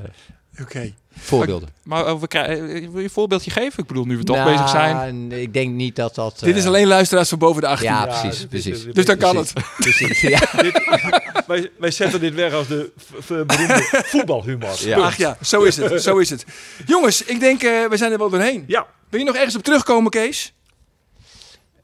Oké. 0.61 0.93
Voorbeelden. 1.17 1.69
Maar 1.83 2.05
eh, 2.05 2.19
we 2.19 2.27
krijgen, 2.27 2.69
eh, 2.69 2.81
wil 2.81 2.97
je 2.97 3.03
een 3.03 3.09
voorbeeldje 3.09 3.51
geven? 3.51 3.79
Ik 3.79 3.87
bedoel, 3.87 4.05
nu 4.05 4.17
we 4.17 4.23
toch 4.23 4.35
Nou, 4.35 4.51
bezig 4.51 4.69
zijn. 4.69 5.31
Ik 5.31 5.53
denk 5.53 5.73
niet 5.73 5.95
dat 5.95 6.15
dat... 6.15 6.39
Dit 6.39 6.55
is 6.55 6.61
eh, 6.61 6.67
alleen 6.67 6.87
luisteraars 6.87 7.29
van 7.29 7.37
boven 7.37 7.61
de 7.61 7.67
18. 7.67 7.89
Ja, 7.89 8.05
Ja, 8.05 8.19
precies, 8.19 8.45
precies. 8.45 8.85
dus 8.93 9.05
dan 9.05 9.17
kan 9.17 9.35
het. 9.37 9.53
Precies, 9.77 10.21
ja. 10.37 10.39
wij, 11.47 11.71
wij 11.77 11.91
zetten 11.91 12.19
dit 12.19 12.33
weg 12.33 12.53
als 12.53 12.67
de 12.67 12.91
beroemde 13.27 14.03
voetbalhumor. 14.05 14.75
Ja. 14.79 14.97
Ach 14.97 15.17
ja, 15.17 15.37
zo 15.41 15.63
is 15.63 15.77
het. 15.77 16.01
Zo 16.01 16.17
is 16.17 16.29
het. 16.29 16.45
Jongens, 16.85 17.23
ik 17.23 17.39
denk, 17.39 17.63
eh, 17.63 17.85
we 17.89 17.97
zijn 17.97 18.11
er 18.11 18.17
wel 18.17 18.29
doorheen. 18.29 18.63
Ja, 18.67 18.87
Wil 19.09 19.19
je 19.19 19.25
nog 19.25 19.35
ergens 19.35 19.55
op 19.55 19.63
terugkomen, 19.63 20.11
Kees? 20.11 20.53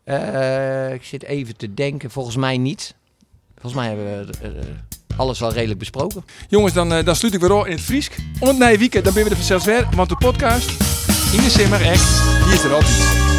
Eh, 0.03 0.93
ik 0.93 1.03
zit 1.03 1.23
even 1.23 1.57
te 1.57 1.73
denken. 1.73 2.11
Volgens 2.11 2.35
mij 2.35 2.57
niet. 2.57 2.95
Volgens 3.59 3.83
mij 3.83 3.87
hebben 3.87 4.27
we 4.27 4.47
eh, 4.47 4.65
alles 5.17 5.39
wel 5.39 5.51
redelijk 5.53 5.79
besproken. 5.79 6.25
Jongens, 6.49 6.73
dan, 6.73 6.93
eh, 6.93 7.05
dan 7.05 7.15
sluit 7.15 7.33
ik 7.33 7.39
weer 7.39 7.51
af 7.51 7.65
in 7.65 7.71
het 7.71 7.81
Friesk. 7.81 8.15
Om 8.39 8.47
het 8.47 8.57
weekend, 8.77 9.05
dan 9.05 9.13
ben 9.13 9.23
we 9.23 9.29
er 9.29 9.35
vanzelfs 9.35 9.65
weer. 9.65 9.87
Want 9.95 10.09
de 10.09 10.15
podcast, 10.17 10.69
In 11.33 11.41
de 11.41 11.49
simmer, 11.49 11.81
echt. 11.81 12.21
die 12.45 12.53
is 12.53 12.63
er 12.63 12.73
altijd. 12.73 13.32